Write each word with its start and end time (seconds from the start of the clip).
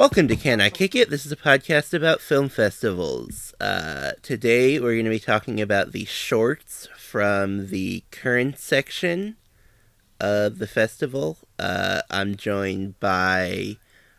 Welcome 0.00 0.28
to 0.28 0.36
Can 0.36 0.62
I 0.62 0.70
Kick 0.70 0.94
It? 0.94 1.10
This 1.10 1.26
is 1.26 1.30
a 1.30 1.36
podcast 1.36 1.92
about 1.92 2.22
film 2.22 2.48
festivals. 2.48 3.52
Uh, 3.60 4.12
today 4.22 4.80
we're 4.80 4.94
going 4.94 5.04
to 5.04 5.10
be 5.10 5.20
talking 5.20 5.60
about 5.60 5.92
the 5.92 6.06
shorts 6.06 6.88
from 6.96 7.66
the 7.66 8.02
current 8.10 8.58
section 8.58 9.36
of 10.18 10.58
the 10.58 10.66
festival. 10.66 11.36
Uh, 11.58 12.00
I'm 12.10 12.36
joined 12.36 12.98
by 12.98 13.76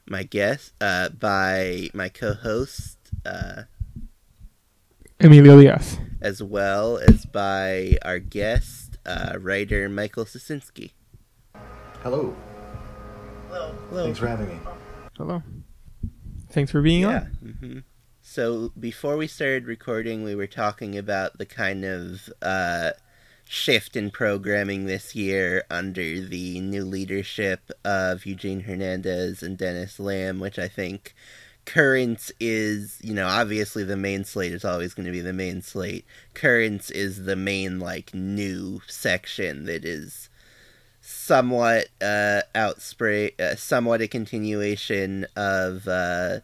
my 0.08 0.22
guest, 0.22 0.74
uh, 0.80 1.10
by 1.10 1.90
my 1.96 2.10
co-host, 2.10 3.00
uh, 3.26 3.64
Emilio 5.20 5.60
Diaz. 5.60 5.98
as 6.22 6.44
well 6.44 7.00
as 7.00 7.26
by 7.26 7.98
our 8.04 8.20
guest, 8.20 9.00
uh, 9.04 9.34
writer 9.40 9.90
Michael 9.90 10.26
Sicinski. 10.26 10.92
Hello. 12.04 12.36
Hello. 13.50 13.74
Thanks 14.04 14.20
for 14.20 14.28
having 14.28 14.48
me. 14.48 14.60
Hello. 15.18 15.42
Thanks 16.52 16.72
for 16.72 16.82
being 16.82 17.02
Yeah. 17.02 17.08
on. 17.42 17.58
hmm 17.60 17.80
So 18.22 18.72
before 18.80 19.18
we 19.18 19.28
started 19.28 19.66
recording, 19.66 20.24
we 20.24 20.36
were 20.36 20.48
talking 20.48 20.98
about 20.98 21.38
the 21.38 21.46
kind 21.46 21.84
of 21.84 22.30
uh, 22.42 22.92
shift 23.46 23.96
in 23.96 24.12
programming 24.12 24.86
this 24.86 25.16
year 25.16 25.64
under 25.70 26.22
the 26.22 26.60
new 26.62 26.86
leadership 26.86 27.72
of 27.84 28.26
Eugene 28.26 28.62
Hernandez 28.62 29.42
and 29.44 29.58
Dennis 29.58 30.00
Lim, 30.00 30.40
which 30.40 30.60
I 30.60 30.68
think 30.68 31.16
Currents 31.66 32.32
is, 32.40 33.00
you 33.04 33.14
know, 33.14 33.28
obviously 33.28 33.84
the 33.84 33.98
main 33.98 34.24
slate 34.24 34.52
is 34.52 34.66
always 34.66 34.94
going 34.94 35.06
to 35.06 35.12
be 35.12 35.22
the 35.22 35.34
main 35.34 35.62
slate. 35.62 36.06
Currents 36.34 36.90
is 36.92 37.26
the 37.26 37.36
main, 37.36 37.80
like, 37.80 38.14
new 38.14 38.82
section 38.88 39.66
that 39.66 39.86
is 39.86 40.30
somewhat 41.12 41.88
uh 42.02 42.42
outspray 42.56 43.40
uh, 43.40 43.56
somewhat 43.56 44.02
a 44.02 44.08
continuation 44.08 45.26
of 45.36 45.88
uh 45.88 46.40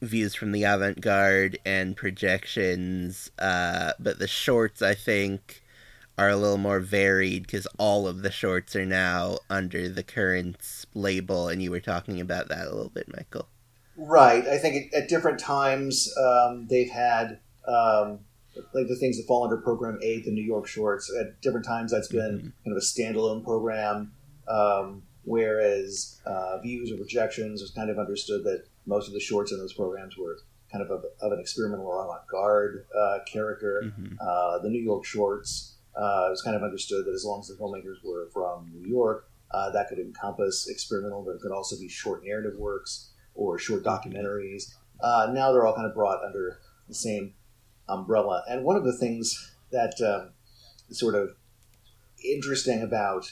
views 0.00 0.34
from 0.34 0.52
the 0.52 0.64
avant-garde 0.64 1.58
and 1.64 1.96
projections 1.96 3.30
uh 3.38 3.92
but 3.98 4.18
the 4.18 4.28
shorts 4.28 4.82
i 4.82 4.94
think 4.94 5.62
are 6.16 6.28
a 6.28 6.36
little 6.36 6.58
more 6.58 6.80
varied 6.80 7.42
because 7.42 7.66
all 7.78 8.06
of 8.06 8.22
the 8.22 8.30
shorts 8.30 8.76
are 8.76 8.86
now 8.86 9.38
under 9.48 9.88
the 9.88 10.02
currents 10.02 10.86
label 10.94 11.48
and 11.48 11.62
you 11.62 11.70
were 11.70 11.80
talking 11.80 12.20
about 12.20 12.48
that 12.48 12.66
a 12.66 12.74
little 12.74 12.90
bit 12.90 13.06
michael 13.14 13.48
Right. 14.00 14.46
I 14.46 14.58
think 14.58 14.94
at 14.94 15.08
different 15.08 15.40
times 15.40 16.08
um, 16.16 16.68
they've 16.70 16.88
had 16.88 17.40
um, 17.66 18.20
like 18.74 18.88
the 18.88 18.96
things 18.96 19.16
that 19.16 19.26
fall 19.26 19.44
under 19.44 19.56
Program 19.56 19.98
A, 20.02 20.20
the 20.22 20.30
New 20.30 20.42
York 20.42 20.66
Shorts. 20.66 21.10
At 21.18 21.40
different 21.40 21.66
times 21.66 21.92
that's 21.92 22.08
been 22.08 22.52
kind 22.64 22.76
of 22.76 22.76
a 22.76 22.80
standalone 22.80 23.44
program, 23.44 24.12
um, 24.48 25.02
whereas 25.24 26.20
uh, 26.26 26.58
Views 26.60 26.92
or 26.92 26.96
Projections 26.96 27.60
was 27.60 27.70
kind 27.70 27.90
of 27.90 27.98
understood 27.98 28.44
that 28.44 28.64
most 28.86 29.08
of 29.08 29.14
the 29.14 29.20
shorts 29.20 29.52
in 29.52 29.58
those 29.58 29.72
programs 29.74 30.16
were 30.16 30.38
kind 30.72 30.84
of 30.84 30.90
of, 30.90 31.04
of 31.20 31.32
an 31.32 31.40
experimental 31.40 31.86
or 31.86 32.04
avant-garde 32.04 32.84
uh, 32.94 33.18
character. 33.30 33.84
Mhm. 33.84 34.16
Uh, 34.20 34.58
the 34.58 34.68
New 34.68 34.82
York 34.82 35.04
Shorts 35.04 35.78
uh, 35.98 36.28
it 36.28 36.30
was 36.30 36.42
kind 36.42 36.56
of 36.56 36.62
understood 36.62 37.04
that 37.06 37.12
as 37.12 37.24
long 37.24 37.40
as 37.40 37.48
the 37.48 37.54
filmmakers 37.54 37.96
were 38.04 38.28
from 38.32 38.70
New 38.72 38.88
York, 38.88 39.28
uh, 39.50 39.70
that 39.70 39.88
could 39.88 39.98
encompass 39.98 40.68
experimental, 40.68 41.22
but 41.24 41.32
it 41.32 41.40
could 41.40 41.50
also 41.50 41.76
be 41.78 41.88
short 41.88 42.24
narrative 42.24 42.56
works 42.56 43.10
or 43.34 43.58
short 43.58 43.82
documentaries. 43.82 44.74
Uh, 45.00 45.30
now 45.32 45.50
they're 45.50 45.66
all 45.66 45.74
kind 45.74 45.88
of 45.88 45.94
brought 45.94 46.24
under 46.24 46.60
the 46.86 46.94
same 46.94 47.34
umbrella. 47.88 48.42
And 48.48 48.64
one 48.64 48.76
of 48.76 48.84
the 48.84 48.96
things 48.96 49.54
that 49.70 49.94
um, 50.00 50.32
sort 50.90 51.14
of 51.14 51.30
interesting 52.24 52.82
about 52.82 53.30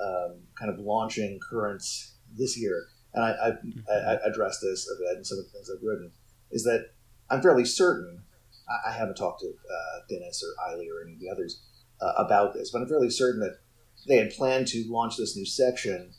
um, 0.00 0.42
kind 0.58 0.70
of 0.70 0.78
launching 0.78 1.38
Currents 1.48 2.14
this 2.36 2.58
year, 2.58 2.86
and 3.14 3.24
I, 3.24 3.30
I, 3.30 3.94
I 3.94 4.18
addressed 4.24 4.60
this 4.62 4.88
a 4.88 4.98
bit 4.98 5.18
in 5.18 5.24
some 5.24 5.38
of 5.38 5.44
the 5.44 5.50
things 5.50 5.70
I've 5.70 5.82
written, 5.82 6.12
is 6.50 6.64
that 6.64 6.90
I'm 7.28 7.42
fairly 7.42 7.64
certain. 7.64 8.22
I, 8.68 8.90
I 8.90 8.92
haven't 8.92 9.16
talked 9.16 9.40
to 9.40 9.48
uh, 9.48 10.00
Dennis 10.08 10.42
or 10.44 10.72
Aily 10.72 10.88
or 10.88 11.02
any 11.02 11.14
of 11.14 11.20
the 11.20 11.30
others 11.30 11.60
uh, 12.00 12.12
about 12.16 12.54
this, 12.54 12.70
but 12.70 12.82
I'm 12.82 12.88
fairly 12.88 13.10
certain 13.10 13.40
that 13.40 13.58
they 14.06 14.16
had 14.16 14.30
planned 14.30 14.66
to 14.68 14.84
launch 14.88 15.16
this 15.16 15.36
new 15.36 15.44
section, 15.44 16.12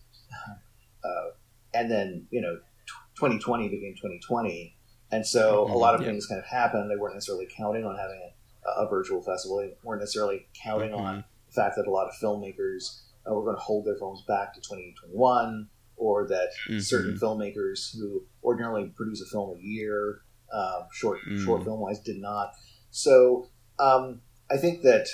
uh, 1.03 1.31
and 1.73 1.89
then 1.89 2.27
you 2.29 2.41
know, 2.41 2.57
tw 2.85 3.15
2020 3.15 3.69
became 3.69 3.95
2020, 3.95 4.75
and 5.11 5.25
so 5.25 5.63
a 5.71 5.77
lot 5.77 5.93
of 5.95 6.01
Yeah. 6.01 6.07
things 6.07 6.25
kind 6.27 6.39
of 6.39 6.45
happened. 6.45 6.89
They 6.89 6.95
weren't 6.95 7.15
necessarily 7.15 7.47
counting 7.55 7.85
on 7.85 7.97
having 7.97 8.21
a, 8.67 8.81
a 8.83 8.89
virtual 8.89 9.21
festival. 9.21 9.57
They 9.57 9.73
weren't 9.83 10.01
necessarily 10.01 10.47
counting 10.63 10.93
on 10.93 11.23
the 11.47 11.53
fact 11.53 11.75
that 11.75 11.87
a 11.87 11.91
lot 11.91 12.07
of 12.07 12.13
filmmakers 12.21 13.01
uh, 13.29 13.33
were 13.33 13.43
going 13.43 13.55
to 13.55 13.61
hold 13.61 13.85
their 13.85 13.95
films 13.97 14.23
back 14.27 14.53
to 14.53 14.61
2021, 14.61 15.69
or 15.97 16.27
that 16.27 16.49
Mhm. 16.69 16.81
certain 16.81 17.15
filmmakers 17.17 17.95
who 17.95 18.25
ordinarily 18.43 18.87
produce 18.95 19.21
a 19.21 19.25
film 19.25 19.55
a 19.57 19.61
year, 19.61 20.21
um, 20.53 20.87
short 20.91 21.19
short 21.37 21.61
Mm. 21.61 21.65
film 21.65 21.79
wise, 21.81 21.99
did 21.99 22.17
not. 22.19 22.53
So 22.89 23.47
um, 23.79 24.21
I 24.49 24.57
think 24.57 24.81
that 24.83 25.07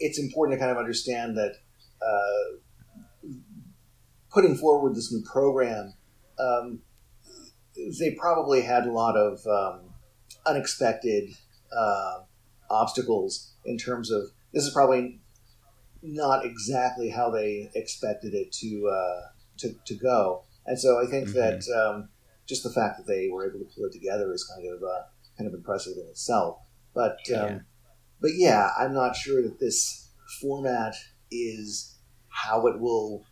it's 0.00 0.18
important 0.18 0.56
to 0.56 0.58
kind 0.58 0.70
of 0.72 0.76
understand 0.78 1.36
that 1.36 1.56
uh, 2.02 2.56
putting 4.32 4.56
forward 4.56 4.94
this 4.94 5.12
new 5.12 5.22
program, 5.24 5.94
um, 6.38 6.80
they 7.98 8.12
probably 8.12 8.62
had 8.62 8.86
a 8.86 8.92
lot 8.92 9.16
of 9.16 9.44
um, 9.46 9.80
unexpected 10.46 11.30
uh, 11.76 12.20
obstacles 12.70 13.52
in 13.64 13.78
terms 13.78 14.10
of 14.10 14.22
this 14.52 14.64
is 14.64 14.72
probably 14.72 15.20
not 16.02 16.44
exactly 16.44 17.10
how 17.10 17.30
they 17.30 17.70
expected 17.74 18.34
it 18.34 18.52
to 18.52 18.88
uh, 18.88 19.28
to, 19.58 19.74
to 19.86 19.94
go, 19.94 20.44
and 20.66 20.78
so 20.78 21.00
I 21.02 21.06
think 21.10 21.28
Mhm. 21.28 21.34
that 21.34 21.76
um, 21.76 22.08
just 22.46 22.62
the 22.62 22.70
fact 22.70 22.98
that 22.98 23.06
they 23.06 23.28
were 23.32 23.48
able 23.48 23.60
to 23.60 23.70
pull 23.74 23.84
it 23.86 23.92
together 23.92 24.32
is 24.32 24.44
kind 24.44 24.68
of 24.68 24.82
uh, 24.82 25.04
kind 25.38 25.48
of 25.48 25.54
impressive 25.54 25.96
in 25.96 26.06
itself. 26.08 26.58
But 26.94 27.18
um, 27.34 27.50
Yeah. 27.50 27.58
but 28.20 28.30
yeah, 28.34 28.70
I'm 28.78 28.94
not 28.94 29.16
sure 29.16 29.42
that 29.42 29.58
this 29.60 30.08
format 30.40 30.94
is 31.30 31.98
how 32.28 32.66
it 32.66 32.78
will 32.80 33.24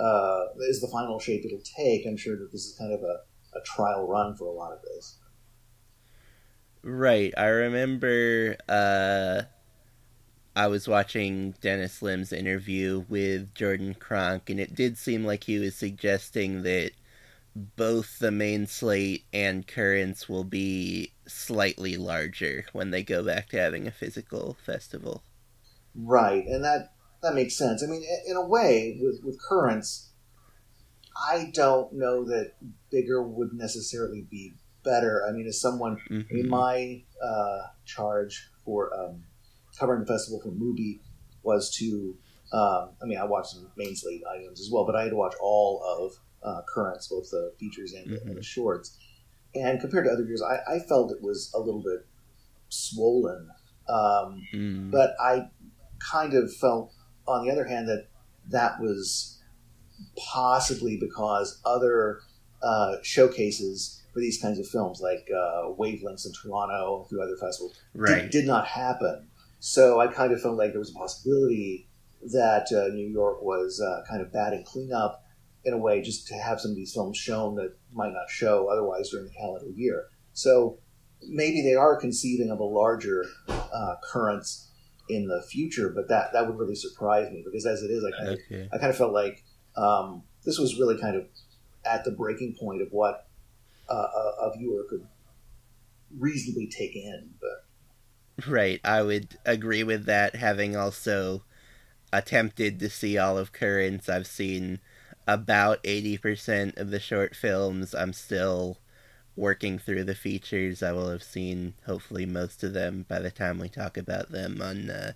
uh, 0.00 0.46
is 0.68 0.80
the 0.80 0.88
final 0.88 1.18
shape 1.18 1.44
it'll 1.44 1.60
take. 1.76 2.06
I'm 2.06 2.16
sure 2.16 2.36
that 2.36 2.52
this 2.52 2.66
is 2.66 2.76
kind 2.78 2.92
of 2.92 3.00
a, 3.02 3.20
a 3.56 3.62
trial 3.64 4.06
run 4.06 4.36
for 4.36 4.46
a 4.46 4.52
lot 4.52 4.72
of 4.72 4.82
this. 4.82 5.18
Right. 6.82 7.34
I 7.36 7.46
remember 7.46 8.56
uh 8.68 9.42
I 10.56 10.66
was 10.66 10.88
watching 10.88 11.52
Dennis 11.60 12.02
Lim's 12.02 12.32
interview 12.32 13.04
with 13.08 13.54
Jordan 13.54 13.94
Cronk 13.94 14.50
and 14.50 14.58
it 14.58 14.74
did 14.74 14.98
seem 14.98 15.24
like 15.24 15.44
he 15.44 15.58
was 15.58 15.76
suggesting 15.76 16.62
that 16.62 16.92
both 17.54 18.18
the 18.18 18.30
main 18.32 18.66
slate 18.66 19.26
and 19.32 19.66
currents 19.66 20.28
will 20.28 20.44
be 20.44 21.14
slightly 21.26 21.96
larger 21.96 22.66
when 22.72 22.90
they 22.90 23.02
go 23.02 23.24
back 23.24 23.48
to 23.50 23.58
having 23.58 23.86
a 23.86 23.92
physical 23.92 24.56
festival. 24.64 25.24
Right, 25.94 26.44
and 26.46 26.62
that 26.64 26.92
that 27.22 27.34
makes 27.34 27.56
sense. 27.56 27.82
I 27.82 27.86
mean, 27.86 28.04
in 28.26 28.36
a 28.36 28.46
way, 28.46 28.98
with 29.00 29.20
with 29.24 29.40
currents, 29.40 30.10
I 31.28 31.50
don't 31.54 31.92
know 31.94 32.24
that 32.24 32.52
bigger 32.90 33.22
would 33.22 33.52
necessarily 33.54 34.22
be 34.30 34.54
better. 34.84 35.24
I 35.28 35.32
mean, 35.32 35.46
as 35.46 35.60
someone, 35.60 35.98
I 36.10 36.32
mean, 36.32 36.46
Mhm. 36.46 36.48
my 36.48 37.04
uh, 37.22 37.62
charge 37.84 38.50
for 38.64 38.92
um, 38.98 39.24
covering 39.78 40.00
the 40.00 40.06
festival 40.06 40.40
for 40.40 40.50
Mubi 40.50 41.00
was 41.42 41.70
to. 41.78 42.16
Um, 42.52 42.90
I 43.02 43.06
mean, 43.06 43.18
I 43.18 43.24
watched 43.24 43.48
some 43.50 43.70
main 43.76 43.96
slate 43.96 44.22
items 44.30 44.60
as 44.60 44.70
well, 44.70 44.84
but 44.86 44.94
I 44.94 45.02
had 45.02 45.10
to 45.10 45.16
watch 45.16 45.34
all 45.40 45.82
of 45.82 46.12
uh, 46.42 46.62
currents, 46.68 47.08
both 47.08 47.28
the 47.30 47.52
features 47.58 47.92
and, 47.92 48.08
the, 48.12 48.20
and 48.22 48.36
the 48.36 48.42
shorts. 48.42 48.96
And 49.54 49.80
compared 49.80 50.04
to 50.04 50.12
other 50.12 50.22
years, 50.22 50.40
I, 50.42 50.74
I 50.74 50.78
felt 50.78 51.10
it 51.10 51.20
was 51.22 51.50
a 51.54 51.58
little 51.58 51.82
bit 51.82 52.06
swollen. 52.68 53.48
Um, 53.88 54.46
Mm. 54.54 54.90
but 54.92 55.14
I 55.20 55.48
kind 55.98 56.34
of 56.34 56.54
felt, 56.54 56.92
on 57.26 57.44
the 57.44 57.50
other 57.52 57.64
hand, 57.64 57.88
that 57.88 58.06
that 58.50 58.80
was 58.80 59.35
possibly 60.32 60.96
because 60.98 61.60
other 61.64 62.20
uh, 62.62 62.96
showcases 63.02 64.02
for 64.12 64.20
these 64.20 64.40
kinds 64.40 64.58
of 64.58 64.66
films, 64.66 65.00
like 65.00 65.28
uh, 65.30 65.68
Wavelengths 65.78 66.26
in 66.26 66.32
Toronto, 66.32 67.06
through 67.08 67.22
other 67.22 67.36
festivals, 67.36 67.74
did- 67.94 68.00
Right. 68.00 68.30
did, 68.30 68.46
not 68.46 68.66
happen. 68.66 69.28
So 69.60 70.00
I 70.00 70.06
kind 70.06 70.32
of 70.32 70.40
felt 70.40 70.56
like 70.56 70.70
there 70.72 70.78
was 70.78 70.90
a 70.90 70.98
possibility 70.98 71.88
that 72.32 72.66
uh, 72.72 72.88
New 72.94 73.08
York 73.08 73.42
was 73.42 73.80
uh, 73.80 74.02
kind 74.08 74.22
of 74.22 74.32
batting 74.32 74.64
cleanup 74.64 75.22
in 75.64 75.72
a 75.74 75.78
way, 75.78 76.00
just 76.00 76.28
to 76.28 76.34
have 76.34 76.60
some 76.60 76.70
of 76.70 76.76
these 76.76 76.94
films 76.94 77.16
shown 77.18 77.56
that 77.56 77.76
might 77.92 78.12
not 78.12 78.30
show 78.30 78.68
otherwise 78.68 79.10
during 79.10 79.26
the 79.26 79.32
calendar 79.32 79.70
year. 79.74 80.04
So 80.32 80.78
maybe 81.28 81.60
they 81.62 81.74
are 81.74 81.96
conceiving 81.96 82.50
of 82.50 82.60
a 82.60 82.64
larger 82.64 83.24
uh, 83.48 83.94
currents 84.10 84.70
in 85.08 85.26
the 85.26 85.42
future, 85.50 85.88
but 85.94 86.08
that 86.08 86.32
that 86.32 86.46
would 86.46 86.56
really 86.58 86.74
surprise 86.74 87.30
me 87.32 87.42
because 87.44 87.66
as 87.66 87.82
it 87.82 87.90
is, 87.90 88.04
I 88.04 88.10
kind 88.16 88.28
of 88.32 88.38
Okay. 88.50 88.68
I 88.72 88.78
kind 88.78 88.90
of 88.90 88.96
felt 88.96 89.12
like 89.12 89.44
um, 89.76 90.22
this 90.44 90.58
was 90.58 90.78
really 90.78 90.98
kind 90.98 91.16
of 91.16 91.26
at 91.84 92.04
the 92.04 92.10
breaking 92.10 92.56
point 92.58 92.82
of 92.82 92.88
what 92.92 93.26
uh, 93.88 93.94
a, 93.94 94.46
a 94.46 94.56
viewer 94.56 94.84
could 94.88 95.06
reasonably 96.18 96.66
take 96.66 96.96
in. 96.96 97.30
But 97.40 98.46
Right, 98.46 98.80
I 98.84 99.02
would 99.02 99.38
agree 99.44 99.82
with 99.82 100.04
that. 100.06 100.36
Having 100.36 100.76
also 100.76 101.42
attempted 102.12 102.78
to 102.80 102.90
see 102.90 103.16
all 103.16 103.38
of 103.38 103.52
Currents, 103.52 104.08
I've 104.08 104.26
seen 104.26 104.80
about 105.26 105.82
80% 105.82 106.76
of 106.76 106.90
the 106.90 107.00
short 107.00 107.34
films. 107.34 107.94
I'm 107.94 108.12
still 108.12 108.78
working 109.36 109.78
through 109.78 110.04
the 110.04 110.14
features. 110.14 110.82
I 110.82 110.92
will 110.92 111.10
have 111.10 111.22
seen 111.22 111.74
hopefully 111.86 112.26
most 112.26 112.62
of 112.62 112.74
them 112.74 113.06
by 113.08 113.20
the 113.20 113.30
time 113.30 113.58
we 113.58 113.68
talk 113.68 113.96
about 113.96 114.30
them 114.30 114.60
on 114.62 114.90
uh, 114.90 115.12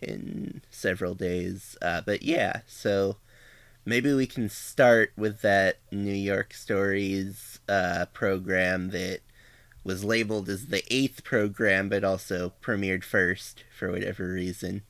in 0.00 0.62
several 0.70 1.14
days. 1.14 1.76
Uh, 1.82 2.00
but 2.00 2.22
yeah, 2.22 2.60
so 2.66 3.16
maybe 3.90 4.14
we 4.14 4.26
can 4.26 4.48
start 4.48 5.12
with 5.16 5.40
that 5.42 5.78
New 5.90 6.14
York 6.14 6.54
Stories 6.54 7.58
uh, 7.68 8.06
program 8.12 8.90
that 8.90 9.18
was 9.82 10.04
labeled 10.04 10.48
as 10.48 10.66
the 10.66 10.84
eighth 10.94 11.24
program, 11.24 11.88
but 11.88 12.04
also 12.04 12.52
premiered 12.62 13.02
first 13.02 13.64
for 13.76 13.90
whatever 13.90 14.28
reason. 14.28 14.82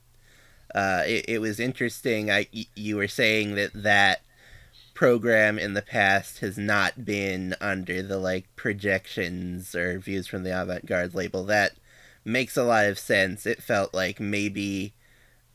Uh, 0.74 1.02
it, 1.06 1.24
it 1.28 1.38
was 1.40 1.58
interesting. 1.58 2.30
I 2.30 2.46
y- 2.54 2.66
you 2.76 2.96
were 2.96 3.08
saying 3.08 3.54
that 3.54 3.70
that 3.72 4.20
program 4.92 5.58
in 5.58 5.72
the 5.72 5.80
past 5.80 6.40
has 6.40 6.58
not 6.58 7.02
been 7.02 7.56
under 7.58 8.02
the 8.02 8.18
like 8.18 8.54
projections 8.54 9.74
or 9.74 9.98
views 9.98 10.26
from 10.26 10.42
the 10.42 10.60
avant-garde 10.60 11.14
label. 11.14 11.44
That 11.44 11.72
makes 12.22 12.54
a 12.54 12.64
lot 12.64 12.84
of 12.84 12.98
sense. 12.98 13.46
It 13.46 13.62
felt 13.62 13.94
like 13.94 14.20
maybe 14.20 14.92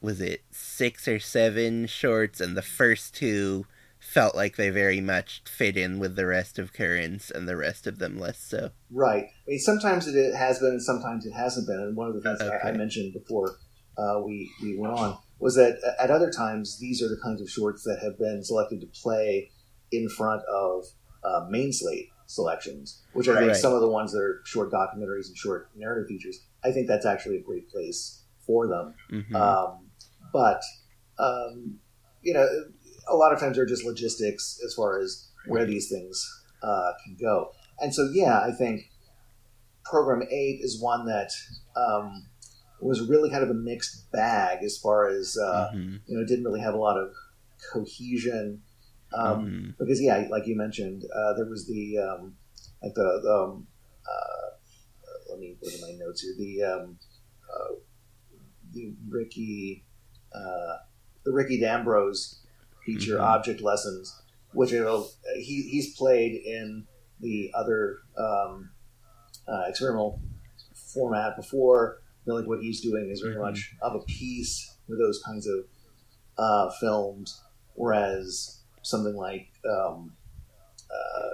was 0.01 0.21
it 0.21 0.43
six 0.51 1.07
or 1.07 1.19
seven 1.19 1.87
shorts, 1.87 2.39
and 2.41 2.55
the 2.55 2.61
first 2.61 3.15
two 3.15 3.65
felt 3.99 4.35
like 4.35 4.55
they 4.55 4.69
very 4.69 5.01
much 5.01 5.41
fit 5.45 5.75
in 5.75 5.99
with 5.99 6.15
the 6.15 6.25
rest 6.25 6.59
of 6.59 6.73
Currents, 6.73 7.31
and 7.31 7.47
the 7.47 7.57
rest 7.57 7.87
of 7.87 7.99
them 7.99 8.19
less 8.19 8.39
so. 8.39 8.71
right, 8.91 9.25
I 9.25 9.47
mean, 9.47 9.59
sometimes 9.59 10.07
it 10.07 10.35
has 10.35 10.59
been, 10.59 10.71
and 10.71 10.81
sometimes 10.81 11.25
it 11.25 11.33
hasn't 11.33 11.67
been. 11.67 11.79
And 11.79 11.95
one 11.95 12.07
of 12.09 12.15
the 12.15 12.21
things 12.21 12.41
I, 12.41 12.69
I 12.69 12.71
mentioned 12.71 13.13
before 13.13 13.57
uh, 13.97 14.21
we 14.23 14.51
we 14.61 14.77
went 14.77 14.93
on 14.93 15.17
was 15.39 15.55
that 15.55 15.77
at 15.99 16.11
other 16.11 16.31
times 16.31 16.79
these 16.79 17.01
are 17.01 17.07
the 17.07 17.19
kinds 17.23 17.41
of 17.41 17.49
shorts 17.49 17.83
that 17.83 17.99
have 18.01 18.17
been 18.17 18.43
selected 18.43 18.81
to 18.81 18.87
play 18.87 19.51
in 19.91 20.07
front 20.09 20.41
of 20.43 20.85
uh, 21.23 21.45
main 21.49 21.73
slate 21.73 22.09
selections, 22.27 23.01
which 23.13 23.27
I 23.27 23.35
think 23.35 23.49
Right. 23.49 23.55
some 23.55 23.73
of 23.73 23.81
the 23.81 23.89
ones 23.89 24.11
that 24.13 24.19
are 24.19 24.41
short 24.45 24.71
documentaries 24.71 25.27
and 25.27 25.37
short 25.37 25.69
narrative 25.75 26.07
features, 26.07 26.39
I 26.63 26.71
think 26.71 26.87
that's 26.87 27.05
actually 27.05 27.37
a 27.37 27.43
great 27.43 27.69
place 27.69 28.23
for 28.45 28.67
them. 28.67 28.93
hmm 29.09 29.35
Um, 29.35 29.84
but 30.35 30.61
um, 31.17 31.79
you 32.21 32.33
know, 32.33 32.45
a 33.07 33.15
lot 33.15 33.31
of 33.31 33.39
times 33.39 33.55
they're 33.55 33.65
just 33.65 33.85
logistics 33.85 34.59
as 34.65 34.73
far 34.73 34.99
as 34.99 35.29
where 35.47 35.65
these 35.65 35.89
things 35.89 36.15
uh, 36.61 36.91
can 37.03 37.15
go. 37.21 37.51
And 37.79 37.93
so, 37.95 38.09
yeah, 38.11 38.39
I 38.39 38.51
think 38.51 38.91
program 39.85 40.23
eight 40.29 40.59
is 40.61 40.81
one 40.81 41.05
that 41.05 41.31
um, 41.77 42.27
was 42.81 43.07
really 43.07 43.29
kind 43.29 43.43
of 43.43 43.49
a 43.49 43.53
mixed 43.53 44.11
bag 44.11 44.63
as 44.63 44.77
far 44.77 45.07
as 45.07 45.37
uh, 45.37 45.71
Mhm. 45.73 45.99
you 46.07 46.17
know, 46.17 46.25
didn't 46.25 46.43
really 46.43 46.59
have 46.61 46.73
a 46.73 46.83
lot 46.87 46.97
of 46.97 47.13
cohesion. 47.71 48.61
Um, 49.13 49.45
Mhm. 49.45 49.77
because 49.79 50.01
yeah, 50.01 50.27
like 50.29 50.47
you 50.47 50.57
mentioned, 50.57 51.03
uh, 51.15 51.33
there 51.37 51.45
was 51.45 51.65
the 51.67 51.97
um, 51.99 52.35
like 52.83 52.93
the, 52.93 53.21
the 53.23 53.33
um, 53.33 53.67
uh, 54.11 54.47
let 55.29 55.39
me 55.39 55.57
look 55.61 55.73
at 55.73 55.81
my 55.81 55.93
notes 55.93 56.21
here. 56.23 56.35
The 56.37 56.63
um, 56.63 56.99
uh, 57.53 57.75
the 58.73 58.93
Ricky 59.07 59.84
uh, 60.35 60.77
the 61.23 61.31
Ricky 61.31 61.59
D'Ambrose 61.59 62.41
feature 62.85 63.17
Mhm. 63.17 63.21
object 63.23 63.61
lessons, 63.61 64.21
which 64.53 64.71
he 64.71 65.63
he's 65.69 65.95
played 65.97 66.33
in 66.45 66.85
the 67.19 67.51
other 67.55 67.97
um, 68.17 68.71
uh, 69.47 69.63
experimental 69.67 70.19
format 70.73 71.35
before. 71.35 72.01
I 72.21 72.25
feel 72.25 72.35
like 72.39 72.47
what 72.47 72.59
he's 72.61 72.81
doing 72.81 73.09
is 73.09 73.21
very 73.21 73.35
Mhm. 73.35 73.41
much 73.41 73.75
of 73.81 73.95
a 73.95 73.99
piece 74.05 74.77
with 74.87 74.99
those 74.99 75.21
kinds 75.23 75.47
of 75.47 75.65
uh, 76.37 76.69
films, 76.79 77.41
whereas 77.75 78.61
something 78.81 79.15
like 79.15 79.47
um, 79.69 80.15
uh, 80.91 81.29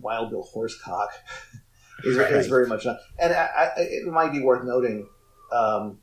Wild 0.00 0.30
Bill 0.30 0.46
Horsecock 0.54 1.08
is, 2.04 2.16
is 2.18 2.46
very 2.48 2.66
much 2.66 2.84
not. 2.84 2.98
And 3.18 3.32
I, 3.32 3.72
I, 3.76 3.80
it 3.80 4.06
might 4.06 4.32
be 4.32 4.42
worth 4.42 4.64
noting 4.64 5.08
um, 5.52 6.00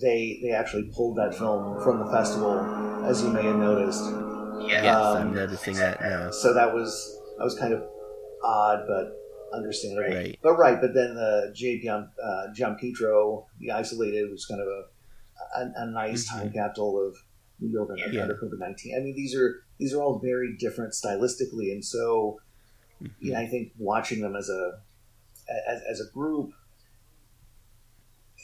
they 0.00 0.38
they 0.42 0.50
actually 0.50 0.84
pulled 0.94 1.16
that 1.18 1.34
film 1.34 1.82
from 1.82 1.98
the 1.98 2.06
festival, 2.10 2.58
as 3.04 3.22
you 3.22 3.28
may 3.28 3.42
have 3.44 3.56
noticed. 3.56 4.04
Yes, 4.66 4.86
Um, 4.96 5.16
I'm 5.18 5.34
noticing 5.34 5.74
that 5.76 6.00
now. 6.00 6.30
So 6.30 6.54
that 6.54 6.72
was 6.74 7.18
that 7.38 7.44
was 7.44 7.58
kind 7.58 7.74
of 7.74 7.82
odd, 8.42 8.84
but 8.86 9.20
understandable. 9.52 10.08
Right. 10.14 10.38
But 10.42 10.54
right, 10.56 10.80
but 10.80 10.94
then 10.94 11.14
the 11.14 11.52
J. 11.54 11.80
Gian, 11.80 12.08
uh, 12.22 12.46
Gianpietro, 12.56 13.46
the 13.60 13.70
isolated, 13.72 14.30
was 14.30 14.46
kind 14.46 14.60
of 14.60 14.66
a 14.68 14.84
a, 15.56 15.72
a 15.82 15.86
nice 15.86 16.28
Mhm. 16.28 16.38
time 16.38 16.52
capsule 16.52 17.06
of 17.06 17.16
New 17.60 17.68
York 17.70 17.90
under, 17.90 18.06
Yeah. 18.12 18.22
under 18.22 18.34
COVID 18.34 18.58
nineteen. 18.58 18.96
I 18.96 19.00
mean, 19.00 19.14
these 19.14 19.34
are 19.36 19.62
these 19.78 19.92
are 19.92 20.00
all 20.02 20.18
very 20.18 20.56
different 20.56 20.92
stylistically, 20.92 21.72
and 21.72 21.84
so 21.84 22.40
Mhm. 23.02 23.10
yeah, 23.20 23.38
I 23.40 23.46
think 23.46 23.72
watching 23.78 24.20
them 24.22 24.34
as 24.36 24.48
a 24.48 24.80
as, 25.68 25.82
as 25.82 26.00
a 26.00 26.10
group, 26.12 26.52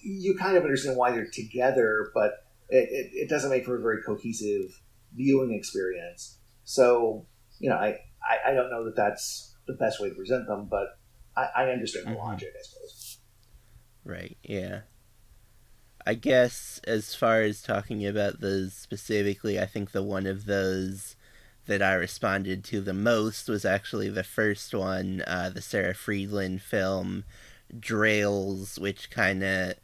you 0.03 0.37
kind 0.37 0.57
of 0.57 0.63
understand 0.63 0.97
why 0.97 1.11
they're 1.13 1.31
together, 1.31 2.11
but 2.15 2.45
it, 2.69 2.89
it, 2.91 3.11
it 3.13 3.29
doesn't 3.29 3.51
make 3.51 3.65
for 3.65 3.77
a 3.77 3.83
very 3.83 4.03
cohesive 4.03 4.81
viewing 5.15 5.53
experience. 5.53 6.39
So 6.65 7.27
you 7.59 7.69
know, 7.69 7.77
I, 7.77 7.99
I, 8.23 8.51
I 8.51 8.55
don't 8.55 8.71
know 8.71 8.85
that 8.85 8.97
that's 8.97 9.55
the 9.67 9.75
best 9.75 10.01
way 10.01 10.09
to 10.09 10.15
present 10.15 10.47
them, 10.47 10.67
but 10.71 10.99
I, 11.37 11.49
I 11.57 11.71
understand 11.71 12.07
the 12.07 12.13
Mhm. 12.13 12.19
logic, 12.19 12.53
I 12.59 12.63
suppose. 12.63 13.19
Right, 14.05 14.37
yeah. 14.43 14.81
I 16.07 16.15
guess 16.15 16.81
as 16.85 17.15
far 17.15 17.43
as 17.43 17.63
talking 17.63 18.07
about 18.07 18.41
those 18.41 18.73
specifically, 18.73 19.61
I 19.61 19.67
think 19.67 19.93
the 19.93 20.03
one 20.03 20.27
of 20.27 20.47
those 20.47 21.15
that 21.67 21.83
I 21.83 21.93
responded 21.93 22.65
to 22.65 22.81
the 22.81 22.95
most 22.95 23.49
was 23.49 23.65
actually 23.65 24.09
the 24.09 24.25
first 24.25 24.75
one, 24.75 25.23
uh, 25.27 25.51
the 25.51 25.61
Sarah 25.61 25.95
Friedland 25.95 26.63
film, 26.63 27.25
Drills, 27.79 28.79
which 28.79 29.11
kind 29.11 29.45
of 29.45 29.75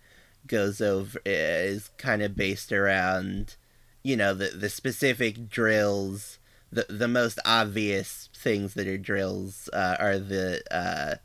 goes 0.47 0.81
over, 0.81 1.19
is 1.25 1.91
kind 1.99 2.23
of 2.23 2.37
based 2.37 2.73
around, 2.73 3.57
you 4.03 4.17
know, 4.17 4.35
the, 4.35 4.49
the 4.49 4.69
specific 4.69 5.49
drills. 5.49 6.39
The, 6.73 6.87
the 6.89 7.09
most 7.09 7.39
obvious 7.45 8.29
things 8.35 8.75
that 8.75 8.89
are 8.89 8.99
drills 8.99 9.71
uh, 9.73 9.97
are 10.01 10.19
the 10.19 10.63
uh, 10.71 11.17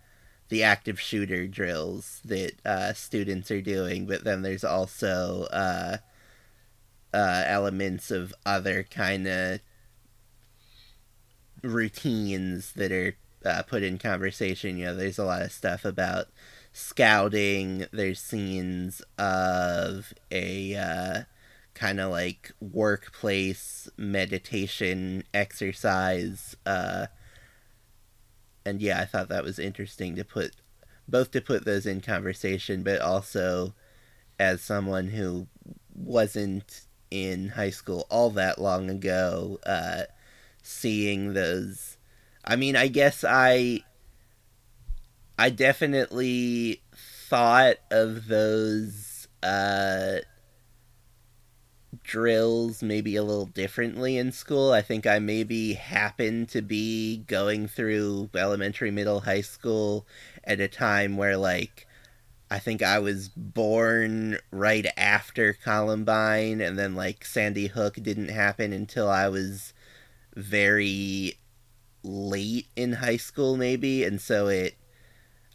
the 0.50 0.64
active 0.64 1.00
shooter 1.00 1.48
drills 1.48 2.22
that 2.26 2.54
uh, 2.66 2.94
students 2.94 3.50
are 3.50 3.62
doing, 3.62 4.06
but 4.06 4.24
then 4.24 4.42
there's 4.42 4.66
also 4.66 5.48
uh, 5.52 5.98
uh, 7.14 7.44
elements 7.46 8.12
of 8.12 8.34
other 8.46 8.84
kind 8.84 9.28
of 9.28 9.60
routines 11.64 12.74
that 12.74 12.92
are 12.92 13.16
uh, 13.46 13.64
put 13.64 13.84
in 13.84 13.98
conversation. 13.98 14.78
You 14.78 14.88
know, 14.88 14.96
there's 14.96 15.20
a 15.20 15.26
lot 15.26 15.42
of 15.42 15.52
stuff 15.52 15.86
about 15.86 16.28
scouting. 16.72 17.86
There's 17.92 18.20
scenes 18.20 19.02
of 19.18 20.14
a 20.32 20.76
uh, 20.76 21.22
kind 21.74 22.00
of 22.00 22.12
like 22.12 22.52
workplace 22.60 23.90
meditation 23.98 25.24
exercise. 25.34 26.56
Uh, 26.66 27.08
and 28.66 28.82
yeah, 28.82 29.00
I 29.02 29.06
thought 29.06 29.30
that 29.30 29.44
was 29.44 29.60
interesting 29.60 30.16
to 30.16 30.24
put 30.24 30.56
both 31.08 31.32
to 31.32 31.42
put 31.42 31.66
those 31.66 31.86
in 31.86 32.02
conversation, 32.02 32.84
but 32.84 33.02
also 33.02 33.74
as 34.40 34.62
someone 34.62 35.10
who 35.10 35.48
wasn't 35.94 36.82
in 37.12 37.50
high 37.50 37.70
school 37.70 38.08
all 38.10 38.30
that 38.32 38.60
long 38.60 38.90
ago, 38.90 39.60
uh, 39.66 40.04
seeing 40.64 41.34
those. 41.34 41.98
I 42.46 42.56
mean, 42.56 42.76
I 42.76 42.88
guess 42.88 43.24
I. 43.28 43.84
I 45.42 45.50
definitely 45.50 46.84
thought 47.28 47.78
of 47.90 48.28
those 48.28 49.28
uh, 49.42 50.18
drills 52.04 52.84
maybe 52.84 53.16
a 53.16 53.24
little 53.24 53.48
differently 53.48 54.20
in 54.20 54.34
school. 54.34 54.72
I 54.72 54.84
think 54.84 55.08
I 55.08 55.18
maybe 55.18 55.74
happened 55.74 56.50
to 56.50 56.62
be 56.62 57.24
going 57.26 57.68
through 57.68 58.30
elementary, 58.36 58.92
middle, 58.92 59.22
high 59.22 59.42
school 59.42 60.06
at 60.44 60.60
a 60.60 60.68
time 60.68 61.18
where, 61.18 61.38
like, 61.38 61.88
I 62.52 62.60
think 62.60 62.84
I 62.84 63.00
was 63.00 63.30
born 63.30 64.38
right 64.52 64.86
after 64.96 65.54
Columbine, 65.54 66.62
and 66.62 66.78
then, 66.78 66.94
like, 66.94 67.26
Sandy 67.26 67.66
Hook 67.66 67.96
didn't 67.96 68.30
happen 68.30 68.74
until 68.74 69.10
I 69.10 69.28
was 69.28 69.74
very 70.36 71.40
late 72.04 72.68
in 72.76 72.94
high 72.94 73.18
school, 73.18 73.58
maybe. 73.58 74.04
And 74.04 74.22
so 74.22 74.48
it. 74.48 74.76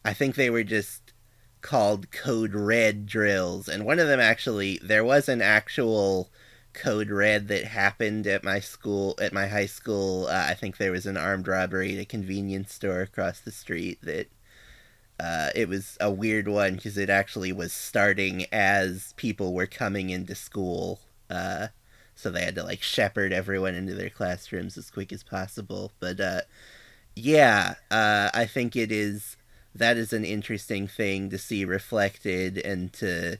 I 0.06 0.14
think 0.14 0.36
they 0.36 0.50
were 0.50 0.64
just 0.64 1.12
called 1.62 2.12
Code 2.12 2.54
Red 2.54 3.06
drills, 3.06 3.68
and 3.68 3.84
one 3.84 3.98
of 3.98 4.06
them 4.08 4.20
actually 4.20 4.78
there 4.82 5.04
was 5.04 5.28
an 5.28 5.42
actual 5.42 6.30
Code 6.72 7.10
Red 7.10 7.48
that 7.48 7.64
happened 7.64 8.26
at 8.28 8.44
my 8.44 8.60
school 8.60 9.16
at 9.20 9.32
my 9.32 9.48
high 9.48 9.66
school. 9.66 10.28
Uh, 10.28 10.46
I 10.48 10.54
think 10.54 10.76
there 10.76 10.92
was 10.92 11.06
an 11.06 11.16
armed 11.16 11.48
robbery 11.48 11.94
at 11.96 12.02
a 12.02 12.04
convenience 12.04 12.72
store 12.72 13.00
across 13.00 13.40
the 13.40 13.50
street 13.50 13.98
that 14.02 14.28
uh, 15.18 15.50
it 15.56 15.68
was 15.68 15.96
a 16.00 16.10
weird 16.10 16.46
one 16.48 16.76
because 16.76 16.96
it 16.98 17.10
actually 17.10 17.52
was 17.52 17.72
starting 17.72 18.46
as 18.52 19.12
people 19.16 19.54
were 19.54 19.66
coming 19.66 20.10
into 20.10 20.34
school. 20.36 21.00
Uh, 21.28 21.68
so 22.14 22.30
they 22.30 22.44
had 22.44 22.54
to 22.54 22.62
like 22.62 22.82
shepherd 22.82 23.32
everyone 23.32 23.74
into 23.74 23.94
their 23.94 24.10
classrooms 24.10 24.78
as 24.78 24.90
quick 24.90 25.12
as 25.12 25.22
possible. 25.24 25.92
But 25.98 26.20
uh, 26.20 26.42
yeah, 27.16 27.74
uh, 27.90 28.30
I 28.34 28.46
think 28.46 28.76
it 28.76 28.92
is 28.92 29.36
that 29.78 29.96
is 29.96 30.12
an 30.12 30.24
interesting 30.24 30.86
thing 30.88 31.30
to 31.30 31.38
see 31.38 31.64
reflected 31.64 32.58
and 32.58 32.92
to 32.94 33.38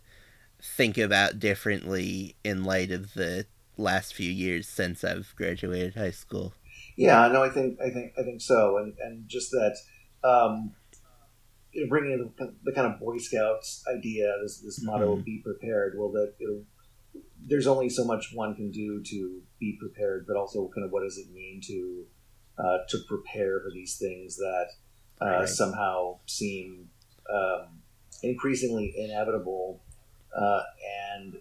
think 0.60 0.98
about 0.98 1.38
differently 1.38 2.36
in 2.44 2.64
light 2.64 2.90
of 2.90 3.14
the 3.14 3.46
last 3.76 4.14
few 4.14 4.30
years 4.30 4.68
since 4.68 5.04
I've 5.04 5.34
graduated 5.36 5.94
high 5.94 6.10
school. 6.10 6.54
Yeah, 6.96 7.28
no, 7.28 7.42
I 7.42 7.50
think 7.50 7.78
I 7.80 7.90
think 7.90 8.12
I 8.18 8.22
think 8.22 8.40
so, 8.40 8.78
and 8.78 8.94
and 9.00 9.28
just 9.28 9.50
that 9.50 9.76
um, 10.24 10.74
you 11.72 11.82
know, 11.82 11.88
bringing 11.88 12.12
in 12.12 12.54
the, 12.64 12.72
kind 12.72 12.92
of 12.92 12.98
Boy 12.98 13.18
Scouts 13.18 13.84
idea, 13.94 14.32
this 14.42 14.60
this 14.60 14.82
motto 14.82 15.16
Mhm. 15.16 15.24
"Be 15.24 15.42
prepared." 15.44 15.94
Well, 15.98 16.10
that 16.12 16.34
there's 17.46 17.66
only 17.66 17.88
so 17.88 18.04
much 18.04 18.32
one 18.34 18.54
can 18.54 18.70
do 18.70 19.02
to 19.02 19.42
be 19.60 19.76
prepared, 19.78 20.26
but 20.26 20.36
also 20.36 20.68
kind 20.74 20.84
of 20.84 20.90
what 20.90 21.02
does 21.02 21.18
it 21.18 21.30
mean 21.32 21.60
to 21.66 22.06
uh, 22.58 22.78
to 22.88 22.98
prepare 23.06 23.60
for 23.60 23.70
these 23.70 23.98
things 23.98 24.36
that 24.36 24.68
uh, 25.20 25.24
Right. 25.26 25.48
somehow 25.48 26.18
seem 26.26 26.90
um, 27.32 27.82
increasingly 28.22 28.94
inevitable, 28.96 29.82
uh, 30.36 30.62
and 31.10 31.36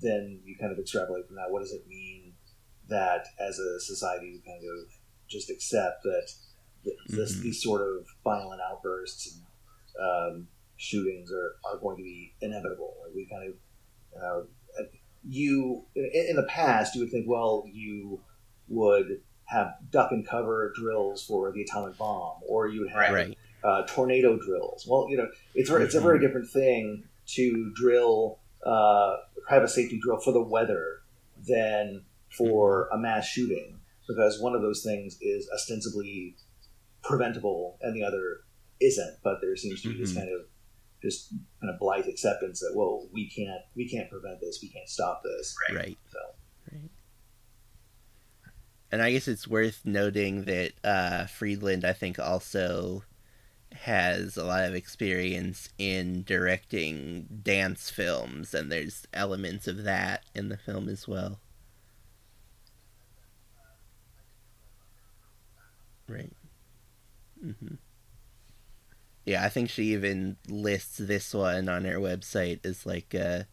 then 0.00 0.40
you 0.44 0.56
kind 0.58 0.72
of 0.72 0.78
extrapolate 0.78 1.26
from 1.26 1.36
that. 1.36 1.50
What 1.50 1.60
does 1.60 1.72
it 1.72 1.86
mean 1.86 2.34
that 2.88 3.26
as 3.38 3.58
a 3.58 3.80
society 3.80 4.30
we 4.32 4.40
kind 4.40 4.62
of 4.64 4.92
just 5.28 5.50
accept 5.50 6.02
that 6.02 6.28
th- 6.84 6.96
this, 7.08 7.36
Mhm. 7.36 7.42
these 7.42 7.62
sort 7.62 7.80
of 7.82 8.06
violent 8.24 8.60
outbursts 8.60 9.32
and 9.36 9.42
um, 10.02 10.48
shootings 10.76 11.30
are, 11.30 11.54
are 11.64 11.78
going 11.78 11.96
to 11.96 12.02
be 12.02 12.34
inevitable? 12.40 12.96
Like 13.04 13.14
we 13.14 13.26
kind 13.26 13.48
of 13.52 14.20
uh, 14.20 14.82
you 15.28 15.86
in, 15.94 16.10
in 16.30 16.36
the 16.36 16.42
past 16.48 16.94
you 16.94 17.00
would 17.02 17.10
think 17.10 17.26
well 17.28 17.64
you 17.72 18.20
would 18.68 19.22
have 19.52 19.74
duck 19.90 20.10
and 20.12 20.26
cover 20.26 20.72
drills 20.74 21.24
for 21.26 21.52
the 21.52 21.62
atomic 21.62 21.96
bomb 21.98 22.40
or 22.48 22.68
you 22.68 22.80
would 22.80 22.90
have 22.90 23.12
Right. 23.12 23.36
uh, 23.62 23.82
tornado 23.86 24.38
drills. 24.38 24.86
Well, 24.88 25.06
you 25.10 25.16
know, 25.18 25.28
it's 25.54 25.68
ver- 25.70 25.82
it's 25.82 25.94
a 25.94 26.00
very 26.00 26.18
different 26.20 26.48
thing 26.50 27.04
to 27.34 27.72
drill, 27.74 28.40
uh, 28.64 29.16
have 29.48 29.62
a 29.62 29.68
safety 29.68 30.00
drill 30.02 30.18
for 30.20 30.32
the 30.32 30.42
weather 30.42 31.00
than 31.46 32.04
for 32.36 32.88
a 32.92 32.98
mass 32.98 33.26
shooting, 33.26 33.78
because 34.08 34.40
one 34.40 34.54
of 34.54 34.62
those 34.62 34.82
things 34.82 35.18
is 35.20 35.48
ostensibly 35.54 36.36
preventable 37.02 37.78
and 37.82 37.94
the 37.94 38.02
other 38.04 38.40
isn't. 38.80 39.18
But 39.22 39.38
there 39.40 39.54
seems 39.56 39.82
to 39.82 39.92
be 39.92 39.98
this 40.00 40.12
Mhm. 40.12 40.16
kind 40.16 40.28
of 40.30 40.46
just 41.02 41.30
kind 41.60 41.72
of 41.72 41.78
blithe 41.80 42.06
acceptance 42.06 42.60
that 42.60 42.72
well, 42.76 43.08
we 43.12 43.28
can't 43.28 43.62
we 43.74 43.88
can't 43.88 44.08
prevent 44.08 44.40
this, 44.40 44.60
we 44.62 44.68
can't 44.68 44.88
stop 44.88 45.22
this. 45.24 45.54
Right. 45.74 45.98
So 46.10 46.18
Right. 46.72 46.90
And 48.92 49.02
I 49.02 49.10
guess 49.12 49.26
it's 49.26 49.48
worth 49.48 49.80
noting 49.84 50.44
that 50.44 50.72
uh, 50.84 51.26
Friedland, 51.26 51.84
I 51.84 51.92
think, 51.94 52.18
also 52.20 53.02
has 53.72 54.36
a 54.36 54.44
lot 54.44 54.64
of 54.64 54.74
experience 54.74 55.70
in 55.78 56.24
directing 56.24 57.40
dance 57.42 57.90
films, 57.90 58.54
and 58.54 58.70
there's 58.72 59.06
elements 59.14 59.68
of 59.68 59.84
that 59.84 60.24
in 60.34 60.48
the 60.50 60.58
film 60.58 60.88
as 60.88 61.08
well. 61.08 61.40
Right. 66.08 66.32
Mm-hmm. 67.44 67.74
Yeah, 69.24 69.44
I 69.44 69.48
think 69.48 69.70
she 69.70 69.92
even 69.92 70.36
lists 70.48 70.98
this 70.98 71.32
one 71.34 71.68
on 71.68 71.84
her 71.84 71.98
website 71.98 72.64
as 72.66 72.86
like 72.86 73.14
a 73.14 73.46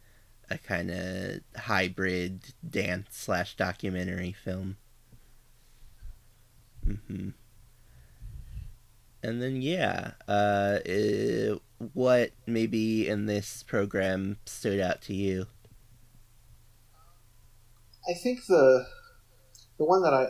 a 0.50 0.58
kind 0.60 0.92
of 0.92 1.42
hybrid 1.56 2.54
dance 2.68 3.10
slash 3.18 3.56
documentary 3.56 4.34
film. 4.34 4.78
Hmm 6.90 7.30
And 9.22 9.42
then 9.42 9.62
yeah, 9.62 10.14
uh, 10.28 10.80
eh, 10.86 11.56
what 11.94 12.32
maybe 12.46 13.08
in 13.08 13.26
this 13.26 13.64
program 13.64 14.38
stood 14.46 14.80
out 14.80 15.02
to 15.04 15.14
you? 15.14 15.48
I 18.08 18.14
think 18.14 18.46
the 18.48 18.88
the 19.78 19.86
one 19.86 20.04
that 20.04 20.14
I 20.14 20.28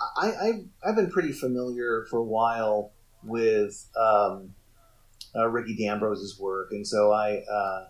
I, 0.00 0.28
I 0.30 0.64
I've 0.84 0.96
been 0.96 1.10
pretty 1.10 1.32
familiar 1.32 2.06
for 2.10 2.18
a 2.18 2.24
while 2.24 2.94
with 3.22 3.88
um, 3.98 4.54
uh, 5.36 5.48
Ricky 5.48 5.76
D'Ambrose's 5.76 6.38
work, 6.40 6.70
and 6.72 6.86
so 6.86 7.12
I, 7.12 7.38
uh, 7.50 7.86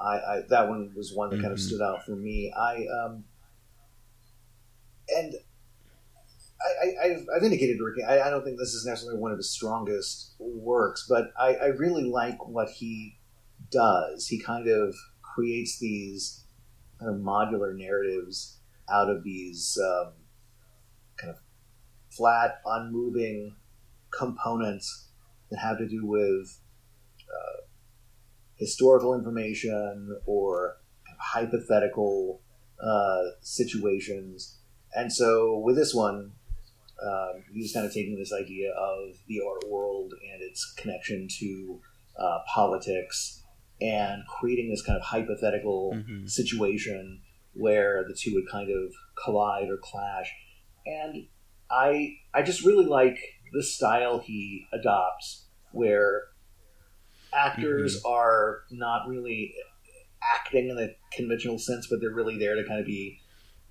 I, 0.00 0.14
I 0.18 0.42
that 0.50 0.68
one 0.68 0.92
was 0.96 1.14
one 1.14 1.30
that 1.30 1.40
kind 1.40 1.52
of 1.52 1.60
Mhm. 1.60 1.60
stood 1.60 1.82
out 1.82 2.04
for 2.04 2.16
me. 2.16 2.52
I 2.56 2.86
um, 2.88 3.24
and 5.08 5.34
I, 6.62 7.06
I, 7.06 7.36
I've, 7.36 7.42
indicated 7.42 7.78
to 7.78 7.84
Ricky. 7.84 8.02
I, 8.02 8.26
I 8.26 8.30
don't 8.30 8.44
think 8.44 8.58
this 8.58 8.74
is 8.74 8.84
necessarily 8.84 9.18
one 9.18 9.32
of 9.32 9.38
his 9.38 9.50
strongest 9.50 10.34
works, 10.38 11.06
but 11.08 11.32
I, 11.38 11.54
I 11.54 11.66
really 11.66 12.04
like 12.04 12.46
what 12.46 12.68
he 12.68 13.18
does. 13.70 14.26
He 14.26 14.38
kind 14.38 14.68
of 14.68 14.94
creates 15.22 15.78
these 15.78 16.44
kind 16.98 17.14
of 17.14 17.20
modular 17.20 17.76
narratives 17.76 18.58
out 18.90 19.08
of 19.08 19.24
these 19.24 19.78
um, 19.82 20.12
kind 21.16 21.30
of 21.30 21.36
flat, 22.10 22.60
unmoving 22.66 23.56
components 24.10 25.08
that 25.50 25.58
have 25.58 25.78
to 25.78 25.88
do 25.88 26.04
with 26.04 26.60
uh, 27.22 27.62
historical 28.56 29.14
information 29.14 30.18
or 30.26 30.76
kind 31.06 31.16
of 31.16 31.20
hypothetical 31.20 32.40
uh, 32.82 33.22
situations. 33.40 34.58
And 34.94 35.12
so 35.12 35.58
with 35.58 35.76
this 35.76 35.94
one, 35.94 36.32
um, 37.02 37.42
he's 37.52 37.72
kind 37.72 37.86
of 37.86 37.92
taking 37.92 38.16
this 38.16 38.32
idea 38.32 38.72
of 38.72 39.16
the 39.26 39.40
art 39.46 39.64
world 39.68 40.12
and 40.32 40.42
its 40.42 40.72
connection 40.76 41.26
to 41.38 41.80
uh, 42.18 42.38
politics 42.52 43.42
and 43.80 44.22
creating 44.26 44.68
this 44.68 44.82
kind 44.82 44.96
of 44.96 45.02
hypothetical 45.02 45.92
Mhm. 45.94 46.28
situation 46.28 47.22
where 47.54 48.04
the 48.06 48.14
two 48.14 48.34
would 48.34 48.48
kind 48.48 48.70
of 48.70 48.92
collide 49.24 49.68
or 49.70 49.78
clash. 49.78 50.30
And 50.86 51.26
I 51.70 52.16
I 52.34 52.42
just 52.42 52.64
really 52.64 52.84
like 52.86 53.18
the 53.52 53.62
style 53.62 54.18
he 54.18 54.66
adopts, 54.72 55.46
where 55.72 56.24
actors 57.32 58.02
are 58.04 58.62
not 58.70 59.08
really 59.08 59.54
acting 60.22 60.68
in 60.68 60.76
the 60.76 60.94
conventional 61.12 61.58
sense, 61.58 61.86
but 61.88 62.00
they're 62.00 62.14
really 62.14 62.38
there 62.38 62.54
to 62.56 62.64
kind 62.64 62.80
of 62.80 62.86
be 62.86 63.18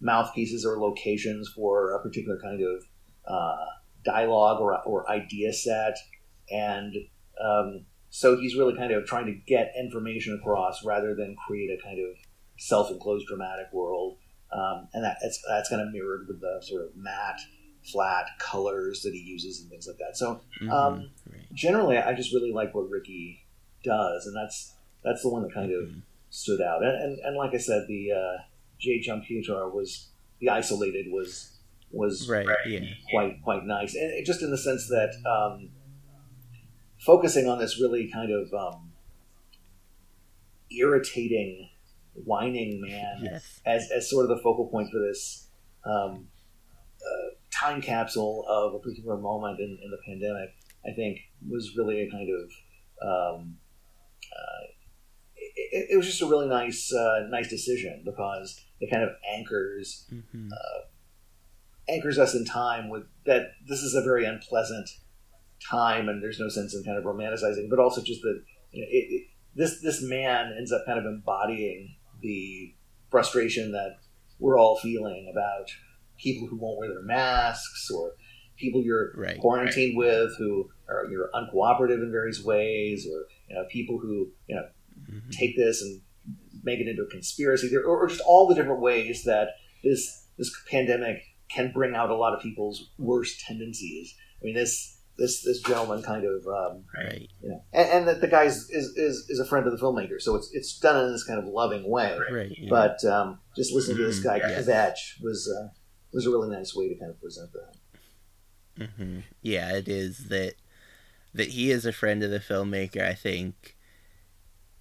mouthpieces 0.02 0.66
or 0.66 0.80
locations 0.80 1.50
for 1.50 1.92
a 1.94 2.02
particular 2.02 2.40
kind 2.42 2.62
of 2.62 2.86
uh, 3.30 3.66
dialogue 4.04 4.60
or, 4.60 4.82
or 4.84 5.10
idea 5.10 5.54
set. 5.54 5.96
And 6.52 6.96
um, 7.44 7.86
so 8.10 8.38
he's 8.38 8.56
really 8.56 8.76
kind 8.76 8.92
of 8.92 9.06
trying 9.06 9.28
to 9.28 9.34
get 9.34 9.74
information 9.80 10.34
across 10.42 10.84
rather 10.84 11.16
than 11.16 11.36
create 11.48 11.70
a 11.70 11.82
kind 11.82 12.00
of 12.00 12.16
self-enclosed 12.58 13.28
dramatic 13.28 13.68
world. 13.72 14.18
Um, 14.52 14.88
and 14.94 15.04
that, 15.04 15.18
that's, 15.22 15.40
that's 15.48 15.70
kind 15.70 15.82
of 15.82 15.94
mirrored 15.94 16.28
with 16.28 16.42
the 16.42 16.60
sort 16.64 16.82
of 16.82 16.96
matte, 16.96 17.40
flat 17.92 18.26
colors 18.40 19.04
that 19.04 19.14
he 19.14 19.20
uses 19.20 19.62
and 19.62 19.70
things 19.70 19.88
like 19.88 19.98
that. 20.00 20.18
So 20.18 20.42
Mhm. 20.62 20.72
Um, 20.72 21.10
right. 21.32 21.54
generally, 21.54 21.98
I 21.98 22.14
just 22.14 22.34
really 22.34 22.52
like 22.52 22.74
what 22.74 22.90
Ricky 22.90 23.46
does, 23.84 24.26
and 24.26 24.36
that's 24.36 24.74
that's 25.04 25.22
the 25.22 25.30
one 25.30 25.44
that 25.44 25.54
kind 25.54 25.72
of 25.72 25.84
Mhm. 25.84 26.02
stood 26.30 26.62
out. 26.62 26.84
And, 26.84 27.02
and, 27.02 27.20
and 27.20 27.38
like 27.38 27.54
I 27.54 27.58
said, 27.58 27.88
the 27.88 28.12
uh, 28.12 28.38
J. 28.80 29.00
Gianpietro 29.00 29.72
was 29.74 30.10
the 30.40 30.50
isolated 30.50 31.12
was 31.12 31.59
was 31.91 32.29
Right. 32.29 32.46
Yeah. 32.67 32.81
quite 33.12 33.41
quite 33.43 33.65
nice, 33.65 33.96
and 33.96 34.25
just 34.25 34.41
in 34.41 34.51
the 34.51 34.58
sense 34.58 34.88
that 34.88 35.12
um, 35.25 35.69
focusing 37.00 37.48
on 37.48 37.60
this 37.60 37.79
really 37.79 38.10
kind 38.12 38.31
of 38.31 38.53
um, 38.53 38.91
irritating, 40.72 41.69
whining 42.13 42.81
man 42.81 43.19
Yes. 43.24 43.62
as, 43.65 43.89
as 43.96 44.10
sort 44.10 44.29
of 44.29 44.29
the 44.38 44.41
focal 44.43 44.67
point 44.67 44.89
for 44.91 45.00
this 45.00 45.48
um, 45.86 46.27
uh, 47.01 47.29
time 47.51 47.81
capsule 47.81 48.46
of 48.48 48.74
a 48.75 48.79
particular 48.79 49.17
moment 49.17 49.60
in, 49.60 49.77
in 49.84 49.89
the 49.91 49.98
pandemic, 50.05 50.50
I 50.86 50.93
think 50.93 51.19
was 51.48 51.75
really 51.77 52.01
a 52.01 52.12
kind 52.12 52.29
of 52.29 52.51
um, 53.01 53.58
uh, 54.31 54.65
it, 55.36 55.88
it 55.91 55.98
was 55.98 56.05
just 56.05 56.22
a 56.22 56.25
really 56.27 56.48
nice 56.48 56.93
uh, 56.93 57.27
nice 57.29 57.50
decision 57.50 58.03
because 58.05 58.60
it 58.81 58.91
kind 58.91 59.03
of 59.03 59.10
anchors 59.34 60.05
hmm 60.10 60.50
anchors 61.89 62.17
us 62.19 62.36
in 62.36 62.46
time 62.46 62.89
with 62.89 63.03
that 63.25 63.51
this 63.67 63.81
is 63.81 63.96
a 63.96 64.01
very 64.01 64.25
unpleasant 64.25 64.89
time 65.69 66.08
and 66.08 66.22
there's 66.24 66.39
no 66.39 66.48
sense 66.50 66.74
in 66.75 66.84
kind 66.84 66.98
of 66.98 67.03
romanticizing 67.03 67.69
but 67.69 67.79
also 67.79 68.01
just 68.01 68.22
that 68.22 68.41
you 68.72 68.81
know, 68.81 68.88
it, 68.89 69.05
it, 69.12 69.27
this 69.55 69.81
this 69.81 70.01
man 70.01 70.53
ends 70.58 70.72
up 70.72 70.86
kind 70.86 71.00
of 71.00 71.05
embodying 71.05 71.96
the 72.22 72.74
frustration 73.12 73.72
that 73.72 73.98
we're 74.39 74.58
all 74.58 74.77
feeling 74.79 75.29
about 75.31 75.67
people 76.17 76.48
who 76.48 76.55
won't 76.58 76.77
wear 76.77 76.89
their 76.89 77.01
masks 77.03 77.89
or 77.91 78.13
people 78.58 78.81
you're 78.81 79.13
Right. 79.15 79.39
quarantined 79.39 79.98
with 79.98 80.31
who 80.38 80.69
are 80.88 81.08
you're 81.10 81.29
uncooperative 81.34 82.01
in 82.03 82.12
various 82.12 82.43
ways 82.43 83.05
or 83.12 83.25
you 83.50 83.55
know 83.55 83.65
people 83.69 83.98
who 84.00 84.31
you 84.48 84.55
know 84.55 84.63
Mhm. 85.10 85.31
take 85.31 85.55
this 85.58 85.81
and 85.81 86.01
make 86.63 86.79
it 86.79 86.88
into 86.88 87.01
a 87.03 87.08
conspiracy 87.08 87.74
or, 87.75 87.84
or 87.84 88.08
just 88.08 88.22
all 88.27 88.48
the 88.48 88.55
different 88.55 88.81
ways 88.81 89.24
that 89.24 89.50
this 89.84 90.27
this 90.38 90.53
pandemic 90.69 91.22
can 91.50 91.72
bring 91.72 91.96
out 91.96 92.10
a 92.10 92.15
lot 92.15 92.34
of 92.34 92.41
people's 92.41 92.89
worst 92.98 93.41
tendencies. 93.41 94.15
I 94.41 94.46
mean, 94.46 94.56
this 94.56 94.98
this 95.18 95.44
this 95.44 95.62
gentleman 95.62 96.01
kind 96.01 96.25
of 96.25 96.48
um, 96.48 96.86
Right. 96.96 97.27
you 97.41 97.50
know, 97.50 97.63
and, 97.74 97.89
and 97.89 98.08
that 98.08 98.22
the 98.22 98.27
guy 98.27 98.44
is, 98.46 98.70
is 98.70 98.96
is 98.96 99.25
is 99.29 99.39
a 99.39 99.46
friend 99.46 99.65
of 99.68 99.72
the 99.77 99.84
filmmaker, 99.84 100.20
so 100.22 100.36
it's 100.36 100.50
it's 100.53 100.77
done 100.79 101.06
in 101.06 101.12
this 101.12 101.24
kind 101.24 101.39
of 101.39 101.46
loving 101.46 101.89
way. 101.89 102.18
Right. 102.32 102.56
yeah. 102.58 102.70
But 102.70 103.03
um, 103.06 103.39
just 103.56 103.74
listening 103.74 103.98
to 103.98 104.03
this 104.06 104.20
Mhm, 104.22 104.24
guy 104.24 104.38
yes. 104.38 104.68
Kvetch 104.68 105.24
was 105.24 105.51
uh, 105.51 105.70
was 106.13 106.25
a 106.25 106.29
really 106.29 106.50
nice 106.56 106.75
way 106.75 106.89
to 106.89 106.96
kind 107.00 107.12
of 107.12 107.22
present 107.22 107.51
that. 107.53 108.89
hmm 108.96 109.20
Yeah, 109.41 109.74
it 109.75 109.88
is 109.88 110.25
that 110.29 110.56
that 111.34 111.50
he 111.50 111.72
is 111.72 111.86
a 111.86 111.94
friend 111.94 112.24
of 112.24 112.32
the 112.32 112.39
filmmaker. 112.39 113.01
I 113.01 113.13
think 113.13 113.75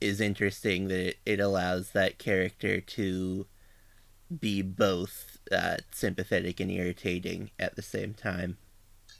is 0.01 0.21
interesting 0.21 0.87
that 0.89 1.09
it, 1.09 1.19
it 1.27 1.41
allows 1.41 1.91
that 1.91 2.19
character 2.19 2.81
to 2.81 3.47
be 4.41 4.63
both 4.63 5.38
uh, 5.53 5.77
sympathetic 5.93 6.61
and 6.61 6.71
irritating 6.71 7.51
at 7.59 7.77
the 7.77 7.83
same 7.83 8.15
time. 8.15 8.59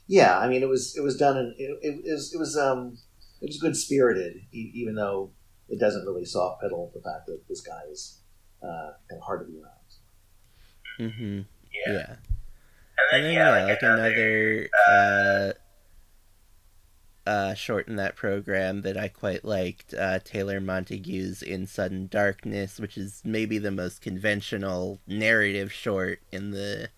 Yeah, 0.07 0.37
I 0.39 0.47
mean, 0.47 0.63
it 0.63 0.69
was 0.69 0.95
it 0.97 1.01
was 1.01 1.17
done 1.17 1.37
in 1.37 1.53
it, 1.57 1.79
it 1.81 2.11
was 2.11 2.33
it 2.33 2.37
was 2.37 2.57
um 2.57 2.97
it 3.41 3.47
was 3.47 3.59
good 3.59 3.75
spirited, 3.75 4.41
e- 4.51 4.71
even 4.73 4.95
though 4.95 5.31
it 5.69 5.79
doesn't 5.79 6.05
really 6.05 6.25
soft 6.25 6.61
pedal 6.61 6.91
the 6.93 7.01
fact 7.01 7.27
that 7.27 7.47
this 7.47 7.61
guy 7.61 7.81
is 7.91 8.21
uh, 8.63 8.91
kind 9.09 9.19
of 9.19 9.21
hard 9.21 9.45
to 9.45 9.51
be 9.51 9.59
around. 9.59 9.79
Mm-hmm. 10.99 11.41
Yeah. 11.71 11.93
Yeah. 11.93 12.15
And 13.11 13.25
then 13.25 13.33
yeah, 13.33 13.65
like 13.65 13.81
another 13.81 14.69
uh, 14.89 15.53
uh, 17.29 17.53
short 17.53 17.87
in 17.87 17.95
that 17.97 18.15
program 18.15 18.81
that 18.81 18.97
I 18.97 19.07
quite 19.07 19.45
liked, 19.45 19.93
uh, 19.93 20.17
Tayler 20.19 20.63
Montague's 20.63 21.43
In 21.43 21.67
Sudden 21.67 22.07
Darkness, 22.07 22.79
which 22.79 22.97
is 22.97 23.21
maybe 23.23 23.59
the 23.59 23.69
most 23.69 24.01
conventional 24.01 24.99
narrative 25.05 25.71
short 25.71 26.21
in 26.31 26.49
the 26.51 26.89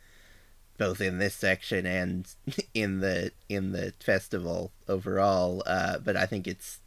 both 0.77 1.01
in 1.01 1.17
this 1.17 1.35
section 1.35 1.85
and 1.85 2.33
in 2.73 3.01
the 3.01 3.33
in 3.49 3.73
the 3.73 3.93
festival 3.99 4.71
overall. 4.87 5.63
Uh, 5.65 5.97
but 5.99 6.15
I 6.15 6.25
think 6.25 6.47
it's 6.47 6.79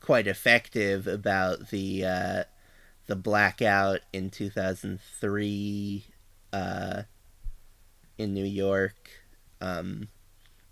quite 0.00 0.26
effective 0.26 1.06
about 1.06 1.70
the 1.70 2.04
uh, 2.04 2.44
the 3.06 3.16
blackout 3.16 4.00
in 4.12 4.28
two 4.28 4.50
thousand 4.50 5.00
three. 5.18 6.04
Uh, 6.52 7.04
in 8.18 8.34
New 8.34 8.44
York. 8.44 9.10
Um, 9.60 10.08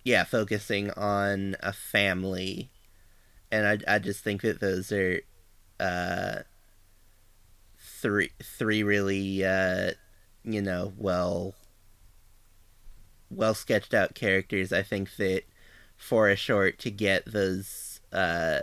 yeah, 0.06 0.22
focusing 0.22 0.92
on 0.92 1.56
a 1.60 1.72
family, 1.72 2.70
and 3.50 3.66
I 3.66 3.96
I 3.96 3.98
just 3.98 4.22
think 4.22 4.42
that 4.42 4.60
those 4.60 4.92
are 4.92 5.20
uh, 5.80 6.42
three 7.80 8.30
three 8.40 8.84
really 8.84 9.44
uh, 9.44 9.90
you 10.44 10.62
know 10.62 10.92
well 10.96 11.56
well 13.30 13.52
sketched 13.52 13.95
out 13.95 14.14
characters. 14.14 14.73
I 14.73 14.84
think 14.84 15.16
that 15.16 15.42
for 15.97 16.28
a 16.28 16.36
short 16.36 16.78
to 16.80 16.90
get 16.92 17.25
those 17.26 18.00
uh, 18.12 18.60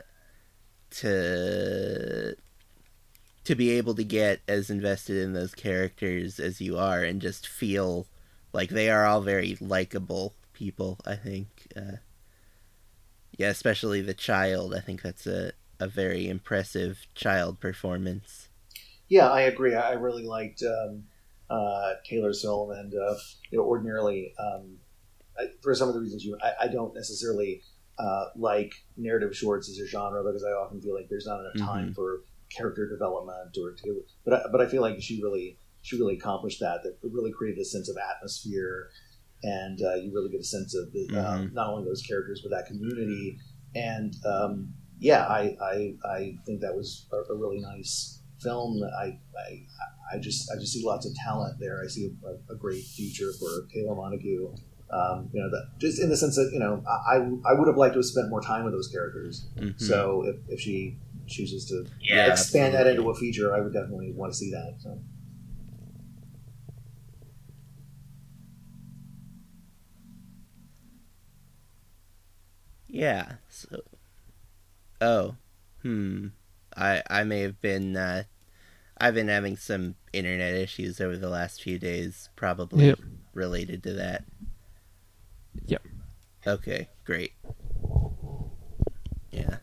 to 0.91 2.37
to 3.43 3.55
be 3.55 3.71
able 3.71 3.95
to 3.95 4.05
get 4.05 4.39
as 4.47 4.69
invested 4.69 5.17
in 5.17 5.33
those 5.33 5.53
characters 5.53 6.39
as 6.39 6.61
you 6.61 6.77
are 6.77 7.03
and 7.03 7.21
just 7.21 7.45
feel 7.45 8.07
like 8.53 8.69
they 8.69 8.89
are 8.89 9.05
all 9.05 9.19
very 9.19 9.57
likable 9.59 10.33
people 10.63 10.97
i 11.05 11.15
think 11.15 11.47
uh, 11.75 11.97
yeah 13.37 13.49
especially 13.49 14.01
the 14.01 14.13
child 14.13 14.73
i 14.73 14.79
think 14.79 15.01
that's 15.01 15.27
a, 15.27 15.51
a 15.79 15.87
very 15.87 16.23
impressive 16.29 17.05
child 17.15 17.59
performance 17.59 18.47
Yeah, 19.09 19.29
I 19.29 19.41
agree. 19.41 19.75
I 19.75 19.93
really 19.93 20.25
liked 20.25 20.63
um, 20.63 21.03
uh, 21.49 21.93
Tayler's 22.09 22.41
film, 22.41 22.71
and 22.71 22.93
uh, 22.95 23.15
you 23.51 23.57
know, 23.57 23.65
ordinarily, 23.65 24.33
um, 24.39 24.77
I, 25.37 25.43
for 25.61 25.75
some 25.75 25.87
of 25.87 25.93
the 25.93 26.01
reasons 26.01 26.23
you, 26.25 26.37
I, 26.41 26.65
I 26.65 26.67
don't 26.67 26.95
necessarily 26.95 27.61
uh, 27.99 28.25
like 28.35 28.73
narrative 28.97 29.35
shorts 29.35 29.69
as 29.69 29.77
a 29.77 29.87
genre 29.87 30.23
because 30.23 30.43
I 30.43 30.51
often 30.51 30.81
feel 30.81 30.95
like 30.95 31.09
there's 31.09 31.27
not 31.27 31.41
enough 31.41 31.57
time 31.59 31.93
for 31.93 32.21
character 32.55 32.89
development 32.89 33.55
or 33.61 33.73
to. 33.83 34.03
But 34.25 34.33
I, 34.33 34.41
but 34.51 34.61
I 34.61 34.67
feel 34.67 34.81
like 34.81 35.01
she 35.01 35.21
really 35.21 35.57
she 35.81 35.99
really 35.99 36.15
accomplished 36.15 36.59
that. 36.61 36.81
That 36.83 36.97
really 37.03 37.31
created 37.31 37.61
a 37.61 37.65
sense 37.65 37.89
of 37.89 37.97
atmosphere, 37.97 38.89
and 39.43 39.81
uh, 39.81 39.95
you 39.95 40.11
really 40.13 40.29
get 40.29 40.41
a 40.41 40.43
sense 40.45 40.73
of 40.75 40.91
the, 40.93 41.07
um, 41.17 41.51
not 41.53 41.67
only 41.67 41.85
those 41.85 42.01
characters 42.01 42.41
but 42.41 42.49
that 42.49 42.65
community. 42.65 43.37
And 43.75 44.15
um, 44.25 44.73
yeah, 44.99 45.25
I, 45.27 45.55
I 45.61 45.95
I 46.05 46.35
think 46.45 46.61
that 46.61 46.75
was 46.75 47.07
a, 47.11 47.33
a 47.33 47.35
really 47.35 47.59
nice 47.59 48.21
film. 48.39 48.81
I, 48.99 49.19
I 49.37 49.65
I 50.13 50.19
just 50.19 50.49
I 50.51 50.59
just 50.59 50.73
see 50.73 50.83
lots 50.85 51.05
of 51.05 51.13
talent 51.15 51.59
there. 51.59 51.81
I 51.83 51.87
see 51.87 52.11
a, 52.25 52.53
a 52.53 52.55
great 52.55 52.83
future 52.83 53.31
for 53.39 53.67
Kayla 53.75 53.95
Montague. 53.95 54.53
Um, 54.91 55.29
you 55.33 55.41
know 55.41 55.49
that 55.49 55.79
just 55.79 55.99
in 55.99 56.09
the 56.09 56.17
sense 56.17 56.35
that 56.35 56.51
you 56.53 56.59
know 56.59 56.83
I 56.87 57.15
I 57.49 57.53
would 57.53 57.67
have 57.67 57.77
liked 57.77 57.93
to 57.95 57.99
have 57.99 58.05
spent 58.05 58.29
more 58.29 58.41
time 58.41 58.63
with 58.63 58.73
those 58.73 58.87
characters. 58.89 59.47
Mhm. 59.57 59.79
So 59.81 60.23
if, 60.27 60.35
if 60.49 60.59
she 60.59 60.97
chooses 61.27 61.65
to 61.65 61.85
Yeah, 62.01 62.27
expand 62.31 62.75
that 62.75 62.85
into 62.85 63.09
a 63.09 63.15
feature, 63.15 63.55
I 63.55 63.61
would 63.61 63.73
definitely 63.73 64.11
want 64.13 64.31
to 64.33 64.37
see 64.37 64.51
that. 64.51 64.75
So. 64.79 64.99
Yeah 72.95 73.33
so 73.49 73.79
oh 75.01 75.35
hmm 75.81 76.27
i 76.77 77.01
i 77.09 77.23
may 77.23 77.39
have 77.41 77.59
been 77.59 77.97
uh 77.97 78.21
i've 78.99 79.15
been 79.15 79.27
having 79.29 79.57
some 79.57 79.95
internet 80.13 80.53
issues 80.53 81.01
over 81.01 81.17
the 81.17 81.27
last 81.27 81.61
few 81.63 81.79
days 81.79 82.29
probably 82.35 82.85
Yep. 82.85 82.99
related 83.33 83.81
to 83.83 83.93
that 83.93 84.23
Yep. 85.65 85.81
okay 86.45 86.87
great 87.03 87.33
yeah 89.31 89.57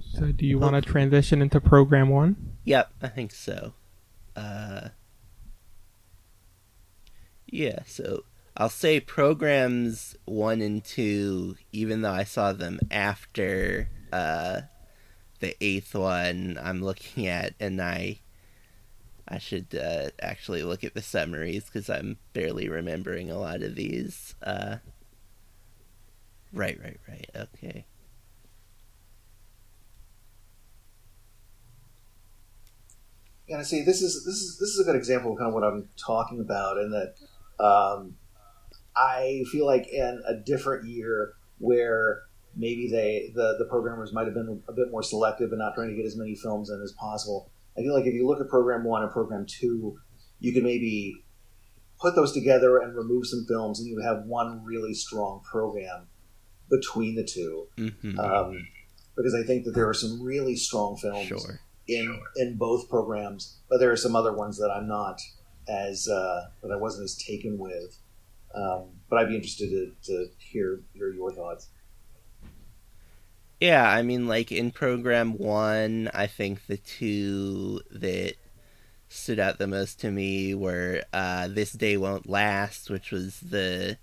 So, 0.00 0.32
do 0.32 0.46
you 0.46 0.58
want 0.58 0.74
to 0.74 0.80
transition 0.82 1.42
into 1.42 1.60
program 1.60 2.08
one? 2.08 2.56
Yep, 2.64 2.92
I 3.02 3.08
think 3.08 3.32
so. 3.32 3.74
Uh, 4.36 4.88
yeah, 7.46 7.80
so 7.86 8.24
I'll 8.56 8.68
say 8.68 9.00
programs 9.00 10.16
one 10.26 10.60
and 10.60 10.84
two, 10.84 11.56
even 11.72 12.02
though 12.02 12.12
I 12.12 12.24
saw 12.24 12.52
them 12.52 12.80
after 12.90 13.88
uh, 14.12 14.62
the 15.40 15.56
eighth 15.60 15.94
one 15.94 16.58
I'm 16.62 16.82
looking 16.82 17.26
at, 17.26 17.54
and 17.58 17.80
I 17.80 18.20
I 19.26 19.38
should 19.38 19.74
uh, 19.74 20.10
actually 20.20 20.62
look 20.62 20.84
at 20.84 20.94
the 20.94 21.00
summaries 21.00 21.64
because 21.64 21.88
I'm 21.88 22.18
barely 22.34 22.68
remembering 22.68 23.30
a 23.30 23.38
lot 23.38 23.62
of 23.62 23.74
these. 23.74 24.34
Uh, 24.42 24.76
right, 26.52 26.78
right, 26.82 27.00
right. 27.08 27.30
Okay. 27.34 27.86
Yeah, 33.48 33.62
see. 33.62 33.82
This 33.82 34.02
is 34.02 34.24
this 34.24 34.36
is 34.36 34.58
this 34.58 34.68
is 34.70 34.80
a 34.80 34.84
good 34.84 34.96
example 34.96 35.32
of 35.32 35.38
kind 35.38 35.48
of 35.48 35.54
what 35.54 35.64
I'm 35.64 35.88
talking 35.96 36.40
about, 36.40 36.76
and 36.76 36.92
that 36.92 37.14
um, 37.64 38.16
I 38.96 39.44
feel 39.50 39.66
like 39.66 39.88
in 39.88 40.22
a 40.26 40.34
different 40.34 40.86
year 40.86 41.34
where 41.58 42.22
maybe 42.56 42.90
they 42.90 43.32
the 43.34 43.56
the 43.58 43.64
programmers 43.66 44.12
might 44.12 44.26
have 44.26 44.34
been 44.34 44.62
a 44.68 44.72
bit 44.72 44.90
more 44.90 45.02
selective 45.02 45.50
and 45.50 45.58
not 45.58 45.74
trying 45.74 45.88
to 45.88 45.96
get 45.96 46.04
as 46.04 46.16
many 46.16 46.34
films 46.34 46.70
in 46.70 46.80
as 46.82 46.92
possible. 46.92 47.50
I 47.76 47.80
feel 47.80 47.94
like 47.94 48.06
if 48.06 48.14
you 48.14 48.26
look 48.26 48.40
at 48.40 48.48
program 48.48 48.84
one 48.84 49.02
and 49.02 49.10
program 49.10 49.46
two, 49.46 49.98
you 50.40 50.52
could 50.52 50.62
maybe 50.62 51.24
put 52.00 52.14
those 52.14 52.32
together 52.32 52.78
and 52.78 52.94
remove 52.94 53.26
some 53.26 53.46
films, 53.48 53.78
and 53.78 53.88
you 53.88 53.94
would 53.94 54.04
have 54.04 54.24
one 54.24 54.64
really 54.64 54.92
strong 54.92 55.40
program 55.50 56.08
between 56.68 57.14
the 57.14 57.24
two. 57.24 57.68
hmm 57.76 58.18
Um, 58.18 58.66
because 59.16 59.34
I 59.34 59.42
think 59.42 59.64
that 59.64 59.72
there 59.72 59.88
are 59.88 59.94
some 59.94 60.22
really 60.22 60.56
strong 60.56 60.96
films 60.96 61.26
sure. 61.26 61.60
in 61.86 62.20
in 62.36 62.56
both 62.56 62.88
programs, 62.88 63.58
but 63.68 63.78
there 63.78 63.90
are 63.92 63.96
some 63.96 64.16
other 64.16 64.32
ones 64.32 64.58
that 64.58 64.70
I'm 64.70 64.88
not 64.88 65.20
as 65.68 66.08
uh, 66.08 66.46
that 66.62 66.72
I 66.72 66.76
wasn't 66.76 67.04
as 67.04 67.16
taken 67.16 67.58
with. 67.58 67.98
Um, 68.54 68.84
but 69.08 69.18
I'd 69.18 69.28
be 69.28 69.36
interested 69.36 69.70
to, 69.70 69.92
to 70.04 70.28
hear 70.38 70.80
hear 70.94 71.10
your 71.10 71.32
thoughts. 71.32 71.68
Yeah, 73.60 73.88
I 73.88 74.02
mean, 74.02 74.26
like 74.26 74.50
in 74.50 74.72
program 74.72 75.38
one, 75.38 76.10
I 76.12 76.26
think 76.26 76.66
the 76.66 76.78
two 76.78 77.80
that 77.92 78.34
stood 79.08 79.38
out 79.38 79.58
the 79.58 79.66
most 79.66 80.00
to 80.00 80.10
me 80.10 80.54
were 80.54 81.04
uh, 81.12 81.46
This 81.48 81.72
Day 81.72 81.96
Won't 81.96 82.28
Last, 82.28 82.90
which 82.90 83.12
was 83.12 83.38
the 83.40 83.98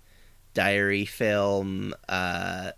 diary 0.54 1.04
film 1.04 1.92
uh, 2.08 2.72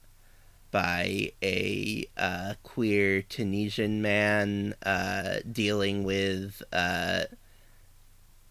by 0.73 1.33
a 1.43 2.05
uh, 2.17 2.55
queer 2.63 3.23
Tunisian 3.23 4.03
man 4.03 4.75
uh, 4.85 5.37
dealing 5.51 6.03
with 6.03 6.63
uh, 6.73 7.25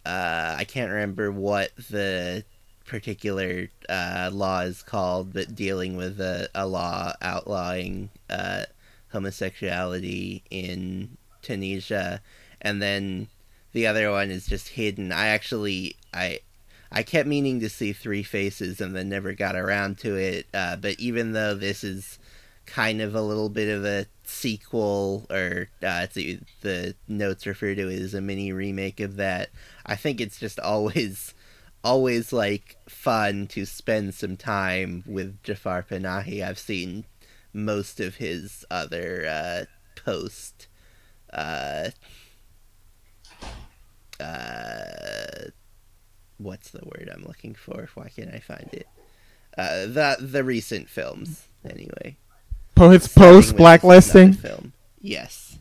uh, 0.05 0.55
I 0.57 0.63
can't 0.63 0.91
remember 0.91 1.31
what 1.31 1.75
the 1.89 2.43
particular 2.91 3.69
uh, 3.87 4.29
law 4.33 4.59
is 4.59 4.83
called, 4.83 5.31
but 5.31 5.55
dealing 5.55 5.95
with 5.95 6.19
a, 6.19 6.49
a 6.53 6.67
law 6.67 7.13
outlawing 7.21 8.09
uh, 8.29 8.65
homosexuality 9.13 10.43
in 10.51 11.17
Tunisia, 11.41 12.21
and 12.61 12.81
then 12.81 13.29
the 13.71 13.87
other 13.87 14.11
one 14.11 14.29
is 14.29 14.45
just 14.45 14.67
hidden. 14.67 15.13
I 15.13 15.27
actually 15.27 15.95
I 16.13 16.39
I 16.91 17.03
kept 17.03 17.29
meaning 17.29 17.61
to 17.61 17.69
see 17.69 17.93
Three 17.93 18.23
Faces 18.23 18.81
and 18.81 18.93
then 18.93 19.07
never 19.07 19.31
got 19.31 19.55
around 19.55 19.97
to 19.99 20.17
it. 20.17 20.47
Uh, 20.53 20.75
but 20.75 20.99
even 20.99 21.31
though 21.31 21.55
this 21.55 21.85
is 21.85 22.19
kind 22.65 23.01
of 23.01 23.15
a 23.15 23.21
little 23.21 23.47
bit 23.47 23.69
of 23.69 23.85
a 23.85 24.05
sequel, 24.25 25.27
or 25.29 25.69
uh, 25.81 26.07
the, 26.13 26.39
the 26.59 26.95
notes 27.07 27.47
refer 27.47 27.73
to 27.73 27.87
it 27.87 28.01
as 28.01 28.13
a 28.13 28.19
mini 28.19 28.51
remake 28.51 28.99
of 28.99 29.15
that, 29.15 29.49
I 29.85 29.95
think 29.95 30.19
it's 30.19 30.41
just 30.41 30.59
always, 30.71 31.33
always 31.83 32.31
like 32.31 32.77
fun 32.87 33.47
to 33.47 33.65
spend 33.65 34.13
some 34.13 34.37
time 34.37 35.03
with 35.05 35.41
Jafar 35.43 35.83
Panahi. 35.83 36.43
I've 36.43 36.59
seen 36.59 37.05
most 37.53 37.99
of 37.99 38.15
his 38.15 38.65
other 38.69 39.25
uh, 39.27 39.65
post. 39.95 40.67
Uh, 41.31 41.89
uh, 44.19 45.49
what's 46.37 46.69
the 46.69 46.85
word 46.85 47.09
I'm 47.13 47.23
looking 47.23 47.55
for? 47.55 47.89
Why 47.95 48.09
can't 48.09 48.33
I 48.33 48.39
find 48.39 48.69
it? 48.73 48.87
Uh, 49.57 49.85
the 49.85 50.17
the 50.19 50.43
recent 50.43 50.89
films, 50.89 51.47
anyway. 51.65 52.17
Post 52.75 53.15
post 53.15 53.57
blacklisting. 53.57 54.33
Film. 54.33 54.73
Yes. 55.01 55.57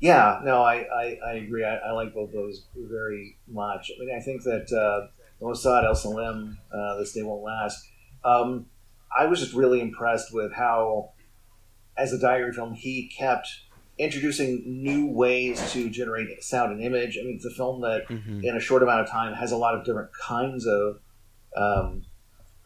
Yeah, 0.00 0.40
no, 0.42 0.62
I, 0.62 0.86
I, 0.94 1.18
I 1.24 1.32
agree. 1.34 1.62
I, 1.62 1.76
I 1.76 1.90
like 1.92 2.14
both 2.14 2.32
those 2.32 2.64
very 2.74 3.36
much. 3.46 3.90
I 3.94 4.04
mean, 4.04 4.16
I 4.16 4.20
think 4.20 4.42
that 4.44 4.72
uh, 4.72 5.08
Mossad 5.40 5.84
El 5.84 5.94
Salim, 5.94 6.58
uh, 6.72 6.96
This 6.98 7.12
Day 7.12 7.22
Won't 7.22 7.42
Last, 7.42 7.86
um, 8.24 8.66
I 9.16 9.26
was 9.26 9.40
just 9.40 9.54
really 9.54 9.80
impressed 9.80 10.32
with 10.32 10.52
how, 10.52 11.10
as 11.96 12.12
a 12.12 12.18
diary 12.18 12.52
film, 12.52 12.74
he 12.74 13.08
kept 13.16 13.48
introducing 13.98 14.62
new 14.66 15.06
ways 15.06 15.72
to 15.72 15.90
generate 15.90 16.42
sound 16.42 16.72
and 16.72 16.82
image. 16.82 17.18
I 17.20 17.24
mean, 17.24 17.36
it's 17.36 17.44
a 17.44 17.50
film 17.50 17.80
that, 17.82 18.06
Mhm. 18.08 18.44
in 18.44 18.56
a 18.56 18.60
short 18.60 18.82
amount 18.82 19.00
of 19.00 19.08
time, 19.10 19.34
has 19.34 19.52
a 19.52 19.56
lot 19.56 19.74
of 19.74 19.84
different 19.84 20.10
kinds 20.14 20.66
of. 20.66 21.00
Um, 21.56 22.04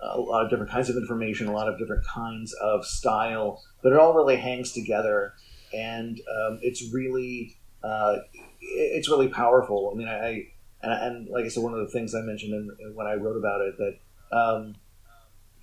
a 0.07 0.21
lot 0.21 0.45
of 0.45 0.51
different 0.51 0.71
kinds 0.71 0.91
of 0.91 0.97
information, 0.97 1.47
a 1.47 1.53
lot 1.53 1.67
of 1.67 1.79
different 1.79 2.05
kinds 2.05 2.53
of 2.61 2.85
style, 2.85 3.63
but 3.83 3.91
it 3.91 3.99
all 3.99 4.13
really 4.13 4.37
hangs 4.37 4.71
together 4.73 5.33
and 5.73 6.21
um, 6.21 6.59
it's 6.61 6.93
really 6.93 7.57
uh, 7.83 8.17
it's 8.61 9.09
really 9.09 9.29
powerful. 9.29 9.91
I 9.95 9.97
mean, 9.97 10.09
I 10.09 10.49
and, 10.85 10.92
and 10.92 11.29
like 11.29 11.44
I 11.44 11.49
said, 11.49 11.62
one 11.62 11.75
of 11.75 11.81
the 11.81 11.92
things 11.92 12.14
I 12.14 12.20
mentioned 12.20 12.53
in, 12.53 12.94
when 12.94 13.07
I 13.07 13.14
wrote 13.14 13.37
about 13.37 13.61
it 13.62 13.75
that 13.79 14.37
um, 14.37 14.75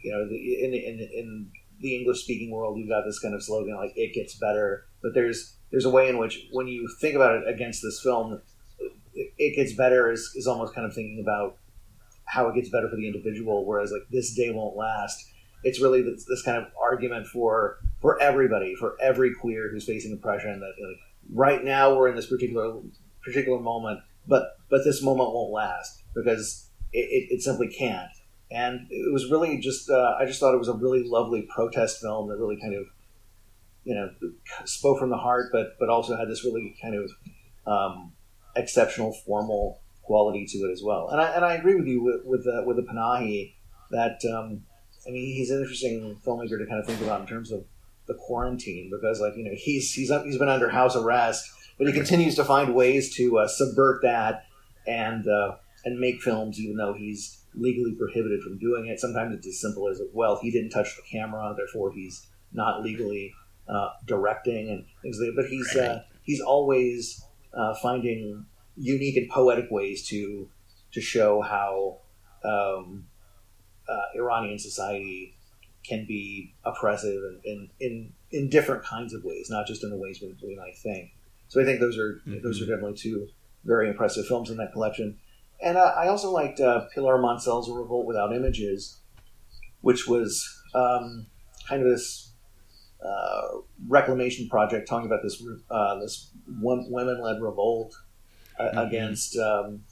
you 0.02 0.12
know 0.12 0.28
the, 0.28 0.36
in, 0.36 0.74
in 0.74 1.00
in 1.00 1.52
the 1.80 1.96
English 1.96 2.24
speaking 2.24 2.52
world, 2.52 2.78
you've 2.78 2.90
got 2.90 3.06
this 3.06 3.20
kind 3.20 3.34
of 3.34 3.44
slogan 3.44 3.76
like 3.76 3.94
"it 3.96 4.14
gets 4.14 4.36
better," 4.36 4.86
but 5.02 5.14
there's 5.14 5.56
there's 5.72 5.86
a 5.86 5.90
way 5.90 6.10
in 6.10 6.18
which 6.18 6.48
when 6.52 6.68
you 6.68 6.88
think 7.00 7.16
about 7.16 7.36
it 7.36 7.48
against 7.48 7.82
this 7.82 8.02
film, 8.02 8.42
it, 9.14 9.34
it 9.38 9.56
gets 9.56 9.74
better 9.74 10.12
is, 10.12 10.32
is 10.36 10.48
almost 10.48 10.76
kind 10.76 10.86
of 10.86 10.94
thinking 10.94 11.20
about 11.22 11.58
how 12.26 12.48
it 12.48 12.56
gets 12.56 12.70
better 12.70 12.90
for 12.90 12.96
the 12.96 13.08
individual, 13.08 13.66
whereas 13.66 13.92
like 13.92 14.08
this 14.10 14.34
day 14.34 14.52
won't 14.52 14.76
last. 14.76 15.28
It's 15.64 15.80
really 15.80 16.02
this, 16.02 16.26
this 16.26 16.42
kind 16.42 16.58
of 16.58 16.66
argument 16.82 17.28
for 17.28 17.78
for 18.02 18.22
everybody, 18.22 18.76
for 18.76 18.96
every 19.02 19.34
queer 19.34 19.70
who's 19.70 19.86
facing 19.86 20.14
oppression. 20.14 20.60
That 20.60 20.74
like, 20.80 21.00
right 21.34 21.64
now 21.64 21.96
we're 21.96 22.10
in 22.10 22.16
this 22.16 22.28
particular 22.28 22.80
particular 23.24 23.60
moment, 23.60 24.02
but 24.28 24.58
but 24.70 24.84
this 24.84 25.04
moment 25.04 25.32
won't 25.34 25.52
last 25.52 26.04
because 26.16 26.70
it, 26.94 27.00
it, 27.00 27.36
it 27.36 27.42
simply 27.42 27.68
can't. 27.68 28.10
And 28.50 28.88
it 28.90 29.14
was 29.14 29.32
really 29.32 29.58
just 29.60 29.90
uh, 29.90 30.16
I 30.20 30.26
just 30.26 30.40
thought 30.40 30.54
it 30.54 30.60
was 30.60 30.68
a 30.68 30.74
really 30.74 31.04
lovely 31.04 31.44
protest 31.44 32.02
film 32.02 32.30
that 32.30 32.38
really 32.38 32.60
kind 32.60 32.76
of 32.76 32.86
you 33.84 33.96
know 33.96 34.10
spoke 34.66 35.00
from 35.00 35.10
the 35.10 35.18
heart, 35.18 35.50
but 35.52 35.78
but 35.80 35.90
also 35.90 36.18
had 36.18 36.30
this 36.30 36.44
really 36.44 36.76
kind 36.82 36.96
of 36.96 37.12
um, 37.66 38.12
exceptional 38.56 39.14
formal 39.26 39.82
quality 40.04 40.46
to 40.46 40.58
it 40.60 40.72
as 40.72 40.82
well. 40.84 41.10
And 41.10 41.22
I 41.22 41.30
and 41.30 41.46
I 41.46 41.54
agree 41.54 41.76
with 41.76 41.88
you 41.88 42.04
with 42.04 42.26
with 42.26 42.44
the, 42.44 42.64
with 42.66 42.78
the 42.78 42.84
Panahi 42.84 43.54
that 43.92 44.20
um, 44.34 44.64
I 45.08 45.12
mean 45.12 45.34
he's 45.36 45.50
an 45.50 45.60
interesting 45.60 46.20
filmmaker 46.26 46.60
to 46.60 46.66
kind 46.66 46.80
of 46.80 46.86
think 46.86 47.02
about 47.02 47.22
in 47.22 47.28
terms 47.28 47.52
of 47.52 47.64
the 48.08 48.16
quarantine 48.16 48.90
because 48.92 49.22
like 49.22 49.36
you 49.38 49.44
know 49.44 49.56
he's 49.56 49.94
he's 49.94 50.12
he's 50.24 50.38
been 50.38 50.50
under 50.50 50.70
house 50.70 50.96
arrest, 50.96 51.50
but 51.78 51.88
he 51.88 51.94
continues 51.94 52.36
to 52.36 52.44
find 52.44 52.76
ways 52.76 53.16
to 53.16 53.40
uh, 53.40 53.48
subvert 53.48 54.02
that 54.04 54.46
and 54.88 55.28
uh, 55.28 55.56
and 55.86 56.00
make 56.00 56.22
films 56.22 56.60
even 56.60 56.78
though 56.78 56.94
he's 56.94 57.44
legally 57.54 57.94
prohibited 57.94 58.42
from 58.42 58.58
doing 58.58 58.88
it. 58.88 59.00
Sometimes 59.00 59.36
it's 59.36 59.48
as 59.48 59.60
simple 59.60 59.88
as 59.90 60.02
well 60.14 60.40
he 60.42 60.52
didn't 60.52 60.70
touch 60.70 60.96
the 60.96 61.02
camera, 61.04 61.54
therefore 61.58 61.92
he's 61.92 62.28
not 62.54 62.82
legally 62.84 63.34
uh, 63.68 63.90
directing 64.06 64.70
and 64.70 64.86
things 65.02 65.18
like 65.20 65.36
that. 65.36 65.42
But 65.42 65.50
he's 65.50 65.76
uh, 65.76 65.80
Right. 65.80 66.02
he's 66.24 66.42
always 66.42 67.24
uh, 67.54 67.74
finding 67.82 68.46
unique 68.78 69.18
and 69.18 69.30
poetic 69.30 69.70
ways 69.72 70.08
to 70.08 70.50
to 70.94 71.02
show 71.02 71.42
how 71.42 72.00
um, 72.44 73.06
uh, 73.88 74.18
Iranian 74.18 74.60
society 74.60 75.36
can 75.86 76.06
be 76.06 76.54
oppressive 76.64 77.22
in, 77.24 77.40
in, 77.44 77.70
in, 77.80 78.14
in 78.32 78.50
different 78.50 78.84
kinds 78.84 79.14
of 79.14 79.24
ways, 79.24 79.50
not 79.50 79.66
just 79.66 79.84
in 79.84 79.90
the 79.90 79.98
ways 79.98 80.20
we, 80.22 80.36
we 80.48 80.56
might 80.56 80.78
think. 80.78 81.12
So 81.52 81.60
I 81.62 81.66
think 81.66 81.82
those 81.82 81.98
are 81.98 82.22
those 82.26 82.62
are 82.62 82.66
definitely 82.66 82.96
two 82.98 83.28
very 83.66 83.90
impressive 83.90 84.26
films 84.26 84.50
in 84.50 84.56
that 84.56 84.72
collection. 84.72 85.18
And 85.62 85.78
uh, 85.78 85.94
I 85.98 86.08
also 86.08 86.32
liked 86.32 86.62
uh, 86.62 86.86
Pilar 86.96 87.18
Monsell's 87.18 87.68
A 87.70 87.74
Revolt 87.74 88.06
Without 88.08 88.34
Images, 88.34 89.02
which 89.82 90.08
was 90.08 90.48
um, 90.74 91.28
kind 91.68 91.82
of 91.84 91.90
this 91.90 92.32
uh, 93.06 93.58
reclamation 93.86 94.48
project 94.48 94.88
talking 94.88 95.08
about 95.08 95.24
this 95.24 95.44
uh, 95.70 96.00
this 96.00 96.32
women 96.48 97.22
led 97.22 97.42
revolt 97.42 97.94
uh, 98.58 98.70
Mhm. 98.70 98.88
against 98.88 99.38
um, 99.38 99.84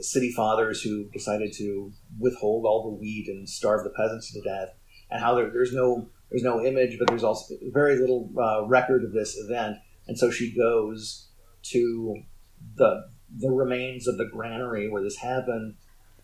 city 0.00 0.32
fathers 0.32 0.80
who 0.80 1.10
decided 1.12 1.52
to 1.58 1.92
withhold 2.18 2.64
all 2.64 2.84
the 2.84 2.96
wheat 2.96 3.28
and 3.28 3.46
starve 3.46 3.84
the 3.84 3.90
peasants 3.90 4.32
to 4.32 4.40
death, 4.40 4.70
and 5.10 5.20
how 5.20 5.34
there, 5.34 5.50
there's 5.50 5.74
no 5.74 6.08
there's 6.30 6.42
no 6.42 6.64
image, 6.64 6.98
but 6.98 7.06
there's 7.08 7.24
also 7.24 7.54
very 7.70 7.98
little 7.98 8.30
uh, 8.38 8.64
record 8.66 9.04
of 9.04 9.12
this 9.12 9.36
event, 9.36 9.76
and 10.08 10.18
so 10.18 10.30
she 10.30 10.54
goes 10.54 11.28
to 11.62 12.22
the 12.76 13.04
the 13.36 13.50
remains 13.50 14.08
of 14.08 14.16
the 14.16 14.28
granary 14.32 14.90
where 14.90 15.02
this 15.02 15.18
happened 15.18 15.74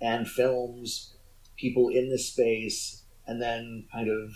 and 0.01 0.27
films 0.27 1.15
people 1.57 1.89
in 1.89 2.11
this 2.11 2.31
space, 2.31 3.05
and 3.27 3.41
then 3.41 3.87
kind 3.93 4.09
of 4.09 4.33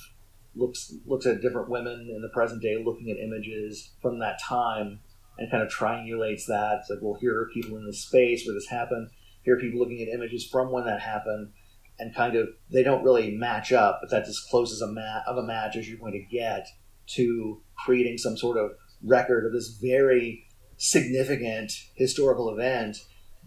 looks 0.55 0.95
looks 1.07 1.27
at 1.27 1.41
different 1.41 1.69
women 1.69 2.09
in 2.15 2.23
the 2.23 2.31
present 2.33 2.63
day, 2.63 2.83
looking 2.85 3.11
at 3.11 3.23
images 3.23 3.93
from 4.01 4.19
that 4.21 4.41
time, 4.43 5.01
and 5.39 5.51
kind 5.51 5.63
of 5.63 5.69
triangulates 5.69 6.47
that. 6.47 6.79
It's 6.81 6.91
like, 6.91 7.01
well, 7.03 7.19
here 7.21 7.39
are 7.39 7.51
people 7.53 7.77
in 7.77 7.87
this 7.87 8.03
space 8.03 8.47
where 8.47 8.55
this 8.55 8.69
happened. 8.69 9.11
Here 9.43 9.57
are 9.57 9.61
people 9.61 9.79
looking 9.79 10.03
at 10.03 10.15
images 10.15 10.47
from 10.47 10.71
when 10.73 10.85
that 10.85 11.01
happened, 11.01 11.53
and 11.99 12.15
kind 12.15 12.37
of 12.37 12.49
they 12.71 12.83
don't 12.83 13.05
really 13.05 13.37
match 13.37 13.73
up, 13.73 13.99
but 14.01 14.11
that's 14.11 14.29
as 14.29 14.41
close 14.51 14.73
as 14.73 14.81
a 14.81 14.93
ma- 14.93 15.23
of 15.27 15.37
a 15.37 15.43
match 15.43 15.77
as 15.77 15.89
you're 15.89 15.99
going 15.99 16.13
to 16.13 16.37
get 16.37 16.67
to 17.15 17.63
creating 17.85 18.19
some 18.19 18.37
sort 18.37 18.59
of 18.59 18.73
record 19.03 19.47
of 19.47 19.53
this 19.53 19.69
very 19.81 20.47
significant 20.77 21.73
historical 21.95 22.51
event 22.53 22.97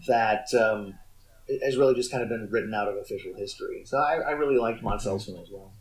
that 0.06 0.46
um, 0.54 0.94
has 1.62 1.76
really 1.76 1.94
just 1.94 2.10
kind 2.10 2.22
of 2.22 2.28
been 2.28 2.48
written 2.50 2.74
out 2.74 2.88
of 2.88 2.96
official 2.96 3.34
history. 3.36 3.82
So 3.84 3.98
I, 3.98 4.16
I 4.16 4.30
really 4.32 4.58
liked 4.58 4.82
Monsell's 4.82 5.26
film 5.26 5.40
as 5.42 5.50
well. 5.50 5.72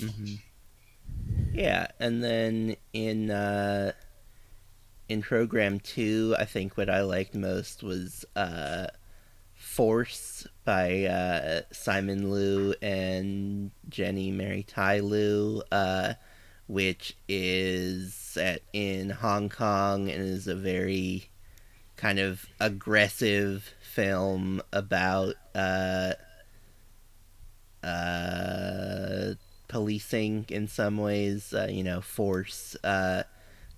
hmm 0.00 0.34
Yeah, 1.52 1.88
and 2.00 2.22
then 2.22 2.76
in 2.92 3.30
uh, 3.30 3.92
in 5.08 5.22
program 5.22 5.80
two, 5.80 6.34
I 6.38 6.44
think 6.44 6.76
what 6.76 6.88
I 6.88 7.02
liked 7.02 7.34
most 7.34 7.82
was 7.82 8.24
uh, 8.34 8.86
Force 9.54 10.46
by 10.64 11.04
uh, 11.04 11.62
Simon 11.72 12.30
Liu 12.30 12.74
and 12.82 13.70
Jenny 13.88 14.30
Mary 14.30 14.62
Tai 14.62 15.00
Liu, 15.00 15.62
uh, 15.70 16.14
which 16.66 17.16
is 17.28 18.23
set 18.34 18.62
in 18.72 19.10
Hong 19.10 19.48
Kong 19.48 20.10
and 20.10 20.20
is 20.22 20.48
a 20.48 20.56
very 20.56 21.28
kind 21.96 22.18
of 22.18 22.46
aggressive 22.60 23.72
film 23.80 24.60
about 24.72 25.36
uh, 25.54 26.14
uh, 27.82 29.34
policing 29.68 30.46
in 30.48 30.66
some 30.66 30.98
ways, 30.98 31.54
uh, 31.54 31.68
you 31.70 31.84
know, 31.84 32.00
force 32.00 32.76
uh, 32.82 33.22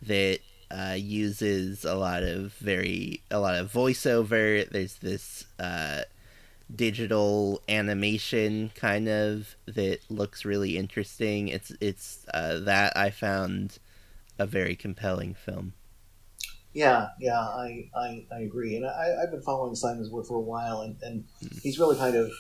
that 0.03 0.41
uh, 0.71 0.97
uses 0.99 1.85
a 1.85 1.95
lot 1.95 2.23
of 2.23 2.55
very 2.55 3.21
a 3.31 3.39
lot 3.39 3.57
of 3.57 3.71
voiceover. 3.71 4.69
There's 4.69 4.97
this 4.97 5.45
uh, 5.59 6.03
digital 6.75 7.61
animation 7.69 8.71
kind 8.75 9.09
of 9.09 9.55
that 9.67 9.99
looks 10.09 10.45
really 10.47 10.79
interesting. 10.79 11.49
It's 11.49 11.73
it's 11.81 12.25
that 12.33 12.97
I 12.97 13.11
found 13.11 13.79
a 14.39 14.47
very 14.47 14.77
compelling 14.77 15.35
film. 15.35 15.73
Yeah, 16.73 17.09
yeah, 17.19 17.41
I, 17.41 17.89
I, 17.97 18.27
I 18.31 18.41
agree, 18.41 18.77
and 18.77 18.85
I, 18.85 19.23
I've 19.23 19.31
been 19.31 19.41
following 19.41 19.75
Simon's 19.75 20.11
work 20.11 20.27
for 20.27 20.37
a 20.37 20.43
while, 20.43 20.83
and, 20.83 20.97
and 21.01 21.25
he's 21.63 21.79
really 21.79 21.97
kind 21.97 22.15
of 22.15 22.31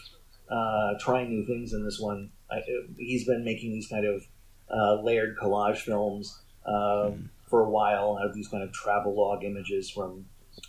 uh, 0.51 0.99
trying 1.01 1.31
new 1.31 1.47
things 1.47 1.73
in 1.73 1.83
this 1.83 1.99
one. 1.99 2.31
I, 2.51 2.61
he's 2.99 3.27
been 3.27 3.45
making 3.45 3.73
these 3.73 3.89
kind 3.89 4.05
of 4.05 4.23
uh, 4.71 5.03
layered 5.03 5.37
collage 5.39 5.79
films 5.79 6.39
uh, 6.67 7.11
mm. 7.11 7.29
for 7.49 7.63
a 7.63 7.71
while 7.71 8.19
out 8.21 8.27
of 8.27 8.35
these 8.35 8.49
kind 8.49 8.63
of 8.63 8.73
travel 8.73 9.17
log 9.17 9.43
images 9.43 9.91
from 9.91 10.27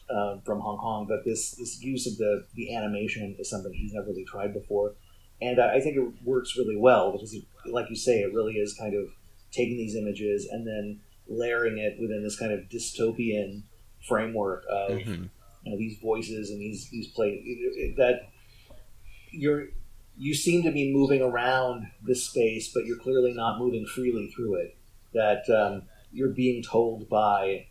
uh, 0.09 0.37
from 0.45 0.59
Hong 0.61 0.77
Kong. 0.77 1.05
But 1.07 1.25
this 1.25 1.51
this 1.51 1.81
use 1.83 2.07
of 2.07 2.17
the 2.17 2.45
the 2.55 2.73
animation 2.73 3.35
is 3.37 3.49
something 3.49 3.73
he's 3.73 3.93
never 3.93 4.07
really 4.07 4.25
tried 4.25 4.53
before, 4.53 4.93
and 5.41 5.59
I 5.59 5.79
think 5.81 5.97
it 5.97 6.09
works 6.23 6.57
really 6.57 6.77
well 6.77 7.11
because, 7.11 7.35
like 7.65 7.89
you 7.89 7.95
say, 7.95 8.21
it 8.21 8.33
really 8.33 8.53
is 8.53 8.73
kind 8.73 8.95
of 8.95 9.09
taking 9.51 9.77
these 9.77 9.95
images 9.95 10.47
and 10.51 10.65
then 10.65 10.99
layering 11.29 11.77
it 11.77 11.97
within 11.99 12.23
this 12.23 12.37
kind 12.37 12.51
of 12.51 12.61
dystopian 12.69 13.63
framework 14.07 14.63
of 14.69 14.91
mm-hmm. 14.91 15.23
you 15.63 15.71
know, 15.71 15.77
these 15.77 15.97
voices 15.99 16.49
and 16.49 16.61
these 16.61 16.89
these 16.89 17.07
play 17.07 17.93
that 17.97 18.29
you're 19.31 19.67
you 20.17 20.33
seem 20.33 20.63
to 20.63 20.71
be 20.71 20.91
moving 20.91 21.21
around 21.21 21.85
this 22.01 22.25
space, 22.25 22.71
but 22.73 22.85
you're 22.85 22.97
clearly 22.97 23.33
not 23.33 23.59
moving 23.59 23.85
freely 23.85 24.31
through 24.35 24.55
it. 24.55 24.75
That 25.13 25.47
um, 25.49 25.83
you're 26.11 26.33
being 26.33 26.63
told 26.63 27.07
by 27.07 27.67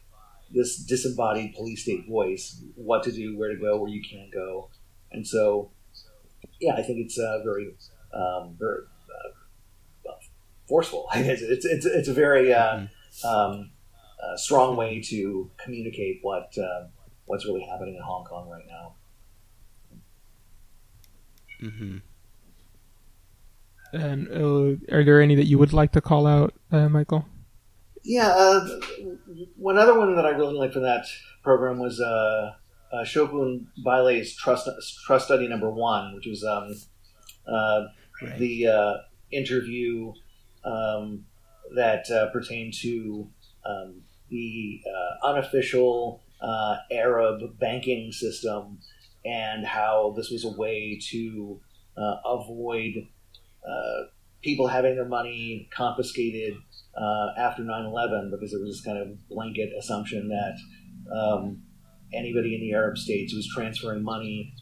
this 0.52 0.76
disembodied 0.76 1.54
police 1.54 1.82
state 1.82 2.06
voice 2.06 2.62
what 2.76 3.02
to 3.02 3.12
do, 3.12 3.36
where 3.36 3.48
to 3.48 3.56
go, 3.56 3.80
where 3.80 3.90
you 3.90 4.02
can't 4.02 4.32
go, 4.32 4.70
and 5.10 5.26
so 5.26 5.70
yeah, 6.60 6.74
I 6.74 6.82
think 6.82 7.00
it's 7.00 7.18
uh, 7.18 7.40
very 7.44 7.74
um, 8.14 8.56
very 8.58 8.82
uh, 10.08 10.12
forceful. 10.68 11.08
it's, 11.14 11.42
it's 11.42 11.64
it's 11.64 11.86
it's 11.86 12.08
a 12.08 12.14
very 12.14 12.52
uh, 12.52 12.76
mm-hmm 12.76 12.95
um, 13.24 13.70
a 14.34 14.38
strong 14.38 14.76
way 14.76 15.00
to 15.00 15.50
communicate 15.56 16.20
what 16.22 16.56
uh, 16.58 16.86
what's 17.26 17.44
really 17.46 17.62
happening 17.62 17.96
in 17.96 18.02
Hong 18.02 18.24
Kong 18.24 18.48
right 18.48 18.64
now. 18.68 18.94
Mm-hmm. 21.62 21.96
And 23.92 24.28
uh, 24.28 24.94
are 24.94 25.04
there 25.04 25.20
any 25.20 25.34
that 25.36 25.46
you 25.46 25.58
would 25.58 25.72
like 25.72 25.92
to 25.92 26.00
call 26.00 26.26
out, 26.26 26.54
uh, 26.70 26.88
Michael? 26.88 27.24
Yeah, 28.02 28.28
uh, 28.28 28.68
one 29.56 29.78
other 29.78 29.98
one 29.98 30.14
that 30.16 30.26
I 30.26 30.30
really 30.30 30.54
liked 30.54 30.74
from 30.74 30.82
that 30.82 31.06
program 31.42 31.78
was 31.78 32.00
uh, 32.00 32.54
uh, 32.92 33.04
Shokun 33.04 33.66
Bailei's 33.84 34.36
Trust 34.36 34.68
Trust 35.06 35.26
Study 35.26 35.48
Number 35.48 35.70
One, 35.70 36.14
which 36.14 36.26
was 36.26 36.44
um, 36.44 36.74
uh, 37.48 37.86
right. 38.22 38.38
the 38.38 38.68
uh, 38.68 38.94
interview 39.32 40.12
um, 40.64 41.24
that 41.74 42.10
uh, 42.10 42.30
pertain 42.30 42.70
to 42.82 43.28
um, 43.64 44.02
the 44.30 44.80
uh, 44.86 45.26
unofficial 45.26 46.22
uh, 46.40 46.76
Arab 46.90 47.58
banking 47.58 48.12
system 48.12 48.78
and 49.24 49.66
how 49.66 50.14
this 50.16 50.30
was 50.30 50.44
a 50.44 50.50
way 50.50 50.98
to 51.10 51.60
uh, 51.96 52.16
avoid 52.24 52.94
uh, 53.66 54.02
people 54.42 54.66
having 54.66 54.94
their 54.94 55.08
money 55.08 55.68
confiscated 55.74 56.54
uh, 56.96 57.28
after 57.36 57.62
9-11 57.62 58.30
because 58.30 58.52
there 58.52 58.60
was 58.60 58.76
this 58.76 58.84
kind 58.84 58.98
of 58.98 59.28
blanket 59.28 59.70
assumption 59.78 60.28
that 60.28 61.16
um, 61.16 61.62
anybody 62.12 62.54
in 62.54 62.60
the 62.60 62.72
Arab 62.72 62.96
states 62.96 63.32
who 63.32 63.38
was 63.38 63.48
transferring 63.54 64.02
money 64.02 64.54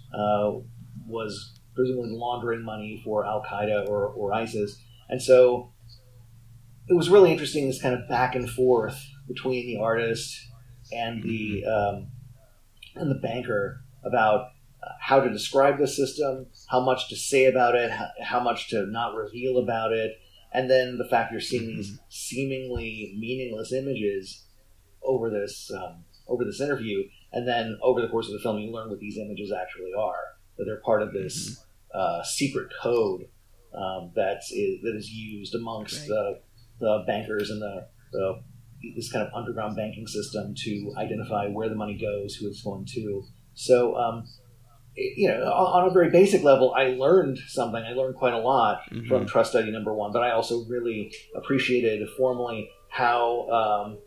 was 1.07 1.61
presumably 1.75 2.11
laundering 2.11 2.65
money 2.65 3.01
for 3.05 3.27
Al 3.27 3.43
Qaeda 3.43 3.89
or, 3.89 4.07
or 4.07 4.33
ISIS. 4.33 4.81
And 5.09 5.21
so 5.21 5.74
it 6.89 6.95
was 6.95 7.09
really 7.09 7.33
interesting 7.33 7.67
this 7.67 7.81
kind 7.81 7.95
of 7.95 8.09
back 8.09 8.35
and 8.35 8.49
forth 8.49 9.01
between 9.27 9.67
the 9.67 9.81
artist 9.81 10.49
and 10.93 11.23
the 11.23 11.65
um, 11.65 12.09
and 12.95 13.11
the 13.11 13.21
banker 13.21 13.83
about 14.05 14.49
uh, 14.83 14.89
how 15.01 15.21
to 15.21 15.31
describe 15.31 15.79
the 15.79 15.89
system, 15.89 16.47
how 16.69 16.81
much 16.81 17.09
to 17.09 17.17
say 17.17 17.47
about 17.47 17.75
it, 17.75 17.91
how, 17.91 18.09
how, 18.23 18.41
much 18.41 18.69
to 18.69 18.87
not 18.87 19.15
reveal 19.15 19.59
about 19.59 19.93
it, 19.93 20.13
and 20.53 20.71
then 20.71 20.99
the 20.99 21.09
fact 21.09 21.33
you're 21.33 21.41
seeing 21.41 21.67
these 21.67 21.93
mm-hmm. 21.93 22.05
seemingly 22.11 23.15
meaningless 23.19 23.73
images 23.73 24.45
over 25.03 25.31
this 25.31 25.71
um, 25.75 26.05
over 26.29 26.45
this 26.45 26.61
interview, 26.61 27.03
and 27.33 27.49
then 27.49 27.79
over 27.83 28.03
the 28.03 28.09
course 28.09 28.27
of 28.27 28.33
the 28.33 28.41
film, 28.41 28.59
you 28.59 28.71
learn 28.71 28.91
what 28.91 29.01
these 29.01 29.19
images 29.19 29.53
actually 29.53 29.93
are. 29.99 30.37
That 30.59 30.65
they're 30.67 30.83
part 30.85 31.03
of 31.03 31.13
this 31.13 31.51
mm-hmm. 31.51 31.99
uh, 31.99 32.23
secret 32.23 32.69
code 32.81 33.23
um, 33.75 34.13
that 34.15 34.39
is 34.53 34.83
that 34.83 34.95
is 34.97 35.11
used 35.11 35.55
amongst 35.55 36.01
right. 36.01 36.09
the 36.09 36.41
the 36.81 37.05
bankers 37.07 37.51
and 37.51 37.61
the, 37.61 37.87
the 38.13 38.43
this 38.95 39.11
kind 39.11 39.27
of 39.27 39.33
underground 39.35 39.77
banking 39.77 40.07
system 40.07 40.55
to 40.55 40.93
identify 40.99 41.49
where 41.49 41.69
the 41.69 41.75
money 41.75 41.97
goes, 41.97 42.35
who 42.35 42.47
it's 42.49 42.63
going 42.63 42.85
to. 42.85 43.25
So, 43.55 43.97
um, 43.97 44.25
it, 44.97 45.19
you 45.19 45.29
know, 45.29 45.45
on, 45.45 45.89
a 45.89 45.91
very 45.91 46.11
basic 46.11 46.43
level, 46.43 46.75
I 46.75 46.89
learned 46.89 47.39
something. 47.49 47.83
I 47.83 47.93
learned 47.93 48.17
quite 48.17 48.35
a 48.35 48.39
lot 48.39 48.83
mm-hmm. 48.91 49.09
from 49.09 49.27
Trust 49.27 49.51
Study 49.51 49.71
Number 49.71 49.93
One, 49.95 50.13
but 50.13 50.23
I 50.23 50.33
also 50.33 50.65
really 50.67 51.13
appreciated 51.35 52.07
formally 52.17 52.71
how 52.91 53.49
um, 53.51 53.99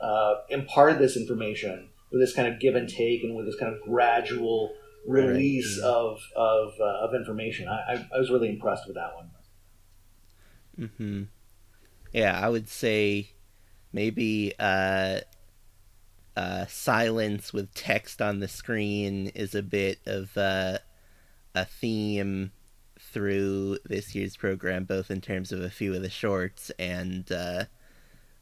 uh, 0.00 0.34
imparted 0.50 1.00
this 1.00 1.16
information 1.16 1.88
with 2.12 2.20
this 2.20 2.34
kind 2.34 2.52
of 2.52 2.60
give 2.60 2.74
and 2.74 2.88
take 2.88 3.24
and 3.24 3.34
with 3.34 3.46
this 3.46 3.56
kind 3.56 3.74
of 3.74 3.80
gradual 3.82 4.72
release 5.06 5.80
right. 5.82 5.88
of 5.88 6.18
of, 6.36 6.72
uh, 6.80 7.06
of 7.06 7.14
information. 7.14 7.68
I, 7.68 7.94
I, 7.94 8.06
I 8.14 8.18
was 8.18 8.30
really 8.30 8.50
impressed 8.50 8.86
with 8.86 8.96
that 8.96 9.14
one. 9.14 9.30
Mm-hmm. 10.78 11.24
Yeah, 12.12 12.38
I 12.40 12.48
would 12.48 12.68
say 12.68 13.30
maybe 13.92 14.52
uh, 14.58 15.20
uh, 16.36 16.66
silence 16.66 17.52
with 17.52 17.74
text 17.74 18.20
on 18.22 18.40
the 18.40 18.48
screen 18.48 19.28
is 19.28 19.54
a 19.54 19.62
bit 19.62 20.00
of 20.06 20.36
uh, 20.36 20.78
a 21.54 21.64
theme 21.64 22.52
through 23.00 23.78
this 23.84 24.14
year's 24.14 24.36
program, 24.36 24.84
both 24.84 25.10
in 25.10 25.20
terms 25.20 25.52
of 25.52 25.60
a 25.60 25.70
few 25.70 25.94
of 25.94 26.02
the 26.02 26.10
shorts 26.10 26.70
and 26.78 27.30
uh, 27.30 27.64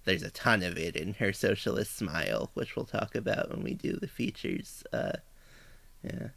there's 0.04 0.22
a 0.22 0.30
ton 0.30 0.62
of 0.62 0.76
it 0.76 0.96
in 0.96 1.14
her 1.14 1.32
socialist 1.32 1.96
smile, 1.96 2.50
which 2.54 2.74
we'll 2.74 2.84
talk 2.84 3.14
about 3.14 3.50
when 3.50 3.62
we 3.62 3.74
do 3.74 3.92
the 3.92 4.08
features. 4.08 4.82
Uh, 4.92 5.12
yeah. 6.02 6.28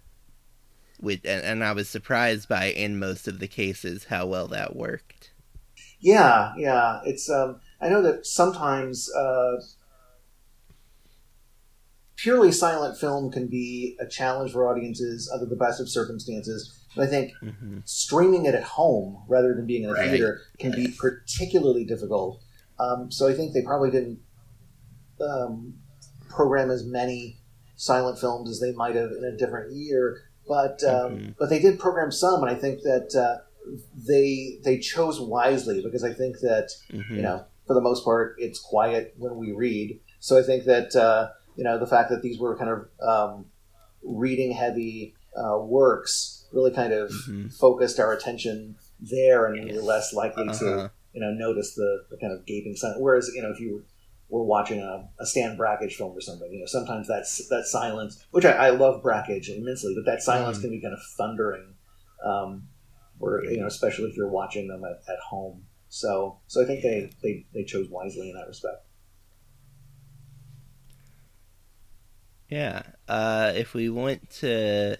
With, 1.01 1.21
and, 1.25 1.43
and 1.43 1.63
I 1.63 1.71
was 1.71 1.89
surprised 1.89 2.47
by, 2.47 2.65
in 2.65 2.99
most 2.99 3.27
of 3.27 3.39
the 3.39 3.47
cases, 3.47 4.05
how 4.05 4.27
well 4.27 4.47
that 4.47 4.75
worked. 4.75 5.31
Yeah, 5.99 6.53
yeah. 6.57 7.01
It's 7.05 7.29
um, 7.29 7.61
I 7.81 7.89
know 7.89 8.01
that 8.01 8.25
sometimes 8.25 9.13
uh, 9.13 9.57
purely 12.15 12.51
silent 12.51 12.97
film 12.97 13.31
can 13.31 13.47
be 13.47 13.97
a 13.99 14.07
challenge 14.07 14.51
for 14.51 14.69
audiences 14.69 15.29
under 15.33 15.45
the 15.45 15.55
best 15.55 15.79
of 15.79 15.89
circumstances. 15.89 16.85
But 16.95 17.07
I 17.07 17.07
think 17.07 17.33
mm-hmm. 17.43 17.79
streaming 17.83 18.45
it 18.45 18.55
at 18.55 18.63
home 18.63 19.23
rather 19.27 19.53
than 19.53 19.67
being 19.67 19.83
in 19.83 19.89
a 19.89 19.93
right. 19.93 20.09
theater 20.09 20.41
can 20.57 20.71
be 20.71 20.87
particularly 20.97 21.85
difficult. 21.85 22.41
Um, 22.79 23.11
so 23.11 23.27
I 23.27 23.33
think 23.33 23.53
they 23.53 23.61
probably 23.61 23.91
didn't 23.91 24.19
um, 25.21 25.75
program 26.29 26.71
as 26.71 26.85
many 26.85 27.39
silent 27.75 28.19
films 28.19 28.49
as 28.49 28.59
they 28.59 28.71
might 28.71 28.95
have 28.95 29.11
in 29.11 29.23
a 29.23 29.37
different 29.37 29.73
year. 29.73 30.21
But 30.47 30.83
um, 30.83 31.11
mm-hmm. 31.11 31.29
but 31.39 31.49
they 31.49 31.59
did 31.59 31.79
program 31.79 32.11
some, 32.11 32.43
and 32.43 32.49
I 32.49 32.55
think 32.55 32.81
that 32.83 33.15
uh, 33.15 33.44
they 33.95 34.59
they 34.63 34.79
chose 34.79 35.19
wisely 35.19 35.81
because 35.83 36.03
I 36.03 36.13
think 36.13 36.39
that 36.39 36.69
mm-hmm. 36.91 37.15
you 37.15 37.21
know 37.21 37.45
for 37.67 37.73
the 37.73 37.81
most 37.81 38.03
part 38.03 38.35
it's 38.37 38.59
quiet 38.59 39.13
when 39.17 39.35
we 39.37 39.51
read. 39.51 39.99
So 40.19 40.37
I 40.39 40.43
think 40.43 40.65
that 40.65 40.95
uh, 40.95 41.29
you 41.55 41.63
know 41.63 41.79
the 41.79 41.87
fact 41.87 42.09
that 42.09 42.21
these 42.21 42.39
were 42.39 42.57
kind 42.57 42.69
of 42.69 42.87
um, 43.01 43.45
reading 44.03 44.51
heavy 44.51 45.15
uh, 45.35 45.57
works 45.59 46.45
really 46.51 46.71
kind 46.71 46.93
of 46.93 47.09
mm-hmm. 47.09 47.47
focused 47.49 47.99
our 47.99 48.13
attention 48.13 48.75
there, 48.99 49.45
and 49.45 49.65
we 49.65 49.75
were 49.75 49.81
less 49.81 50.13
likely 50.13 50.47
uh-huh. 50.47 50.59
to 50.59 50.91
you 51.13 51.21
know 51.21 51.31
notice 51.31 51.75
the, 51.75 52.05
the 52.09 52.17
kind 52.17 52.33
of 52.33 52.45
gaping 52.45 52.75
silence. 52.75 52.99
Whereas 53.01 53.29
you 53.33 53.41
know 53.41 53.51
if 53.51 53.59
you 53.59 53.83
were 54.29 54.43
watching 54.43 54.79
a, 54.79 55.07
a 55.19 55.25
Stan 55.25 55.57
Brakhage 55.57 55.95
film 55.95 56.15
or 56.15 56.21
something, 56.21 56.51
you 56.51 56.59
know 56.59 56.65
sometimes 56.65 57.07
that's 57.07 57.47
that 57.49 57.65
silence, 57.65 58.23
which 58.31 58.45
I, 58.45 58.51
I 58.51 58.69
love 58.71 59.03
Brakhage 59.03 59.49
immensely, 59.49 59.93
but 59.95 60.09
that 60.09 60.21
silence 60.21 60.57
mm-hmm. 60.57 60.67
can 60.67 60.71
be 60.71 60.81
kind 60.81 60.93
of 60.93 60.99
thundering. 61.17 61.73
Um, 62.25 62.67
or 63.19 63.43
you 63.45 63.59
know, 63.59 63.67
especially 63.67 64.09
if 64.09 64.17
you're 64.17 64.29
watching 64.29 64.67
them 64.67 64.83
at, 64.83 65.01
at 65.11 65.19
home. 65.19 65.63
So, 65.89 66.39
so 66.47 66.61
I 66.61 66.65
think 66.65 66.81
they, 66.81 67.09
they, 67.23 67.45
they 67.53 67.63
chose 67.63 67.87
wisely 67.89 68.29
in 68.29 68.35
that 68.35 68.47
respect. 68.47 68.85
Yeah. 72.49 72.83
Uh, 73.07 73.53
if 73.55 73.73
we 73.73 73.89
want 73.89 74.29
to 74.41 74.97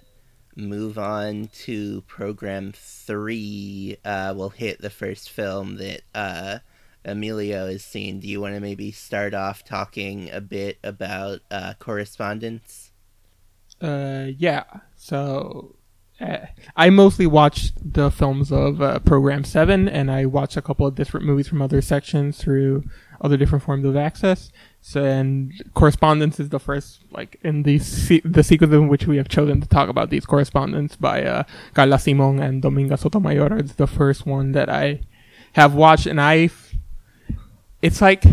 move 0.55 0.97
on 0.97 1.49
to 1.53 2.01
program 2.07 2.71
three, 2.73 3.97
uh, 4.05 4.33
we'll 4.35 4.49
hit 4.49 4.81
the 4.81 4.89
first 4.89 5.29
film 5.29 5.77
that 5.77 6.01
uh, 6.13 6.59
Emilio 7.03 7.67
has 7.67 7.83
seen. 7.83 8.19
Do 8.19 8.27
you 8.27 8.39
want 8.41 8.55
to 8.55 8.61
maybe 8.61 8.91
start 8.91 9.33
off 9.33 9.63
talking 9.63 10.31
a 10.31 10.41
bit 10.41 10.79
about 10.83 11.41
uh, 11.51 11.73
correspondence? 11.77 12.91
Uh, 13.81 14.27
yeah. 14.37 14.63
So 14.95 15.74
I 16.19 16.89
mostly 16.89 17.27
watched 17.27 17.73
the 17.93 18.09
films 18.09 18.51
of 18.51 18.81
uh, 18.81 18.99
Program 18.99 19.43
Seven, 19.43 19.89
and 19.89 20.09
I 20.09 20.25
watched 20.25 20.55
a 20.55 20.61
couple 20.61 20.87
of 20.87 20.95
different 20.95 21.25
movies 21.25 21.47
from 21.47 21.61
other 21.61 21.81
sections 21.81 22.37
through 22.37 22.83
other 23.19 23.35
different 23.35 23.63
forms 23.63 23.85
of 23.85 23.97
access. 23.97 24.51
So, 24.81 25.03
and 25.03 25.51
correspondence 25.73 26.39
is 26.39 26.49
the 26.49 26.59
first, 26.59 27.01
like 27.11 27.37
in 27.43 27.63
the 27.63 27.79
se- 27.79 28.21
the 28.23 28.43
sequence 28.43 28.73
in 28.73 28.87
which 28.87 29.07
we 29.07 29.17
have 29.17 29.27
chosen 29.27 29.59
to 29.59 29.67
talk 29.67 29.89
about 29.89 30.09
these 30.09 30.25
correspondence 30.25 30.95
by 30.95 31.23
uh, 31.23 31.43
Carla 31.73 31.99
Simon 31.99 32.39
and 32.39 32.63
Dominga 32.63 32.97
Sotomayor. 32.97 33.57
It's 33.57 33.73
the 33.73 33.87
first 33.87 34.25
one 34.25 34.53
that 34.53 34.69
I 34.69 35.01
have 35.53 35.73
watched, 35.73 36.05
and 36.05 36.21
I, 36.21 36.49
it's 37.81 38.01
like 38.01 38.23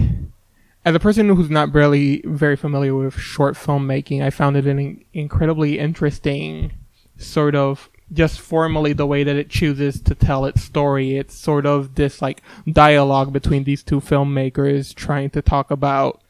as 0.85 0.95
a 0.95 1.01
person 1.01 1.29
who's 1.29 1.51
not 1.51 1.75
really 1.75 2.23
very 2.25 2.57
familiar 2.57 2.95
with 2.95 3.15
short 3.15 3.55
filmmaking, 3.55 4.23
I 4.23 4.31
found 4.31 4.57
it 4.57 4.67
an 4.67 5.05
incredibly 5.13 5.79
interesting 5.79 6.73
sort 7.17 7.55
of 7.55 7.91
just 8.13 8.41
formally 8.41 8.93
the 8.93 9.07
way 9.07 9.25
that 9.25 9.37
it 9.37 9.49
chooses 9.49 10.01
to 10.03 10.15
tell 10.15 10.45
its 10.45 10.63
story. 10.63 11.17
It's 11.17 11.35
sort 11.35 11.65
of 11.67 11.95
this 11.95 12.21
like 12.21 12.43
dialogue 12.71 13.33
between 13.33 13.65
these 13.65 13.83
two 13.83 14.01
filmmakers 14.01 14.95
trying 14.95 15.31
to 15.31 15.43
talk 15.43 15.71
about 15.71 16.21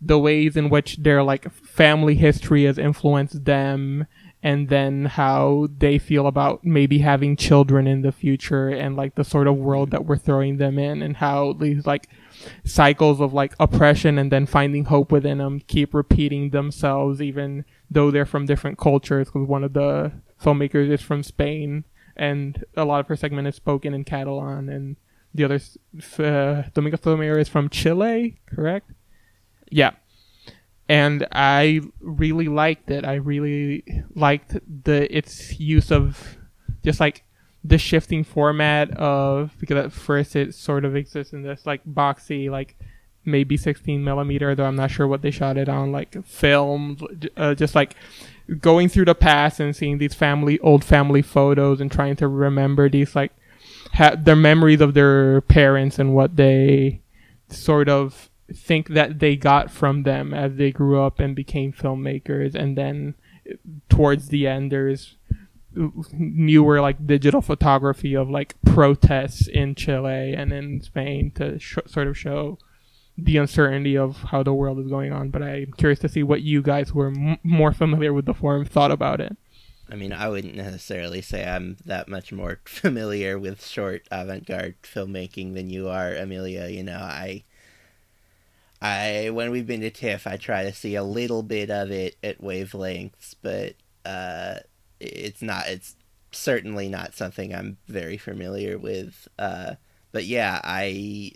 the 0.00 0.18
ways 0.18 0.56
in 0.56 0.68
which 0.68 0.96
their 0.96 1.22
like 1.22 1.52
family 1.52 2.14
history 2.14 2.64
has 2.64 2.78
influenced 2.78 3.44
them 3.44 4.06
and 4.42 4.68
then 4.68 5.04
how 5.04 5.68
they 5.78 5.98
feel 5.98 6.26
about 6.26 6.64
maybe 6.64 6.98
having 6.98 7.36
children 7.36 7.86
in 7.86 8.02
the 8.02 8.10
future 8.10 8.68
and 8.68 8.96
like 8.96 9.14
the 9.14 9.22
sort 9.22 9.46
of 9.46 9.56
world 9.56 9.92
that 9.92 10.04
we're 10.04 10.16
throwing 10.16 10.56
them 10.56 10.78
in 10.78 11.00
and 11.00 11.18
how 11.18 11.52
these 11.52 11.86
like 11.86 12.08
cycles 12.64 13.20
of 13.20 13.32
like 13.32 13.54
oppression 13.60 14.18
and 14.18 14.32
then 14.32 14.44
finding 14.44 14.86
hope 14.86 15.12
within 15.12 15.38
them 15.38 15.60
keep 15.68 15.94
repeating 15.94 16.50
themselves 16.50 17.22
even 17.22 17.64
though 17.92 18.10
they're 18.10 18.26
from 18.26 18.46
different 18.46 18.78
cultures 18.78 19.28
because 19.28 19.46
one 19.46 19.64
of 19.64 19.72
the 19.72 20.12
filmmakers 20.40 20.90
is 20.90 21.02
from 21.02 21.22
Spain 21.22 21.84
and 22.16 22.64
a 22.76 22.84
lot 22.84 23.00
of 23.00 23.08
her 23.08 23.16
segment 23.16 23.48
is 23.48 23.54
spoken 23.54 23.94
in 23.94 24.04
Catalan 24.04 24.68
and 24.68 24.96
the 25.34 25.44
other 25.44 25.60
uh, 26.18 26.68
Domingo 26.74 26.96
Sotomayor 26.96 27.38
is 27.38 27.48
from 27.48 27.68
Chile, 27.70 28.38
correct? 28.46 28.90
Yeah. 29.70 29.92
And 30.88 31.26
I 31.32 31.80
really 32.00 32.48
liked 32.48 32.90
it. 32.90 33.06
I 33.06 33.14
really 33.14 33.84
liked 34.14 34.58
the 34.84 35.16
its 35.16 35.58
use 35.58 35.90
of 35.90 36.36
just 36.84 37.00
like 37.00 37.24
the 37.64 37.78
shifting 37.78 38.24
format 38.24 38.90
of 38.98 39.54
because 39.58 39.76
at 39.76 39.92
first 39.92 40.36
it 40.36 40.54
sort 40.54 40.84
of 40.84 40.96
exists 40.96 41.32
in 41.32 41.42
this 41.42 41.64
like 41.64 41.82
boxy 41.86 42.50
like 42.50 42.76
maybe 43.24 43.56
16 43.56 44.02
millimeter 44.02 44.54
though 44.54 44.64
i'm 44.64 44.76
not 44.76 44.90
sure 44.90 45.06
what 45.06 45.22
they 45.22 45.30
shot 45.30 45.56
it 45.56 45.68
on 45.68 45.92
like 45.92 46.24
film 46.24 46.96
uh, 47.36 47.54
just 47.54 47.74
like 47.74 47.94
going 48.60 48.88
through 48.88 49.04
the 49.04 49.14
past 49.14 49.60
and 49.60 49.76
seeing 49.76 49.98
these 49.98 50.14
family 50.14 50.58
old 50.60 50.84
family 50.84 51.22
photos 51.22 51.80
and 51.80 51.92
trying 51.92 52.16
to 52.16 52.26
remember 52.26 52.88
these 52.88 53.14
like 53.14 53.32
ha- 53.94 54.16
their 54.18 54.36
memories 54.36 54.80
of 54.80 54.94
their 54.94 55.40
parents 55.42 55.98
and 55.98 56.14
what 56.14 56.36
they 56.36 57.00
sort 57.48 57.88
of 57.88 58.30
think 58.52 58.88
that 58.88 59.18
they 59.18 59.36
got 59.36 59.70
from 59.70 60.02
them 60.02 60.34
as 60.34 60.56
they 60.56 60.70
grew 60.70 61.00
up 61.00 61.20
and 61.20 61.34
became 61.34 61.72
filmmakers. 61.72 62.54
And 62.54 62.76
then 62.76 63.14
towards 63.88 64.28
the 64.28 64.46
end 64.46 64.70
there's 64.72 65.16
newer 66.12 66.80
like 66.80 67.06
digital 67.06 67.40
photography 67.40 68.14
of 68.14 68.28
like 68.28 68.54
protests 68.62 69.48
in 69.48 69.74
Chile 69.74 70.34
and 70.34 70.52
in 70.52 70.82
Spain 70.82 71.30
to 71.36 71.58
sh- 71.58 71.78
sort 71.86 72.08
of 72.08 72.18
show 72.18 72.58
the 73.16 73.36
uncertainty 73.36 73.96
of 73.96 74.16
how 74.16 74.42
the 74.42 74.54
world 74.54 74.78
is 74.78 74.88
going 74.88 75.12
on. 75.12 75.30
But 75.30 75.42
I'm 75.42 75.72
curious 75.72 75.98
to 76.00 76.08
see 76.08 76.22
what 76.22 76.42
you 76.42 76.62
guys 76.62 76.90
who 76.90 77.00
are 77.00 77.08
m- 77.08 77.38
more 77.42 77.72
familiar 77.72 78.12
with 78.12 78.26
the 78.26 78.34
forum 78.34 78.64
thought 78.64 78.90
about 78.90 79.20
it. 79.20 79.36
I 79.88 79.94
mean, 79.94 80.12
I 80.12 80.28
wouldn't 80.28 80.54
necessarily 80.54 81.20
say 81.20 81.46
I'm 81.46 81.76
that 81.84 82.08
much 82.08 82.32
more 82.32 82.60
familiar 82.64 83.38
with 83.38 83.66
short 83.66 84.06
avant-garde 84.10 84.76
filmmaking 84.82 85.54
than 85.54 85.68
you 85.68 85.88
are, 85.88 86.14
Amelia. 86.14 86.68
You 86.68 86.82
know, 86.82 86.98
I, 86.98 87.44
I 88.80 89.30
when 89.30 89.50
we've 89.50 89.66
been 89.66 89.82
to 89.82 89.90
TIFF, 89.90 90.26
I 90.26 90.36
try 90.36 90.64
to 90.64 90.72
see 90.72 90.94
a 90.94 91.04
little 91.04 91.42
bit 91.42 91.70
of 91.70 91.90
it 91.90 92.16
at 92.22 92.40
wavelengths, 92.40 93.34
but 93.42 93.74
uh, 94.06 94.60
it's 94.98 95.42
not. 95.42 95.68
It's 95.68 95.96
certainly 96.30 96.88
not 96.88 97.14
something 97.14 97.54
I'm 97.54 97.76
very 97.86 98.16
familiar 98.16 98.78
with. 98.78 99.28
Uh, 99.38 99.74
but 100.12 100.24
yeah, 100.24 100.60
I 100.64 101.32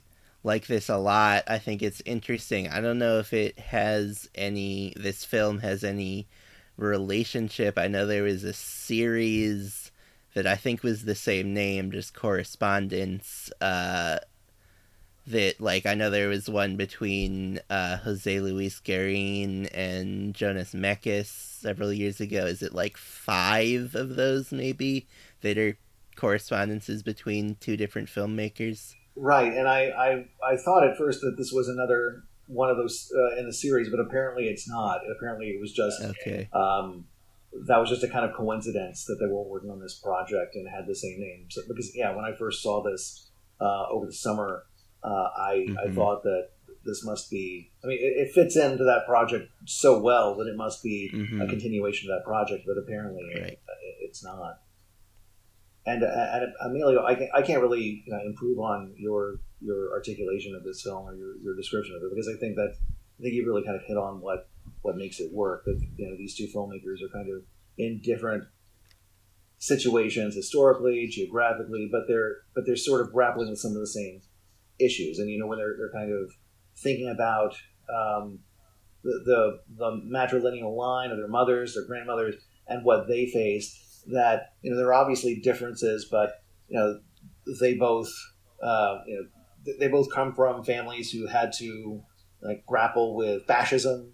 like 0.47 0.69
this 0.69 0.89
a 0.89 0.97
lot. 0.97 1.43
I 1.49 1.59
think 1.59 1.83
it's 1.83 2.01
interesting. 2.07 2.69
I 2.69 2.81
don't 2.81 3.01
know 3.01 3.19
if 3.19 3.33
it 3.33 3.59
has 3.59 4.31
any. 4.35 4.95
This 4.97 5.25
film 5.25 5.59
has 5.59 5.83
any 5.83 6.29
relationship. 6.77 7.77
I 7.77 7.89
know 7.89 8.07
there 8.07 8.23
was 8.23 8.45
a 8.45 8.53
series 8.53 9.91
that 10.35 10.47
I 10.47 10.55
think 10.55 10.85
was 10.85 11.05
the 11.05 11.17
same 11.17 11.53
name, 11.53 11.91
just 11.91 12.15
correspondence. 12.15 13.51
Uh, 13.61 14.19
that 15.27 15.61
like 15.61 15.85
I 15.85 15.95
know 15.95 16.11
there 16.11 16.29
was 16.29 16.49
one 16.49 16.77
between 16.77 17.59
uh, 17.69 17.97
Jose 17.97 18.39
Luis 18.39 18.79
Guerin 18.79 19.67
and 19.75 20.33
Jonas 20.33 20.75
Mekas 20.75 21.27
several 21.27 21.93
years 21.93 22.21
ago. 22.21 22.47
Is 22.47 22.63
it 22.63 22.73
like 22.73 22.97
five 22.97 23.97
of 23.97 24.15
those 24.15 24.53
maybe 24.53 25.09
that 25.41 25.59
are 25.59 25.77
correspondences 26.15 27.03
between 27.03 27.57
two 27.57 27.77
different 27.77 28.09
filmmakers? 28.09 28.95
Right, 29.17 29.53
and 29.53 29.67
I, 29.67 29.89
I, 29.89 30.53
I 30.53 30.57
thought 30.57 30.87
at 30.87 30.97
first 30.99 31.21
that 31.23 31.37
this 31.39 31.51
was 31.51 31.69
another 31.69 32.25
one 32.49 32.71
of 32.71 32.77
those 32.77 33.11
uh, 33.17 33.39
in 33.39 33.47
the 33.47 33.53
series, 33.53 33.89
but 33.89 33.99
apparently 33.99 34.45
it's 34.49 34.69
not. 34.69 35.01
Apparently 35.17 35.47
it 35.47 35.61
was 35.61 35.73
just 35.73 36.01
okay. 36.03 36.49
Um, 36.53 37.07
that 37.67 37.79
was 37.79 37.89
just 37.89 38.03
a 38.03 38.09
kind 38.09 38.25
of 38.25 38.37
coincidence 38.37 39.05
that 39.07 39.17
they 39.21 39.27
were 39.27 39.43
working 39.43 39.71
on 39.71 39.81
this 39.81 39.95
project 39.95 40.55
and 40.55 40.69
had 40.69 40.87
the 40.87 40.95
same 40.95 41.19
name. 41.19 41.47
So, 41.51 41.63
because 41.67 41.93
yeah, 41.95 42.15
when 42.15 42.25
I 42.25 42.35
first 42.37 42.63
saw 42.63 42.83
this 42.83 43.31
uh, 43.61 43.87
over 43.89 44.07
the 44.07 44.13
summer, 44.13 44.65
uh, 45.03 45.09
I 45.09 45.67
mm-hmm. 45.69 45.79
I 45.79 45.95
thought 45.95 46.23
that 46.25 46.51
this 46.85 47.05
must 47.05 47.31
be. 47.31 47.73
I 47.83 47.89
mean, 47.89 47.99
it, 48.01 48.29
it, 48.29 48.33
fits 48.33 48.57
into 48.57 48.85
that 48.85 49.07
project 49.07 49.51
so 49.65 50.01
well 50.01 50.35
that 50.37 50.47
it 50.47 50.57
must 50.57 50.83
be 50.83 51.11
mm-hmm. 51.13 51.41
a 51.41 51.49
continuation 51.49 52.11
of 52.11 52.19
that 52.19 52.25
project, 52.25 52.65
but 52.67 52.77
apparently 52.79 53.25
right. 53.35 53.53
it, 53.53 53.61
it's 54.01 54.23
not. 54.23 54.61
And, 55.87 56.03
uh, 56.03 56.07
and 56.07 56.53
Emilio, 56.65 57.05
I, 57.05 57.15
can, 57.15 57.29
I 57.33 57.43
can't 57.43 57.63
really 57.63 58.03
you 58.05 58.13
know, 58.13 58.21
improve 58.27 58.59
on 58.59 58.95
your 58.97 59.39
your 59.61 59.93
articulation 59.93 60.55
of 60.55 60.65
this 60.65 60.83
film 60.83 61.09
or 61.09 61.15
your, 61.15 61.39
your 61.39 61.57
description 61.57 61.97
of 61.97 62.03
it 62.03 62.11
because 62.15 62.29
I 62.29 62.39
think 62.39 62.57
that 62.57 62.75
I 63.19 63.23
think 63.23 63.35
you 63.35 63.47
really 63.47 63.63
kind 63.63 63.77
of 63.77 63.83
hit 63.87 63.97
on 63.97 64.21
what 64.21 64.49
what 64.83 64.97
makes 64.97 65.21
it 65.21 65.33
work. 65.33 65.65
That 65.65 65.81
you 65.97 66.09
know 66.09 66.17
these 66.17 66.37
two 66.37 66.49
filmmakers 66.55 67.03
are 67.03 67.13
kind 67.13 67.31
of 67.31 67.43
in 67.79 68.01
different 68.03 68.45
situations 69.59 70.35
historically, 70.35 71.07
geographically, 71.07 71.89
but 71.91 72.03
they're 72.07 72.39
but 72.55 72.65
they're 72.67 72.77
sort 72.77 73.01
of 73.01 73.13
grappling 73.13 73.51
with 73.51 73.59
some 73.59 73.73
of 73.73 73.81
the 73.81 73.87
same 73.87 74.21
issues. 74.79 75.19
And 75.19 75.31
you 75.31 75.39
know 75.39 75.47
when 75.47 75.59
they're 75.59 75.77
they're 75.79 75.93
kind 75.93 76.13
of 76.13 76.31
thinking 76.77 77.09
about 77.09 77.57
um, 77.89 78.41
the, 79.03 79.23
the 79.25 79.61
the 79.79 80.03
matrilineal 80.07 80.77
line 80.77 81.11
of 81.11 81.17
their 81.17 81.29
mothers, 81.29 81.75
their 81.75 81.87
grandmothers, 81.87 82.35
and 82.69 82.85
what 82.85 83.09
they 83.09 83.27
faced 83.27 83.86
that 84.13 84.55
you 84.63 84.71
know 84.71 84.77
there 84.77 84.89
are 84.89 84.95
obviously 84.95 85.37
differences, 85.37 86.07
but 86.11 86.43
you 86.69 86.79
know 86.79 87.01
they 87.61 87.75
both 87.75 88.09
uh, 88.63 88.99
you 89.07 89.17
know 89.17 89.75
they 89.79 89.89
both 89.89 90.13
come 90.13 90.33
from 90.35 90.63
families 90.65 91.11
who 91.11 91.27
had 91.27 91.53
to 91.59 92.03
like 92.43 92.65
grapple 92.67 93.17
with 93.17 93.47
fascism. 93.47 94.13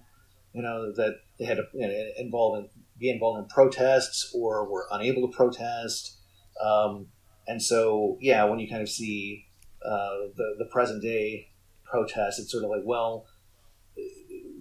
You 0.53 0.63
know 0.63 0.93
that 0.93 1.17
they 1.39 1.45
had 1.45 1.57
to 1.57 1.65
you 1.75 1.87
know, 1.87 2.05
involve 2.19 2.59
in, 2.59 2.69
be 2.99 3.11
involved 3.11 3.41
in 3.41 3.49
protests 3.49 4.33
or 4.35 4.71
were 4.71 4.87
unable 4.93 5.29
to 5.29 5.37
protest. 5.37 6.19
Um, 6.63 7.09
and 7.47 7.61
so, 7.61 8.19
yeah, 8.21 8.45
when 8.45 8.59
you 8.59 8.69
kind 8.69 8.83
of 8.83 8.89
see 8.89 9.47
uh, 9.85 10.29
the 10.37 10.57
the 10.59 10.69
present 10.71 11.03
day 11.03 11.49
protests, 11.85 12.39
it's 12.39 12.53
sort 12.53 12.65
of 12.65 12.71
like, 12.71 12.83
well, 12.85 13.27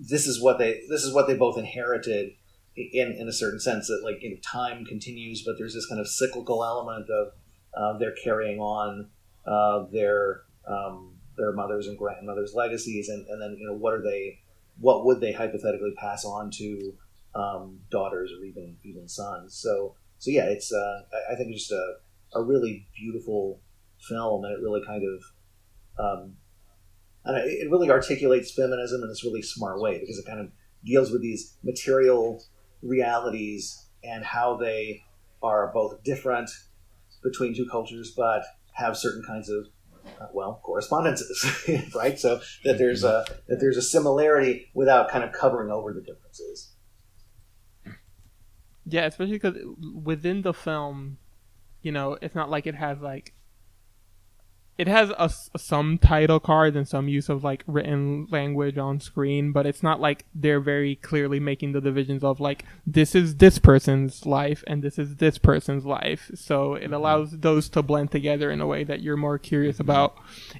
this 0.10 0.26
is 0.28 0.42
what 0.42 0.58
they 0.58 0.82
this 0.90 1.04
is 1.04 1.14
what 1.14 1.28
they 1.28 1.36
both 1.36 1.58
inherited 1.58 2.32
in, 2.76 3.16
in 3.20 3.28
a 3.28 3.34
certain 3.34 3.60
sense 3.60 3.88
that 3.88 4.02
like 4.04 4.22
you 4.22 4.32
know, 4.32 4.38
time 4.50 4.86
continues, 4.86 5.44
but 5.44 5.56
there's 5.58 5.74
this 5.74 5.86
kind 5.86 6.00
of 6.00 6.08
cyclical 6.08 6.64
element 6.64 7.08
of 7.10 7.34
uh, 7.76 7.98
they're 7.98 8.16
carrying 8.24 8.60
on 8.60 9.10
uh, 9.46 9.86
their 9.92 10.42
um, 10.68 11.16
their 11.38 11.54
mothers 11.54 11.88
and 11.88 11.98
grandmothers' 11.98 12.54
legacies, 12.54 13.10
and, 13.10 13.26
and 13.28 13.42
then 13.42 13.58
you 13.60 13.68
know 13.68 13.76
what 13.76 13.94
are 13.94 14.02
they, 14.02 14.40
what 14.80 15.06
would 15.06 15.20
they 15.20 15.32
hypothetically 15.32 15.94
pass 15.98 16.24
on 16.26 16.50
to 16.52 16.94
um, 17.36 17.80
daughters 17.90 18.32
or 18.32 18.46
even 18.46 18.78
even 18.84 19.08
sons? 19.08 19.56
So 19.56 19.96
so 20.18 20.32
yeah, 20.32 20.46
it's 20.46 20.72
uh, 20.72 21.02
I, 21.14 21.34
I 21.34 21.36
think 21.36 21.52
it's 21.52 21.68
just 21.68 21.72
a, 21.72 22.40
a 22.40 22.44
really 22.44 22.88
beautiful 22.96 23.60
film, 24.08 24.46
and 24.46 24.54
it 24.54 24.62
really 24.62 24.82
kind 24.86 25.04
of 25.04 25.24
um, 26.00 26.36
and 27.26 27.38
it 27.38 27.70
really 27.70 27.90
articulates 27.90 28.52
feminism 28.52 29.04
in 29.04 29.10
this 29.10 29.24
really 29.24 29.42
smart 29.42 29.80
way 29.80 30.00
because 30.00 30.18
it 30.18 30.26
kind 30.26 30.40
of 30.40 30.52
deals 30.84 31.12
with 31.12 31.22
these 31.22 31.58
material 31.64 32.42
realities 32.82 33.86
and 34.04 34.24
how 34.24 34.58
they 34.58 35.04
are 35.44 35.72
both 35.74 36.04
different 36.04 36.50
between 37.24 37.56
two 37.56 37.68
cultures, 37.70 38.14
but 38.16 38.44
have 38.74 38.98
certain 38.98 39.24
kinds 39.24 39.50
of 39.50 39.68
uh, 40.20 40.28
well 40.34 40.62
correspondences, 40.64 41.46
right? 41.96 42.20
So 42.20 42.42
that 42.64 42.78
there's 42.78 43.04
a 43.04 43.26
that 43.48 43.60
there's 43.60 43.78
a 43.78 43.82
similarity 43.82 44.70
without 44.74 45.10
kind 45.10 45.24
of 45.24 45.32
covering 45.32 45.72
over 45.72 45.94
the 45.94 46.02
differences. 46.02 46.74
Yeah, 48.86 49.06
especially 49.06 49.34
because 49.34 49.58
within 50.04 50.42
the 50.42 50.54
film, 50.54 51.18
you 51.82 51.92
know, 51.92 52.18
it's 52.22 52.36
not 52.36 52.50
like 52.50 52.66
it 52.66 52.76
has 52.76 53.00
like 53.00 53.34
it 54.82 54.88
has 54.88 55.12
a, 55.12 55.30
some 55.60 56.00
title 56.00 56.40
cards 56.40 56.76
and 56.76 56.88
some 56.88 57.08
use 57.08 57.30
of 57.30 57.44
like 57.44 57.64
written 57.68 58.26
language 58.32 58.80
on 58.80 59.00
screen, 59.00 59.52
but 59.52 59.68
it's 59.68 59.84
not 59.84 60.02
like 60.02 60.26
they're 60.34 60.60
very 60.60 60.96
clearly 60.96 61.40
making 61.40 61.74
the 61.74 61.82
divisions 61.82 62.24
of 62.24 62.40
like 62.40 62.66
this 62.88 63.14
is 63.14 63.36
this 63.36 63.60
person's 63.60 64.26
life 64.26 64.64
and 64.66 64.82
this 64.82 64.98
is 64.98 65.18
this 65.18 65.38
person's 65.38 65.86
life. 65.86 66.32
So 66.34 66.74
it 66.74 66.86
mm-hmm. 66.86 66.94
allows 66.96 67.38
those 67.38 67.70
to 67.70 67.84
blend 67.84 68.10
together 68.10 68.50
in 68.50 68.60
a 68.60 68.66
way 68.66 68.84
that 68.84 69.02
you're 69.02 69.18
more 69.18 69.38
curious 69.38 69.76
mm-hmm. 69.76 69.84
about 69.84 70.18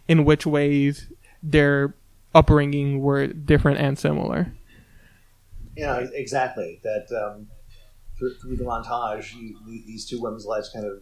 in 0.08 0.24
which 0.24 0.46
ways 0.46 1.08
their 1.42 1.96
upbringing 2.36 3.02
were 3.02 3.26
different 3.26 3.80
and 3.80 3.98
similar. 3.98 4.54
Yeah, 5.76 5.98
exactly. 6.14 6.80
That 6.84 7.08
um, 7.12 7.48
through, 8.20 8.36
through, 8.36 8.58
the 8.58 8.66
montage, 8.66 9.34
you, 9.34 9.58
these 9.68 10.06
two 10.06 10.22
women's 10.22 10.46
lives 10.46 10.70
kind 10.70 10.86
of 10.86 11.02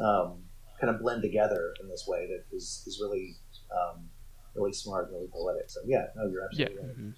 um, 0.00 0.38
kind 0.80 0.94
of 0.94 1.00
blend 1.00 1.22
together 1.22 1.74
in 1.80 1.88
this 1.88 2.04
way 2.06 2.26
that 2.26 2.44
is, 2.54 2.82
is 2.86 3.00
really 3.00 3.36
um, 3.70 4.08
really 4.54 4.72
smart, 4.72 5.10
really 5.12 5.28
poetic. 5.32 5.70
So 5.70 5.80
yeah, 5.86 6.06
no, 6.16 6.28
you're 6.28 6.44
absolutely 6.44 6.74
yeah. 6.74 6.80
right. 6.80 6.96
Mm-hmm. 6.96 7.10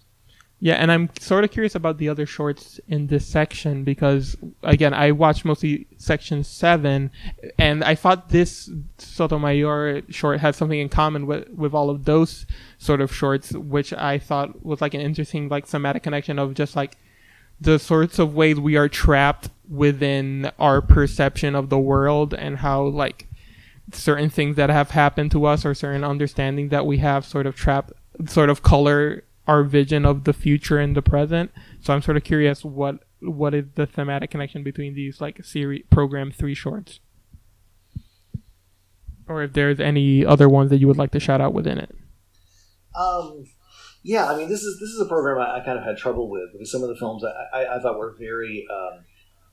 Yeah, 0.61 0.75
and 0.75 0.91
I'm 0.91 1.09
sort 1.21 1.45
of 1.45 1.53
curious 1.53 1.77
about 1.77 1.99
the 1.99 2.09
other 2.09 2.27
shorts 2.27 2.81
in 2.89 3.07
this 3.07 3.25
section 3.25 3.85
because 3.85 4.37
again, 4.65 4.93
I 4.93 5.13
watched 5.13 5.45
mostly 5.45 5.87
section 5.99 6.43
seven, 6.43 7.13
and 7.59 7.85
I 7.85 7.95
thought 7.95 8.31
this 8.31 8.69
Sotomayor 8.99 10.03
short 10.09 10.41
had 10.41 10.57
something 10.57 10.81
in 10.81 10.89
common 10.89 11.27
with 11.27 11.49
with 11.51 11.75
all 11.75 11.91
of 11.91 12.07
those 12.07 12.45
sort 12.79 13.01
of 13.01 13.15
shorts, 13.15 13.53
which 13.53 13.93
I 13.93 14.19
thought 14.19 14.65
was 14.65 14.81
like 14.81 14.95
an 14.95 15.01
interesting 15.01 15.49
like 15.49 15.65
thematic 15.65 16.03
connection 16.03 16.41
of 16.41 16.55
just 16.55 16.75
like 16.75 16.97
the 17.61 17.79
sorts 17.79 18.19
of 18.19 18.35
ways 18.35 18.59
we 18.59 18.77
are 18.77 18.89
trapped 18.89 19.51
within 19.69 20.51
our 20.59 20.83
perception 20.83 21.55
of 21.55 21.69
the 21.69 21.79
world 21.79 22.35
and 22.35 22.57
how 22.57 22.83
like 22.83 23.28
certain 23.93 24.31
things 24.31 24.57
that 24.57 24.71
have 24.71 24.91
happened 24.91 25.31
to 25.33 25.45
us 25.45 25.65
or 25.65 25.75
certain 25.75 26.05
understanding 26.05 26.69
that 26.69 26.87
we 26.87 26.99
have 26.99 27.25
sort 27.25 27.47
of 27.47 27.55
trap 27.55 27.91
sort 28.27 28.51
of 28.51 28.63
color 28.63 29.25
our 29.47 29.65
vision 29.65 30.05
of 30.05 30.25
the 30.25 30.33
future 30.33 30.79
and 30.79 30.95
the 30.95 31.03
present. 31.03 31.51
So 31.81 31.95
I'm 31.95 32.03
sort 32.03 32.17
of 32.17 32.25
curious 32.25 32.65
what 32.65 33.05
what 33.21 33.55
is 33.55 33.65
the 33.75 33.87
thematic 33.87 34.31
connection 34.31 34.63
between 34.63 34.95
these 34.95 35.21
like 35.21 35.45
series 35.45 35.83
program 35.91 36.31
three 36.31 36.55
shorts, 36.55 37.01
or 39.27 39.43
if 39.43 39.55
there's 39.55 39.81
any 39.81 40.25
other 40.25 40.49
ones 40.49 40.71
that 40.71 40.79
you 40.79 40.87
would 40.87 40.99
like 40.99 41.11
to 41.13 41.21
shout 41.21 41.41
out 41.41 41.55
within 41.55 41.79
it. 41.79 41.97
Um, 42.95 43.45
yeah, 44.03 44.27
I 44.27 44.37
mean 44.37 44.49
this 44.49 44.63
is 44.63 44.79
this 44.79 44.91
is 44.91 45.01
a 45.01 45.07
program 45.07 45.39
I, 45.39 45.59
I 45.59 45.65
kind 45.65 45.79
of 45.79 45.85
had 45.85 45.97
trouble 45.97 46.29
with 46.29 46.53
because 46.53 46.71
some 46.71 46.83
of 46.83 46.89
the 46.89 46.97
films 46.97 47.25
I, 47.25 47.59
I, 47.59 47.77
I 47.77 47.81
thought 47.81 47.99
were 47.99 48.15
very 48.19 48.67
um, 48.71 49.05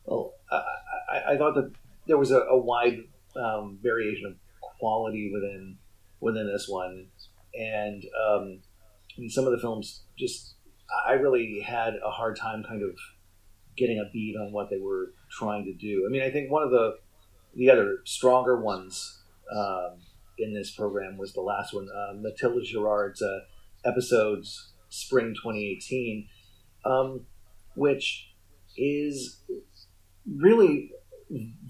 well 0.06 0.34
I, 0.52 1.34
I, 1.34 1.38
thought 1.38 1.56
that 1.56 1.72
there 2.08 2.18
was 2.18 2.32
a, 2.32 2.40
a 2.42 2.58
wide 2.58 3.04
um, 3.36 3.80
variation 3.82 4.26
of 4.26 4.36
quality 4.80 5.32
within 5.34 5.78
within 6.20 6.48
this 6.48 6.68
one, 6.68 7.08
and 7.54 8.04
um, 8.28 8.60
I 9.18 9.22
mean, 9.22 9.30
some 9.30 9.46
of 9.46 9.52
the 9.52 9.60
films 9.60 10.04
just 10.18 10.56
I 11.08 11.14
really 11.14 11.62
had 11.66 11.96
a 12.06 12.10
hard 12.10 12.38
time 12.38 12.64
kind 12.68 12.84
of 12.84 12.96
getting 13.78 14.00
a 14.00 14.10
beat 14.12 14.36
on 14.38 14.52
what 14.52 14.70
they 14.70 14.80
were 14.80 15.14
trying 15.30 15.66
to 15.66 15.74
do. 15.74 16.06
I 16.08 16.12
mean, 16.12 16.22
I 16.22 16.32
think 16.32 16.52
one 16.52 16.64
of 16.64 16.72
the 16.72 16.98
the 17.56 17.70
other 17.70 18.00
stronger 18.04 18.60
ones 18.60 19.22
um, 19.56 20.02
in 20.38 20.54
this 20.54 20.72
program 20.72 21.18
was 21.18 21.34
the 21.34 21.42
last 21.42 21.74
one, 21.74 21.88
uh, 21.90 22.14
Mathilde 22.16 22.64
Girard's 22.66 23.22
uh, 23.22 23.40
episodes, 23.86 24.74
Spring 24.90 25.34
2018, 25.34 26.28
um, 26.84 27.22
which 27.76 28.30
is 28.78 29.42
really 30.40 30.92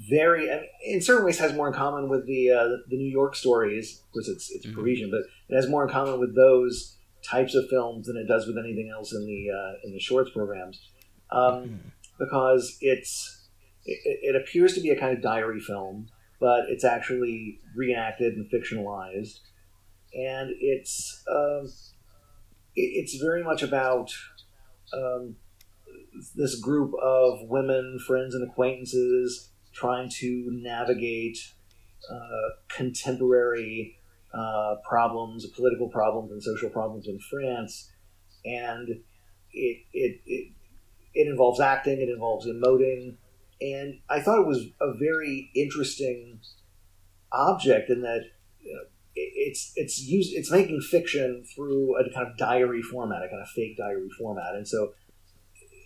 very, 0.10 0.49
in 0.84 1.01
certain 1.01 1.26
ways, 1.26 1.39
has 1.39 1.53
more 1.53 1.68
in 1.68 1.74
common 1.74 2.10
with 2.10 2.26
the 2.26 2.51
uh, 2.51 2.68
the 2.89 2.97
New 2.97 3.10
York 3.10 3.36
stories 3.36 4.01
because 4.12 4.28
it's 4.28 4.51
it's 4.51 4.66
mm-hmm. 4.66 4.80
Parisian, 4.80 5.12
but 5.12 5.22
it 5.49 5.56
has 5.56 5.70
more 5.70 5.84
in 5.84 5.89
common 5.89 6.20
with 6.20 6.36
those 6.36 6.97
types 7.24 7.56
of 7.56 7.68
films 7.70 8.08
than 8.08 8.18
it 8.18 8.28
does 8.28 8.45
with 8.47 8.58
anything 8.58 8.91
else 8.93 9.14
in 9.14 9.26
the 9.26 9.47
uh, 9.51 9.74
in 9.84 9.93
the 9.93 9.99
shorts 9.99 10.32
programs, 10.32 10.80
um, 11.32 11.53
mm-hmm. 11.53 11.76
because 12.20 12.78
it's 12.82 13.47
it, 13.86 14.20
it, 14.22 14.36
appears 14.36 14.74
to 14.74 14.82
be 14.82 14.89
a 14.89 14.99
kind 14.99 15.16
of 15.16 15.24
diary 15.24 15.60
film, 15.60 16.08
but 16.39 16.66
it's 16.68 16.84
actually 16.84 17.60
reenacted 17.76 18.34
and 18.34 18.49
fictionalized, 18.51 19.39
and 20.14 20.51
it's 20.60 21.24
um, 21.30 21.68
it, 22.76 22.82
it's 22.82 23.16
very 23.16 23.43
much 23.43 23.64
about. 23.64 24.12
Um, 24.93 25.38
this 26.34 26.58
group 26.62 26.93
of 27.03 27.39
women, 27.41 27.99
friends, 28.08 28.36
and 28.36 28.49
acquaintances 28.49 29.49
trying 29.76 30.09
to 30.09 30.49
navigate 30.51 31.38
uh, 32.09 32.49
contemporary 32.69 33.97
uh, 34.34 34.76
problems, 34.88 35.45
political 35.47 35.89
problems, 35.89 36.32
and 36.32 36.41
social 36.41 36.69
problems 36.69 37.07
in 37.07 37.19
France, 37.19 37.91
and 38.43 38.89
it, 39.51 39.78
it 39.93 40.21
it 40.26 40.51
it 41.13 41.28
involves 41.28 41.59
acting, 41.59 42.01
it 42.01 42.09
involves 42.09 42.47
emoting, 42.47 43.15
and 43.61 43.99
I 44.09 44.21
thought 44.21 44.39
it 44.39 44.47
was 44.47 44.65
a 44.82 44.93
very 44.97 45.51
interesting 45.55 46.39
object 47.32 47.89
in 47.89 48.01
that 48.01 48.21
know, 48.73 48.82
it's 49.15 49.71
it's 49.76 50.01
used 50.01 50.34
it's 50.36 50.51
making 50.51 50.82
fiction 50.82 51.43
through 51.55 51.97
a 51.97 52.13
kind 52.13 52.28
of 52.28 52.38
diary 52.38 52.82
format, 52.82 53.23
a 53.23 53.30
kind 53.30 53.41
of 53.41 53.47
fake 53.49 53.78
diary 53.78 54.09
format, 54.17 54.55
and 54.55 54.67
so 54.67 54.93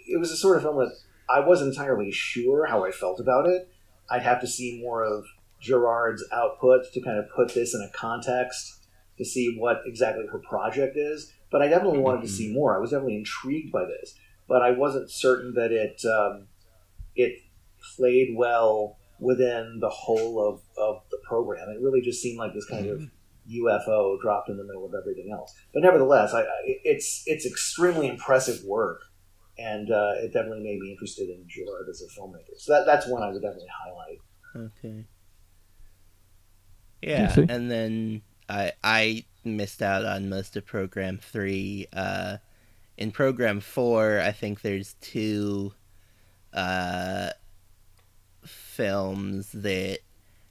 it 0.07 0.19
was 0.19 0.31
a 0.31 0.37
sort 0.37 0.57
of 0.57 0.63
film 0.63 0.77
that 0.77 0.91
I 1.29 1.39
wasn't 1.41 1.69
entirely 1.69 2.11
sure 2.11 2.65
how 2.65 2.85
I 2.85 2.91
felt 2.91 3.19
about 3.19 3.47
it. 3.47 3.69
I'd 4.11 4.23
have 4.23 4.41
to 4.41 4.47
see 4.47 4.79
more 4.81 5.03
of 5.03 5.25
Girard's 5.59 6.23
output 6.31 6.91
to 6.93 7.01
kind 7.01 7.17
of 7.17 7.25
put 7.35 7.53
this 7.53 7.73
in 7.75 7.81
a 7.81 7.89
context 7.97 8.87
to 9.17 9.25
see 9.25 9.55
what 9.57 9.81
exactly 9.85 10.25
her 10.31 10.39
project 10.39 10.97
is. 10.97 11.33
But 11.51 11.61
I 11.61 11.67
definitely 11.67 11.99
wanted 11.99 12.21
to 12.21 12.27
see 12.27 12.45
mm-hmm. 12.45 12.55
more. 12.55 12.75
I 12.75 12.79
was 12.79 12.91
definitely 12.91 13.17
intrigued 13.17 13.71
by 13.71 13.85
this, 13.85 14.15
but 14.47 14.61
I 14.61 14.71
wasn't 14.71 15.09
certain 15.09 15.53
that 15.55 15.71
it 15.71 16.01
um, 16.05 16.47
it 17.15 17.39
played 17.95 18.35
well 18.35 18.97
within 19.19 19.79
the 19.81 19.89
whole 19.89 20.47
of, 20.47 20.61
of 20.77 21.01
the 21.11 21.17
program. 21.27 21.69
It 21.69 21.81
really 21.81 22.01
just 22.01 22.21
seemed 22.21 22.37
like 22.37 22.53
this 22.53 22.65
kind 22.65 22.87
of 22.87 22.99
UFO 23.49 23.87
mm-hmm. 23.87 24.21
dropped 24.21 24.49
in 24.49 24.57
the 24.57 24.63
middle 24.63 24.85
of 24.85 24.93
everything 24.93 25.31
else. 25.31 25.53
But 25.73 25.83
nevertheless, 25.83 26.33
I, 26.33 26.41
I, 26.41 26.45
it's 26.65 27.23
it's 27.25 27.45
extremely 27.45 28.07
impressive 28.07 28.63
work 28.63 29.01
and 29.59 29.91
uh, 29.91 30.13
it 30.17 30.33
definitely 30.33 30.63
made 30.63 30.79
me 30.79 30.91
interested 30.91 31.29
in 31.29 31.45
Girard 31.47 31.87
as 31.89 32.01
a 32.01 32.19
filmmaker. 32.19 32.57
So 32.57 32.73
that, 32.73 32.85
that's 32.85 33.07
one 33.07 33.23
I 33.23 33.29
would 33.29 33.41
definitely 33.41 33.67
highlight. 33.85 34.19
Okay. 34.55 35.05
Yeah, 37.01 37.33
and 37.49 37.71
then 37.71 38.21
I 38.49 38.73
I 38.83 39.25
missed 39.43 39.81
out 39.81 40.05
on 40.05 40.29
most 40.29 40.55
of 40.57 40.65
program 40.65 41.17
three. 41.17 41.87
Uh, 41.93 42.37
in 42.97 43.11
program 43.11 43.61
four, 43.61 44.19
I 44.19 44.31
think 44.31 44.61
there's 44.61 44.95
two 45.01 45.73
uh, 46.53 47.29
films 48.45 49.51
that 49.53 49.99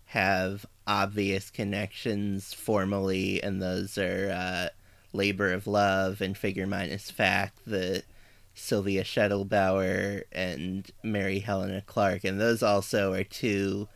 have 0.06 0.64
obvious 0.86 1.50
connections 1.50 2.54
formally, 2.54 3.42
and 3.42 3.60
those 3.60 3.98
are 3.98 4.30
uh, 4.34 4.68
Labor 5.12 5.52
of 5.52 5.66
Love 5.66 6.22
and 6.22 6.36
Figure 6.36 6.66
Minus 6.66 7.10
Fact. 7.10 7.58
The 7.66 8.02
Sylvia 8.58 9.04
Schedelbauer 9.04 10.24
and 10.32 10.90
Mary 11.02 11.38
Helena 11.38 11.82
Clark, 11.82 12.24
and 12.24 12.40
those 12.40 12.62
also 12.62 13.12
are 13.12 13.24
two. 13.24 13.88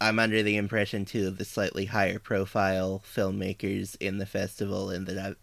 I'm 0.00 0.18
under 0.18 0.42
the 0.42 0.56
impression 0.56 1.04
too 1.04 1.26
of 1.26 1.38
the 1.38 1.44
slightly 1.44 1.86
higher 1.86 2.18
profile 2.18 3.02
filmmakers 3.04 3.96
in 4.00 4.18
the 4.18 4.26
festival, 4.26 4.90
and 4.90 5.06
that 5.06 5.18
I've 5.18 5.36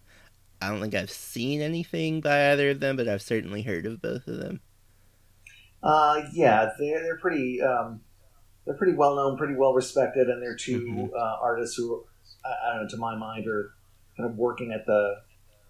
I 0.61 0.69
don't 0.69 0.81
think 0.81 0.95
I've 0.95 1.11
seen 1.11 1.61
anything 1.61 2.21
by 2.21 2.51
either 2.51 2.71
of 2.71 2.79
them, 2.79 2.95
but 2.95 3.07
I've 3.07 3.21
certainly 3.21 3.61
heard 3.61 3.85
of 3.85 4.01
both 4.01 4.27
of 4.27 4.37
them. 4.37 4.61
Uh, 5.83 6.23
yeah, 6.33 6.71
they're 6.79 7.03
they're 7.03 7.17
pretty 7.17 7.61
um, 7.61 8.01
they're 8.65 8.75
pretty 8.75 8.93
well 8.93 9.15
known, 9.15 9.37
pretty 9.37 9.55
well 9.55 9.73
respected, 9.73 10.29
and 10.29 10.41
they're 10.41 10.55
2 10.55 10.81
mm-hmm. 10.81 11.15
uh, 11.15 11.35
artists 11.41 11.75
who 11.75 12.03
I, 12.43 12.49
I, 12.49 12.73
don't 12.73 12.83
know, 12.83 12.89
to 12.89 12.97
my 12.97 13.15
mind, 13.15 13.47
are 13.47 13.71
kind 14.17 14.29
of 14.29 14.37
working 14.37 14.71
at 14.71 14.85
the 14.85 15.21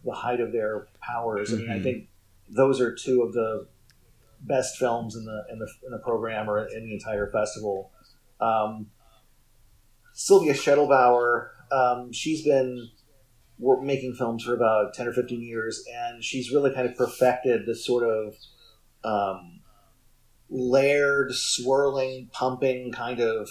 the 0.05 0.13
height 0.13 0.39
of 0.39 0.51
their 0.51 0.87
powers. 1.01 1.51
Mm-hmm. 1.51 1.57
I 1.57 1.61
mean, 1.61 1.69
I 1.69 1.73
mm-hmm. 1.75 1.83
think 1.83 2.07
those 2.49 2.79
are 2.79 2.93
two 2.93 3.21
of 3.21 3.33
the 3.33 3.67
best 4.41 4.77
films 4.77 5.15
in 5.15 5.25
the 5.25 5.43
in 5.51 5.59
the, 5.59 5.67
in 5.85 5.91
the 5.91 5.99
program 5.99 6.49
or 6.49 6.65
in 6.65 6.85
the 6.85 6.93
entire 6.93 7.29
festival. 7.31 7.91
Um, 8.39 8.87
Sylvia 10.13 10.53
Schedelbauer, 10.53 11.49
um, 11.71 12.11
she's 12.11 12.43
been 12.43 12.89
making 13.81 14.13
films 14.15 14.43
for 14.43 14.53
about 14.53 14.93
ten 14.93 15.07
or 15.07 15.13
fifteen 15.13 15.41
years, 15.41 15.83
and 15.93 16.23
she's 16.23 16.51
really 16.51 16.73
kind 16.73 16.87
of 16.87 16.95
perfected 16.95 17.65
this 17.65 17.85
sort 17.85 18.03
of 18.03 18.35
um, 19.03 19.61
layered, 20.49 21.33
swirling, 21.33 22.29
pumping 22.31 22.91
kind 22.91 23.19
of 23.19 23.49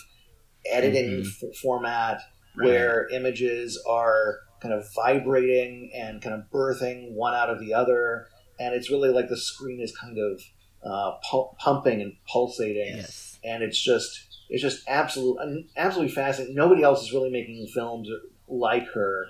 editing 0.71 1.23
mm-hmm. 1.23 1.47
f- 1.49 1.57
format 1.57 2.21
right. 2.57 2.67
where 2.67 3.09
images 3.11 3.83
are 3.89 4.39
kind 4.61 4.73
of 4.73 4.87
vibrating 4.95 5.91
and 5.95 6.23
kind 6.23 6.35
of 6.35 6.51
birthing 6.51 7.13
one 7.13 7.35
out 7.35 7.51
of 7.51 7.61
the 7.61 7.75
other 7.75 8.27
and 8.59 8.75
it's 8.75 8.91
really 8.91 9.11
like 9.11 9.29
the 9.29 9.37
screen 9.37 9.81
is 9.81 9.97
kind 9.97 10.19
of 10.19 10.41
uh, 10.85 11.19
pu- 11.31 11.51
pumping 11.59 12.01
and 12.03 12.13
pulsating, 12.31 12.97
Yes. 12.97 13.39
and 13.45 13.63
it's 13.63 13.81
just 13.81 14.21
it's 14.51 14.63
just 14.63 14.87
absolute 14.89 15.39
absolutely 15.77 16.13
fascinating. 16.15 16.55
Nobody 16.55 16.83
else 16.83 17.03
is 17.03 17.13
really 17.13 17.31
making 17.31 17.67
films 17.75 18.09
like 18.49 18.87
her, 18.93 19.27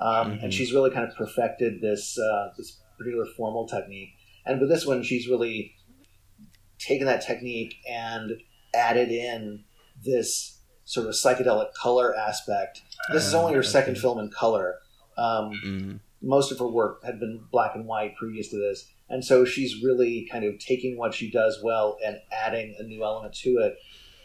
um, 0.00 0.32
Mhm. 0.38 0.44
and 0.44 0.54
she's 0.54 0.72
really 0.72 0.90
kind 0.90 1.08
of 1.08 1.16
perfected 1.16 1.80
this 1.80 2.18
uh, 2.18 2.50
this 2.56 2.78
particular 2.98 3.26
formal 3.36 3.66
technique. 3.66 4.10
And 4.46 4.60
with 4.60 4.68
this 4.68 4.86
one, 4.86 5.02
she's 5.02 5.28
really 5.28 5.74
taken 6.78 7.06
that 7.06 7.22
technique 7.22 7.74
and 7.88 8.32
added 8.74 9.10
in 9.10 9.64
this 10.04 10.58
sort 10.84 11.06
of 11.06 11.14
psychedelic 11.14 11.72
color 11.74 12.14
aspect. 12.16 12.82
This 13.12 13.24
is 13.26 13.34
Ah, 13.34 13.40
only 13.40 13.54
her 13.54 13.62
second 13.62 13.98
film 13.98 14.18
in 14.18 14.30
color. 14.30 14.78
Um, 15.16 15.52
Mm. 15.64 16.00
Most 16.22 16.52
of 16.52 16.58
her 16.58 16.68
work 16.68 17.02
had 17.04 17.18
been 17.18 17.44
black 17.50 17.72
and 17.74 17.86
white 17.86 18.16
previous 18.16 18.48
to 18.50 18.56
this, 18.56 18.88
and 19.08 19.24
so 19.24 19.44
she's 19.44 19.82
really 19.82 20.28
kind 20.30 20.44
of 20.44 20.58
taking 20.58 20.96
what 20.96 21.14
she 21.14 21.30
does 21.30 21.60
well 21.62 21.98
and 22.04 22.18
adding 22.32 22.74
a 22.78 22.82
new 22.84 23.04
element 23.04 23.34
to 23.34 23.50
it, 23.58 23.74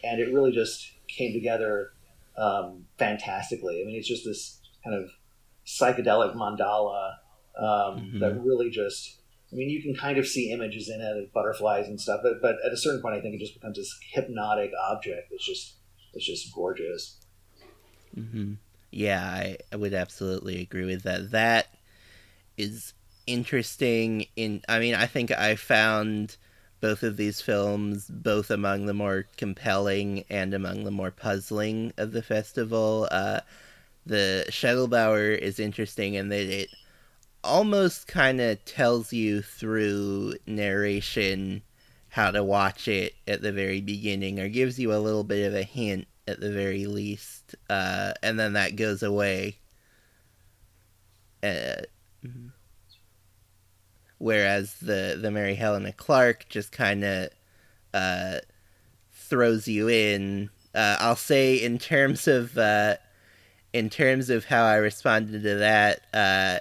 and 0.03 0.21
it 0.21 0.33
really 0.33 0.51
just 0.51 0.91
came 1.07 1.33
together 1.33 1.91
um, 2.37 2.85
fantastically. 2.99 3.81
I 3.81 3.85
mean, 3.85 3.95
it's 3.95 4.07
just 4.07 4.25
this 4.25 4.61
kind 4.83 4.95
of 4.95 5.09
psychedelic 5.65 6.35
mandala 6.35 7.13
um, 7.57 8.11
Mhm. 8.13 8.19
that 8.19 8.39
really 8.39 8.69
just. 8.69 9.21
I 9.51 9.55
mean, 9.55 9.69
you 9.69 9.81
can 9.81 9.95
kind 9.95 10.17
of 10.17 10.27
see 10.27 10.51
images 10.51 10.89
in 10.89 10.99
it, 10.99 11.17
of 11.17 11.31
butterflies 11.31 11.87
and 11.87 11.99
stuff, 12.01 12.19
but, 12.21 12.41
but 12.41 12.57
at 12.65 12.73
a 12.73 12.77
certain 12.77 13.01
point, 13.01 13.15
I 13.15 13.21
think 13.21 13.33
it 13.33 13.39
just 13.39 13.53
becomes 13.53 13.77
this 13.77 13.97
hypnotic 14.11 14.71
object. 14.89 15.29
It's 15.31 15.45
just, 15.45 15.77
it's 16.13 16.25
just 16.25 16.53
gorgeous. 16.53 17.17
hmm 18.13 18.55
Yeah, 18.91 19.23
I, 19.23 19.57
I 19.71 19.77
would 19.77 19.93
absolutely 19.93 20.59
agree 20.61 20.83
with 20.85 21.03
that. 21.03 21.31
That 21.31 21.67
is 22.57 22.93
interesting. 23.25 24.25
In 24.35 24.61
I 24.67 24.79
mean, 24.79 24.95
I 24.95 25.05
think 25.05 25.31
I 25.31 25.55
found 25.55 26.37
both 26.79 27.03
of 27.03 27.17
these 27.17 27.41
films 27.41 28.07
both 28.07 28.51
among 28.51 28.85
the 28.85 28.93
more 28.93 29.25
compelling 29.37 30.23
and 30.29 30.53
among 30.53 30.83
the 30.83 30.91
more 30.91 31.11
puzzling 31.11 31.93
of 31.97 32.11
the 32.11 32.21
festival. 32.21 33.07
Uh, 33.11 33.39
the 34.05 34.45
Schedelbauer 34.49 35.37
is 35.37 35.59
interesting 35.59 36.13
in 36.13 36.29
that 36.29 36.61
it 36.61 36.69
almost 37.43 38.07
kind 38.07 38.39
of 38.41 38.63
tells 38.65 39.11
you 39.11 39.41
through 39.41 40.35
narration 40.45 41.61
how 42.09 42.31
to 42.31 42.43
watch 42.43 42.87
it 42.87 43.13
at 43.27 43.41
the 43.41 43.51
very 43.51 43.81
beginning, 43.81 44.39
or 44.39 44.47
gives 44.47 44.79
you 44.79 44.93
a 44.93 44.97
little 44.97 45.23
bit 45.23 45.45
of 45.45 45.53
a 45.53 45.63
hint 45.63 46.07
at 46.27 46.39
the 46.39 46.51
very 46.51 46.85
least, 46.85 47.55
uh, 47.69 48.13
and 48.23 48.39
then 48.39 48.53
that 48.53 48.75
goes 48.75 49.03
away. 49.03 49.57
Uh, 51.43 51.81
mhm. 52.23 52.51
whereas 54.17 54.75
the 54.75 55.17
the 55.21 55.31
Mary 55.31 55.55
Helena 55.55 55.91
Clark 55.93 56.47
just 56.49 56.71
kind 56.71 57.03
of 57.03 57.29
uh, 57.93 58.39
throws 59.13 59.67
you 59.67 59.89
in. 59.89 60.49
Uh, 60.73 60.97
I'll 60.99 61.15
say 61.15 61.55
in 61.55 61.77
terms 61.79 62.27
of 62.27 62.57
uh, 62.57 62.95
in 63.73 63.89
terms 63.89 64.29
of 64.29 64.45
how 64.45 64.65
I 64.65 64.75
responded 64.75 65.43
to 65.43 65.55
that, 65.55 66.01
uh, 66.13 66.59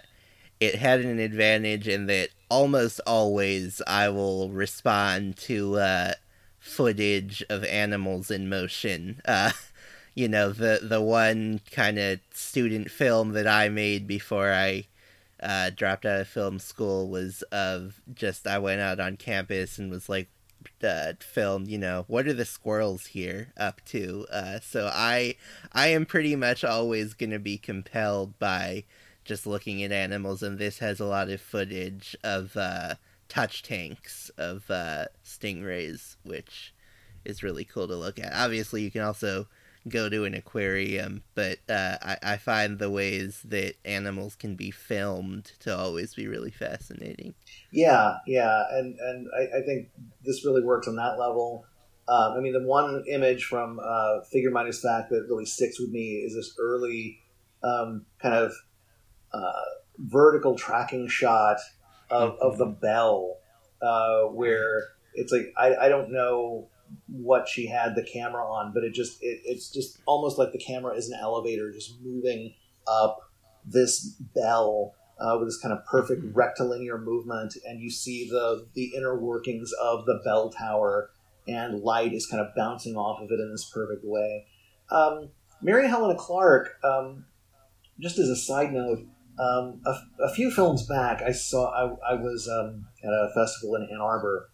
it 0.60 0.76
had 0.76 1.00
an 1.00 1.18
advantage 1.18 1.88
in 1.88 2.06
that 2.06 2.30
almost 2.50 3.00
always 3.06 3.82
I 3.86 4.08
will 4.08 4.50
respond 4.50 5.36
to 5.38 5.76
uh, 5.76 6.12
footage 6.60 7.44
of 7.48 7.64
animals 7.64 8.30
in 8.30 8.48
motion. 8.48 9.20
Uh, 9.24 9.52
you 10.14 10.28
know, 10.28 10.50
the 10.52 10.80
the 10.82 11.00
one 11.00 11.60
kind 11.70 11.98
of 11.98 12.20
student 12.32 12.90
film 12.90 13.32
that 13.32 13.46
I 13.46 13.68
made 13.68 14.06
before 14.06 14.52
I 14.52 14.86
uh, 15.42 15.70
dropped 15.70 16.06
out 16.06 16.20
of 16.20 16.28
film 16.28 16.58
school 16.58 17.08
was 17.08 17.42
of 17.52 18.00
just 18.14 18.46
I 18.46 18.58
went 18.58 18.80
out 18.80 19.00
on 19.00 19.16
campus 19.16 19.78
and 19.78 19.90
was 19.90 20.08
like 20.08 20.28
uh, 20.82 21.12
filmed. 21.20 21.68
You 21.68 21.78
know, 21.78 22.04
what 22.08 22.26
are 22.26 22.34
the 22.34 22.44
squirrels 22.44 23.06
here 23.06 23.52
up 23.56 23.84
to? 23.86 24.26
Uh, 24.32 24.60
so 24.60 24.90
I 24.92 25.36
I 25.72 25.88
am 25.88 26.06
pretty 26.06 26.36
much 26.36 26.64
always 26.64 27.14
gonna 27.14 27.38
be 27.38 27.58
compelled 27.58 28.38
by 28.38 28.84
just 29.24 29.46
looking 29.46 29.82
at 29.82 29.92
animals, 29.92 30.42
and 30.42 30.58
this 30.58 30.78
has 30.78 31.00
a 31.00 31.04
lot 31.06 31.28
of 31.28 31.40
footage 31.40 32.16
of 32.22 32.56
uh, 32.56 32.94
touch 33.28 33.62
tanks 33.62 34.30
of 34.38 34.70
uh, 34.70 35.06
stingrays, 35.24 36.16
which 36.22 36.72
is 37.24 37.42
really 37.42 37.64
cool 37.64 37.88
to 37.88 37.96
look 37.96 38.18
at. 38.18 38.32
Obviously, 38.32 38.82
you 38.82 38.90
can 38.90 39.02
also 39.02 39.48
go 39.88 40.08
to 40.08 40.24
an 40.24 40.34
aquarium, 40.34 41.22
but 41.34 41.58
uh, 41.68 41.96
I, 42.02 42.16
I 42.22 42.36
find 42.36 42.78
the 42.78 42.90
ways 42.90 43.40
that 43.44 43.74
animals 43.84 44.34
can 44.34 44.56
be 44.56 44.70
filmed 44.70 45.52
to 45.60 45.76
always 45.76 46.14
be 46.14 46.26
really 46.26 46.50
fascinating. 46.50 47.34
Yeah, 47.70 48.16
yeah, 48.26 48.64
and 48.72 48.98
and 48.98 49.28
I, 49.38 49.58
I 49.58 49.62
think 49.62 49.88
this 50.24 50.44
really 50.44 50.62
works 50.62 50.88
on 50.88 50.96
that 50.96 51.18
level. 51.18 51.64
Um, 52.08 52.34
I 52.36 52.40
mean, 52.40 52.52
the 52.52 52.66
one 52.66 53.04
image 53.10 53.44
from 53.44 53.80
uh, 53.82 54.20
Figure 54.30 54.50
Minus 54.50 54.80
Fact 54.80 55.10
that 55.10 55.26
really 55.28 55.46
sticks 55.46 55.80
with 55.80 55.90
me 55.90 56.22
is 56.24 56.34
this 56.34 56.54
early 56.58 57.20
um, 57.62 58.06
kind 58.22 58.34
of 58.34 58.52
uh, 59.32 59.62
vertical 59.98 60.56
tracking 60.56 61.08
shot 61.08 61.56
of, 62.10 62.36
of 62.40 62.58
the 62.58 62.66
bell, 62.66 63.38
uh, 63.82 64.22
where 64.22 64.84
it's 65.14 65.32
like 65.32 65.52
I, 65.56 65.86
I 65.86 65.88
don't 65.88 66.12
know 66.12 66.68
what 67.08 67.48
she 67.48 67.66
had 67.66 67.94
the 67.94 68.02
camera 68.02 68.44
on, 68.44 68.72
but 68.72 68.84
it 68.84 68.92
just 68.92 69.22
it, 69.22 69.40
it's 69.44 69.70
just 69.70 69.98
almost 70.06 70.38
like 70.38 70.52
the 70.52 70.58
camera 70.58 70.94
is 70.94 71.10
an 71.10 71.18
elevator, 71.20 71.70
just 71.72 72.00
moving 72.02 72.54
up 72.86 73.18
this 73.64 74.16
bell 74.34 74.94
uh, 75.18 75.36
with 75.38 75.48
this 75.48 75.58
kind 75.58 75.72
of 75.72 75.84
perfect 75.86 76.22
rectilinear 76.34 76.98
movement, 76.98 77.54
and 77.66 77.80
you 77.80 77.90
see 77.90 78.28
the 78.28 78.66
the 78.74 78.94
inner 78.96 79.18
workings 79.18 79.72
of 79.80 80.04
the 80.06 80.20
bell 80.24 80.50
tower, 80.50 81.10
and 81.48 81.80
light 81.80 82.12
is 82.12 82.26
kind 82.26 82.40
of 82.40 82.54
bouncing 82.54 82.96
off 82.96 83.20
of 83.20 83.30
it 83.30 83.40
in 83.40 83.50
this 83.50 83.70
perfect 83.72 84.02
way. 84.04 84.46
Um, 84.90 85.30
Mary 85.62 85.88
Helena 85.88 86.16
Clark, 86.18 86.78
um, 86.84 87.24
just 87.98 88.18
as 88.18 88.28
a 88.28 88.36
side 88.36 88.72
note, 88.72 89.00
um, 89.38 89.80
a, 89.86 90.24
a 90.24 90.34
few 90.34 90.50
films 90.50 90.86
back, 90.86 91.22
I 91.22 91.32
saw 91.32 91.70
I, 91.70 92.12
I 92.12 92.14
was 92.14 92.48
um, 92.48 92.86
at 93.02 93.10
a 93.10 93.30
festival 93.34 93.74
in 93.76 93.88
Ann 93.90 94.00
Arbor, 94.00 94.50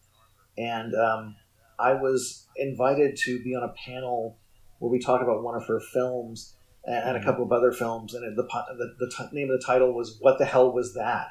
and 0.57 0.95
um, 0.95 1.37
I 1.83 1.95
was 1.95 2.47
invited 2.57 3.17
to 3.25 3.43
be 3.43 3.55
on 3.55 3.63
a 3.63 3.75
panel 3.87 4.39
where 4.79 4.91
we 4.91 4.99
talked 4.99 5.23
about 5.23 5.43
one 5.43 5.55
of 5.55 5.67
her 5.67 5.81
films 5.81 6.55
and, 6.85 7.17
a 7.17 7.23
couple 7.23 7.45
of 7.45 7.53
other 7.53 7.71
films, 7.73 8.15
and 8.15 8.37
the 8.37 8.43
the, 8.43 8.49
the, 8.49 9.07
the 9.07 9.13
t- 9.17 9.37
name 9.37 9.51
of 9.51 9.61
the 9.61 9.65
title 9.65 9.93
was 9.93 10.19
"What 10.21 10.39
the 10.39 10.45
hell 10.45 10.73
was 10.73 10.95
that?" 10.95 11.29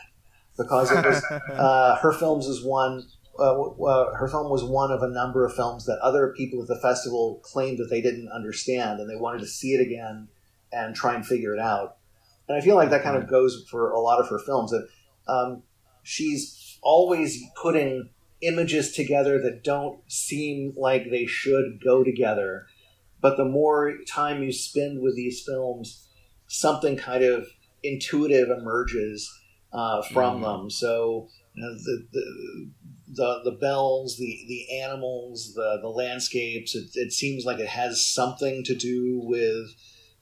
Because 0.57 0.91
it 0.91 1.05
was 1.05 1.23
uh, 1.51 1.97
her 1.97 2.13
films 2.13 2.47
is 2.47 2.63
one. 2.63 3.07
Uh, 3.37 3.61
uh, 3.61 4.13
her 4.15 4.27
film 4.27 4.49
was 4.49 4.63
one 4.63 4.91
of 4.91 5.01
a 5.03 5.09
number 5.09 5.45
of 5.45 5.53
films 5.53 5.85
that 5.85 5.97
other 5.99 6.33
people 6.37 6.61
at 6.61 6.67
the 6.67 6.79
festival 6.79 7.41
claimed 7.43 7.79
that 7.79 7.89
they 7.89 8.01
didn't 8.01 8.29
understand, 8.29 8.99
and 8.99 9.09
they 9.09 9.15
wanted 9.15 9.39
to 9.39 9.47
see 9.47 9.73
it 9.73 9.81
again 9.81 10.27
and 10.71 10.95
try 10.95 11.15
and 11.15 11.25
figure 11.25 11.53
it 11.53 11.59
out. 11.59 11.97
And 12.47 12.57
I 12.57 12.61
feel 12.61 12.75
like 12.75 12.89
that 12.89 13.03
kind 13.03 13.17
of 13.17 13.29
goes 13.29 13.65
for 13.69 13.91
a 13.91 13.99
lot 13.99 14.19
of 14.19 14.29
her 14.29 14.39
films. 14.39 14.71
That 14.71 14.87
um, 15.27 15.63
she's 16.03 16.79
always 16.81 17.43
putting 17.61 18.09
images 18.41 18.93
together 18.93 19.41
that 19.41 19.63
don't 19.63 19.99
seem 20.11 20.73
like 20.77 21.09
they 21.09 21.25
should 21.25 21.79
go 21.83 22.03
together. 22.03 22.65
But 23.21 23.37
the 23.37 23.45
more 23.45 23.93
time 24.07 24.41
you 24.43 24.51
spend 24.51 25.01
with 25.01 25.15
these 25.15 25.43
films, 25.45 26.07
something 26.47 26.97
kind 26.97 27.23
of 27.23 27.47
intuitive 27.83 28.49
emerges 28.49 29.29
uh, 29.71 30.01
from 30.01 30.41
Mhm. 30.41 30.41
them. 30.41 30.69
So 30.69 31.29
you 31.53 31.63
know, 31.63 31.73
the, 31.73 32.07
the 32.13 32.71
the 33.13 33.41
the 33.51 33.57
bells, 33.57 34.17
the 34.17 34.45
the 34.47 34.79
animals, 34.79 35.53
the 35.53 35.79
the 35.81 35.89
landscapes. 35.89 36.75
It, 36.75 36.89
it 36.95 37.11
seems 37.11 37.45
like 37.45 37.59
it 37.59 37.67
has 37.67 38.05
something 38.05 38.63
to 38.63 38.75
do 38.75 39.19
with 39.23 39.67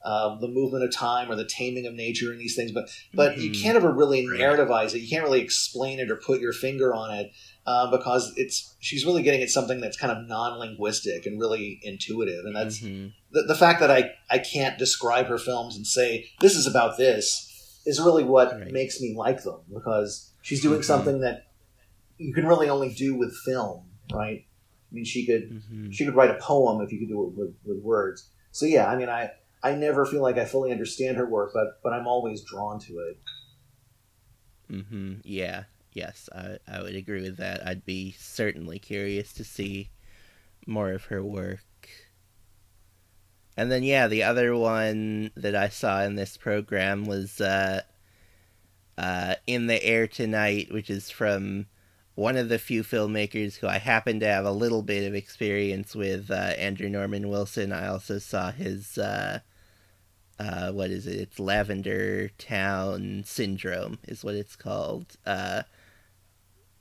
uh, 0.04 0.38
the 0.40 0.48
movement 0.48 0.82
of 0.82 0.92
time 0.92 1.30
or 1.30 1.36
the 1.36 1.44
taming 1.44 1.86
of 1.86 1.94
nature 1.94 2.32
and 2.32 2.40
these 2.40 2.56
things. 2.56 2.72
But 2.72 2.90
but 3.14 3.38
you 3.38 3.50
Mhm. 3.50 3.62
can't 3.62 3.76
ever 3.76 3.92
really 3.92 4.26
narrativize 4.26 4.94
it. 4.94 5.00
You 5.00 5.08
can't 5.08 5.22
really 5.24 5.40
explain 5.42 6.00
it 6.00 6.10
or 6.10 6.16
put 6.16 6.40
your 6.40 6.52
finger 6.52 6.94
on 6.94 7.14
it 7.14 7.30
uh, 7.66 7.90
because 7.90 8.32
it's 8.36 8.74
she's 8.80 9.04
really 9.04 9.22
getting 9.22 9.42
at 9.42 9.50
something 9.50 9.80
that's 9.80 9.96
kind 9.96 10.12
of 10.16 10.26
non-linguistic 10.26 11.26
and 11.26 11.38
really 11.38 11.78
intuitive. 11.82 12.44
And 12.44 12.56
that's 12.56 12.80
Mhm. 12.80 13.12
the, 13.32 13.42
the 13.42 13.54
fact 13.54 13.80
that 13.80 13.90
I 13.90 14.12
I 14.30 14.38
can't 14.38 14.78
describe 14.78 15.26
her 15.26 15.38
films 15.38 15.76
and 15.76 15.86
say 15.86 16.26
this 16.40 16.54
is 16.54 16.66
about 16.66 16.96
this 16.96 17.82
is 17.86 18.00
really 18.00 18.24
what 18.24 18.52
Right. 18.52 18.72
makes 18.72 19.00
me 19.00 19.14
like 19.16 19.42
them 19.42 19.60
because 19.72 20.32
she's 20.42 20.62
doing 20.62 20.80
Mhm. 20.80 20.84
something 20.84 21.20
that 21.20 21.46
you 22.18 22.34
can 22.34 22.46
really 22.46 22.68
only 22.68 22.92
do 22.94 23.14
with 23.16 23.34
film, 23.44 23.84
right? 24.12 24.44
I 24.90 24.94
mean, 24.94 25.04
she 25.04 25.24
could 25.26 25.50
Mhm. 25.50 25.92
she 25.92 26.04
could 26.04 26.14
write 26.14 26.30
a 26.30 26.38
poem 26.40 26.80
if 26.82 26.92
you 26.92 26.98
could 26.98 27.08
do 27.08 27.22
it 27.26 27.32
with, 27.36 27.54
with 27.64 27.82
words. 27.82 28.28
So 28.52 28.66
yeah, 28.66 28.86
I 28.90 28.96
mean, 28.96 29.08
I 29.08 29.30
I 29.62 29.74
never 29.74 30.06
feel 30.06 30.22
like 30.22 30.38
I 30.38 30.44
fully 30.46 30.72
understand 30.72 31.16
her 31.18 31.28
work, 31.28 31.52
but 31.54 31.80
but 31.82 31.92
I'm 31.92 32.06
always 32.06 32.42
drawn 32.42 32.80
to 32.80 32.98
it. 33.00 33.18
mm-hmm 34.70 35.14
Yeah. 35.24 35.64
Yes, 35.92 36.28
I 36.32 36.58
I 36.68 36.82
would 36.82 36.94
agree 36.94 37.22
with 37.22 37.36
that. 37.38 37.66
I'd 37.66 37.84
be 37.84 38.12
certainly 38.12 38.78
curious 38.78 39.32
to 39.34 39.44
see 39.44 39.90
more 40.66 40.92
of 40.92 41.06
her 41.06 41.22
work. 41.22 41.60
And 43.56 43.70
then 43.70 43.82
yeah, 43.82 44.06
the 44.08 44.22
other 44.22 44.56
one 44.56 45.30
that 45.36 45.54
I 45.54 45.68
saw 45.68 46.02
in 46.02 46.14
this 46.14 46.36
program 46.36 47.04
was 47.04 47.40
uh 47.40 47.82
uh 48.98 49.34
In 49.46 49.66
the 49.66 49.82
Air 49.82 50.06
Tonight, 50.06 50.72
which 50.72 50.90
is 50.90 51.10
from 51.10 51.66
one 52.14 52.36
of 52.36 52.48
the 52.48 52.58
few 52.58 52.82
filmmakers 52.82 53.56
who 53.56 53.66
I 53.66 53.78
happen 53.78 54.20
to 54.20 54.26
have 54.26 54.44
a 54.44 54.50
little 54.52 54.82
bit 54.82 55.06
of 55.06 55.14
experience 55.14 55.94
with, 55.94 56.30
uh, 56.30 56.34
Andrew 56.58 56.88
Norman 56.90 57.28
Wilson. 57.30 57.72
I 57.72 57.86
also 57.86 58.18
saw 58.18 58.50
his, 58.50 58.98
uh, 58.98 59.40
uh, 60.38 60.72
what 60.72 60.90
is 60.90 61.06
it? 61.06 61.18
It's 61.18 61.38
Lavender 61.38 62.28
Town 62.36 63.22
Syndrome, 63.24 63.98
is 64.06 64.22
what 64.24 64.34
it's 64.34 64.56
called. 64.56 65.16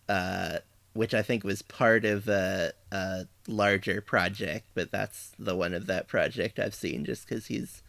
Uh, 0.09 0.57
which 0.93 1.13
I 1.13 1.21
think 1.21 1.43
was 1.43 1.61
part 1.61 2.03
of 2.03 2.27
a, 2.27 2.73
a 2.91 3.27
larger 3.47 4.01
project, 4.01 4.65
but 4.73 4.91
that's 4.91 5.31
the 5.37 5.55
one 5.55 5.73
of 5.73 5.85
that 5.85 6.07
project 6.07 6.59
I've 6.59 6.73
seen 6.73 7.05
just 7.05 7.27
because 7.27 7.45
he's 7.45 7.83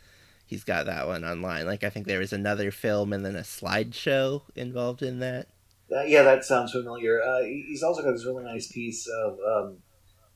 he's 0.47 0.64
got 0.64 0.87
that 0.87 1.07
one 1.07 1.25
online. 1.25 1.66
Like 1.66 1.83
I 1.83 1.91
think 1.91 2.07
there 2.07 2.18
was 2.18 2.33
another 2.33 2.71
film 2.71 3.12
and 3.12 3.25
then 3.25 3.37
a 3.37 3.41
slideshow 3.41 4.43
involved 4.55 5.03
in 5.03 5.21
that. 5.21 5.47
Uh, 5.91 6.03
yeah, 6.03 6.23
that 6.23 6.45
sounds 6.45 6.73
familiar. 6.73 7.23
Uh, 7.23 7.43
he's 7.43 7.83
also 7.83 8.03
got 8.03 8.12
this 8.12 8.27
really 8.27 8.45
nice 8.45 8.71
piece 8.71 9.09
of 9.25 9.39
um, 9.45 9.79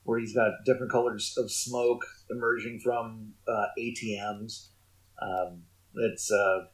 where 0.04 0.18
he's 0.18 0.34
got 0.34 0.64
different 0.64 0.90
colors 0.90 1.34
of 1.36 1.50
smoke 1.50 2.04
emerging 2.30 2.80
from 2.80 3.34
uh, 3.46 3.66
ATMs. 3.78 4.68
Um, 5.20 5.64
it's 5.94 6.30
uh, 6.32 6.64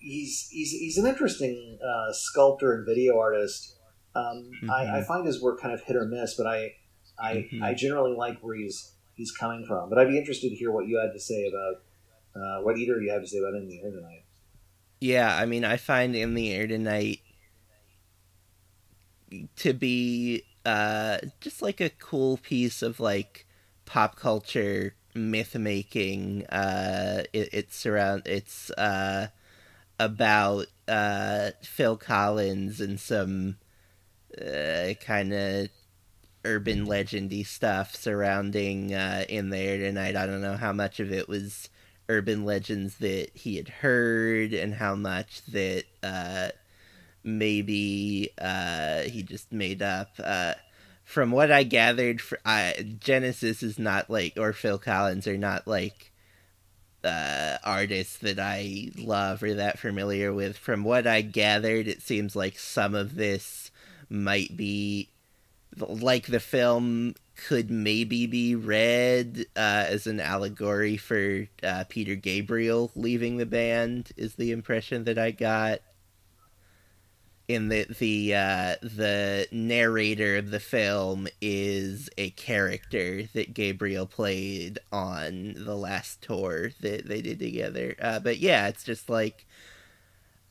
he's 0.00 0.48
he's 0.50 0.72
he's 0.72 0.98
an 0.98 1.06
interesting 1.06 1.78
uh, 1.82 2.12
sculptor 2.12 2.74
and 2.74 2.86
video 2.86 3.18
artist. 3.18 3.76
Um, 4.14 4.50
mm-hmm. 4.62 4.70
I, 4.70 4.98
I, 4.98 5.02
find 5.04 5.24
his 5.24 5.40
work 5.40 5.60
kind 5.60 5.72
of 5.72 5.82
hit 5.82 5.94
or 5.94 6.04
miss, 6.04 6.34
but 6.34 6.46
I 6.46 6.74
I, 7.16 7.34
mm-hmm. 7.34 7.62
I 7.62 7.74
generally 7.74 8.16
like 8.16 8.40
where 8.40 8.56
he's 8.56 8.94
he's 9.14 9.30
coming 9.30 9.64
from. 9.64 9.88
But 9.88 9.98
I'd 9.98 10.08
be 10.08 10.18
interested 10.18 10.48
to 10.50 10.56
hear 10.56 10.72
what 10.72 10.86
you 10.88 10.98
had 10.98 11.12
to 11.12 11.20
say 11.20 11.46
about 11.46 11.82
uh, 12.34 12.62
what 12.62 12.76
either 12.76 12.96
of 12.96 13.02
you 13.02 13.12
have 13.12 13.22
to 13.22 13.28
say 13.28 13.38
about 13.38 13.54
In 13.54 13.68
the 13.68 13.80
Air 13.82 13.90
Tonight. 13.90 14.24
Yeah, 15.00 15.34
I 15.34 15.46
mean, 15.46 15.64
I 15.64 15.76
find 15.76 16.16
In 16.16 16.34
the 16.34 16.52
Air 16.52 16.66
Tonight 16.66 17.20
to 19.56 19.72
be 19.72 20.42
uh, 20.64 21.18
just 21.40 21.62
like 21.62 21.80
a 21.80 21.90
cool 21.90 22.36
piece 22.38 22.82
of 22.82 22.98
like 22.98 23.46
pop 23.84 24.16
culture 24.16 24.94
myth 25.14 25.54
making. 25.54 26.46
Uh, 26.46 27.24
it, 27.32 27.50
it's 27.52 27.86
around. 27.86 28.22
It's 28.26 28.70
uh, 28.72 29.28
about 29.98 30.66
uh, 30.88 31.50
Phil 31.62 31.96
Collins 31.96 32.80
and 32.80 32.98
some 32.98 33.56
uh, 34.40 34.94
kind 35.04 35.32
of 35.32 35.68
urban 36.44 36.86
legendy 36.86 37.46
stuff 37.46 37.94
surrounding 37.94 38.94
uh, 38.94 39.24
In 39.28 39.50
the 39.50 39.58
Air 39.58 39.78
Tonight. 39.78 40.16
I 40.16 40.26
don't 40.26 40.40
know 40.40 40.56
how 40.56 40.72
much 40.72 41.00
of 41.00 41.12
it 41.12 41.28
was 41.28 41.68
urban 42.08 42.44
legends 42.44 42.98
that 42.98 43.30
he 43.34 43.56
had 43.56 43.68
heard 43.68 44.52
and 44.52 44.74
how 44.74 44.94
much 44.94 45.42
that 45.46 45.84
uh, 46.02 46.48
maybe 47.22 48.30
uh, 48.40 49.02
he 49.02 49.22
just 49.22 49.52
made 49.52 49.82
up. 49.82 50.08
Uh, 50.18 50.54
from 51.10 51.32
what 51.32 51.50
I 51.50 51.64
gathered, 51.64 52.20
for, 52.20 52.38
Genesis 53.00 53.64
is 53.64 53.80
not 53.80 54.08
like, 54.08 54.34
or 54.36 54.52
Phil 54.52 54.78
Collins 54.78 55.26
are 55.26 55.36
not 55.36 55.66
like 55.66 56.12
uh, 57.02 57.58
artists 57.64 58.18
that 58.18 58.38
I 58.38 58.92
love 58.96 59.42
or 59.42 59.54
that 59.54 59.80
familiar 59.80 60.32
with. 60.32 60.56
From 60.56 60.84
what 60.84 61.08
I 61.08 61.22
gathered, 61.22 61.88
it 61.88 62.00
seems 62.00 62.36
like 62.36 62.60
some 62.60 62.94
of 62.94 63.16
this 63.16 63.72
might 64.08 64.56
be 64.56 65.08
like 65.76 66.26
the 66.26 66.38
film 66.38 67.16
could 67.48 67.72
maybe 67.72 68.26
be 68.26 68.54
read 68.54 69.46
uh, 69.56 69.86
as 69.88 70.06
an 70.06 70.20
allegory 70.20 70.96
for 70.96 71.48
uh, 71.64 71.84
Peter 71.88 72.14
Gabriel 72.14 72.92
leaving 72.94 73.36
the 73.36 73.46
band. 73.46 74.12
Is 74.16 74.36
the 74.36 74.52
impression 74.52 75.04
that 75.04 75.18
I 75.18 75.32
got 75.32 75.80
in 77.54 77.68
the 77.68 77.84
the 77.98 78.34
uh, 78.34 78.76
the 78.80 79.48
narrator 79.50 80.36
of 80.36 80.50
the 80.50 80.60
film 80.60 81.26
is 81.40 82.08
a 82.16 82.30
character 82.30 83.24
that 83.34 83.54
Gabriel 83.54 84.06
played 84.06 84.78
on 84.92 85.54
the 85.56 85.76
last 85.76 86.22
tour 86.22 86.70
that 86.80 87.08
they 87.08 87.20
did 87.20 87.40
together. 87.40 87.96
Uh, 88.00 88.20
but 88.20 88.38
yeah, 88.38 88.68
it's 88.68 88.84
just 88.84 89.08
like 89.08 89.46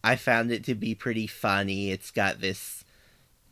I 0.03 0.17
found 0.17 0.51
it 0.51 0.65
to 0.65 0.75
be 0.75 0.93
pretty 0.93 1.25
funny. 1.25 1.91
It's 1.91 2.11
got 2.11 2.41
this 2.41 2.83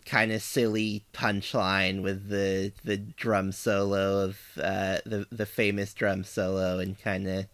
kind 0.05 0.31
of 0.33 0.41
silly 0.41 1.05
punchline 1.13 2.01
with 2.01 2.27
the 2.27 2.73
the 2.83 2.97
drum 2.97 3.53
solo 3.53 4.25
of 4.25 4.39
uh, 4.61 4.97
the 5.05 5.25
the 5.31 5.45
famous 5.45 5.93
drum 5.93 6.25
solo 6.25 6.79
and 6.79 6.99
kind 6.99 7.27
of 7.29 7.45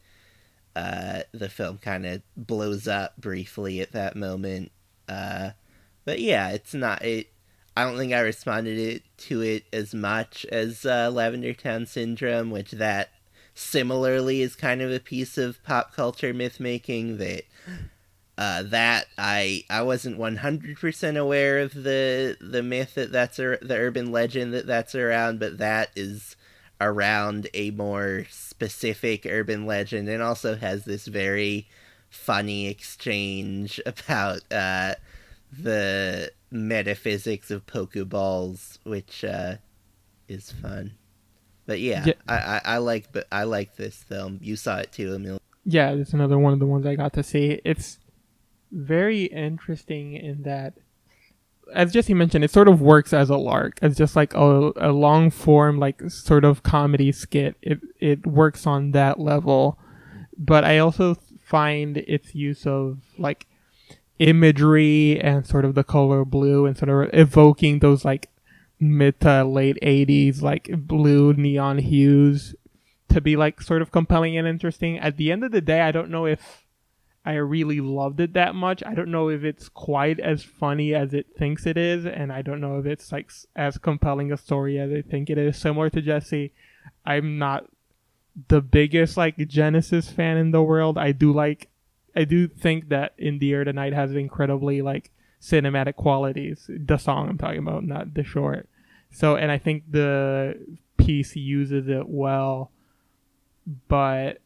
uh, 0.76 1.20
the 1.34 1.50
film 1.50 1.78
kind 1.78 2.08
of 2.08 2.24
blows 2.36 2.88
up 2.88 3.16
briefly 3.18 3.80
at 3.80 3.92
that 3.92 4.16
moment. 4.16 4.72
Uh, 5.08 5.52
but 6.06 6.20
yeah, 6.20 6.50
it's 6.50 6.74
not 6.74 7.04
it. 7.04 7.28
I 7.76 7.84
don't 7.84 7.98
think 7.98 8.14
I 8.14 8.20
responded 8.20 8.78
it, 8.78 9.04
to 9.18 9.42
it 9.42 9.64
as 9.74 9.96
much 9.96 10.46
as 10.52 10.86
uh, 10.86 11.10
Lavender 11.12 11.54
Town 11.54 11.88
Syndrome, 11.88 12.52
which 12.52 12.72
that 12.72 13.10
similarly 13.56 14.42
is 14.42 14.56
kind 14.56 14.82
of 14.82 14.92
a 14.92 15.00
piece 15.00 15.38
of 15.38 15.64
pop 15.64 15.94
culture 15.94 16.34
myth 16.34 16.60
making 16.60 17.18
that 17.18 17.44
uh, 18.38 18.64
that 18.64 19.06
I 19.18 19.64
I 19.70 19.84
wasn't 19.84 20.18
one 20.18 20.38
hundred 20.38 20.78
percent 20.80 21.18
aware 21.18 21.60
of 21.60 21.74
the 21.74 22.38
the 22.42 22.64
myth 22.64 22.96
that 22.96 23.12
that's 23.12 23.40
a, 23.40 23.58
the 23.62 23.78
urban 23.78 24.12
legend 24.12 24.54
that 24.54 24.68
that's 24.68 24.96
around, 24.96 25.40
but 25.40 25.60
that 25.60 25.90
is 25.96 26.36
around 26.82 27.48
a 27.54 27.72
more 27.72 28.26
specific 28.30 29.26
urban 29.30 29.66
legend, 29.66 30.10
and 30.10 30.22
also 30.22 30.56
has 30.56 30.86
this 30.86 31.06
very 31.06 31.68
funny 32.10 32.68
exchange 32.68 33.80
about 33.86 34.42
uh, 34.52 34.96
the 35.62 36.32
metaphysics 36.52 37.52
of 37.52 37.66
Pokeballs, 37.66 38.80
which 38.84 39.24
uh, 39.24 39.56
is 40.28 40.52
fun. 40.52 40.94
But 41.66 41.80
yeah, 41.80 42.04
yeah. 42.06 42.14
I, 42.28 42.36
I, 42.36 42.62
I 42.66 42.78
like 42.78 43.12
but 43.12 43.28
I 43.32 43.44
like 43.44 43.76
this 43.76 44.04
film. 44.04 44.40
You 44.42 44.56
saw 44.56 44.78
it 44.78 44.92
too, 44.92 45.14
Emil. 45.14 45.40
Yeah, 45.66 45.92
it's 45.92 46.14
another 46.14 46.38
one 46.38 46.54
of 46.54 46.60
the 46.60 46.66
ones 46.66 46.86
I 46.86 46.96
got 46.96 47.14
to 47.14 47.24
see. 47.24 47.62
It's 47.64 48.00
very 48.72 49.24
interesting 49.26 50.14
in 50.14 50.44
that, 50.44 50.74
as 51.74 51.94
Jesse 51.94 52.14
mentioned, 52.14 52.44
it 52.44 52.52
sort 52.52 52.68
of 52.68 52.82
works 52.82 53.14
as 53.14 53.30
a 53.30 53.38
lark, 53.38 53.80
as 53.82 53.96
just 53.96 54.16
like 54.16 54.34
a, 54.34 54.72
a 54.76 54.92
long 54.92 55.30
form, 55.30 55.80
like 55.80 56.02
sort 56.10 56.44
of 56.44 56.64
comedy 56.64 57.12
skit. 57.14 57.56
It 57.62 57.80
it 58.00 58.28
works 58.28 58.68
on 58.68 58.92
that 58.92 59.20
level, 59.20 59.80
but 60.38 60.66
I 60.66 60.80
also 60.80 61.16
find 61.40 61.98
its 61.98 62.36
use 62.36 62.68
of 62.68 63.00
like 63.18 63.48
imagery 64.20 65.20
and 65.20 65.46
sort 65.46 65.66
of 65.66 65.76
the 65.76 65.84
color 65.84 66.24
blue 66.24 66.66
and 66.66 66.78
sort 66.78 66.90
of 66.90 67.10
evoking 67.14 67.80
those 67.80 68.06
like 68.06 68.30
mid 68.80 69.20
to 69.22 69.44
late 69.44 69.78
80s 69.82 70.42
like 70.42 70.70
blue 70.76 71.34
neon 71.34 71.78
hues 71.78 72.56
to 73.10 73.22
be 73.22 73.36
like 73.36 73.62
sort 73.62 73.82
of 73.82 73.92
compelling 73.92 74.38
and 74.38 74.48
interesting. 74.48 74.98
At 74.98 75.18
the 75.18 75.32
end 75.32 75.44
of 75.44 75.52
the 75.52 75.62
day, 75.62 75.82
I 75.82 75.92
don't 75.92 76.10
know 76.10 76.26
if 76.26 76.64
I 77.26 77.34
really 77.36 77.80
loved 77.80 78.20
it 78.20 78.34
that 78.34 78.56
much. 78.56 78.84
I 78.86 78.96
don't 78.96 79.12
know 79.12 79.30
if 79.30 79.44
it's 79.44 79.70
quite 79.70 80.20
as 80.20 80.44
funny 80.44 80.94
as 80.94 81.14
it 81.14 81.28
thinks 81.38 81.66
it 81.66 81.78
is, 81.78 82.06
and 82.06 82.34
I 82.34 82.42
don't 82.42 82.60
know 82.60 82.80
if 82.80 82.86
it's 82.86 83.12
like 83.12 83.32
as 83.56 83.78
compelling 83.78 84.32
a 84.32 84.38
story 84.38 84.80
as 84.80 84.92
I 84.92 85.02
think 85.02 85.30
it 85.30 85.38
is. 85.38 85.58
Similar 85.58 85.90
to 85.92 86.02
Jesse, 86.02 86.52
I'm 87.06 87.38
not 87.38 87.66
the 88.48 88.62
biggest 88.62 89.16
like 89.16 89.38
Genesis 89.48 90.10
fan 90.10 90.38
in 90.38 90.52
the 90.52 90.64
world. 90.64 90.98
I 90.98 91.12
do 91.12 91.32
like 91.32 91.70
I 92.16 92.26
do 92.26 92.48
think 92.48 92.90
that 92.90 93.14
In 93.18 93.40
the 93.40 93.54
Air 93.54 93.64
Tonight 93.64 93.94
has 93.94 94.12
incredibly 94.14 94.82
like 94.82 95.12
cinematic 95.42 95.96
qualities. 95.96 96.70
The 96.70 96.98
song 96.98 97.30
I'm 97.30 97.38
talking 97.38 97.60
about, 97.60 97.84
not 97.84 98.14
the 98.14 98.24
short. 98.24 98.70
So, 99.12 99.36
and 99.36 99.52
I 99.52 99.58
think 99.58 99.92
the 99.92 100.58
piece 100.98 101.36
uses 101.36 101.88
it 101.88 102.08
well, 102.08 102.72
but 103.88 104.40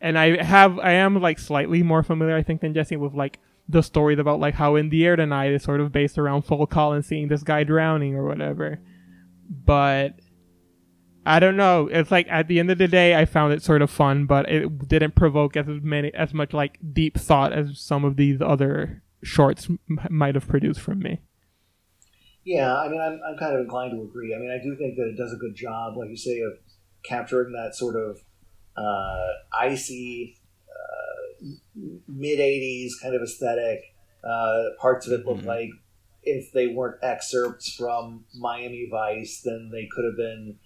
and 0.00 0.18
I 0.18 0.42
have 0.42 0.78
I 0.78 0.92
am 0.92 1.20
like 1.20 1.38
slightly 1.38 1.82
more 1.82 2.02
familiar 2.02 2.36
I 2.36 2.42
think 2.42 2.60
than 2.60 2.74
Jesse 2.74 2.96
with 2.96 3.14
like 3.14 3.38
the 3.68 3.82
stories 3.82 4.18
about 4.18 4.40
like 4.40 4.54
how 4.54 4.76
In 4.76 4.90
the 4.90 5.04
Air 5.04 5.16
Tonight 5.16 5.52
is 5.52 5.62
sort 5.62 5.80
of 5.80 5.92
based 5.92 6.18
around 6.18 6.42
Phil 6.42 6.66
Collins 6.66 7.06
seeing 7.06 7.28
this 7.28 7.42
guy 7.42 7.64
drowning 7.64 8.14
or 8.14 8.24
whatever. 8.24 8.78
But 9.48 10.18
I 11.26 11.40
don't 11.40 11.56
know. 11.56 11.88
It's 11.90 12.12
like 12.12 12.28
at 12.30 12.46
the 12.46 12.60
end 12.60 12.70
of 12.70 12.78
the 12.78 12.86
day, 12.86 13.16
I 13.16 13.24
found 13.24 13.52
it 13.52 13.60
sort 13.60 13.82
of 13.82 13.90
fun, 13.90 14.26
but 14.26 14.48
it 14.48 14.86
didn't 14.86 15.16
provoke 15.16 15.56
as 15.56 15.66
many 15.66 16.14
as 16.14 16.32
much 16.32 16.52
like 16.52 16.78
deep 16.92 17.18
thought 17.18 17.52
as 17.52 17.80
some 17.80 18.04
of 18.04 18.16
these 18.16 18.40
other 18.40 19.02
shorts 19.24 19.68
m- 19.68 19.78
might 20.08 20.36
have 20.36 20.46
produced 20.46 20.80
from 20.80 21.00
me. 21.00 21.20
Yeah, 22.44 22.76
I 22.76 22.88
mean, 22.88 23.00
I'm, 23.00 23.18
I'm 23.28 23.36
kind 23.36 23.56
of 23.56 23.62
inclined 23.62 23.90
to 23.90 24.02
agree. 24.02 24.32
I 24.32 24.38
mean, 24.38 24.52
I 24.52 24.62
do 24.62 24.76
think 24.76 24.94
that 24.96 25.08
it 25.08 25.16
does 25.16 25.32
a 25.32 25.36
good 25.36 25.56
job, 25.56 25.96
like 25.96 26.10
you 26.10 26.16
say, 26.16 26.38
of 26.42 26.52
capturing 27.02 27.52
that 27.54 27.74
sort 27.74 27.96
of 27.96 28.20
uh, 28.76 29.32
icy 29.52 30.36
uh, 30.68 31.48
mid 32.06 32.38
'80s 32.38 32.92
kind 33.02 33.16
of 33.16 33.22
aesthetic. 33.22 33.80
Uh, 34.22 34.76
parts 34.80 35.08
of 35.08 35.12
it 35.12 35.26
look 35.26 35.38
mm-hmm. 35.38 35.48
like 35.48 35.70
if 36.22 36.52
they 36.52 36.68
weren't 36.68 37.02
excerpts 37.02 37.72
from 37.72 38.26
Miami 38.38 38.88
Vice, 38.88 39.42
then 39.44 39.70
they 39.72 39.88
could 39.92 40.04
have 40.04 40.16
been 40.16 40.58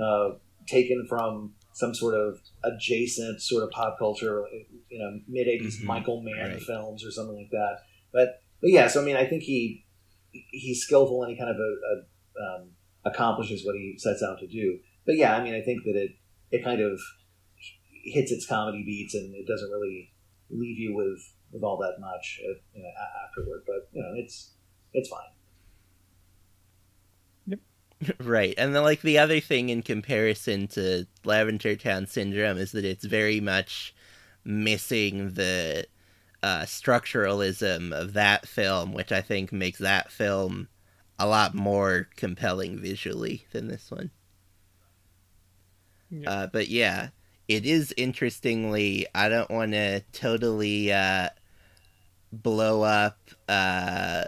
uh, 0.00 0.30
taken 0.66 1.06
from 1.08 1.54
some 1.72 1.94
sort 1.94 2.14
of 2.14 2.40
adjacent 2.64 3.40
sort 3.40 3.62
of 3.62 3.70
pop 3.70 3.98
culture, 3.98 4.44
you 4.88 4.98
know, 4.98 5.20
mid 5.28 5.46
'80s 5.46 5.78
mm-hmm. 5.78 5.86
Michael 5.86 6.22
Mann 6.22 6.52
right. 6.52 6.60
films 6.60 7.04
or 7.04 7.10
something 7.10 7.36
like 7.36 7.50
that. 7.50 7.78
But 8.12 8.42
but 8.60 8.70
yeah, 8.70 8.88
so 8.88 9.02
I 9.02 9.04
mean, 9.04 9.16
I 9.16 9.26
think 9.26 9.42
he 9.42 9.84
he's 10.32 10.82
skillful 10.82 11.22
and 11.22 11.32
he 11.32 11.38
kind 11.38 11.50
of 11.50 11.56
a, 11.56 11.60
a, 11.60 12.60
um, 12.60 12.70
accomplishes 13.04 13.64
what 13.64 13.74
he 13.74 13.94
sets 13.98 14.22
out 14.22 14.38
to 14.40 14.46
do. 14.46 14.78
But 15.06 15.16
yeah, 15.16 15.36
I 15.36 15.42
mean, 15.42 15.54
I 15.54 15.62
think 15.62 15.84
that 15.84 15.96
it 15.96 16.12
it 16.50 16.64
kind 16.64 16.80
of 16.80 16.98
hits 18.04 18.32
its 18.32 18.46
comedy 18.46 18.82
beats 18.84 19.14
and 19.14 19.34
it 19.34 19.46
doesn't 19.46 19.70
really 19.70 20.12
leave 20.50 20.78
you 20.78 20.94
with 20.94 21.34
with 21.52 21.62
all 21.62 21.78
that 21.78 22.00
much 22.00 22.40
uh, 22.44 22.58
you 22.74 22.82
know, 22.82 22.90
afterward. 23.26 23.62
But 23.66 23.88
you 23.92 24.02
know, 24.02 24.12
it's 24.16 24.52
it's 24.92 25.08
fine. 25.08 25.30
Right, 28.20 28.54
and 28.56 28.74
then 28.74 28.82
like 28.84 29.02
the 29.02 29.18
other 29.18 29.40
thing 29.40 29.70
in 29.70 29.82
comparison 29.82 30.68
to 30.68 31.06
Lavender 31.24 31.74
Town 31.74 32.06
Syndrome 32.06 32.58
is 32.58 32.72
that 32.72 32.84
it's 32.84 33.04
very 33.04 33.40
much 33.40 33.94
missing 34.44 35.34
the 35.34 35.86
uh, 36.42 36.60
structuralism 36.60 37.92
of 37.92 38.12
that 38.12 38.46
film, 38.46 38.92
which 38.92 39.10
I 39.10 39.20
think 39.20 39.52
makes 39.52 39.78
that 39.78 40.12
film 40.12 40.68
a 41.18 41.26
lot 41.26 41.54
more 41.54 42.08
compelling 42.16 42.78
visually 42.78 43.46
than 43.52 43.66
this 43.66 43.90
one. 43.90 44.10
Yeah. 46.10 46.30
Uh, 46.30 46.46
but 46.46 46.68
yeah, 46.68 47.08
it 47.48 47.66
is 47.66 47.92
interestingly. 47.96 49.06
I 49.14 49.28
don't 49.28 49.50
want 49.50 49.72
to 49.72 50.00
totally 50.12 50.92
uh, 50.92 51.30
blow 52.32 52.82
up 52.82 53.18
uh, 53.48 54.24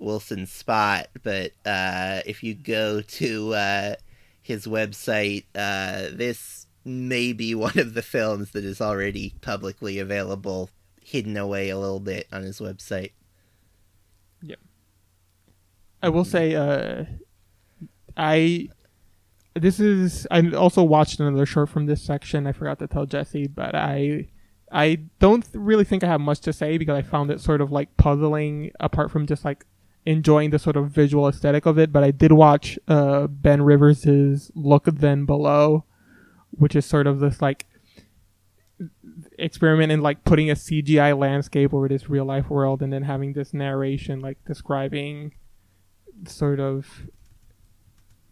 Wilson's 0.00 0.50
spot, 0.50 1.08
but 1.22 1.52
uh, 1.64 2.20
if 2.26 2.42
you 2.42 2.54
go 2.54 3.02
to 3.02 3.54
uh, 3.54 3.94
his 4.42 4.66
website, 4.66 5.44
uh, 5.54 6.08
this 6.12 6.66
may 6.84 7.32
be 7.32 7.54
one 7.66 7.78
of 7.78 7.94
the 7.94 8.02
films 8.02 8.52
that 8.52 8.64
is 8.64 8.80
already 8.80 9.34
publicly 9.40 9.98
available, 9.98 10.70
hidden 11.02 11.36
away 11.36 11.70
a 11.70 11.78
little 11.78 12.00
bit 12.00 12.26
on 12.32 12.42
his 12.42 12.58
website. 12.58 13.12
Yep. 14.42 14.58
I 16.02 16.08
will 16.08 16.24
say, 16.24 16.54
uh, 16.54 17.04
I 18.16 18.68
this 19.54 19.80
is 19.80 20.26
I 20.30 20.50
also 20.52 20.82
watched 20.82 21.20
another 21.20 21.46
short 21.46 21.68
from 21.68 21.86
this 21.86 22.02
section. 22.02 22.46
I 22.46 22.52
forgot 22.52 22.78
to 22.78 22.86
tell 22.86 23.06
Jesse, 23.06 23.46
but 23.48 23.74
I 23.74 24.28
I 24.72 25.00
don't 25.18 25.46
really 25.52 25.84
think 25.84 26.04
I 26.04 26.06
have 26.06 26.20
much 26.20 26.40
to 26.40 26.52
say 26.52 26.78
because 26.78 26.96
I 26.96 27.02
found 27.02 27.30
it 27.30 27.40
sort 27.40 27.60
of 27.60 27.72
like 27.72 27.96
puzzling 27.96 28.70
apart 28.78 29.10
from 29.10 29.26
just 29.26 29.44
like 29.44 29.66
enjoying 30.06 30.50
the 30.50 30.58
sort 30.58 30.76
of 30.76 30.90
visual 30.90 31.28
aesthetic 31.28 31.66
of 31.66 31.78
it. 31.78 31.92
But 31.92 32.04
I 32.04 32.10
did 32.10 32.32
watch 32.32 32.78
uh, 32.88 33.26
Ben 33.26 33.62
Rivers's 33.62 34.50
Look 34.54 34.84
Then 34.84 35.24
Below, 35.24 35.84
which 36.50 36.74
is 36.74 36.86
sort 36.86 37.06
of 37.06 37.20
this 37.20 37.40
like 37.42 37.66
experiment 39.38 39.92
in 39.92 40.00
like 40.00 40.24
putting 40.24 40.50
a 40.50 40.54
CGI 40.54 41.18
landscape 41.18 41.74
over 41.74 41.88
this 41.88 42.08
real 42.08 42.24
life 42.24 42.48
world 42.48 42.82
and 42.82 42.92
then 42.92 43.02
having 43.02 43.32
this 43.32 43.52
narration 43.52 44.20
like 44.20 44.38
describing 44.46 45.32
sort 46.26 46.60
of 46.60 47.06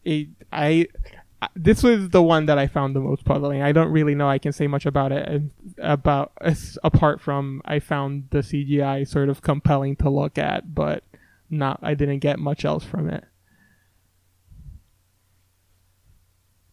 it, 0.05 0.29
I 0.53 0.89
this 1.55 1.83
was 1.83 2.11
the 2.11 2.23
one 2.23 2.47
that 2.47 2.59
I 2.59 2.67
found 2.67 2.97
the 2.97 3.01
most 3.01 3.25
puzzling. 3.25 3.63
I 3.63 3.73
don't 3.73 3.93
really 3.93 4.15
know 4.15 4.29
I 4.29 4.39
can 4.39 4.53
say 4.53 4.67
much 4.67 4.87
about 4.87 5.13
it 5.13 5.43
about 5.79 6.33
apart 6.83 7.21
from 7.21 7.63
I 7.65 7.79
found 7.79 8.29
the 8.31 8.39
CGI 8.39 9.07
sort 9.07 9.29
of 9.29 9.43
compelling 9.43 9.97
to 9.97 10.11
look 10.11 10.39
at, 10.39 10.75
but 10.75 11.05
not 11.51 11.81
I 11.83 11.95
didn't 11.95 12.21
get 12.21 12.39
much 12.39 12.65
else 12.65 12.85
from 12.85 13.09
it. 13.09 13.25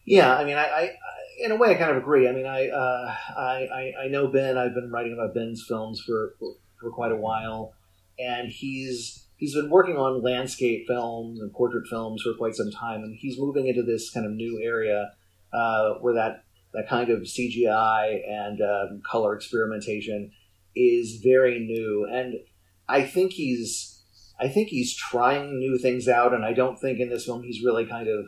Yeah, 0.04 0.36
I 0.36 0.44
mean, 0.44 0.56
I, 0.56 0.64
I 0.64 0.90
in 1.38 1.50
a 1.50 1.56
way 1.56 1.70
I 1.70 1.74
kind 1.74 1.90
of 1.90 1.96
agree. 1.96 2.28
I 2.28 2.32
mean, 2.32 2.46
I, 2.46 2.68
uh, 2.68 3.14
I, 3.36 3.92
I 4.04 4.08
know 4.08 4.28
Ben. 4.28 4.56
I've 4.56 4.74
been 4.74 4.90
writing 4.90 5.12
about 5.12 5.34
Ben's 5.34 5.64
films 5.66 6.00
for 6.00 6.34
for, 6.80 6.90
quite 6.90 7.10
a 7.10 7.16
while, 7.16 7.74
and 8.16 8.48
he's 8.48 9.26
he's 9.36 9.54
been 9.54 9.68
working 9.68 9.96
on 9.96 10.22
landscape 10.22 10.86
films 10.86 11.40
and 11.40 11.52
portrait 11.52 11.88
films 11.88 12.22
for 12.22 12.32
quite 12.34 12.54
some 12.54 12.70
time, 12.70 13.02
and 13.02 13.16
he's 13.18 13.38
moving 13.38 13.66
into 13.66 13.82
this 13.82 14.10
kind 14.10 14.24
of 14.24 14.32
new 14.32 14.60
area 14.62 15.10
uh, 15.52 15.94
where 15.94 16.14
that 16.14 16.44
that 16.72 16.88
kind 16.88 17.10
of 17.10 17.22
CGI 17.22 18.20
and 18.28 18.60
um, 18.62 19.02
color 19.04 19.34
experimentation 19.34 20.30
is 20.76 21.20
very 21.24 21.58
new, 21.58 22.06
and 22.08 22.34
I 22.88 23.02
think 23.02 23.32
he's 23.32 23.95
I 24.38 24.48
think 24.48 24.68
he's 24.68 24.94
trying 24.94 25.58
new 25.58 25.78
things 25.78 26.08
out, 26.08 26.34
and 26.34 26.44
I 26.44 26.52
don't 26.52 26.78
think 26.78 27.00
in 27.00 27.08
this 27.08 27.24
film 27.24 27.42
he's 27.42 27.64
really 27.64 27.86
kind 27.86 28.08
of 28.08 28.26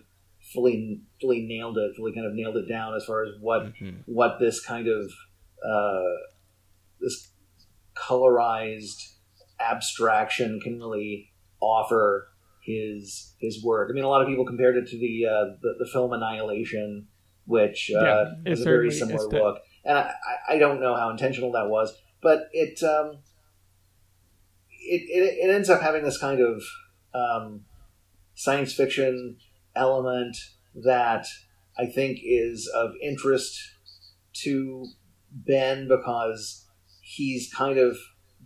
fully 0.52 1.02
fully 1.20 1.42
nailed 1.46 1.76
it, 1.78 1.96
fully 1.96 2.12
kind 2.14 2.26
of 2.26 2.34
nailed 2.34 2.56
it 2.56 2.68
down 2.68 2.94
as 2.94 3.04
far 3.04 3.24
as 3.24 3.30
what 3.40 3.74
mm-hmm. 3.74 4.00
what 4.06 4.38
this 4.40 4.64
kind 4.64 4.88
of 4.88 5.10
uh, 5.64 6.14
this 7.00 7.32
colorized 7.94 9.14
abstraction 9.60 10.60
can 10.60 10.78
really 10.78 11.32
offer 11.60 12.28
his 12.64 13.34
his 13.40 13.62
work. 13.62 13.90
I 13.90 13.94
mean, 13.94 14.04
a 14.04 14.08
lot 14.08 14.22
of 14.22 14.28
people 14.28 14.46
compared 14.46 14.76
it 14.76 14.88
to 14.88 14.98
the 14.98 15.26
uh, 15.26 15.56
the, 15.60 15.84
the, 15.84 15.90
film 15.92 16.12
Annihilation, 16.12 17.08
which 17.46 17.90
uh, 17.94 18.02
yeah, 18.02 18.24
is 18.46 18.60
a 18.60 18.64
very 18.64 18.90
similar 18.90 19.28
look. 19.28 19.60
And 19.84 19.98
I, 19.98 20.12
I 20.50 20.58
don't 20.58 20.80
know 20.80 20.94
how 20.94 21.10
intentional 21.10 21.52
that 21.52 21.68
was, 21.68 21.96
but 22.22 22.48
it 22.52 22.82
um, 22.82 23.18
it, 24.88 25.02
it, 25.08 25.48
it 25.48 25.54
ends 25.54 25.70
up 25.70 25.80
having 25.80 26.02
this 26.02 26.18
kind 26.18 26.40
of 26.40 26.62
um, 27.14 27.64
science 28.34 28.72
fiction 28.74 29.36
element 29.74 30.36
that 30.74 31.26
I 31.78 31.86
think 31.86 32.18
is 32.22 32.70
of 32.74 32.92
interest 33.02 33.58
to 34.44 34.86
Ben 35.30 35.88
because 35.88 36.66
he's 37.00 37.52
kind 37.52 37.78
of 37.78 37.96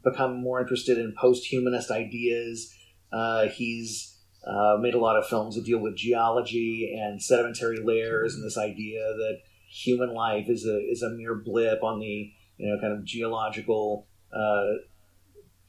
become 0.03 0.40
more 0.40 0.61
interested 0.61 0.99
in 0.99 1.14
post-humanist 1.18 1.90
ideas. 1.90 2.74
Uh, 3.12 3.49
he's 3.49 4.18
uh, 4.47 4.76
made 4.80 4.95
a 4.95 4.99
lot 4.99 5.16
of 5.16 5.26
films 5.26 5.55
that 5.55 5.64
deal 5.64 5.78
with 5.78 5.97
geology 5.97 6.99
and 7.01 7.22
sedimentary 7.22 7.78
layers, 7.82 8.34
and 8.34 8.45
this 8.45 8.59
idea 8.59 9.01
that 9.01 9.38
human 9.70 10.12
life 10.12 10.49
is 10.49 10.66
a 10.66 10.78
is 10.78 11.03
a 11.03 11.11
mere 11.11 11.34
blip 11.34 11.82
on 11.82 12.01
the 12.01 12.32
you 12.59 12.68
know 12.68 12.80
kind 12.80 12.93
of 12.93 13.05
geological 13.05 14.07
uh, 14.32 14.78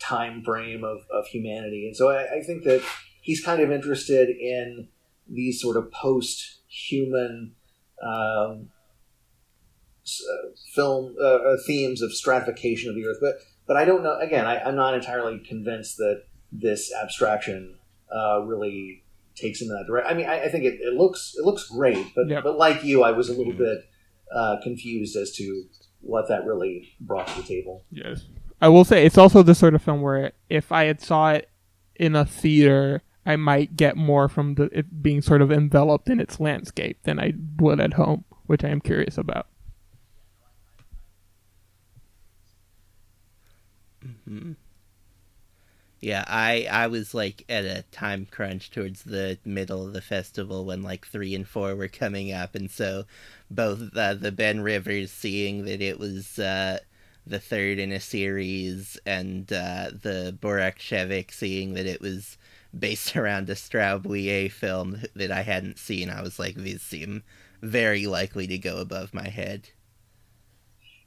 time 0.03 0.43
frame 0.43 0.83
of, 0.83 0.99
of 1.11 1.25
humanity. 1.27 1.87
And 1.87 1.95
so 1.95 2.09
I, 2.09 2.37
I, 2.37 2.41
think 2.41 2.63
that 2.63 2.83
he's 3.21 3.43
kind 3.43 3.61
of 3.61 3.71
interested 3.71 4.29
in 4.29 4.89
these 5.29 5.61
sort 5.61 5.77
of 5.77 5.91
post-human 5.91 7.55
um, 8.03 8.69
uh, 10.05 10.49
film 10.75 11.15
uh, 11.19 11.25
uh, 11.25 11.57
themes 11.65 12.01
of 12.01 12.11
stratification 12.11 12.89
of 12.89 12.95
the 12.95 13.05
earth, 13.05 13.19
but 13.21 13.35
but 13.65 13.77
I 13.77 13.85
don't 13.85 14.03
know. 14.03 14.19
Again, 14.19 14.45
I, 14.45 14.67
am 14.67 14.75
not 14.75 14.93
entirely 14.93 15.39
convinced 15.39 15.95
that 15.97 16.23
this 16.51 16.91
abstraction 16.93 17.77
uh, 18.13 18.41
really 18.41 19.03
takes 19.35 19.61
him 19.61 19.69
in 19.69 19.77
that 19.77 19.85
direction. 19.87 20.11
I 20.11 20.17
mean, 20.17 20.27
I, 20.27 20.43
I, 20.43 20.49
think 20.49 20.65
it, 20.65 20.79
it, 20.81 20.93
looks 20.93 21.33
it 21.37 21.45
looks 21.45 21.69
great, 21.69 22.13
but 22.15 22.27
yep. 22.27 22.43
but 22.43 22.57
like 22.57 22.83
you, 22.83 23.03
I 23.03 23.11
was 23.11 23.29
a 23.29 23.33
little 23.33 23.53
bit 23.53 23.79
uh, 24.35 24.57
confused 24.61 25.15
as 25.15 25.31
to 25.37 25.65
what 26.01 26.27
that 26.27 26.45
really 26.45 26.93
brought 26.99 27.27
to 27.27 27.41
the 27.41 27.47
table. 27.47 27.85
Yes, 27.89 28.25
I 28.63 28.69
will 28.69 28.85
say 28.85 29.05
it's 29.05 29.17
also 29.17 29.43
the 29.43 29.55
sort 29.55 29.75
of 29.75 29.81
film 29.81 30.01
where 30.01 30.31
if 30.47 30.71
I 30.71 30.85
had 30.85 31.01
saw 31.01 31.31
it 31.31 31.49
in 31.97 32.15
a 32.15 32.23
theater, 32.23 33.01
I 33.25 33.35
might 33.35 33.75
get 33.75 33.97
more 33.97 34.29
from 34.29 34.55
the 34.55 34.69
it 34.71 35.03
being 35.03 35.21
sort 35.21 35.41
of 35.41 35.51
enveloped 35.51 36.09
in 36.09 36.21
its 36.21 36.39
landscape 36.39 36.97
than 37.03 37.19
I 37.19 37.33
would 37.59 37.81
at 37.81 37.95
home, 37.95 38.23
which 38.45 38.63
I 38.63 38.69
am 38.69 38.79
curious 38.79 39.17
about. 39.17 39.47
Mm-hmm. 44.01 44.53
Yeah, 45.99 46.23
I 46.25 46.65
I 46.71 46.87
was 46.87 47.13
like 47.13 47.43
at 47.49 47.65
a 47.65 47.83
time 47.91 48.25
crunch 48.31 48.71
towards 48.71 49.03
the 49.03 49.39
middle 49.43 49.85
of 49.85 49.91
the 49.91 50.01
festival 50.01 50.63
when 50.63 50.83
like 50.83 51.05
three 51.05 51.35
and 51.35 51.45
four 51.45 51.75
were 51.75 51.89
coming 51.89 52.31
up, 52.31 52.55
and 52.55 52.71
so 52.71 53.03
both 53.51 53.93
uh, 53.93 54.13
the 54.13 54.31
Ben 54.31 54.61
Rivers 54.61 55.11
seeing 55.11 55.65
that 55.65 55.81
it 55.81 55.99
was 55.99 56.39
uh, 56.39 56.79
the 57.25 57.39
third 57.39 57.79
in 57.79 57.91
a 57.91 57.99
series, 57.99 58.97
and 59.05 59.51
uh, 59.51 59.91
the 59.91 60.37
Burak 60.41 60.77
Çevik 60.77 61.31
seeing 61.31 61.73
that 61.73 61.85
it 61.85 62.01
was 62.01 62.37
based 62.77 63.15
around 63.15 63.49
a 63.49 63.55
Straub 63.55 64.51
film 64.51 65.01
that 65.15 65.31
I 65.31 65.41
hadn't 65.41 65.79
seen, 65.79 66.09
I 66.09 66.21
was 66.21 66.39
like, 66.39 66.55
these 66.55 66.81
seem 66.81 67.23
very 67.61 68.07
likely 68.07 68.47
to 68.47 68.57
go 68.57 68.77
above 68.77 69.13
my 69.13 69.29
head. 69.29 69.69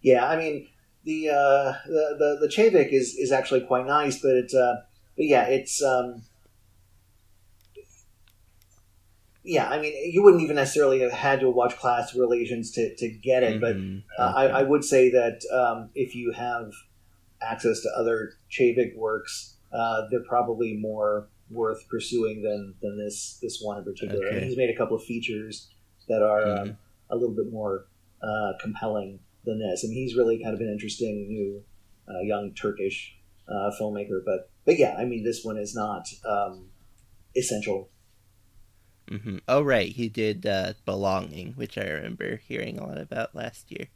Yeah, 0.00 0.26
I 0.26 0.36
mean, 0.36 0.68
the 1.04 1.30
uh, 1.30 1.74
the 1.86 2.16
the, 2.18 2.48
the 2.48 2.88
is 2.92 3.14
is 3.14 3.32
actually 3.32 3.62
quite 3.62 3.86
nice, 3.86 4.20
but 4.20 4.32
it's 4.32 4.54
uh, 4.54 4.82
but 5.16 5.26
yeah, 5.26 5.44
it's 5.44 5.82
um, 5.82 6.22
yeah. 9.47 9.68
I 9.68 9.80
mean, 9.80 9.94
you 10.12 10.22
wouldn't 10.22 10.42
even 10.42 10.57
necessarily 10.57 11.01
have 11.01 11.12
had 11.12 11.40
to 11.40 11.51
watch 11.51 11.76
Class 11.76 12.14
Relations 12.14 12.70
to 12.72 12.94
to 12.97 13.09
get 13.09 13.42
it, 13.42 13.61
mm-hmm. 13.61 13.99
but 14.16 14.22
uh, 14.22 14.30
okay. 14.30 14.53
I, 14.53 14.61
I 14.61 14.62
would 14.62 14.84
say 14.84 15.11
that 15.11 15.40
um, 15.53 15.90
if 15.94 16.14
you 16.14 16.32
have 16.32 16.72
access 17.40 17.80
to 17.80 17.88
other 17.97 18.32
Çevik 18.51 18.97
works, 18.97 19.57
uh, 19.72 20.03
they're 20.11 20.24
probably 20.24 20.74
more 20.74 21.28
worth 21.51 21.88
pursuing 21.88 22.42
than 22.42 22.74
than 22.82 22.99
this 22.99 23.38
this 23.40 23.61
one 23.62 23.78
in 23.78 23.84
particular. 23.84 24.26
Okay. 24.26 24.44
he's 24.44 24.57
made 24.57 24.70
a 24.70 24.76
couple 24.76 24.97
of 24.97 25.05
features 25.05 25.68
that 26.09 26.22
are 26.22 26.42
mm-hmm. 26.42 26.70
um, 26.70 26.78
a 27.11 27.16
little 27.16 27.34
bit 27.34 27.53
more 27.53 27.86
uh, 28.22 28.53
compelling 28.61 29.20
than 29.44 29.61
this. 29.61 29.84
and 29.84 29.92
he's 29.92 30.16
really 30.16 30.42
kind 30.42 30.55
of 30.55 30.61
an 30.61 30.68
interesting 30.68 31.28
new 31.28 31.62
uh, 32.09 32.20
young 32.20 32.53
Turkish 32.55 33.16
uh, 33.49 33.70
filmmaker. 33.80 34.20
But 34.24 34.51
but 34.64 34.78
yeah, 34.78 34.97
I 34.99 35.05
mean, 35.05 35.24
this 35.24 35.44
one 35.44 35.57
is 35.57 35.74
not 35.74 36.09
um, 36.28 36.68
essential. 37.36 37.88
Mm-hmm. 39.11 39.38
Oh, 39.46 39.62
right. 39.62 39.88
He 39.90 40.09
did 40.09 40.46
uh, 40.46 40.72
Belonging, 40.84 41.52
which 41.52 41.78
I 41.78 41.84
remember 41.84 42.36
hearing 42.36 42.78
a 42.78 42.86
lot 42.86 42.98
about 42.98 43.34
last 43.34 43.70
year. 43.70 43.86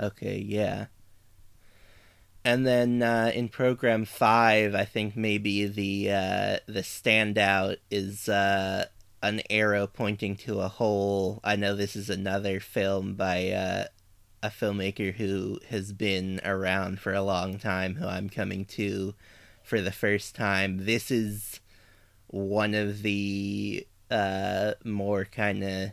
Okay, 0.00 0.38
yeah. 0.38 0.86
And 2.44 2.66
then 2.66 3.02
uh, 3.02 3.30
in 3.34 3.48
program 3.48 4.04
five, 4.04 4.74
I 4.74 4.84
think 4.84 5.16
maybe 5.16 5.66
the 5.66 6.10
uh, 6.10 6.58
the 6.66 6.80
standout 6.80 7.76
is 7.90 8.28
uh, 8.28 8.86
an 9.22 9.42
arrow 9.50 9.86
pointing 9.86 10.36
to 10.36 10.60
a 10.60 10.68
hole. 10.68 11.40
I 11.44 11.56
know 11.56 11.74
this 11.74 11.96
is 11.96 12.08
another 12.08 12.60
film 12.60 13.14
by 13.14 13.50
uh, 13.50 13.84
a 14.42 14.48
filmmaker 14.48 15.14
who 15.14 15.58
has 15.68 15.92
been 15.92 16.40
around 16.44 17.00
for 17.00 17.12
a 17.12 17.22
long 17.22 17.58
time, 17.58 17.96
who 17.96 18.06
I'm 18.06 18.30
coming 18.30 18.64
to 18.66 19.14
for 19.62 19.80
the 19.80 19.92
first 19.92 20.34
time. 20.34 20.86
This 20.86 21.10
is 21.10 21.60
one 22.28 22.74
of 22.74 23.02
the 23.02 23.86
uh, 24.10 24.72
more 24.84 25.24
kind 25.24 25.64
of 25.64 25.90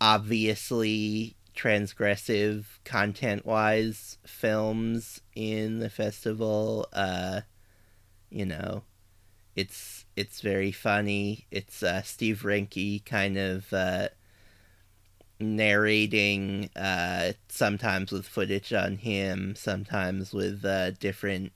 obviously 0.00 1.36
transgressive 1.56 2.64
content 2.84 3.44
wise 3.44 4.18
films 4.24 5.20
in 5.34 5.80
the 5.80 5.90
festival. 5.90 6.86
Uh, 6.92 7.40
you 8.30 8.46
know, 8.46 8.82
it's 9.56 10.04
it's 10.16 10.40
very 10.40 10.70
funny. 10.70 11.46
It's 11.50 11.82
uh, 11.82 12.02
Steve 12.02 12.42
Reinke 12.44 13.04
kind 13.04 13.36
of 13.36 13.72
uh, 13.72 14.08
narrating, 15.40 16.70
uh, 16.76 17.32
sometimes 17.48 18.12
with 18.12 18.26
footage 18.26 18.72
on 18.72 18.96
him, 18.98 19.54
sometimes 19.56 20.32
with 20.32 20.64
uh, 20.64 20.92
different 20.92 21.52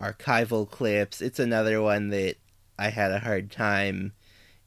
archival 0.00 0.70
clips. 0.70 1.22
It's 1.22 1.38
another 1.38 1.80
one 1.80 2.10
that 2.10 2.36
I 2.78 2.90
had 2.90 3.12
a 3.12 3.20
hard 3.20 3.50
time 3.50 4.12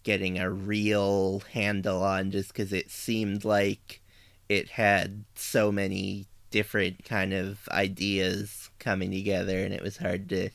getting 0.03 0.39
a 0.39 0.49
real 0.49 1.43
handle 1.51 2.03
on 2.03 2.31
just 2.31 2.49
because 2.49 2.71
it 2.71 2.89
seemed 2.89 3.43
like 3.43 4.01
it 4.47 4.69
had 4.69 5.25
so 5.35 5.71
many 5.71 6.27
different 6.49 7.03
kind 7.03 7.33
of 7.33 7.67
ideas 7.69 8.69
coming 8.79 9.11
together 9.11 9.59
and 9.59 9.73
it 9.73 9.81
was 9.81 9.97
hard 9.97 10.29
to 10.29 10.49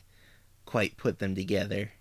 quite 0.65 0.97
put 0.97 1.19
them 1.19 1.35
together. 1.35 1.91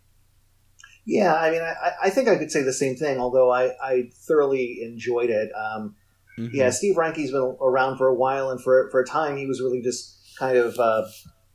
Yeah, 1.05 1.35
I 1.35 1.51
mean, 1.51 1.61
I, 1.63 1.93
I 2.05 2.11
think 2.11 2.29
I 2.29 2.37
could 2.37 2.51
say 2.51 2.63
the 2.63 2.73
same 2.73 2.97
thing, 2.97 3.19
although 3.19 3.53
I, 3.53 3.73
I 3.83 4.11
thoroughly 4.15 4.83
enjoyed 4.83 5.31
it. 5.31 5.51
Um, 5.55 5.97
mm-hmm. 6.39 6.55
Yeah, 6.55 6.71
Steve 6.71 6.97
Reinke's 6.97 7.33
been 7.33 7.57
around 7.61 7.99
for 7.99 8.07
a 8.07 8.15
while, 8.15 8.51
and 8.51 8.63
for, 8.63 8.89
for 8.91 9.01
a 9.01 9.07
time 9.07 9.37
he 9.37 9.47
was 9.47 9.61
really 9.61 9.83
just 9.83 10.17
kind 10.39 10.57
of 10.57 10.79
uh, 10.79 11.03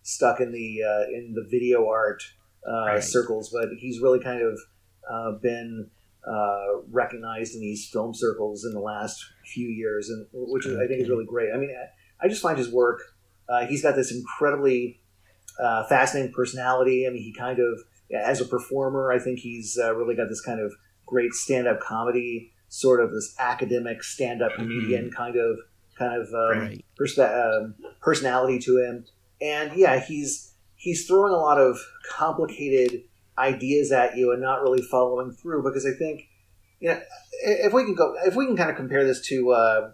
stuck 0.04 0.41
in 0.41 0.52
the 0.52 0.84
uh, 0.84 1.18
in 1.18 1.34
the 1.34 1.48
video 1.50 1.88
art 1.88 2.24
right. 2.68 3.03
circles, 3.03 3.49
but 3.49 3.70
he's 3.78 3.99
really 4.01 4.20
kind 4.20 4.41
of 4.41 4.59
uh, 5.09 5.32
been 5.39 5.89
uh, 6.28 6.82
recognized 6.91 7.55
in 7.55 7.61
these 7.61 7.88
film 7.89 8.13
circles 8.13 8.65
in 8.65 8.74
the 8.74 8.80
last 8.80 9.24
few 9.45 9.70
years, 9.70 10.09
and 10.09 10.28
which 10.34 10.65
is, 10.65 10.78
I 10.78 10.88
think 10.88 11.01
is 11.01 11.09
really 11.09 11.26
great. 11.26 11.49
I 11.53 11.57
mean, 11.57 11.74
I, 12.22 12.28
just 12.28 12.41
find 12.41 12.57
his 12.57 12.70
work. 12.70 12.99
Uh, 13.47 13.65
he's 13.65 13.82
got 13.82 13.95
this 13.95 14.11
incredibly 14.11 14.99
uh, 15.61 15.86
fascinating 15.86 16.34
personality. 16.34 17.07
I 17.07 17.11
mean, 17.11 17.24
he 17.24 17.34
kind 17.34 17.59
of, 17.59 17.80
as 18.13 18.41
a 18.41 18.45
performer, 18.45 19.11
I 19.11 19.20
think 19.20 19.39
he's 19.39 19.80
uh, 19.82 19.95
really 19.95 20.15
got 20.15 20.28
this 20.28 20.41
kind 20.41 20.59
of 20.59 20.74
great 21.05 21.34
stand-up 21.34 21.80
comedy, 21.80 22.51
sort 22.68 23.01
of 23.01 23.11
this 23.11 23.34
academic 23.39 24.03
stand-up 24.03 24.51
mm-hmm. 24.51 24.63
comedian 24.63 25.11
kind 25.11 25.38
of 25.38 25.57
kind 25.97 26.22
of 26.22 26.28
um, 26.34 26.59
right. 26.59 26.86
perspe- 26.99 27.63
um, 27.63 27.76
personality 28.01 28.59
to 28.59 28.78
him. 28.78 29.05
And 29.41 29.72
yeah, 29.76 29.99
he's 29.99 30.47
he's 30.78 31.05
throwing 31.05 31.34
a 31.34 31.38
lot 31.38 31.59
of 31.59 31.78
complicated 32.09 33.03
ideas 33.38 33.91
at 33.91 34.15
you 34.15 34.32
and 34.32 34.41
not 34.41 34.61
really 34.61 34.82
following 34.82 35.32
through 35.32 35.63
because 35.63 35.86
I 35.86 35.91
think 35.91 36.28
you 36.80 36.89
know 36.89 36.99
if 37.43 37.73
we 37.73 37.84
can 37.84 37.95
go 37.95 38.15
if 38.25 38.36
we 38.36 38.45
can 38.45 38.55
kind 38.55 38.69
of 38.69 38.75
compare 38.75 39.03
this 39.05 39.21
to 39.28 39.51
uh, 39.51 39.91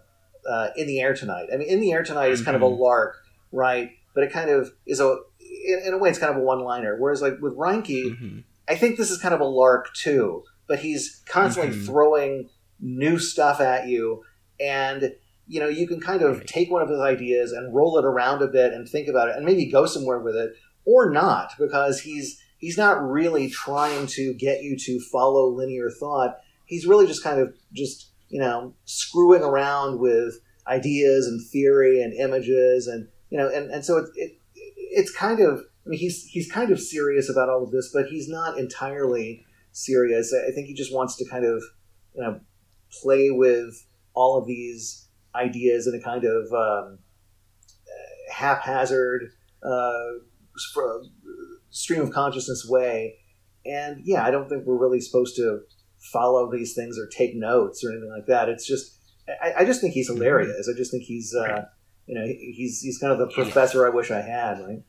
uh, 0.48 0.68
in 0.76 0.86
the 0.86 1.00
air 1.00 1.14
tonight. 1.14 1.48
I 1.52 1.56
mean, 1.56 1.68
in 1.68 1.80
the 1.80 1.92
air 1.92 2.02
tonight 2.02 2.30
is 2.30 2.42
kind 2.42 2.56
of 2.56 2.62
a 2.62 2.66
mm-hmm. 2.66 2.80
lark, 2.80 3.16
right? 3.52 3.90
But 4.14 4.24
it 4.24 4.32
kind 4.32 4.50
of 4.50 4.72
is 4.86 5.00
a 5.00 5.16
in, 5.40 5.82
in 5.86 5.94
a 5.94 5.98
way 5.98 6.10
it's 6.10 6.18
kind 6.18 6.30
of 6.30 6.40
a 6.40 6.44
one 6.44 6.60
liner. 6.60 6.96
Whereas 6.98 7.22
like 7.22 7.40
with 7.40 7.56
Reinke, 7.56 8.04
mm-hmm. 8.04 8.38
I 8.68 8.76
think 8.76 8.96
this 8.96 9.10
is 9.10 9.18
kind 9.18 9.34
of 9.34 9.40
a 9.40 9.46
lark 9.46 9.94
too. 9.94 10.44
But 10.66 10.78
he's 10.78 11.22
constantly 11.26 11.74
mm-hmm. 11.74 11.86
throwing 11.86 12.48
new 12.80 13.18
stuff 13.18 13.60
at 13.60 13.88
you, 13.88 14.24
and 14.60 15.14
you 15.46 15.60
know 15.60 15.68
you 15.68 15.86
can 15.86 16.00
kind 16.00 16.22
of 16.22 16.38
right. 16.38 16.46
take 16.46 16.70
one 16.70 16.82
of 16.82 16.88
his 16.88 17.00
ideas 17.00 17.52
and 17.52 17.74
roll 17.74 17.98
it 17.98 18.04
around 18.04 18.42
a 18.42 18.48
bit 18.48 18.72
and 18.72 18.88
think 18.88 19.08
about 19.08 19.28
it, 19.28 19.36
and 19.36 19.44
maybe 19.44 19.70
go 19.70 19.86
somewhere 19.86 20.20
with 20.20 20.36
it, 20.36 20.54
or 20.86 21.10
not, 21.10 21.52
because 21.58 22.00
he's 22.00 22.40
he's 22.58 22.78
not 22.78 23.02
really 23.02 23.48
trying 23.48 24.06
to 24.06 24.34
get 24.34 24.62
you 24.62 24.76
to 24.78 25.00
follow 25.12 25.48
linear 25.48 25.90
thought. 25.90 26.38
He's 26.66 26.86
really 26.86 27.06
just 27.06 27.22
kind 27.22 27.40
of 27.40 27.54
just 27.72 28.10
you 28.28 28.40
know 28.40 28.74
screwing 28.84 29.42
around 29.42 29.98
with 29.98 30.40
ideas 30.66 31.26
and 31.26 31.40
theory 31.50 32.02
and 32.02 32.14
images 32.14 32.86
and 32.86 33.08
you 33.30 33.38
know 33.38 33.48
and, 33.48 33.70
and 33.70 33.84
so 33.84 33.98
it, 33.98 34.06
it 34.14 34.38
it's 34.56 35.14
kind 35.14 35.40
of 35.40 35.60
I 35.84 35.90
mean 35.90 35.98
he's 35.98 36.24
he's 36.24 36.50
kind 36.50 36.70
of 36.70 36.80
serious 36.80 37.28
about 37.28 37.48
all 37.48 37.64
of 37.64 37.70
this, 37.70 37.90
but 37.92 38.06
he's 38.06 38.28
not 38.28 38.58
entirely 38.58 39.44
serious. 39.72 40.32
I 40.32 40.52
think 40.52 40.68
he 40.68 40.74
just 40.74 40.94
wants 40.94 41.16
to 41.16 41.28
kind 41.28 41.44
of 41.44 41.62
you 42.14 42.22
know 42.22 42.40
play 43.02 43.30
with 43.30 43.86
all 44.14 44.38
of 44.38 44.46
these 44.46 45.08
ideas 45.34 45.86
in 45.86 45.94
a 45.94 46.00
kind 46.00 46.24
of 46.24 46.52
um, 46.52 46.98
haphazard 48.30 49.30
uh, 49.62 50.18
stream 51.70 52.00
of 52.00 52.10
consciousness 52.10 52.66
way. 52.68 53.18
And 53.66 54.02
yeah, 54.04 54.24
I 54.24 54.30
don't 54.30 54.48
think 54.48 54.64
we're 54.66 54.78
really 54.78 55.00
supposed 55.00 55.36
to 55.36 55.60
follow 56.12 56.50
these 56.50 56.74
things 56.74 56.98
or 56.98 57.06
take 57.06 57.34
notes 57.34 57.84
or 57.84 57.90
anything 57.90 58.10
like 58.10 58.26
that. 58.26 58.48
It's 58.48 58.66
just, 58.66 58.98
I, 59.42 59.54
I 59.60 59.64
just 59.64 59.80
think 59.80 59.94
he's 59.94 60.08
hilarious. 60.08 60.68
I 60.72 60.76
just 60.76 60.90
think 60.90 61.04
he's, 61.04 61.34
uh, 61.34 61.64
you 62.06 62.14
know, 62.14 62.26
he's 62.26 62.80
he's 62.80 62.98
kind 62.98 63.12
of 63.12 63.18
the 63.18 63.28
professor 63.28 63.86
I 63.86 63.90
wish 63.90 64.10
I 64.10 64.20
had, 64.20 64.58
right? 64.60 64.82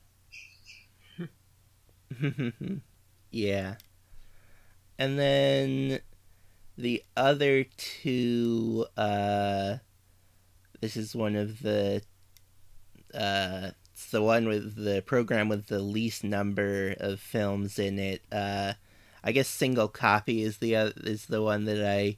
yeah. 3.31 3.75
And 4.99 5.17
then 5.17 5.99
the 6.77 7.03
other 7.15 7.65
two, 7.77 8.85
uh, 8.97 9.77
this 10.81 10.97
is 10.97 11.15
one 11.15 11.35
of 11.35 11.61
the 11.61 12.01
uh, 13.13 13.71
it's 13.95 14.11
the 14.11 14.21
one 14.21 14.45
with 14.45 14.75
the 14.75 15.01
program 15.01 15.47
with 15.47 15.67
the 15.67 15.79
least 15.79 16.21
number 16.21 16.95
of 16.99 17.17
films 17.17 17.79
in 17.79 17.97
it. 17.97 18.21
Uh, 18.29 18.73
I 19.23 19.31
guess 19.31 19.47
single 19.47 19.87
copy 19.87 20.43
is 20.43 20.57
the 20.57 20.75
uh, 20.75 20.91
is 20.97 21.27
the 21.27 21.41
one 21.41 21.63
that 21.63 21.81
I 21.81 22.17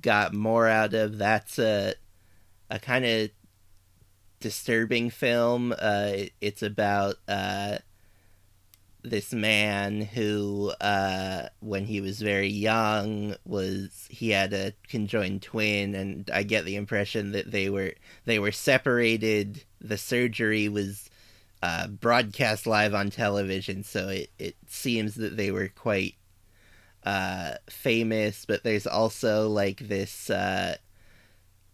got 0.00 0.34
more 0.34 0.66
out 0.66 0.92
of. 0.92 1.18
That's 1.18 1.60
a 1.60 1.94
a 2.68 2.80
kind 2.80 3.04
of 3.04 3.30
disturbing 4.40 5.10
film. 5.10 5.70
Uh, 5.70 6.10
it, 6.14 6.32
it's 6.40 6.64
about 6.64 7.14
uh, 7.28 7.78
this 9.04 9.32
man 9.32 10.00
who 10.00 10.72
uh, 10.80 11.48
when 11.60 11.84
he 11.84 12.00
was 12.00 12.20
very 12.20 12.48
young 12.48 13.34
was 13.44 14.06
he 14.08 14.30
had 14.30 14.52
a 14.52 14.72
conjoined 14.88 15.42
twin 15.42 15.94
and 15.94 16.30
i 16.32 16.42
get 16.44 16.64
the 16.64 16.76
impression 16.76 17.32
that 17.32 17.50
they 17.50 17.68
were 17.68 17.92
they 18.24 18.38
were 18.38 18.52
separated. 18.52 19.64
The 19.80 19.98
surgery 19.98 20.68
was 20.68 21.10
uh, 21.62 21.88
broadcast 21.88 22.66
live 22.66 22.94
on 22.94 23.10
television 23.10 23.84
so 23.84 24.08
it, 24.08 24.30
it 24.38 24.56
seems 24.68 25.16
that 25.16 25.36
they 25.36 25.50
were 25.50 25.68
quite 25.68 26.14
uh, 27.04 27.54
famous. 27.68 28.44
But 28.44 28.64
there's 28.64 28.86
also 28.86 29.48
like 29.48 29.88
this 29.88 30.30
uh, 30.30 30.76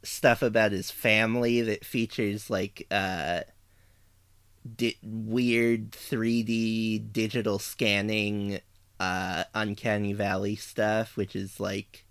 stuff 0.02 0.42
about 0.42 0.72
his 0.72 0.90
family 0.90 1.60
that 1.62 1.84
features 1.84 2.50
like 2.50 2.86
uh, 2.90 3.40
di- 4.76 4.98
weird 5.02 5.92
3D 5.92 7.12
digital 7.12 7.58
scanning 7.58 8.60
uh 9.00 9.44
uncanny 9.54 10.12
valley 10.12 10.56
stuff 10.56 11.16
which 11.16 11.36
is 11.36 11.60
like 11.60 12.04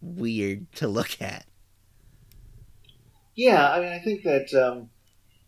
weird 0.00 0.70
to 0.72 0.88
look 0.88 1.22
at. 1.22 1.46
Yeah 3.34 3.70
i 3.70 3.80
mean 3.80 3.92
i 3.92 3.98
think 3.98 4.24
that 4.24 4.52
um 4.54 4.90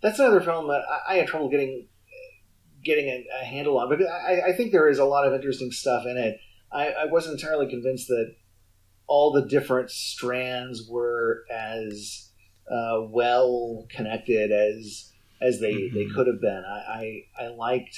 that's 0.00 0.18
another 0.18 0.40
film 0.40 0.68
that 0.68 0.82
i, 0.88 1.14
I 1.14 1.16
had 1.16 1.26
trouble 1.26 1.48
getting 1.48 1.88
getting 2.84 3.08
a, 3.08 3.26
a 3.40 3.44
handle 3.44 3.78
on 3.78 3.88
but 3.88 4.00
I, 4.02 4.50
I, 4.50 4.52
think 4.52 4.72
there 4.72 4.88
is 4.88 4.98
a 4.98 5.04
lot 5.04 5.26
of 5.26 5.34
interesting 5.34 5.72
stuff 5.72 6.04
in 6.06 6.16
it. 6.16 6.38
I, 6.70 6.90
I 6.90 7.04
wasn't 7.06 7.40
entirely 7.40 7.68
convinced 7.68 8.08
that 8.08 8.34
all 9.06 9.32
the 9.32 9.46
different 9.46 9.90
strands 9.90 10.86
were 10.88 11.44
as 11.50 12.30
uh, 12.70 13.00
well 13.08 13.86
connected 13.88 14.52
as 14.52 15.07
as 15.40 15.60
they, 15.60 15.72
mm-hmm. 15.72 15.96
they 15.96 16.06
could 16.06 16.26
have 16.26 16.40
been. 16.40 16.64
I, 16.66 17.24
I, 17.38 17.44
I 17.44 17.48
liked. 17.48 17.96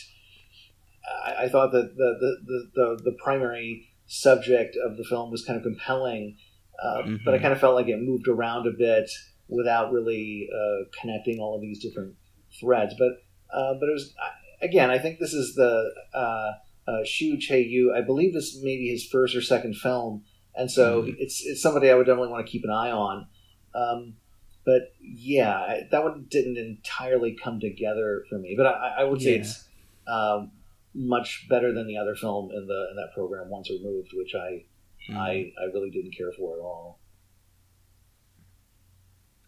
I, 1.25 1.45
I, 1.45 1.49
thought 1.49 1.73
that 1.73 1.97
the, 1.97 2.37
the, 2.45 2.71
the, 2.75 3.03
the, 3.11 3.17
primary 3.23 3.89
subject 4.07 4.77
of 4.77 4.97
the 4.97 5.05
film 5.05 5.31
was 5.31 5.45
kind 5.45 5.57
of 5.57 5.63
compelling, 5.63 6.37
uh, 6.83 6.99
mm-hmm. 6.99 7.17
but 7.25 7.35
I 7.35 7.39
kind 7.39 7.53
of 7.53 7.61
felt 7.61 7.75
like 7.75 7.89
it 7.89 8.01
moved 8.01 8.29
around 8.29 8.67
a 8.67 8.71
bit 8.71 9.11
without 9.49 9.93
really 9.93 10.49
uh, 10.55 10.85
connecting 11.01 11.41
all 11.41 11.57
of 11.57 11.63
these 11.63 11.83
different 11.83 12.15
threads. 12.61 12.95
But 12.99 13.23
uh, 13.53 13.75
but 13.81 13.89
it 13.89 13.93
was 13.93 14.15
again, 14.63 14.91
I 14.91 14.99
think 14.99 15.19
this 15.19 15.33
is 15.33 15.55
the 15.55 15.93
uh, 16.15 16.53
uh, 16.89 17.05
Shu 17.05 17.39
Che 17.39 17.61
Yu. 17.61 17.95
I 17.95 18.01
believe 18.01 18.33
this 18.33 18.57
may 18.63 18.77
be 18.77 18.89
his 18.89 19.05
first 19.07 19.35
or 19.35 19.43
second 19.43 19.77
film, 19.77 20.25
and 20.55 20.71
so 20.71 21.03
Mhm. 21.03 21.17
it's 21.19 21.45
it's 21.45 21.63
somebody 21.63 21.91
I 21.91 21.95
would 21.95 22.07
definitely 22.07 22.31
want 22.31 22.47
to 22.47 22.51
keep 22.51 22.65
an 22.65 22.71
eye 22.71 22.91
on. 22.91 23.27
Um, 23.75 24.17
but 24.65 24.93
yeah, 25.01 25.81
that 25.91 26.03
one 26.05 26.27
didn't 26.31 26.57
entirely 26.57 27.37
come 27.43 27.61
together 27.61 28.25
for 28.29 28.39
me. 28.39 28.55
But 28.57 28.67
I, 28.67 28.97
I 28.99 29.05
would 29.05 29.21
say 29.23 29.35
Yeah. 29.35 29.41
it's 29.41 29.65
um, 30.07 30.51
much 30.95 31.47
better 31.49 31.73
than 31.73 31.87
the 31.87 31.97
other 31.97 32.15
film 32.15 32.51
in 32.51 32.67
the 32.67 32.89
in 32.91 32.97
that 32.97 33.13
program, 33.15 33.49
Once 33.51 33.71
Removed, 33.71 34.11
which 34.15 34.35
I 34.35 34.65
Mm. 35.09 35.17
I, 35.17 35.31
I 35.59 35.65
really 35.73 35.89
didn't 35.91 36.15
care 36.15 36.31
for 36.31 36.55
at 36.57 36.61
all. 36.61 37.01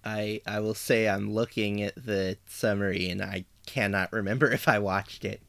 I 0.05 0.41
I 0.47 0.61
will 0.61 0.75
say 0.75 1.09
I'm 1.09 1.33
looking 1.33 1.83
at 1.83 1.95
the 1.95 2.39
summary 2.47 3.09
and 3.09 3.23
I 3.23 3.45
cannot 3.67 4.13
remember 4.13 4.51
if 4.51 4.67
I 4.67 4.79
watched 4.79 5.25
it. 5.25 5.41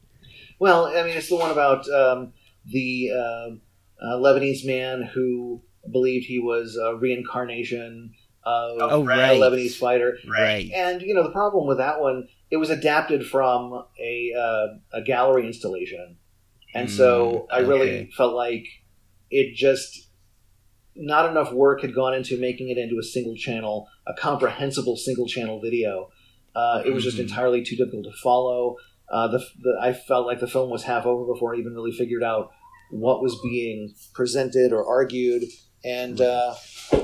Well, 0.58 0.86
I 0.86 1.02
mean, 1.02 1.16
it's 1.16 1.28
the 1.28 1.36
one 1.36 1.50
about 1.50 1.88
um, 1.88 2.32
the 2.66 3.10
um 3.12 3.60
uh, 4.00 4.16
Lebanese 4.16 4.64
man 4.66 5.02
who 5.02 5.62
believed 5.90 6.26
he 6.26 6.38
was 6.38 6.76
a 6.76 6.94
reincarnation 6.96 8.12
of 8.44 8.92
Oh, 8.92 9.02
a 9.02 9.04
right. 9.04 9.40
Lebanese 9.40 9.76
fighter. 9.76 10.18
Right. 10.28 10.70
And 10.74 11.00
you 11.02 11.14
know, 11.14 11.22
the 11.22 11.30
problem 11.32 11.66
with 11.66 11.78
that 11.78 12.00
one, 12.00 12.28
it 12.50 12.56
was 12.58 12.70
adapted 12.70 13.26
from 13.26 13.84
a 14.00 14.32
uh, 14.38 14.66
a 14.98 15.02
gallery 15.02 15.46
installation, 15.46 16.16
and 16.74 16.90
so 16.90 17.46
Mm, 17.50 17.54
I 17.56 17.58
really 17.60 17.80
okay. 17.90 18.10
felt 18.16 18.34
like 18.34 18.66
it 19.30 19.54
just 19.54 20.08
not 20.96 21.28
enough 21.28 21.52
work 21.52 21.80
had 21.82 21.94
gone 21.94 22.14
into 22.14 22.38
making 22.38 22.68
it 22.68 22.78
into 22.78 22.98
a 22.98 23.02
single 23.02 23.34
channel, 23.36 23.88
a 24.06 24.14
comprehensible 24.14 24.96
single 24.96 25.26
channel 25.26 25.60
video. 25.60 26.08
Uh, 26.54 26.82
it 26.86 26.90
was 26.90 27.02
just 27.02 27.16
Mhm. 27.16 27.22
entirely 27.22 27.64
too 27.64 27.74
difficult 27.74 28.04
to 28.04 28.12
follow. 28.22 28.76
Uh, 29.08 29.26
the, 29.28 29.38
the 29.60 29.76
I 29.80 29.92
felt 29.92 30.24
like 30.26 30.38
the 30.38 30.46
film 30.46 30.70
was 30.70 30.84
half 30.84 31.04
over 31.04 31.24
before 31.32 31.54
I 31.54 31.58
even 31.58 31.74
really 31.74 31.90
figured 31.90 32.22
out 32.22 32.50
what 32.90 33.22
was 33.22 33.36
being 33.42 33.92
presented 34.14 34.72
or 34.72 34.86
argued, 34.86 35.42
and 35.84 36.20
uh, 36.20 36.54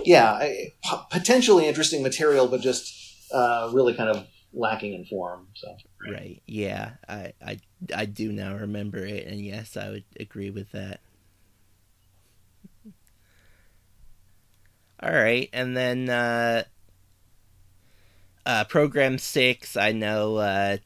yeah, 0.05 0.53
potentially 1.11 1.67
interesting 1.67 2.03
material, 2.03 2.49
but 2.49 2.61
just 2.61 3.33
uh, 3.33 3.71
really 3.73 3.95
kind 3.95 4.11
of 4.11 4.27
lacking 4.53 4.95
in 4.95 5.05
form. 5.05 5.49
So 5.55 5.77
Right. 6.09 6.43
Yeah. 6.47 6.93
I, 7.09 7.33
I 7.45 7.59
I 7.95 8.05
do 8.07 8.33
now 8.33 8.55
remember 8.57 9.05
it 9.05 9.27
and 9.27 9.41
yes, 9.41 9.77
I 9.77 9.91
would 9.91 10.05
agree 10.19 10.51
with 10.51 10.73
that. 10.73 11.01
All 15.03 15.13
right, 15.13 15.49
and 15.55 15.75
then 15.75 16.11
uh 16.11 16.65
uh 18.45 18.65
program 18.65 19.17
6, 19.19 19.77
I 19.77 19.93
know 19.93 20.37
uh 20.37 20.77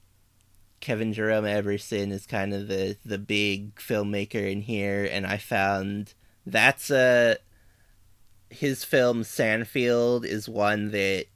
Kevin 0.80 1.12
Jerome 1.12 1.46
Everson 1.46 2.12
is 2.12 2.26
kind 2.26 2.52
of 2.54 2.68
the 2.68 2.96
the 3.04 3.18
big 3.18 3.76
filmmaker 3.76 4.50
in 4.50 4.62
here 4.62 5.08
and 5.10 5.26
I 5.26 5.38
found 5.38 6.14
that's 6.46 6.90
a 6.90 7.38
his 8.54 8.84
film 8.84 9.22
Sandfield 9.22 10.24
is 10.24 10.48
one 10.48 10.90
that 10.92 11.26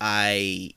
I 0.00 0.70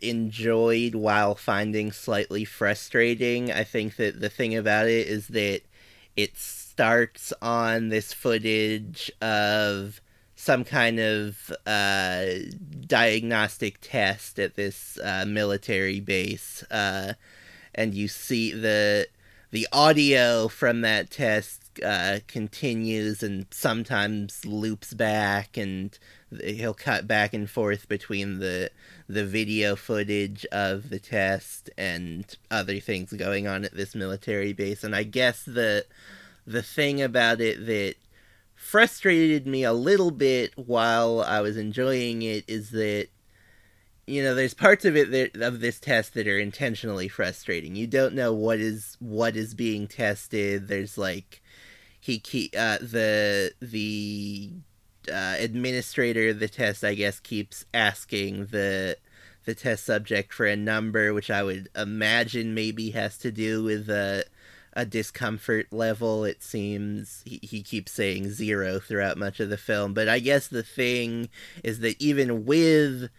enjoyed 0.00 0.94
while 0.94 1.34
finding 1.34 1.92
slightly 1.92 2.44
frustrating. 2.44 3.52
I 3.52 3.64
think 3.64 3.96
that 3.96 4.20
the 4.20 4.28
thing 4.28 4.56
about 4.56 4.86
it 4.86 5.06
is 5.06 5.28
that 5.28 5.62
it 6.16 6.36
starts 6.36 7.32
on 7.40 7.88
this 7.88 8.12
footage 8.12 9.10
of 9.20 10.00
some 10.34 10.64
kind 10.64 10.98
of 10.98 11.52
uh, 11.66 12.24
diagnostic 12.86 13.78
test 13.80 14.38
at 14.38 14.56
this 14.56 14.98
uh, 14.98 15.24
military 15.26 16.00
base, 16.00 16.64
uh, 16.64 17.12
and 17.74 17.94
you 17.94 18.08
see 18.08 18.52
the 18.52 19.06
the 19.52 19.68
audio 19.72 20.48
from 20.48 20.80
that 20.80 21.10
test 21.10 21.61
uh, 21.84 22.20
continues 22.26 23.22
and 23.22 23.46
sometimes 23.50 24.44
loops 24.44 24.94
back, 24.94 25.56
and 25.56 25.98
he'll 26.42 26.74
cut 26.74 27.06
back 27.06 27.34
and 27.34 27.48
forth 27.48 27.88
between 27.88 28.38
the 28.38 28.70
the 29.08 29.24
video 29.24 29.76
footage 29.76 30.46
of 30.46 30.90
the 30.90 30.98
test 30.98 31.70
and 31.76 32.36
other 32.50 32.80
things 32.80 33.12
going 33.12 33.46
on 33.46 33.64
at 33.64 33.74
this 33.74 33.94
military 33.94 34.52
base. 34.52 34.82
And 34.84 34.96
i 34.96 35.02
guess 35.02 35.42
the 35.42 35.84
the 36.46 36.62
thing 36.62 37.02
about 37.02 37.40
it 37.40 37.66
that 37.66 37.94
frustrated 38.54 39.46
me 39.46 39.64
a 39.64 39.72
little 39.72 40.12
bit 40.12 40.52
while 40.56 41.20
i 41.20 41.40
was 41.40 41.56
enjoying 41.56 42.22
it 42.22 42.44
is 42.46 42.70
that 42.70 43.08
you 44.06 44.22
know 44.22 44.34
there's 44.34 44.54
parts 44.54 44.84
of 44.84 44.96
it 44.96 45.10
that 45.10 45.42
of 45.42 45.60
this 45.60 45.78
test 45.78 46.14
that 46.14 46.26
are 46.26 46.38
intentionally 46.38 47.08
frustrating. 47.08 47.76
You 47.76 47.86
don't 47.86 48.14
know 48.14 48.32
what 48.32 48.58
is 48.58 48.96
what 49.00 49.36
is 49.36 49.54
being 49.54 49.86
tested. 49.86 50.68
There's 50.68 50.98
like 50.98 51.41
he 52.02 52.18
keep 52.18 52.54
uh 52.58 52.78
the 52.80 53.52
the 53.60 54.50
uh, 55.10 55.36
administrator 55.38 56.28
of 56.28 56.38
the 56.38 56.48
test, 56.48 56.84
I 56.84 56.94
guess, 56.94 57.20
keeps 57.20 57.64
asking 57.72 58.46
the 58.46 58.98
the 59.44 59.54
test 59.54 59.84
subject 59.84 60.32
for 60.32 60.46
a 60.46 60.56
number, 60.56 61.12
which 61.12 61.30
I 61.30 61.42
would 61.42 61.68
imagine 61.74 62.54
maybe 62.54 62.90
has 62.90 63.16
to 63.18 63.32
do 63.32 63.62
with 63.64 63.88
a 63.88 64.24
a 64.74 64.84
discomfort 64.84 65.72
level. 65.72 66.24
It 66.24 66.42
seems 66.42 67.22
he, 67.24 67.38
he 67.42 67.62
keeps 67.62 67.92
saying 67.92 68.30
zero 68.30 68.80
throughout 68.80 69.16
much 69.16 69.38
of 69.40 69.48
the 69.48 69.56
film, 69.56 69.94
but 69.94 70.08
I 70.08 70.18
guess 70.18 70.48
the 70.48 70.62
thing 70.62 71.28
is 71.62 71.80
that 71.80 72.00
even 72.00 72.44
with 72.44 73.10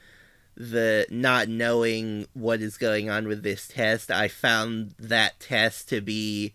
the 0.56 1.06
not 1.10 1.48
knowing 1.48 2.28
what 2.34 2.62
is 2.62 2.78
going 2.78 3.10
on 3.10 3.28
with 3.28 3.44
this 3.44 3.68
test, 3.68 4.12
I 4.12 4.28
found 4.28 4.94
that 5.00 5.40
test 5.40 5.90
to 5.90 6.02
be 6.02 6.54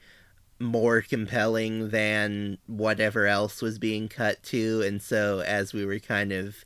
more 0.61 1.01
compelling 1.03 1.91
than 1.91 2.59
whatever 2.67 3.27
else 3.27 3.63
was 3.63 3.79
being 3.79 4.09
cut 4.09 4.43
to. 4.45 4.83
And 4.83 5.01
so 5.01 5.41
as 5.41 5.73
we 5.73 5.85
were 5.85 5.99
kind 5.99 6.33
of 6.33 6.65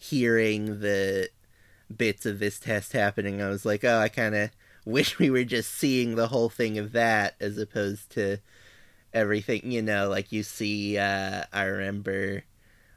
hearing 0.00 0.80
the 0.80 1.28
bits 1.94 2.24
of 2.24 2.38
this 2.38 2.58
test 2.58 2.92
happening 2.92 3.42
i 3.42 3.48
was 3.48 3.66
like 3.66 3.84
oh 3.84 3.98
i 3.98 4.08
kind 4.08 4.34
of 4.34 4.50
wish 4.86 5.18
we 5.18 5.28
were 5.28 5.44
just 5.44 5.70
seeing 5.70 6.14
the 6.14 6.28
whole 6.28 6.48
thing 6.48 6.78
of 6.78 6.92
that 6.92 7.34
as 7.38 7.58
opposed 7.58 8.10
to 8.10 8.38
everything 9.12 9.70
you 9.70 9.82
know 9.82 10.08
like 10.08 10.32
you 10.32 10.42
see 10.42 10.96
uh 10.96 11.42
i 11.52 11.64
remember 11.64 12.42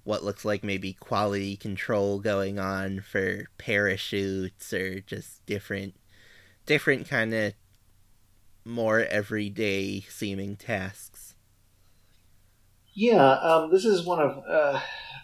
what 0.05 0.23
looks 0.23 0.45
like 0.45 0.63
maybe 0.63 0.93
quality 0.93 1.57
control 1.57 2.19
going 2.19 2.57
on 2.57 3.01
for 3.01 3.45
parachutes 3.57 4.71
or 4.71 5.01
just 5.01 5.45
different 5.45 5.93
different 6.65 7.09
kind 7.09 7.33
of 7.33 7.53
more 8.65 8.99
everyday 9.01 10.01
seeming 10.09 10.55
tasks. 10.55 11.35
yeah, 12.95 13.33
um, 13.39 13.71
this 13.71 13.85
is 13.85 14.05
one 14.05 14.19
of 14.21 14.43
uh, 14.47 14.79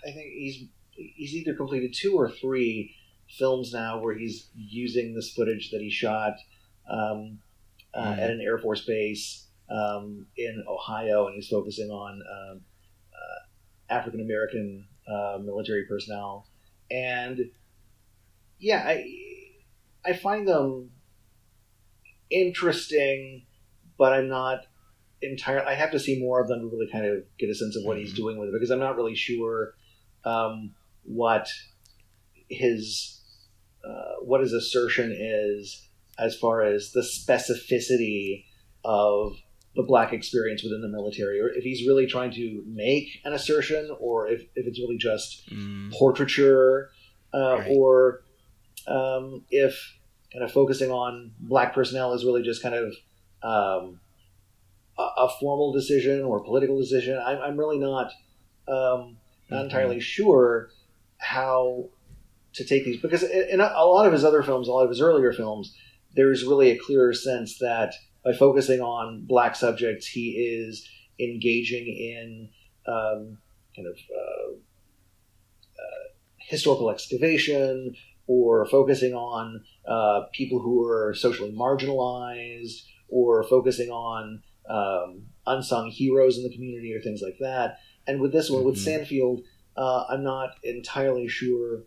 I 0.06 0.12
think 0.12 0.32
he's 0.34 0.64
he's 0.92 1.36
either 1.36 1.54
completed 1.54 1.94
two 1.94 2.16
or 2.16 2.30
three 2.30 2.96
films 3.38 3.72
now 3.74 4.00
where 4.02 4.18
he's 4.18 4.50
using 4.56 5.14
this 5.14 5.32
footage 5.34 5.70
that 5.72 5.82
he 5.82 5.90
shot 5.90 6.34
um, 6.90 7.40
uh, 7.94 8.14
Mhm. 8.14 8.20
at 8.20 8.30
an 8.32 8.42
Air 8.42 8.58
Force 8.58 8.84
base 8.86 9.46
um, 9.70 10.26
in 10.36 10.64
Ohio, 10.68 11.28
and 11.28 11.36
he's 11.36 11.48
focusing 11.48 11.90
on 11.92 12.22
um, 12.22 12.62
uh, 13.14 13.94
African 13.94 14.20
American 14.22 14.88
uh, 15.08 15.38
military 15.42 15.86
personnel. 15.86 16.48
And 16.90 17.52
yeah, 18.60 18.84
I 18.86 19.06
I 20.04 20.14
find 20.14 20.48
them 20.48 20.90
interesting, 22.30 23.46
but 23.98 24.14
I'm 24.14 24.28
not 24.28 24.66
entirely. 25.22 25.66
I 25.68 25.74
have 25.76 25.92
to 25.92 26.00
see 26.00 26.20
more 26.20 26.42
of 26.42 26.48
them 26.48 26.60
to 26.62 26.68
really 26.68 26.90
kind 26.92 27.06
of 27.06 27.24
get 27.38 27.50
a 27.50 27.56
sense 27.56 27.76
of 27.76 27.84
what 27.84 27.98
he's 27.98 28.14
Mhm. 28.14 28.18
doing 28.18 28.38
with 28.38 28.50
it 28.50 28.54
because 28.54 28.72
I'm 28.72 28.80
not 28.80 28.96
really 28.96 29.16
sure 29.16 29.76
um, 30.24 30.76
what 31.04 31.48
his 32.50 33.16
uh, 33.84 34.16
what 34.22 34.42
his 34.42 34.52
assertion 34.54 35.16
is 35.18 35.88
as 36.18 36.38
far 36.38 36.62
as 36.62 36.92
the 36.92 37.02
specificity 37.02 38.44
of 38.84 39.38
the 39.76 39.84
black 39.84 40.12
experience 40.12 40.64
within 40.64 40.82
the 40.82 40.90
military, 40.90 41.40
or 41.40 41.48
if 41.50 41.64
he's 41.64 41.88
really 41.88 42.06
trying 42.06 42.32
to 42.32 42.64
make 42.68 43.08
an 43.24 43.32
assertion, 43.34 43.96
or 44.00 44.28
if, 44.28 44.42
if 44.56 44.68
it's 44.68 44.80
really 44.80 44.98
just 44.98 45.50
Mm, 45.50 45.92
portraiture, 45.94 46.90
uh, 47.34 47.58
Right. 47.60 47.68
or 47.72 48.24
um, 48.88 49.46
if 49.50 49.99
kind 50.34 50.44
of 50.44 50.52
focusing 50.52 50.92
on 50.92 51.32
black 51.40 51.74
personnel 51.74 52.14
is 52.14 52.24
really 52.26 52.44
just 52.44 52.62
kind 52.62 52.76
of 52.76 52.94
um, 53.42 54.00
a, 54.98 55.02
a 55.18 55.30
formal 55.40 55.72
decision 55.74 56.24
or 56.24 56.44
political 56.44 56.78
decision. 56.80 57.18
I'm, 57.24 57.40
I'm 57.40 57.58
really 57.58 57.80
not 57.80 58.12
um, 58.68 59.18
not 59.50 59.62
Mhm. 59.62 59.64
entirely 59.64 60.00
sure 60.00 60.70
how 61.18 61.90
to 62.54 62.64
take 62.64 62.86
these 62.86 63.02
because 63.02 63.24
in 63.24 63.50
in 63.50 63.60
a, 63.62 63.72
a 63.76 63.86
lot 63.86 64.06
of 64.06 64.14
his 64.14 64.24
other 64.24 64.44
films, 64.44 64.68
a 64.68 64.72
lot 64.72 64.84
of 64.84 64.90
his 64.90 65.02
earlier 65.02 65.34
films, 65.34 65.74
there's 66.16 66.44
really 66.44 66.70
a 66.72 66.78
clearer 66.78 67.14
sense 67.14 67.58
that 67.60 67.94
by 68.24 68.34
focusing 68.34 68.82
on 68.82 69.26
black 69.26 69.56
subjects, 69.56 70.06
he 70.08 70.32
is 70.32 70.88
engaging 71.20 71.88
in 71.88 72.50
um, 72.88 73.38
kind 73.76 73.88
of 73.88 73.96
uh, 73.96 74.52
uh, 75.80 76.08
historical 76.38 76.90
excavation 76.90 77.96
or 78.30 78.64
focusing 78.68 79.14
on 79.16 79.64
uh, 79.88 80.22
people 80.34 80.60
who 80.60 80.84
are 80.88 81.16
socially 81.16 81.52
marginalized 81.52 82.76
or 83.10 83.44
focusing 83.44 83.90
on 83.90 84.44
um, 84.70 85.24
unsung 85.48 85.90
heroes 85.90 86.38
in 86.38 86.44
the 86.44 86.54
community 86.54 86.94
or 86.94 87.02
things 87.02 87.22
like 87.24 87.38
that. 87.40 87.80
And 88.06 88.22
with 88.22 88.32
this 88.32 88.52
one, 88.52 88.64
with 88.64 88.76
Mhm. 88.76 88.86
Sandfield, 88.86 89.42
uh, 89.76 90.06
I'm 90.10 90.24
not 90.24 90.52
entirely 90.64 91.28
sure 91.28 91.86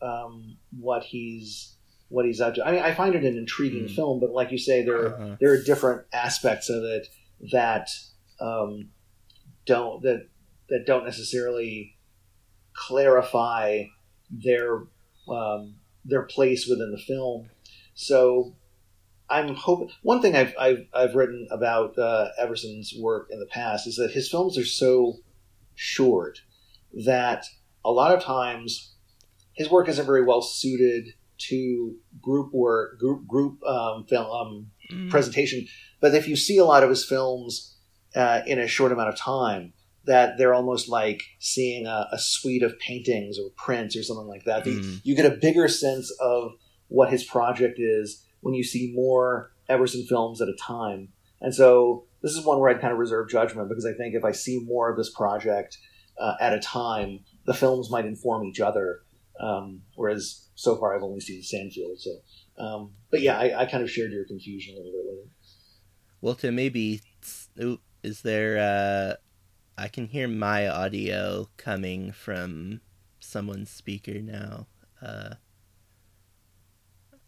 um, 0.00 0.56
what 0.80 1.04
he's 1.04 1.76
what 2.08 2.24
he's 2.26 2.40
up 2.40 2.54
to. 2.54 2.66
I 2.66 2.72
mean, 2.72 2.82
I 2.82 2.92
find 2.94 3.14
it 3.14 3.24
an 3.24 3.36
intriguing 3.38 3.84
Mm. 3.86 3.94
film, 3.94 4.18
but 4.20 4.32
like 4.32 4.50
you 4.50 4.58
say, 4.58 4.82
there 4.82 5.14
Uh-huh. 5.14 5.36
there 5.40 5.52
are 5.52 5.62
different 5.62 6.06
aspects 6.12 6.68
of 6.70 6.82
it 6.84 7.06
that 7.52 7.88
um, 8.40 8.90
don't 9.66 10.02
that 10.02 10.28
that 10.70 10.86
don't 10.86 11.04
necessarily 11.04 11.96
clarify 12.74 13.84
their 14.30 14.84
um, 15.28 15.76
their 16.04 16.22
place 16.22 16.66
within 16.68 16.90
the 16.92 16.98
film. 16.98 17.48
So 17.94 18.54
I'm 19.30 19.54
hoping 19.54 19.90
one 20.02 20.20
thing 20.20 20.36
I've 20.36 20.54
I've, 20.58 20.86
I've 20.94 21.14
written 21.14 21.46
about 21.50 21.98
uh, 21.98 22.28
Everson's 22.38 22.92
work 22.98 23.28
in 23.30 23.38
the 23.40 23.46
past 23.46 23.86
is 23.86 23.96
that 23.96 24.10
his 24.12 24.30
films 24.30 24.58
are 24.58 24.64
so 24.64 25.14
short 25.74 26.40
that 27.04 27.46
a 27.84 27.90
lot 27.90 28.14
of 28.14 28.22
times 28.22 28.94
his 29.54 29.70
work 29.70 29.88
isn't 29.88 30.06
very 30.06 30.24
well 30.24 30.42
suited 30.42 31.08
to 31.48 31.96
group 32.20 32.52
work 32.52 32.98
group 32.98 33.26
group 33.26 33.62
um, 33.64 34.04
film 34.06 34.30
um, 34.30 34.66
Mm. 34.92 35.08
presentation. 35.08 35.66
But 36.00 36.14
if 36.14 36.28
you 36.28 36.36
see 36.36 36.58
a 36.58 36.64
lot 36.66 36.82
of 36.82 36.90
his 36.90 37.02
films 37.04 37.76
uh, 38.14 38.42
in 38.46 38.58
a 38.58 38.66
short 38.66 38.92
amount 38.92 39.08
of 39.08 39.16
time, 39.16 39.72
that 40.04 40.36
they're 40.38 40.54
almost 40.54 40.88
like 40.88 41.22
seeing 41.38 41.86
a, 41.86 42.08
a 42.12 42.18
suite 42.18 42.62
of 42.62 42.78
paintings 42.78 43.38
or 43.38 43.50
prints 43.56 43.96
or 43.96 44.02
something 44.02 44.26
like 44.26 44.44
that. 44.44 44.64
The- 44.64 44.72
Mm. 44.80 45.00
You 45.04 45.14
get 45.14 45.26
a 45.26 45.36
bigger 45.36 45.68
sense 45.68 46.10
of 46.20 46.52
what 46.88 47.10
his 47.10 47.24
project 47.24 47.78
is 47.78 48.24
when 48.40 48.54
you 48.54 48.64
see 48.64 48.92
more 48.94 49.52
Everson 49.68 50.04
films 50.06 50.40
at 50.42 50.48
a 50.48 50.56
time. 50.60 51.08
And 51.40 51.54
so 51.54 52.06
this 52.20 52.32
is 52.32 52.44
one 52.44 52.58
where 52.58 52.70
I'd 52.70 52.80
kind 52.80 52.92
of 52.92 52.98
reserve 52.98 53.28
judgment 53.30 53.68
because 53.68 53.86
I 53.86 53.92
think 53.92 54.14
if 54.14 54.24
I 54.24 54.32
see 54.32 54.60
more 54.64 54.90
of 54.90 54.96
this 54.96 55.10
project 55.10 55.78
uh, 56.20 56.34
at 56.40 56.52
a 56.52 56.58
time, 56.60 57.20
the 57.46 57.54
films 57.54 57.90
might 57.90 58.04
inform 58.04 58.44
each 58.44 58.60
other. 58.60 59.00
Um, 59.40 59.82
whereas 59.94 60.48
so 60.54 60.76
far 60.76 60.94
I've 60.94 61.02
only 61.02 61.20
seen 61.20 61.40
Sandfield. 61.42 61.98
So, 62.00 62.10
um, 62.62 62.92
but 63.10 63.20
yeah, 63.22 63.38
I, 63.38 63.62
I 63.62 63.66
kind 63.66 63.82
of 63.82 63.90
shared 63.90 64.12
your 64.12 64.24
confusion 64.26 64.74
a 64.74 64.78
little 64.78 64.92
bit 64.92 65.04
with 65.06 65.26
it. 65.26 65.30
Well, 66.20 66.34
to 66.36 66.52
maybe, 66.52 67.00
is 68.02 68.22
there? 68.22 68.58
uh 68.58 69.16
I 69.82 69.88
can 69.88 70.06
hear 70.06 70.28
my 70.28 70.68
audio 70.68 71.48
coming 71.56 72.12
from 72.12 72.82
someone's 73.18 73.68
speaker 73.68 74.20
now. 74.20 74.68
Uh, 75.04 75.34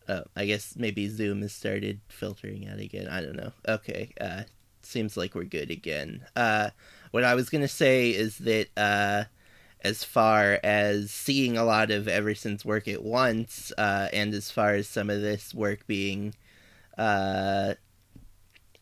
oh, 0.08 0.22
I 0.36 0.46
guess 0.46 0.76
maybe 0.76 1.08
Zoom 1.08 1.42
has 1.42 1.52
started 1.52 2.00
filtering 2.06 2.68
out 2.68 2.78
again. 2.78 3.08
I 3.08 3.22
don't 3.22 3.34
know. 3.34 3.50
Okay, 3.66 4.12
uh, 4.20 4.44
seems 4.82 5.16
like 5.16 5.34
we're 5.34 5.42
good 5.42 5.72
again. 5.72 6.26
Uh, 6.36 6.70
what 7.10 7.24
I 7.24 7.34
was 7.34 7.50
gonna 7.50 7.66
say 7.66 8.10
is 8.10 8.38
that 8.38 8.68
uh, 8.76 9.24
as 9.80 10.04
far 10.04 10.60
as 10.62 11.10
seeing 11.10 11.58
a 11.58 11.64
lot 11.64 11.90
of 11.90 12.06
Everson's 12.06 12.64
work 12.64 12.86
at 12.86 13.02
once, 13.02 13.72
uh, 13.76 14.10
and 14.12 14.32
as 14.32 14.52
far 14.52 14.74
as 14.74 14.86
some 14.86 15.10
of 15.10 15.20
this 15.20 15.52
work 15.52 15.88
being 15.88 16.36
uh, 16.96 17.74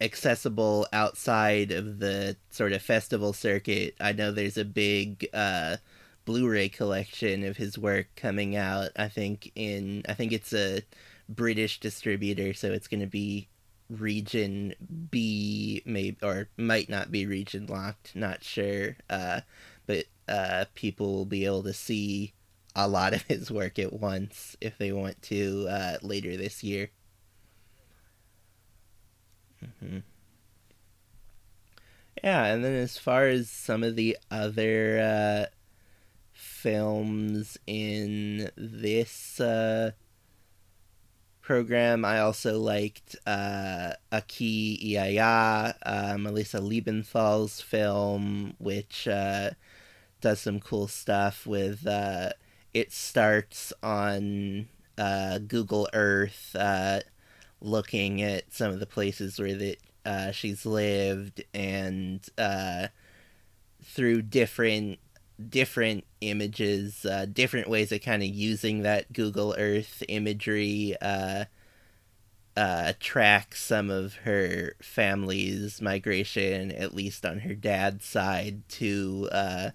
accessible 0.03 0.87
outside 0.93 1.71
of 1.71 2.01
the 2.01 2.37
sort 2.51 2.73
of 2.73 2.83
festival 2.83 3.33
circuit, 3.33 3.95
I 4.01 4.13
know 4.13 4.33
there's 4.33 4.59
a 4.59 4.65
big 4.65 5.29
uh, 5.33 5.77
Blu-ray 6.25 6.69
collection 6.69 7.45
of 7.45 7.57
his 7.57 7.79
work 7.79 8.09
coming 8.17 8.57
out. 8.57 8.91
I 8.97 9.09
think 9.09 9.53
in 9.55 10.05
I 10.09 10.15
think 10.15 10.33
it's 10.33 10.53
a 10.53 10.83
British 11.29 11.81
distributor, 11.81 12.53
so 12.53 12.73
it's 12.73 12.89
going 12.89 13.01
to 13.01 13.07
be 13.07 13.49
region 13.89 14.75
B, 15.11 15.83
maybe 15.85 16.17
or 16.23 16.49
might 16.57 16.89
not 16.89 17.11
be 17.11 17.27
region 17.27 17.67
locked. 17.67 18.15
Not 18.15 18.45
sure, 18.45 18.97
uh, 19.09 19.41
but 19.87 20.07
uh, 20.29 20.67
people 20.75 21.13
will 21.13 21.27
be 21.27 21.45
able 21.47 21.63
to 21.65 21.73
see 21.73 22.35
a 22.75 22.89
lot 22.89 23.15
of 23.15 23.23
his 23.23 23.51
work 23.51 23.79
at 23.79 23.93
once 23.93 24.57
if 24.61 24.79
they 24.79 24.93
want 24.93 25.21
to 25.23 25.67
uh, 25.69 25.97
later 26.03 26.37
this 26.37 26.65
year. 26.65 26.91
Hmm 29.81 29.99
Yeah, 32.23 32.45
and 32.45 32.65
then 32.65 32.75
as 32.75 32.99
far 32.99 33.27
as 33.27 33.51
some 33.51 33.83
of 33.83 33.97
the 33.97 34.17
other 34.31 35.01
uh, 35.01 35.47
films 36.33 37.59
in 37.67 38.51
this 38.57 39.41
uh, 39.41 39.93
program, 41.41 42.05
I 42.05 42.21
also 42.21 42.59
liked 42.59 43.17
uh, 43.27 43.95
Aquí 44.13 44.79
y 44.81 44.97
allá, 44.97 45.75
uh, 45.85 46.15
Melisa 46.15 46.61
Liebenthal's 46.61 47.61
film, 47.61 48.55
which 48.59 49.09
uh, 49.09 49.51
does 50.21 50.41
some 50.41 50.61
cool 50.61 50.87
stuff 50.89 51.47
with. 51.47 51.87
Uh, 51.87 52.31
it 52.73 52.93
starts 52.93 53.73
on 53.83 54.69
uh, 54.97 55.39
Google 55.39 55.89
Earth, 55.93 56.55
looking 57.63 58.21
at 58.21 58.53
some 58.53 58.73
of 58.73 58.81
the 58.81 58.87
places 58.87 59.39
where 59.39 59.55
that 59.55 59.77
uh, 60.05 60.31
she's 60.33 60.67
lived, 60.67 61.43
and 61.55 62.21
uh, 62.37 62.89
through 63.83 64.23
different 64.23 64.99
different 65.49 66.05
images, 66.21 67.05
uh, 67.05 67.27
different 67.27 67.69
ways 67.69 67.91
of 67.93 68.01
kind 68.03 68.23
of 68.23 68.29
using 68.29 68.83
that 68.83 69.13
Google 69.13 69.55
Earth 69.59 70.03
imagery, 70.09 70.97
uh, 71.01 71.45
uh, 72.57 72.93
track 73.01 73.55
some 73.55 73.91
of 73.91 74.15
her 74.17 74.75
family's 74.83 75.81
migration, 75.81 76.71
at 76.73 76.95
least 76.95 77.25
on 77.25 77.41
her 77.41 77.55
dad's 77.55 78.05
side, 78.05 78.69
to 78.69 79.29
uh, 79.33 79.71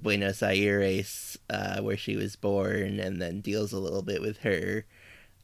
Buenos 0.00 0.42
Aires, 0.42 1.38
uh, 1.50 1.80
where 1.80 1.96
she 1.96 2.16
was 2.16 2.36
born, 2.36 2.98
and 2.98 3.20
then 3.20 3.40
deals 3.40 3.72
a 3.72 3.78
little 3.78 4.02
bit 4.02 4.20
with 4.20 4.38
her 4.38 4.84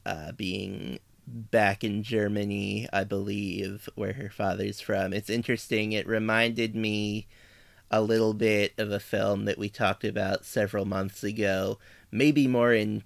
uh, 0.05 0.31
being 0.33 0.99
back 1.29 1.83
in 1.83 2.03
Germany, 2.03 2.87
I 2.91 3.03
believe, 3.03 3.89
where 3.95 4.13
her 4.13 4.29
father's 4.29 4.81
from. 4.81 5.13
It's 5.13 5.29
interesting. 5.29 5.91
It 5.91 6.07
reminded 6.07 6.75
me 6.75 7.27
a 7.91 8.01
little 8.01 8.33
bit 8.33 8.73
of 8.77 8.91
a 8.91 8.99
film 8.99 9.45
that 9.45 9.57
we 9.57 9.69
talked 9.69 10.03
about 10.03 10.45
several 10.45 10.85
months 10.85 11.23
ago, 11.23 11.79
maybe 12.11 12.47
more 12.47 12.73
in 12.73 13.03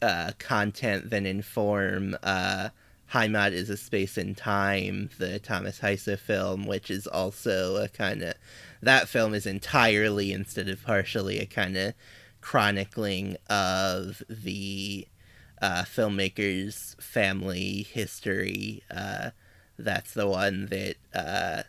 uh, 0.00 0.32
content 0.38 1.10
than 1.10 1.26
in 1.26 1.42
form. 1.42 2.16
Uh, 2.22 2.70
Heimat 3.12 3.52
is 3.52 3.70
a 3.70 3.76
Space 3.76 4.18
and 4.18 4.36
Time, 4.36 5.08
the 5.18 5.38
Thomas 5.38 5.80
Heise 5.80 6.18
film, 6.20 6.66
which 6.66 6.90
is 6.90 7.06
also 7.06 7.76
a 7.76 7.88
kind 7.88 8.22
of. 8.22 8.34
That 8.82 9.08
film 9.08 9.34
is 9.34 9.46
entirely, 9.46 10.32
instead 10.32 10.68
of 10.68 10.82
partially, 10.82 11.38
a 11.38 11.46
kind 11.46 11.76
of 11.76 11.94
chronicling 12.40 13.36
of 13.48 14.22
the 14.28 15.08
uh, 15.60 15.82
filmmaker's 15.82 16.96
family 17.00 17.82
history. 17.82 18.82
Uh, 18.90 19.30
that's 19.78 20.14
the 20.14 20.26
one 20.26 20.66
that 20.66 20.96
uh, 21.14 21.62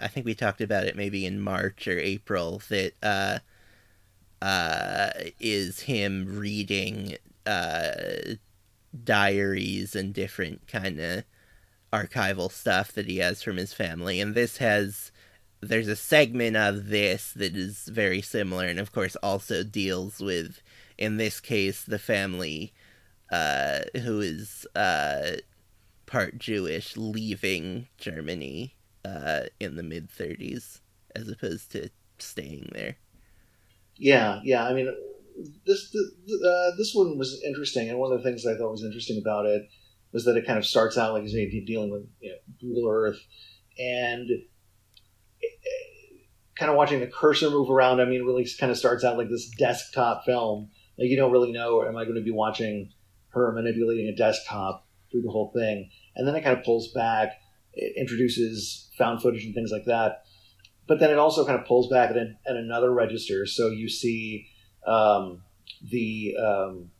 I 0.00 0.08
think 0.08 0.26
we 0.26 0.34
talked 0.34 0.60
about 0.60 0.84
it 0.84 0.96
maybe 0.96 1.26
in 1.26 1.40
March 1.40 1.88
or 1.88 1.98
April. 1.98 2.62
That 2.68 2.92
uh, 3.02 3.38
uh, 4.42 5.10
is 5.40 5.80
him 5.80 6.38
reading 6.38 7.16
uh, 7.44 8.34
diaries 9.04 9.96
and 9.96 10.12
different 10.12 10.66
kind 10.68 11.00
of 11.00 11.24
archival 11.92 12.50
stuff 12.50 12.92
that 12.92 13.06
he 13.06 13.18
has 13.18 13.42
from 13.42 13.56
his 13.56 13.72
family, 13.72 14.20
and 14.20 14.34
this 14.34 14.58
has. 14.58 15.12
There's 15.62 15.88
a 15.88 15.96
segment 15.96 16.54
of 16.54 16.90
this 16.90 17.32
that 17.32 17.56
is 17.56 17.86
very 17.86 18.20
similar, 18.20 18.66
and 18.66 18.78
of 18.78 18.92
course 18.92 19.16
also 19.16 19.64
deals 19.64 20.20
with, 20.20 20.60
in 20.98 21.16
this 21.16 21.40
case, 21.40 21.82
the 21.82 21.98
family 21.98 22.74
uh, 23.30 23.80
who 24.00 24.20
is 24.20 24.66
uh, 24.74 25.36
part 26.06 26.38
Jewish 26.38 26.96
leaving 26.96 27.88
Germany 27.98 28.74
uh, 29.04 29.44
in 29.60 29.76
the 29.76 29.82
mid 29.82 30.08
30s 30.10 30.80
as 31.14 31.28
opposed 31.28 31.72
to 31.72 31.90
staying 32.18 32.70
there. 32.72 32.96
Yeah, 33.96 34.40
yeah. 34.44 34.64
I 34.64 34.74
mean, 34.74 34.94
this 35.66 35.94
uh, 35.94 36.70
this 36.76 36.94
one 36.94 37.18
was 37.18 37.42
interesting, 37.44 37.88
and 37.88 37.98
one 37.98 38.12
of 38.12 38.18
the 38.18 38.24
things 38.24 38.46
I 38.46 38.56
thought 38.56 38.70
was 38.70 38.84
interesting 38.84 39.20
about 39.20 39.46
it 39.46 39.62
was 40.12 40.24
that 40.24 40.36
it 40.36 40.46
kind 40.46 40.58
of 40.58 40.66
starts 40.66 40.96
out 40.96 41.14
like 41.14 41.28
say, 41.28 41.48
dealing 41.64 41.90
with 41.90 42.06
you 42.20 42.30
know, 42.30 42.36
Google 42.60 42.90
Earth, 42.90 43.18
and 43.78 44.28
kind 46.56 46.70
of 46.70 46.76
watching 46.76 47.00
the 47.00 47.06
cursor 47.06 47.50
move 47.50 47.70
around. 47.70 48.00
I 48.00 48.04
mean, 48.06 48.24
really 48.24 48.46
kind 48.58 48.72
of 48.72 48.78
starts 48.78 49.04
out 49.04 49.18
like 49.18 49.28
this 49.28 49.50
desktop 49.50 50.24
film. 50.24 50.70
Like 50.98 51.08
you 51.08 51.16
don't 51.16 51.32
really 51.32 51.52
know, 51.52 51.84
am 51.84 51.96
I 51.96 52.04
going 52.04 52.16
to 52.16 52.22
be 52.22 52.30
watching 52.30 52.92
her 53.36 53.52
manipulating 53.52 54.08
a 54.08 54.16
desktop 54.16 54.86
through 55.10 55.22
the 55.22 55.30
whole 55.30 55.52
thing? 55.54 55.90
And 56.16 56.26
then 56.26 56.34
it 56.34 56.42
kind 56.42 56.58
of 56.58 56.64
pulls 56.64 56.92
back. 56.92 57.32
It 57.74 57.94
introduces 57.96 58.90
found 58.98 59.22
footage 59.22 59.44
and 59.44 59.54
things 59.54 59.70
like 59.70 59.84
that. 59.84 60.24
But 60.88 61.00
then 61.00 61.10
it 61.10 61.18
also 61.18 61.44
kind 61.44 61.58
of 61.58 61.66
pulls 61.66 61.88
back 61.88 62.10
at, 62.10 62.16
an, 62.16 62.38
at 62.46 62.56
another 62.56 62.92
register. 62.92 63.46
So 63.46 63.68
you 63.68 63.88
see 63.88 64.46
um, 64.86 65.42
the 65.82 66.34
um, 66.42 66.90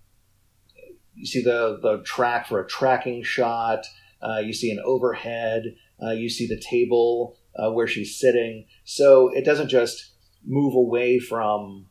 you 1.14 1.26
see 1.26 1.42
the 1.42 1.78
the 1.82 2.02
track 2.02 2.46
for 2.46 2.60
a 2.60 2.66
tracking 2.66 3.22
shot. 3.22 3.86
Uh, 4.20 4.38
you 4.38 4.52
see 4.52 4.70
an 4.70 4.80
overhead. 4.84 5.76
Uh, 6.02 6.10
you 6.10 6.28
see 6.28 6.46
the 6.46 6.60
table 6.60 7.36
uh, 7.56 7.70
where 7.70 7.86
she's 7.86 8.18
sitting. 8.18 8.66
So 8.84 9.28
it 9.28 9.44
doesn't 9.44 9.68
just 9.68 10.12
move 10.44 10.74
away 10.74 11.18
from 11.18 11.86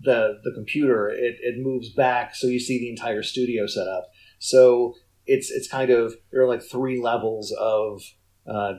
the 0.00 0.40
the 0.42 0.52
computer. 0.54 1.08
It, 1.08 1.36
it 1.40 1.54
moves 1.58 1.90
back, 1.90 2.34
so 2.34 2.46
you 2.46 2.60
see 2.60 2.78
the 2.78 2.90
entire 2.90 3.22
studio 3.22 3.66
set 3.66 3.88
up. 3.88 4.10
So 4.38 4.94
it's 5.26 5.50
it's 5.50 5.68
kind 5.68 5.90
of 5.90 6.14
there 6.30 6.42
are 6.42 6.48
like 6.48 6.62
three 6.62 7.00
levels 7.00 7.54
of, 7.58 8.02
uh, 8.46 8.74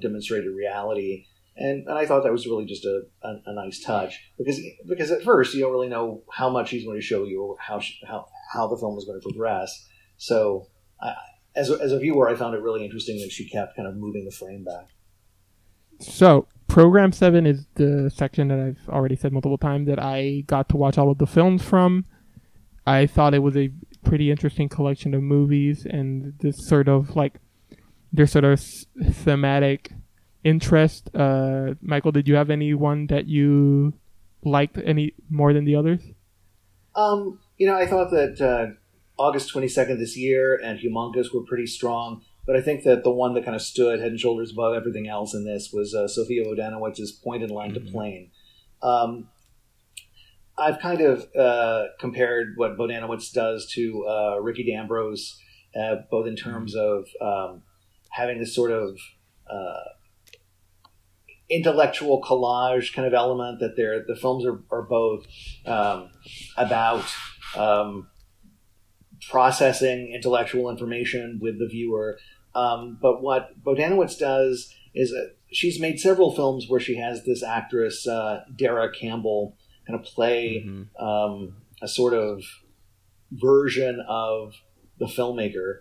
demonstrated 0.00 0.54
reality, 0.54 1.26
and 1.56 1.86
and 1.88 1.98
I 1.98 2.06
thought 2.06 2.22
that 2.22 2.32
was 2.32 2.46
really 2.46 2.66
just 2.66 2.84
a, 2.84 3.02
a, 3.22 3.34
a, 3.46 3.54
nice 3.54 3.80
touch 3.80 4.20
because 4.38 4.60
because 4.88 5.10
at 5.10 5.22
first 5.22 5.54
you 5.54 5.60
don't 5.60 5.72
really 5.72 5.88
know 5.88 6.22
how 6.32 6.48
much 6.48 6.70
he's 6.70 6.84
going 6.84 6.98
to 6.98 7.04
show 7.04 7.24
you 7.24 7.42
or 7.42 7.56
how 7.58 7.80
how 8.06 8.26
how 8.52 8.68
the 8.68 8.76
film 8.76 8.96
is 8.98 9.04
going 9.04 9.20
to 9.20 9.28
progress. 9.28 9.88
So 10.16 10.68
I, 11.00 11.14
as 11.56 11.70
a, 11.70 11.74
as 11.80 11.92
a 11.92 11.98
viewer, 11.98 12.28
I 12.28 12.34
found 12.36 12.54
it 12.54 12.62
really 12.62 12.84
interesting 12.84 13.18
that 13.20 13.32
she 13.32 13.48
kept 13.48 13.76
kind 13.76 13.88
of 13.88 13.96
moving 13.96 14.24
the 14.24 14.30
frame 14.30 14.64
back. 14.64 14.88
So 16.00 16.46
program 16.70 17.10
seven 17.10 17.46
is 17.46 17.66
the 17.74 18.10
section 18.14 18.48
that 18.48 18.60
I've 18.60 18.88
already 18.88 19.16
said 19.16 19.32
multiple 19.32 19.58
times 19.58 19.88
that 19.88 19.98
I 19.98 20.44
got 20.46 20.68
to 20.68 20.76
watch 20.76 20.98
all 20.98 21.10
of 21.10 21.18
the 21.18 21.26
films 21.26 21.62
from. 21.62 22.04
I 22.86 23.06
thought 23.06 23.34
it 23.34 23.40
was 23.40 23.56
a 23.56 23.72
pretty 24.04 24.30
interesting 24.30 24.68
collection 24.68 25.12
of 25.12 25.22
movies 25.22 25.84
and 25.84 26.32
this 26.38 26.66
sort 26.66 26.88
of 26.88 27.16
like 27.16 27.34
their 28.12 28.26
sort 28.26 28.44
of 28.44 28.60
thematic 29.12 29.92
interest. 30.44 31.10
Uh, 31.14 31.74
Michael, 31.82 32.12
did 32.12 32.28
you 32.28 32.36
have 32.36 32.50
any 32.50 32.72
one 32.72 33.08
that 33.08 33.26
you 33.26 33.92
liked 34.44 34.78
any 34.84 35.14
more 35.28 35.52
than 35.52 35.64
the 35.64 35.74
others? 35.74 36.00
Um, 36.94 37.40
you 37.58 37.66
know, 37.66 37.76
I 37.76 37.86
thought 37.86 38.10
that 38.10 38.40
uh, 38.40 38.74
August 39.20 39.52
22nd 39.52 39.98
this 39.98 40.16
year 40.16 40.58
and 40.62 40.78
Humongous 40.78 41.34
were 41.34 41.42
pretty 41.42 41.66
strong. 41.66 42.22
But 42.50 42.58
I 42.58 42.62
think 42.62 42.82
that 42.82 43.04
the 43.04 43.12
one 43.12 43.34
that 43.34 43.44
kind 43.44 43.54
of 43.54 43.62
stood 43.62 44.00
head 44.00 44.08
and 44.10 44.18
shoulders 44.18 44.50
above 44.50 44.74
everything 44.74 45.06
else 45.06 45.34
in 45.34 45.44
this 45.44 45.70
was 45.72 45.94
uh, 45.94 46.08
Sofia 46.08 46.44
Bohdanowicz's 46.44 47.12
Point 47.12 47.44
and 47.44 47.52
Line 47.52 47.70
mm-hmm. 47.70 47.86
to 47.86 47.92
Plane. 47.92 48.32
Um, 48.82 49.28
I've 50.58 50.80
kind 50.80 51.00
of 51.00 51.28
uh, 51.36 51.84
compared 52.00 52.54
what 52.56 52.76
Bohdanowicz 52.76 53.32
does 53.32 53.70
to 53.74 54.04
uh, 54.04 54.40
Ricky 54.40 54.68
D'Ambrose, 54.68 55.40
uh, 55.80 55.98
both 56.10 56.26
in 56.26 56.34
terms 56.34 56.74
of 56.74 57.06
um, 57.20 57.62
having 58.10 58.40
this 58.40 58.52
sort 58.52 58.72
of 58.72 58.98
uh, 59.48 59.90
intellectual 61.48 62.20
collage 62.20 62.92
kind 62.92 63.06
of 63.06 63.14
element 63.14 63.60
that 63.60 63.76
they're, 63.76 64.04
the 64.04 64.16
films 64.16 64.44
are, 64.44 64.60
are 64.72 64.82
both 64.82 65.24
um, 65.66 66.10
about 66.56 67.04
um, 67.56 68.08
processing 69.28 70.12
intellectual 70.12 70.68
information 70.68 71.38
with 71.40 71.60
the 71.60 71.68
viewer. 71.68 72.18
Um, 72.54 72.98
but 73.00 73.22
what 73.22 73.62
Bohdanowicz 73.62 74.18
does 74.18 74.74
is 74.94 75.12
uh, 75.12 75.28
she's 75.52 75.80
made 75.80 76.00
several 76.00 76.34
films 76.34 76.66
where 76.68 76.80
she 76.80 76.96
has 76.96 77.24
this 77.24 77.42
actress, 77.42 78.06
uh, 78.06 78.44
Deragh 78.54 78.94
Campbell, 78.94 79.56
kind 79.86 79.98
of 79.98 80.04
play 80.04 80.64
mm-hmm. 80.66 81.04
um, 81.04 81.56
a 81.82 81.88
sort 81.88 82.14
of 82.14 82.42
version 83.30 84.04
of 84.08 84.54
the 84.98 85.06
filmmaker. 85.06 85.80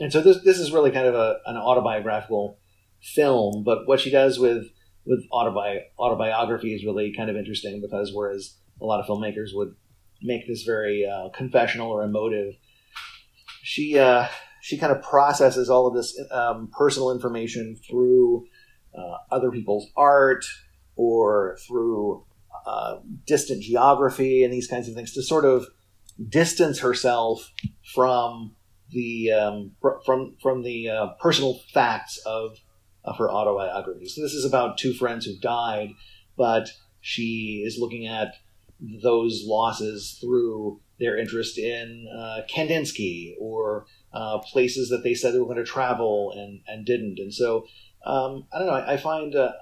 And 0.00 0.12
so 0.12 0.20
this, 0.20 0.42
this 0.42 0.58
is 0.58 0.72
really 0.72 0.90
kind 0.90 1.06
of 1.06 1.14
a, 1.14 1.38
an 1.46 1.56
autobiographical 1.56 2.58
film, 3.02 3.64
but 3.64 3.86
what 3.86 4.00
she 4.00 4.10
does 4.10 4.38
with 4.38 4.68
with 5.04 5.28
autobi- 5.30 5.82
autobiography 5.98 6.72
is 6.72 6.84
really 6.84 7.12
kind 7.12 7.28
of 7.28 7.36
interesting 7.36 7.80
because 7.80 8.12
whereas 8.14 8.54
a 8.80 8.84
lot 8.84 9.00
of 9.00 9.06
filmmakers 9.06 9.48
would 9.52 9.74
make 10.22 10.46
this 10.46 10.62
very 10.62 11.04
uh, 11.04 11.28
confessional 11.30 11.90
or 11.90 12.04
emotive. 12.04 12.54
She 13.62 13.98
uh, 13.98 14.28
she 14.62 14.78
kind 14.78 14.92
of 14.92 15.02
processes 15.02 15.68
all 15.68 15.88
of 15.88 15.94
this 15.94 16.16
um, 16.30 16.70
personal 16.70 17.10
information 17.10 17.76
through 17.90 18.46
uh, 18.96 19.16
other 19.32 19.50
people's 19.50 19.88
art 19.96 20.44
or 20.94 21.58
through 21.66 22.24
uh, 22.64 22.98
distant 23.26 23.60
geography 23.60 24.44
and 24.44 24.52
these 24.52 24.68
kinds 24.68 24.88
of 24.88 24.94
things 24.94 25.12
to 25.12 25.22
sort 25.22 25.44
of 25.44 25.66
distance 26.28 26.78
herself 26.78 27.50
from 27.92 28.54
the 28.92 29.32
um, 29.32 29.72
from 30.06 30.36
from 30.40 30.62
the 30.62 30.88
uh, 30.88 31.06
personal 31.20 31.58
facts 31.74 32.20
of 32.24 32.56
of 33.04 33.18
her 33.18 33.28
autobiography. 33.28 34.06
So 34.06 34.22
this 34.22 34.32
is 34.32 34.44
about 34.44 34.78
two 34.78 34.94
friends 34.94 35.26
who 35.26 35.36
died, 35.40 35.90
but 36.36 36.68
she 37.00 37.64
is 37.66 37.78
looking 37.80 38.06
at 38.06 38.34
those 39.02 39.42
losses 39.44 40.18
through 40.20 40.80
their 41.00 41.18
interest 41.18 41.58
in 41.58 42.06
uh, 42.16 42.42
Kandinsky 42.48 43.34
or 43.40 43.86
uh, 44.12 44.38
places 44.38 44.88
that 44.90 45.02
they 45.02 45.14
said 45.14 45.32
they 45.32 45.38
were 45.38 45.46
going 45.46 45.56
to 45.56 45.64
travel 45.64 46.32
and, 46.36 46.60
and 46.66 46.84
didn't. 46.84 47.18
And 47.18 47.32
so, 47.32 47.66
um, 48.04 48.46
I 48.52 48.58
don't 48.58 48.66
know, 48.66 48.74
I, 48.74 48.94
I 48.94 48.96
find 48.96 49.34
uh, 49.34 49.52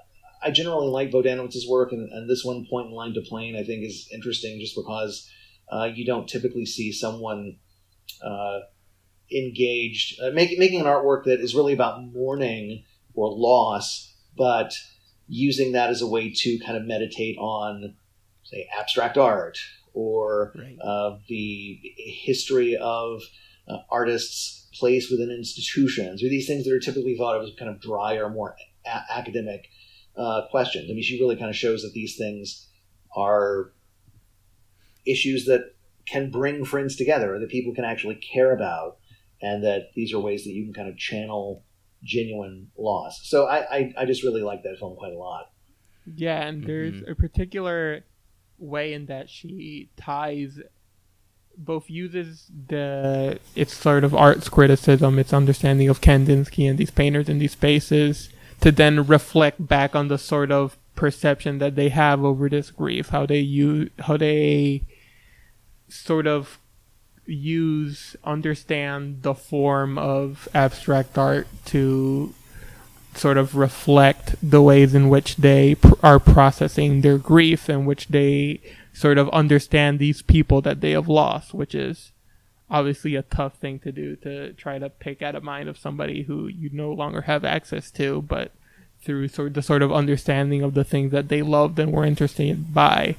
I 0.41 0.51
generally 0.51 0.87
like 0.87 1.11
Bohdanowicz's 1.11 1.67
work, 1.67 1.91
and, 1.91 2.11
and, 2.11 2.29
this 2.29 2.43
one, 2.43 2.65
Point 2.69 2.87
and 2.87 2.95
Line 2.95 3.13
to 3.13 3.21
Plane, 3.21 3.55
I 3.55 3.63
think 3.63 3.85
is 3.85 4.09
interesting 4.11 4.59
just 4.59 4.75
because 4.75 5.29
uh, 5.71 5.89
you 5.93 6.05
don't 6.05 6.27
typically 6.27 6.65
see 6.65 6.91
someone 6.91 7.57
uh, 8.23 8.59
engaged, 9.31 10.19
uh, 10.21 10.31
make, 10.31 10.57
making 10.57 10.81
an 10.81 10.87
artwork 10.87 11.25
that 11.25 11.39
is 11.39 11.55
really 11.55 11.73
about 11.73 12.03
mourning 12.03 12.83
or 13.13 13.31
loss, 13.31 14.13
but 14.35 14.73
using 15.27 15.73
that 15.73 15.89
as 15.89 16.01
a 16.01 16.07
way 16.07 16.31
to 16.35 16.59
kind 16.59 16.75
of 16.75 16.83
meditate 16.83 17.37
on 17.37 17.95
say 18.43 18.67
abstract 18.77 19.17
art 19.17 19.57
or 19.93 20.51
right. 20.55 20.77
uh, 20.83 21.17
the 21.27 21.79
history 21.97 22.75
of 22.75 23.21
uh, 23.71 23.77
artists' 23.89 24.67
place 24.79 25.09
within 25.09 25.31
institutions, 25.31 26.23
or 26.23 26.29
these 26.29 26.47
things 26.47 26.65
that 26.65 26.73
are 26.73 26.79
typically 26.79 27.15
thought 27.17 27.37
of 27.37 27.43
as 27.43 27.51
kind 27.57 27.71
of 27.71 27.81
drier, 27.81 28.29
more 28.29 28.55
a- 28.85 29.13
academic 29.17 29.67
uh, 30.17 30.41
questions. 30.49 30.89
I 30.89 30.93
mean, 30.93 31.03
she 31.03 31.19
really 31.19 31.35
kind 31.35 31.49
of 31.49 31.55
shows 31.55 31.81
that 31.83 31.93
these 31.93 32.17
things 32.17 32.67
are 33.15 33.73
issues 35.05 35.45
that 35.45 35.73
can 36.05 36.31
bring 36.31 36.65
friends 36.65 36.95
together, 36.95 37.39
that 37.39 37.49
people 37.49 37.73
can 37.73 37.85
actually 37.85 38.15
care 38.15 38.53
about, 38.53 38.97
and 39.41 39.63
that 39.63 39.91
these 39.95 40.13
are 40.13 40.19
ways 40.19 40.43
that 40.43 40.51
you 40.51 40.65
can 40.65 40.73
kind 40.73 40.89
of 40.89 40.97
channel 40.97 41.63
genuine 42.03 42.67
loss. 42.77 43.21
So 43.23 43.45
I, 43.45 43.75
I, 43.75 43.93
I 43.99 44.05
just 44.05 44.23
really 44.23 44.41
like 44.41 44.63
that 44.63 44.77
film 44.79 44.95
quite 44.95 45.13
a 45.13 45.17
lot. 45.17 45.45
Yeah, 46.15 46.47
and 46.47 46.63
there's 46.63 46.95
mm-hmm. 46.95 47.11
a 47.11 47.15
particular 47.15 48.03
way 48.57 48.93
in 48.93 49.05
that 49.07 49.29
she 49.29 49.89
ties 49.97 50.59
both 51.65 51.89
uses 51.89 52.47
the 52.67 53.39
its 53.55 53.73
sort 53.73 54.03
of 54.03 54.15
arts 54.15 54.49
criticism, 54.49 55.19
its 55.19 55.33
understanding 55.33 55.89
of 55.89 56.01
Kandinsky 56.01 56.69
and 56.69 56.77
these 56.77 56.91
painters 56.91 57.29
in 57.29 57.39
these 57.39 57.53
spaces, 57.53 58.29
to 58.61 58.71
then 58.71 59.05
reflect 59.05 59.67
back 59.67 59.95
on 59.95 60.07
the 60.07 60.17
sort 60.17 60.51
of 60.51 60.77
perception 60.95 61.59
that 61.59 61.75
they 61.75 61.89
have 61.89 62.23
over 62.23 62.49
this 62.49 62.71
grief, 62.71 63.09
how 63.09 63.25
they 63.25 63.39
use, 63.39 63.89
how 63.99 64.17
they 64.17 64.83
sort 65.87 66.27
of 66.27 66.59
use, 67.25 68.15
understand 68.23 69.23
the 69.23 69.33
form 69.33 69.97
of 69.97 70.47
abstract 70.53 71.17
art 71.17 71.47
to 71.65 72.33
sort 73.13 73.37
of 73.37 73.55
reflect 73.55 74.35
the 74.41 74.61
ways 74.61 74.95
in 74.95 75.09
which 75.09 75.35
they 75.37 75.75
pr- 75.75 75.93
are 76.01 76.19
processing 76.19 77.01
their 77.01 77.17
grief 77.17 77.67
and 77.67 77.85
which 77.85 78.07
they 78.07 78.61
sort 78.93 79.17
of 79.17 79.29
understand 79.29 79.99
these 79.99 80.21
people 80.21 80.61
that 80.61 80.81
they 80.81 80.91
have 80.91 81.07
lost, 81.07 81.53
which 81.53 81.73
is 81.75 82.11
obviously 82.69 83.15
a 83.15 83.21
tough 83.21 83.55
thing 83.57 83.79
to 83.79 83.91
do 83.91 84.15
to 84.17 84.53
try 84.53 84.79
to 84.79 84.89
pick 84.89 85.21
at 85.21 85.35
a 85.35 85.41
mind 85.41 85.67
of 85.67 85.77
somebody 85.77 86.23
who 86.23 86.47
you 86.47 86.69
no 86.71 86.91
longer 86.91 87.21
have 87.21 87.43
access 87.43 87.91
to, 87.91 88.21
but 88.21 88.51
through 89.03 89.27
sort 89.27 89.49
of 89.49 89.53
the 89.55 89.61
sort 89.61 89.81
of 89.81 89.91
understanding 89.91 90.61
of 90.61 90.73
the 90.73 90.83
things 90.83 91.11
that 91.11 91.27
they 91.27 91.41
loved 91.41 91.79
and 91.79 91.91
were 91.91 92.05
interested 92.05 92.73
by 92.73 93.15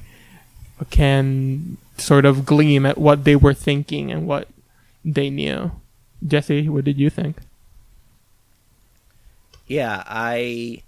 can 0.89 1.77
sort 1.97 2.25
of 2.25 2.45
gleam 2.45 2.85
at 2.85 2.97
what 2.97 3.23
they 3.23 3.35
were 3.35 3.53
thinking 3.53 4.11
and 4.11 4.27
what 4.27 4.47
they 5.05 5.29
knew. 5.29 5.71
Jesse, 6.25 6.69
what 6.69 6.85
did 6.85 6.97
you 6.97 7.09
think? 7.09 7.37
yeah, 9.67 10.03
I. 10.05 10.83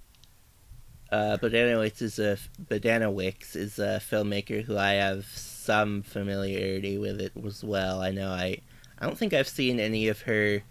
Uh, 1.16 1.38
Bohdanowicz 1.38 2.02
is 2.02 2.20
a 2.20 2.38
Bohdanowicz 2.62 3.56
is 3.56 3.80
a 3.80 4.02
filmmaker 4.04 4.62
who 4.62 4.78
I 4.78 4.96
have 4.96 5.26
some 5.26 6.02
familiarity 6.02 6.98
with 6.98 7.22
it 7.22 7.32
as 7.46 7.64
well. 7.64 8.02
I 8.02 8.12
know 8.12 8.32
I, 8.32 8.60
I 9.00 9.06
don't 9.06 9.18
think 9.18 9.34
I've 9.34 9.48
seen 9.48 9.80
any 9.80 10.10
of 10.10 10.24
her 10.24 10.64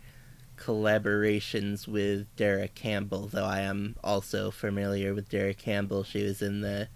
collaborations 0.59 1.89
with 1.89 2.27
Deragh 2.37 2.75
Campbell, 2.75 3.29
though 3.29 3.47
I 3.47 3.61
am 3.61 3.97
also 4.05 4.51
familiar 4.51 5.15
with 5.15 5.31
Deragh 5.31 5.57
Campbell. 5.57 6.05
She 6.05 6.23
was 6.23 6.43
in 6.43 6.61
the 6.61 6.89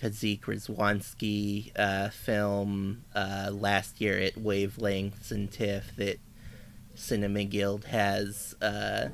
Kazik 0.00 0.40
Radwanski 0.44 1.72
uh, 1.76 2.08
film 2.08 3.04
uh, 3.14 3.50
last 3.52 4.00
year 4.00 4.18
at 4.18 4.36
Wavelengths 4.36 5.30
and 5.30 5.52
TIFF 5.52 5.96
that 5.96 6.18
Cinema 6.94 7.44
Guild 7.44 7.84
has 7.84 8.56
uh, 8.62 9.10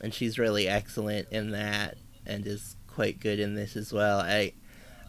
and 0.00 0.12
she's 0.12 0.38
really 0.38 0.68
excellent 0.68 1.28
in 1.30 1.52
that 1.52 1.96
and 2.26 2.46
is 2.46 2.76
quite 2.86 3.20
good 3.20 3.40
in 3.40 3.54
this 3.54 3.76
as 3.76 3.92
well. 3.92 4.20
I 4.20 4.52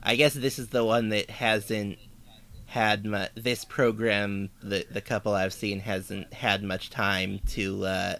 I 0.03 0.15
guess 0.15 0.33
this 0.33 0.59
is 0.59 0.69
the 0.69 0.85
one 0.85 1.09
that 1.09 1.29
hasn't 1.29 1.97
had 2.65 3.05
much. 3.05 3.31
this 3.35 3.65
program 3.65 4.49
the 4.61 4.85
the 4.91 5.01
couple 5.01 5.33
I've 5.33 5.53
seen 5.53 5.79
hasn't 5.79 6.33
had 6.33 6.63
much 6.63 6.89
time 6.89 7.39
to 7.49 7.85
uh, 7.85 8.15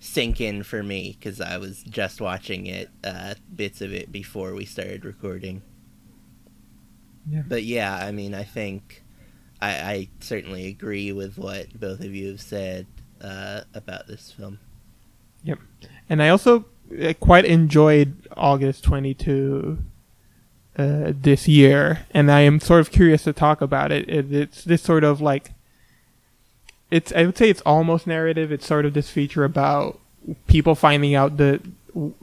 sink 0.00 0.40
in 0.40 0.62
for 0.62 0.82
me 0.82 1.16
because 1.18 1.40
I 1.40 1.58
was 1.58 1.82
just 1.82 2.20
watching 2.20 2.66
it, 2.66 2.88
uh, 3.04 3.34
bits 3.54 3.80
of 3.82 3.92
it 3.92 4.10
before 4.10 4.54
we 4.54 4.64
started 4.64 5.04
recording. 5.04 5.62
Yeah. 7.28 7.42
But 7.46 7.64
yeah, 7.64 7.94
I 7.94 8.10
mean, 8.10 8.34
I 8.34 8.44
think 8.44 9.04
I, 9.60 9.70
I 9.70 10.08
certainly 10.20 10.66
agree 10.66 11.12
with 11.12 11.36
what 11.36 11.78
both 11.78 12.00
of 12.00 12.14
you 12.14 12.28
have 12.28 12.40
said 12.40 12.86
uh, 13.20 13.62
about 13.74 14.06
this 14.06 14.32
film. 14.32 14.58
Yep. 15.44 15.58
And 16.08 16.22
I 16.22 16.30
also 16.30 16.64
uh, 16.98 17.14
quite 17.20 17.44
enjoyed 17.44 18.14
August 18.36 18.84
22 18.84 19.78
uh, 20.76 21.12
this 21.14 21.46
year, 21.46 22.06
and 22.12 22.30
I 22.30 22.40
am 22.40 22.60
sort 22.60 22.80
of 22.80 22.90
curious 22.90 23.24
to 23.24 23.32
talk 23.32 23.60
about 23.60 23.92
it. 23.92 24.08
it. 24.08 24.32
It's 24.32 24.64
this 24.64 24.82
sort 24.82 25.04
of 25.04 25.20
like 25.20 25.52
it's 26.90 27.12
I 27.12 27.24
would 27.24 27.36
say 27.36 27.50
it's 27.50 27.62
almost 27.62 28.06
narrative. 28.06 28.50
It's 28.50 28.66
sort 28.66 28.86
of 28.86 28.94
this 28.94 29.10
feature 29.10 29.44
about 29.44 29.98
people 30.46 30.74
finding 30.74 31.14
out 31.14 31.36
that 31.38 31.62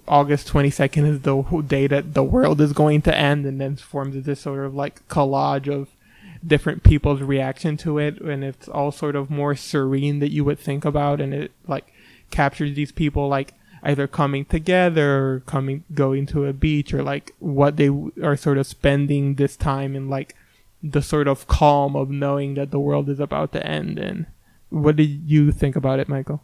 August 0.07 0.47
22nd 0.47 1.05
is 1.05 1.21
the 1.21 1.61
day 1.67 1.87
that 1.87 2.13
the 2.13 2.23
world 2.23 2.61
is 2.61 2.73
going 2.73 3.01
to 3.03 3.15
end, 3.15 3.45
and 3.45 3.59
then 3.59 3.75
forms 3.75 4.23
this 4.25 4.41
sort 4.41 4.65
of 4.65 4.75
like 4.75 5.07
collage 5.07 5.71
of 5.71 5.89
different 6.45 6.83
people's 6.83 7.21
reaction 7.21 7.77
to 7.77 7.97
it, 7.97 8.19
and 8.21 8.43
it's 8.43 8.67
all 8.67 8.91
sort 8.91 9.15
of 9.15 9.29
more 9.29 9.55
serene 9.55 10.19
that 10.19 10.31
you 10.31 10.43
would 10.43 10.59
think 10.59 10.85
about, 10.85 11.19
and 11.19 11.33
it 11.33 11.51
like 11.67 11.85
captures 12.29 12.75
these 12.75 12.91
people 12.91 13.27
like 13.27 13.53
either 13.87 14.05
coming 14.05 14.43
together 14.43 15.35
or 15.35 15.39
coming 15.45 15.85
going 15.93 16.25
to 16.25 16.45
a 16.45 16.51
beach 16.51 16.93
or 16.93 17.01
like 17.01 17.33
what 17.39 17.77
they 17.77 17.89
are 18.21 18.35
sort 18.35 18.57
of 18.57 18.67
spending 18.67 19.35
this 19.35 19.55
time 19.55 19.95
in 19.95 20.09
like 20.09 20.35
the 20.83 21.01
sort 21.01 21.27
of 21.27 21.47
calm 21.47 21.95
of 21.95 22.09
knowing 22.09 22.55
that 22.55 22.69
the 22.69 22.79
world 22.79 23.09
is 23.09 23.19
about 23.19 23.53
to 23.53 23.65
end 23.65 23.97
and 23.97 24.25
what 24.69 24.97
did 24.97 25.09
you 25.25 25.53
think 25.53 25.77
about 25.77 25.99
it 25.99 26.09
michael? 26.09 26.43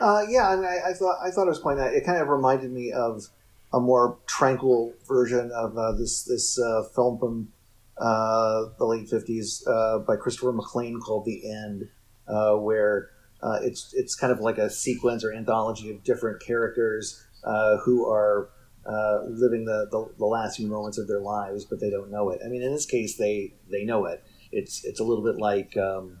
Uh, 0.00 0.22
yeah 0.28 0.50
I, 0.50 0.56
mean, 0.56 0.66
I, 0.66 0.90
I, 0.90 0.92
thought 0.92 1.16
i 1.24 1.30
thought 1.30 1.46
it 1.46 1.56
was 1.56 1.58
quite 1.58 1.78
nice. 1.78 1.94
It 1.94 2.04
kind 2.04 2.20
of 2.20 2.28
reminded 2.28 2.70
me 2.70 2.92
of 2.92 3.28
a 3.72 3.80
more 3.80 4.18
tranquil 4.26 4.92
version 5.08 5.50
of 5.54 5.78
uh, 5.78 5.92
this 5.92 6.24
this 6.24 6.60
uh, 6.60 6.82
film 6.94 7.18
from 7.18 7.48
uh, 7.96 8.64
the 8.78 8.84
late 8.84 9.08
50s 9.08 9.66
uh, 9.66 10.00
by 10.00 10.16
christopher 10.16 10.52
Maclaine 10.52 11.00
called 11.00 11.24
the 11.24 11.50
end 11.50 11.88
uh, 12.28 12.54
where 12.56 13.08
uh, 13.42 13.58
it's 13.62 13.94
it's 13.94 14.14
kind 14.14 14.32
of 14.32 14.40
like 14.40 14.58
a 14.58 14.68
sequence 14.68 15.24
or 15.24 15.32
anthology 15.32 15.90
of 15.90 16.02
different 16.04 16.42
characters 16.42 17.24
uh, 17.44 17.78
who 17.78 18.08
are 18.08 18.50
uh, 18.86 19.24
living 19.28 19.64
the, 19.64 19.86
the, 19.90 20.12
the, 20.18 20.24
last 20.24 20.56
few 20.56 20.66
moments 20.66 20.98
of 20.98 21.06
their 21.06 21.20
lives, 21.20 21.64
but 21.64 21.80
they 21.80 21.90
don't 21.90 22.10
know 22.10 22.30
it. 22.30 22.40
I 22.44 22.48
mean, 22.48 22.62
in 22.62 22.72
this 22.72 22.86
case, 22.86 23.16
they 23.16 23.54
they 23.70 23.84
know 23.84 24.06
it. 24.06 24.22
It's 24.52 24.84
it's 24.84 25.00
a 25.00 25.04
little 25.04 25.24
bit 25.24 25.36
like 25.36 25.76
um, 25.76 26.18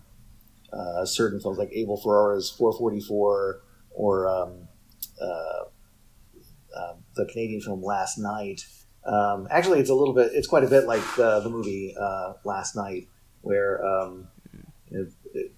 uh, 0.72 1.04
certain 1.04 1.40
films, 1.40 1.58
like 1.58 1.70
Abel 1.72 1.96
Ferrara's 1.96 2.50
444, 2.50 3.62
or 3.90 4.28
um, 4.28 4.68
uh, 5.20 5.64
um, 6.76 7.04
the 7.16 7.26
Canadian 7.26 7.60
film 7.60 7.82
Last 7.82 8.18
Night. 8.18 8.66
Um, 9.04 9.48
actually, 9.50 9.80
it's 9.80 9.90
a 9.90 9.94
little 9.94 10.14
bit. 10.14 10.32
It's 10.34 10.46
quite 10.46 10.64
a 10.64 10.68
bit 10.68 10.86
like 10.86 11.02
the, 11.16 11.40
the 11.40 11.50
movie 11.50 11.94
uh, 11.98 12.34
Last 12.44 12.76
Night, 12.76 13.08
where 13.40 13.84
um, 13.84 14.28
you 14.90 14.98
know, 14.98 15.06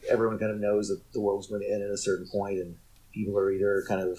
everyone 0.09 0.39
kind 0.39 0.53
of 0.53 0.59
knows 0.59 0.89
that 0.89 1.01
the 1.12 1.20
world's 1.20 1.47
going 1.47 1.62
to 1.62 1.73
end 1.73 1.82
at 1.82 1.90
a 1.90 1.97
certain 1.99 2.27
point, 2.31 2.59
and 2.59 2.77
people 3.12 3.36
are 3.39 3.51
either 3.51 3.85
kind 3.89 4.01
of 4.01 4.19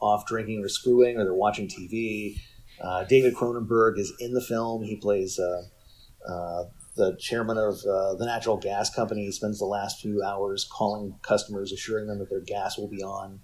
off 0.00 0.26
drinking 0.26 0.64
or 0.64 0.68
screwing, 0.68 1.16
or 1.16 1.24
they're 1.24 1.34
watching 1.34 1.68
TV. 1.68 2.40
Uh, 2.80 3.04
David 3.04 3.34
Cronenberg 3.34 3.98
is 3.98 4.12
in 4.20 4.32
the 4.32 4.40
film. 4.40 4.82
He 4.82 4.96
plays 4.96 5.38
uh, 5.38 5.62
uh, 6.26 6.64
the 6.96 7.16
chairman 7.16 7.58
of 7.58 7.78
uh, 7.84 8.14
the 8.14 8.24
natural 8.24 8.56
gas 8.56 8.94
company. 8.94 9.24
He 9.26 9.32
spends 9.32 9.58
the 9.58 9.66
last 9.66 10.00
few 10.00 10.22
hours 10.22 10.68
calling 10.70 11.14
customers, 11.22 11.72
assuring 11.72 12.06
them 12.06 12.18
that 12.18 12.30
their 12.30 12.40
gas 12.40 12.78
will 12.78 12.88
be 12.88 13.02
on 13.02 13.40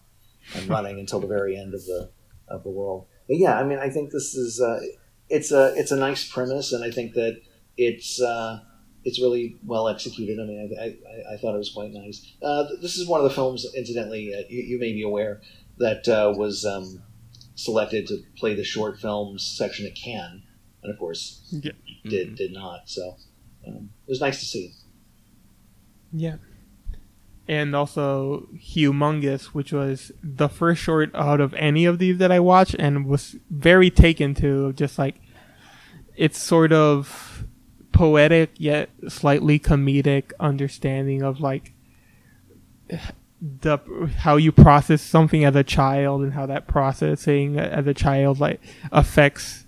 and 0.55 0.68
running 0.68 0.98
until 0.98 1.20
the 1.20 1.27
very 1.27 1.56
end 1.56 1.74
of 1.74 1.85
the 1.85 2.10
of 2.48 2.62
the 2.62 2.70
world. 2.70 3.06
But 3.28 3.39
yeah, 3.39 3.59
I 3.59 3.64
mean, 3.64 3.78
I 3.78 3.90
think 3.90 4.10
this 4.10 4.35
is 4.35 4.60
uh, 4.60 4.81
it's 5.28 5.52
a 5.52 5.74
it's 5.77 5.90
a 5.90 5.97
nice 5.97 6.28
premise, 6.28 6.73
and 6.73 6.85
I 6.85 6.90
think 6.90 7.14
that 7.14 7.40
it's 7.77 8.20
uh, 8.20 8.60
it's 9.07 9.20
really 9.20 9.57
well 9.65 9.89
executed. 9.89 10.41
I 10.41 10.45
mean, 10.45 10.77
I, 10.78 10.85
I, 10.85 11.35
I 11.35 11.37
thought 11.39 11.55
it 11.55 11.59
was 11.59 11.70
quite 11.70 11.93
nice. 11.93 12.33
Uh, 12.43 12.65
this 12.83 12.97
is 12.97 13.07
one 13.07 13.20
of 13.20 13.24
the 13.24 13.35
films, 13.35 13.65
incidentally, 13.77 14.35
uh, 14.35 14.43
you, 14.49 14.62
you, 14.62 14.81
may 14.81 14.93
be 14.93 15.05
aware, 15.05 15.41
that 15.78 16.09
uh, 16.09 16.35
was 16.37 16.65
um, 16.65 17.01
selected 17.55 18.09
to 18.09 18.19
play 18.37 18.55
the 18.55 18.65
short 18.65 18.99
films 18.99 19.47
section 19.47 19.87
at 19.87 19.95
Cannes, 19.95 20.43
and 20.83 20.93
of 20.93 20.99
course, 20.99 21.41
yeah. 21.53 21.70
did 22.05 22.27
mm-hmm. 22.27 22.35
did 22.35 22.53
not. 22.53 22.89
So 22.89 23.16
um, 23.65 23.91
it 24.07 24.11
was 24.11 24.20
nice 24.20 24.41
to 24.41 24.45
see. 24.45 24.74
Yeah. 26.12 26.37
And 27.47 27.77
also 27.77 28.49
Humongous, 28.57 29.47
which 29.55 29.73
was 29.73 30.11
the 30.20 30.49
first 30.49 30.83
short 30.83 31.15
out 31.15 31.41
of 31.41 31.55
any 31.55 31.85
of 31.85 32.01
these 32.01 32.19
that 32.19 32.33
I 32.33 32.41
watched, 32.41 32.74
and 32.74 33.07
was 33.07 33.37
very 33.51 33.89
taken 33.89 34.35
to 34.35 34.73
just 34.73 34.99
like 34.99 35.20
it's 36.16 36.39
sort 36.39 36.73
of 36.73 37.47
poetic 37.97 38.51
yet 38.59 38.90
slightly 39.09 39.59
comedic 39.59 40.32
understanding 40.39 41.23
of 41.23 41.40
like 41.40 41.73
the 43.40 43.78
how 44.18 44.36
you 44.36 44.52
process 44.52 45.01
something 45.01 45.47
as 45.47 45.56
a 45.56 45.64
child 45.64 46.20
and 46.20 46.35
how 46.35 46.44
that 46.44 46.66
processing 46.66 47.59
as 47.59 47.86
a 47.86 47.94
child 47.94 48.39
like 48.39 48.60
affects 48.93 49.64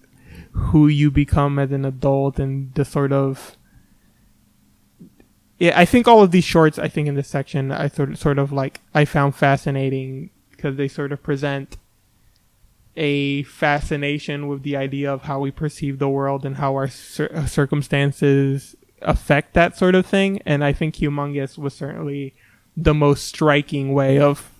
who 0.52 0.88
you 0.88 1.10
become 1.10 1.58
as 1.58 1.72
an 1.72 1.86
adult 1.86 2.38
and 2.38 2.74
the 2.74 2.84
sort 2.84 3.12
of 3.12 3.56
yeah 5.58 5.72
i 5.74 5.86
think 5.86 6.06
all 6.06 6.22
of 6.22 6.30
these 6.30 6.44
shorts 6.44 6.78
i 6.78 6.86
think 6.86 7.08
in 7.08 7.14
this 7.14 7.28
section 7.28 7.72
i 7.72 7.88
sort 7.88 8.10
of, 8.10 8.18
sort 8.18 8.38
of 8.38 8.52
like 8.52 8.80
i 8.94 9.06
found 9.06 9.34
fascinating 9.34 10.28
because 10.50 10.76
they 10.76 10.88
sort 10.88 11.12
of 11.12 11.22
present 11.22 11.78
a 12.98 13.44
fascination 13.44 14.48
with 14.48 14.64
the 14.64 14.76
idea 14.76 15.10
of 15.10 15.22
how 15.22 15.38
we 15.38 15.50
perceive 15.50 15.98
the 15.98 16.08
world 16.08 16.44
and 16.44 16.56
how 16.56 16.74
our 16.74 16.88
cir- 16.88 17.30
uh, 17.32 17.46
circumstances 17.46 18.74
affect 19.00 19.54
that 19.54 19.76
sort 19.76 19.94
of 19.94 20.04
thing. 20.04 20.42
And 20.44 20.64
I 20.64 20.72
think 20.72 20.96
Humongous 20.96 21.56
was 21.56 21.74
certainly 21.74 22.34
the 22.76 22.94
most 22.94 23.24
striking 23.24 23.94
way 23.94 24.18
of 24.18 24.50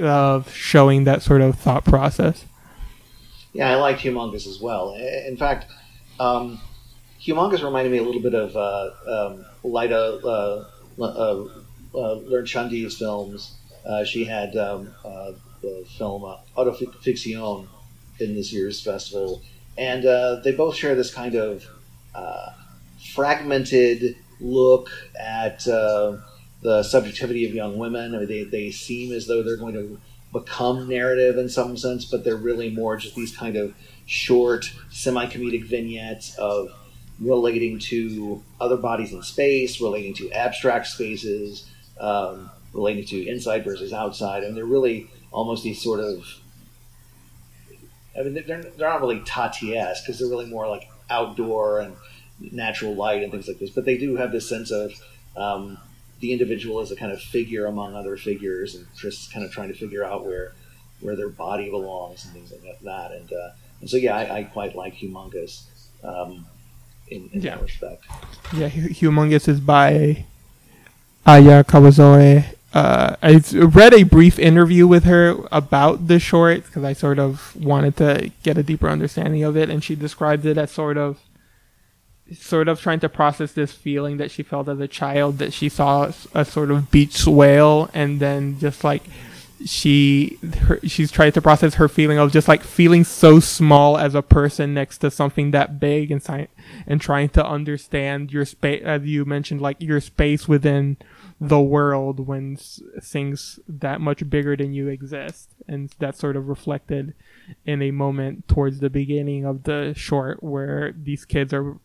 of 0.00 0.50
showing 0.50 1.04
that 1.04 1.20
sort 1.22 1.42
of 1.42 1.58
thought 1.58 1.84
process. 1.84 2.46
Yeah, 3.52 3.70
I 3.70 3.74
liked 3.76 4.00
Humongous 4.00 4.46
as 4.46 4.60
well. 4.60 4.94
In 4.94 5.36
fact, 5.36 5.66
um, 6.18 6.58
Humongous 7.20 7.62
reminded 7.62 7.92
me 7.92 7.98
a 7.98 8.02
little 8.02 8.22
bit 8.22 8.34
of 8.34 8.56
uh, 8.56 8.90
um, 9.06 9.44
Lida 9.62 10.20
uh, 10.24 10.64
uh, 11.00 11.44
uh 11.94 12.90
films. 12.98 13.54
Uh, 13.86 14.04
she 14.04 14.24
had 14.24 14.56
um, 14.56 14.90
uh, 15.04 15.32
the 15.60 15.84
film 15.98 16.24
uh, 16.24 16.36
Autofiction, 16.56 17.66
in 18.20 18.34
this 18.34 18.52
year's 18.52 18.80
festival, 18.80 19.42
and 19.76 20.06
uh, 20.06 20.40
they 20.44 20.52
both 20.52 20.76
share 20.76 20.94
this 20.94 21.12
kind 21.12 21.34
of 21.34 21.64
uh, 22.14 22.50
fragmented 23.14 24.16
look 24.40 24.90
at 25.18 25.66
uh, 25.66 26.16
the 26.62 26.82
subjectivity 26.82 27.46
of 27.46 27.54
young 27.54 27.76
women. 27.78 28.14
I 28.14 28.18
mean, 28.18 28.28
they 28.28 28.44
they 28.44 28.70
seem 28.70 29.12
as 29.12 29.26
though 29.26 29.42
they're 29.42 29.56
going 29.56 29.74
to 29.74 29.98
become 30.32 30.88
narrative 30.88 31.38
in 31.38 31.48
some 31.48 31.76
sense, 31.76 32.04
but 32.04 32.24
they're 32.24 32.36
really 32.36 32.70
more 32.70 32.96
just 32.96 33.14
these 33.14 33.36
kind 33.36 33.56
of 33.56 33.72
short, 34.06 34.70
semi-comedic 34.90 35.64
vignettes 35.64 36.36
of 36.36 36.70
relating 37.20 37.78
to 37.78 38.42
other 38.60 38.76
bodies 38.76 39.12
in 39.12 39.22
space, 39.22 39.80
relating 39.80 40.12
to 40.14 40.30
abstract 40.32 40.88
spaces, 40.88 41.70
um, 42.00 42.50
relating 42.72 43.04
to 43.04 43.26
inside 43.26 43.64
versus 43.64 43.92
outside, 43.92 44.42
and 44.42 44.56
they're 44.56 44.64
really 44.64 45.08
almost 45.30 45.62
these 45.62 45.80
sort 45.80 46.00
of 46.00 46.24
I 48.18 48.22
mean, 48.22 48.34
they're, 48.34 48.62
they're 48.62 48.88
not 48.88 49.00
really 49.00 49.20
Tati-esque 49.20 50.04
because 50.04 50.18
they're 50.18 50.28
really 50.28 50.46
more 50.46 50.68
like 50.68 50.88
outdoor 51.10 51.80
and 51.80 51.96
natural 52.52 52.94
light 52.94 53.22
and 53.22 53.32
things 53.32 53.48
like 53.48 53.58
this. 53.58 53.70
But 53.70 53.84
they 53.84 53.98
do 53.98 54.16
have 54.16 54.32
this 54.32 54.48
sense 54.48 54.70
of 54.70 54.92
um, 55.36 55.78
the 56.20 56.32
individual 56.32 56.80
as 56.80 56.90
a 56.90 56.96
kind 56.96 57.12
of 57.12 57.20
figure 57.20 57.66
among 57.66 57.94
other 57.94 58.16
figures, 58.16 58.74
and 58.74 58.86
just 58.96 59.32
kind 59.32 59.44
of 59.44 59.52
trying 59.52 59.68
to 59.68 59.74
figure 59.74 60.04
out 60.04 60.24
where 60.24 60.52
where 61.00 61.16
their 61.16 61.28
body 61.28 61.70
belongs 61.70 62.24
and 62.24 62.32
things 62.32 62.50
like 62.50 62.80
that. 62.80 63.12
And, 63.12 63.30
uh, 63.32 63.50
and 63.80 63.90
so, 63.90 63.98
yeah, 63.98 64.16
I, 64.16 64.38
I, 64.38 64.42
quite 64.44 64.74
like 64.74 64.94
Humongous 64.94 65.64
um, 66.02 66.46
in, 67.08 67.28
in 67.32 67.42
yeah. 67.42 67.56
that 67.56 67.62
respect. 67.62 68.04
Yeah, 68.54 68.70
Humongous 68.70 69.46
is 69.46 69.60
by 69.60 70.24
Aya 71.26 71.62
Kawazoe 71.64 72.53
uh, 72.74 73.14
I 73.22 73.40
read 73.52 73.94
a 73.94 74.02
brief 74.02 74.36
interview 74.36 74.88
with 74.88 75.04
her 75.04 75.36
about 75.52 76.08
the 76.08 76.18
short 76.18 76.66
because 76.66 76.82
I 76.82 76.92
sort 76.92 77.20
of 77.20 77.54
wanted 77.54 77.96
to 77.98 78.32
get 78.42 78.58
a 78.58 78.64
deeper 78.64 78.88
understanding 78.88 79.44
of 79.44 79.56
it, 79.56 79.70
and 79.70 79.82
she 79.82 79.94
described 79.94 80.44
it 80.44 80.58
as 80.58 80.72
sort 80.72 80.98
of, 80.98 81.20
sort 82.36 82.66
of 82.66 82.80
trying 82.80 82.98
to 83.00 83.08
process 83.08 83.52
this 83.52 83.72
feeling 83.72 84.16
that 84.16 84.32
she 84.32 84.42
felt 84.42 84.68
as 84.68 84.80
a 84.80 84.88
child 84.88 85.38
that 85.38 85.52
she 85.52 85.68
saw 85.68 86.10
a 86.34 86.44
sort 86.44 86.72
of 86.72 86.90
beach 86.90 87.24
whale, 87.28 87.88
and 87.94 88.18
then 88.18 88.58
just 88.58 88.82
like 88.82 89.04
she 89.64 90.36
her, 90.62 90.80
she's 90.82 91.12
trying 91.12 91.30
to 91.30 91.40
process 91.40 91.74
her 91.74 91.88
feeling 91.88 92.18
of 92.18 92.32
just 92.32 92.48
like 92.48 92.64
feeling 92.64 93.04
so 93.04 93.38
small 93.38 93.96
as 93.96 94.16
a 94.16 94.20
person 94.20 94.74
next 94.74 94.98
to 94.98 95.12
something 95.12 95.52
that 95.52 95.78
big 95.78 96.10
and 96.10 96.48
and 96.86 97.00
trying 97.00 97.28
to 97.28 97.46
understand 97.46 98.32
your 98.32 98.44
space 98.44 98.82
as 98.84 99.04
you 99.04 99.24
mentioned 99.24 99.60
like 99.60 99.80
your 99.80 100.00
space 100.00 100.48
within 100.48 100.96
the 101.48 101.60
world 101.60 102.26
when 102.26 102.56
things 103.02 103.58
that 103.68 104.00
much 104.00 104.28
bigger 104.28 104.56
than 104.56 104.72
you 104.72 104.88
exist, 104.88 105.54
and 105.68 105.92
that's 105.98 106.18
sort 106.18 106.36
of 106.36 106.48
reflected 106.48 107.14
in 107.66 107.82
a 107.82 107.90
moment 107.90 108.48
towards 108.48 108.80
the 108.80 108.90
beginning 108.90 109.44
of 109.44 109.64
the 109.64 109.92
short 109.96 110.42
where 110.42 110.92
these 110.96 111.24
kids 111.24 111.52
are 111.52 111.78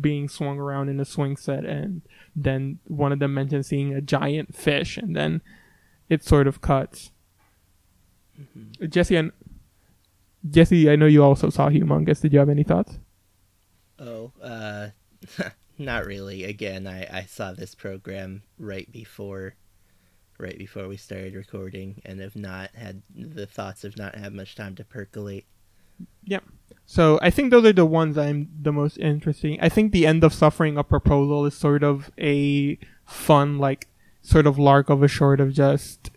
being 0.00 0.28
swung 0.28 0.58
around 0.58 0.88
in 0.88 0.98
a 0.98 1.04
swing 1.04 1.36
set, 1.36 1.64
and 1.64 2.02
then 2.34 2.78
one 2.86 3.12
of 3.12 3.18
them 3.18 3.34
mentions 3.34 3.68
seeing 3.68 3.94
a 3.94 4.00
giant 4.00 4.54
fish, 4.54 4.96
and 4.96 5.14
then 5.14 5.40
it 6.08 6.24
sort 6.24 6.46
of 6.46 6.60
cuts. 6.60 7.10
Jesse, 8.88 9.16
and 9.16 9.32
Jesse, 10.48 10.90
I 10.90 10.96
know 10.96 11.06
you 11.06 11.22
also 11.22 11.50
saw 11.50 11.68
Humongous. 11.68 12.20
Did 12.20 12.32
you 12.32 12.38
have 12.40 12.48
any 12.48 12.64
thoughts? 12.64 12.98
Oh, 13.98 14.32
uh, 14.42 14.88
not 15.78 16.06
really. 16.06 16.44
Again, 16.44 16.86
I, 16.86 17.06
I 17.10 17.24
saw 17.24 17.52
this 17.52 17.74
program 17.74 18.42
right 18.58 18.90
before, 18.90 19.54
right 20.38 20.56
before 20.56 20.88
we 20.88 20.96
started 20.96 21.34
recording, 21.34 22.00
and 22.04 22.20
have 22.20 22.36
not 22.36 22.70
had 22.74 23.02
the 23.14 23.46
thoughts 23.46 23.82
have 23.82 23.96
not 23.96 24.14
had 24.14 24.32
much 24.32 24.54
time 24.54 24.74
to 24.76 24.84
percolate. 24.84 25.46
Yep. 26.24 26.44
So 26.86 27.18
I 27.22 27.30
think 27.30 27.50
those 27.50 27.64
are 27.64 27.72
the 27.72 27.86
ones 27.86 28.18
I'm 28.18 28.50
the 28.60 28.72
most 28.72 28.98
interesting. 28.98 29.58
I 29.60 29.68
think 29.68 29.92
the 29.92 30.06
end 30.06 30.24
of 30.24 30.34
suffering 30.34 30.76
a 30.76 30.84
proposal 30.84 31.46
is 31.46 31.54
sort 31.54 31.82
of 31.82 32.10
a 32.18 32.78
fun, 33.06 33.58
like 33.58 33.88
sort 34.22 34.46
of 34.46 34.58
lark 34.58 34.90
of 34.90 35.02
a 35.02 35.08
short 35.08 35.40
of 35.40 35.52
just 35.52 36.10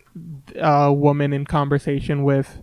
a 0.55 0.91
woman 0.91 1.33
in 1.33 1.45
conversation 1.45 2.23
with 2.23 2.61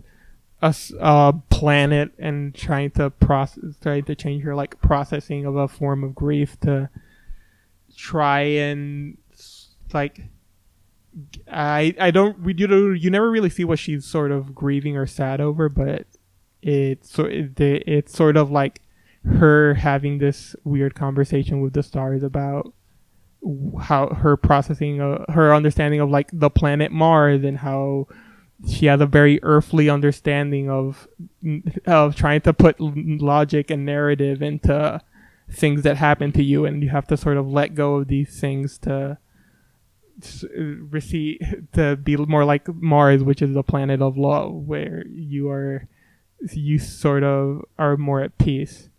a 0.65 0.75
a 0.99 1.33
planet 1.49 2.11
and 2.17 2.53
trying 2.55 2.91
to 2.91 3.09
process, 3.09 3.75
trying 3.81 4.03
to 4.05 4.15
change 4.15 4.43
her 4.43 4.55
like 4.55 4.81
processing 4.81 5.45
of 5.45 5.55
a 5.55 5.67
form 5.67 6.03
of 6.03 6.15
grief 6.15 6.59
to 6.61 6.89
try 7.95 8.41
and 8.41 9.17
like. 9.93 10.21
I 11.49 11.95
I 11.97 12.11
don't 12.11 12.41
we 12.41 12.51
do 12.51 12.93
you 12.93 13.09
never 13.09 13.31
really 13.31 13.49
see 13.49 13.63
what 13.63 13.79
she's 13.79 14.03
sort 14.03 14.31
of 14.31 14.53
grieving 14.53 14.97
or 14.97 15.05
sad 15.05 15.39
over, 15.39 15.69
but 15.69 16.05
it's 16.61 17.09
so 17.09 17.23
it, 17.23 17.53
it's 17.57 18.11
sort 18.11 18.35
of 18.35 18.51
like 18.51 18.81
her 19.23 19.75
having 19.75 20.17
this 20.17 20.55
weird 20.63 20.93
conversation 20.93 21.61
with 21.61 21.73
the 21.73 21.83
stars 21.83 22.21
about 22.21 22.73
how 23.81 24.09
her 24.09 24.35
processing 24.35 24.99
uh, 24.99 25.23
her 25.31 25.53
understanding 25.53 25.99
of 25.99 26.09
like 26.09 26.29
the 26.33 26.49
planet 26.49 26.91
Mars 26.91 27.43
and 27.43 27.59
how 27.59 28.07
she 28.67 28.87
has 28.87 29.01
a 29.01 29.05
very 29.05 29.39
earthly 29.43 29.89
understanding 29.89 30.69
of 30.69 31.07
of 31.85 32.15
trying 32.15 32.41
to 32.41 32.53
put 32.53 32.79
logic 32.79 33.69
and 33.69 33.85
narrative 33.85 34.41
into 34.41 35.01
things 35.51 35.83
that 35.83 35.97
happen 35.97 36.31
to 36.31 36.43
you 36.43 36.65
and 36.65 36.81
you 36.83 36.89
have 36.89 37.07
to 37.07 37.17
sort 37.17 37.37
of 37.37 37.47
let 37.47 37.75
go 37.75 37.95
of 37.95 38.07
these 38.07 38.39
things 38.39 38.77
to 38.79 39.17
receive 40.89 41.39
to 41.73 41.95
be 41.97 42.15
more 42.17 42.45
like 42.45 42.67
Mars 42.73 43.23
which 43.23 43.41
is 43.41 43.53
the 43.53 43.63
planet 43.63 44.01
of 44.01 44.17
love 44.17 44.53
where 44.53 45.05
you 45.07 45.49
are 45.49 45.87
you 46.51 46.79
sort 46.79 47.23
of 47.23 47.63
are 47.77 47.97
more 47.97 48.21
at 48.21 48.37
peace 48.37 48.89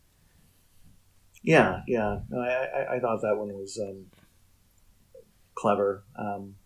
Yeah, 1.43 1.83
yeah. 1.87 2.19
I, 2.37 2.39
I, 2.39 2.97
I 2.97 3.01
thought 3.01 3.23
that 3.23 3.37
one 3.37 3.55
was 3.55 3.79
um, 3.81 4.07
clever. 5.55 6.03
Um, 6.19 6.57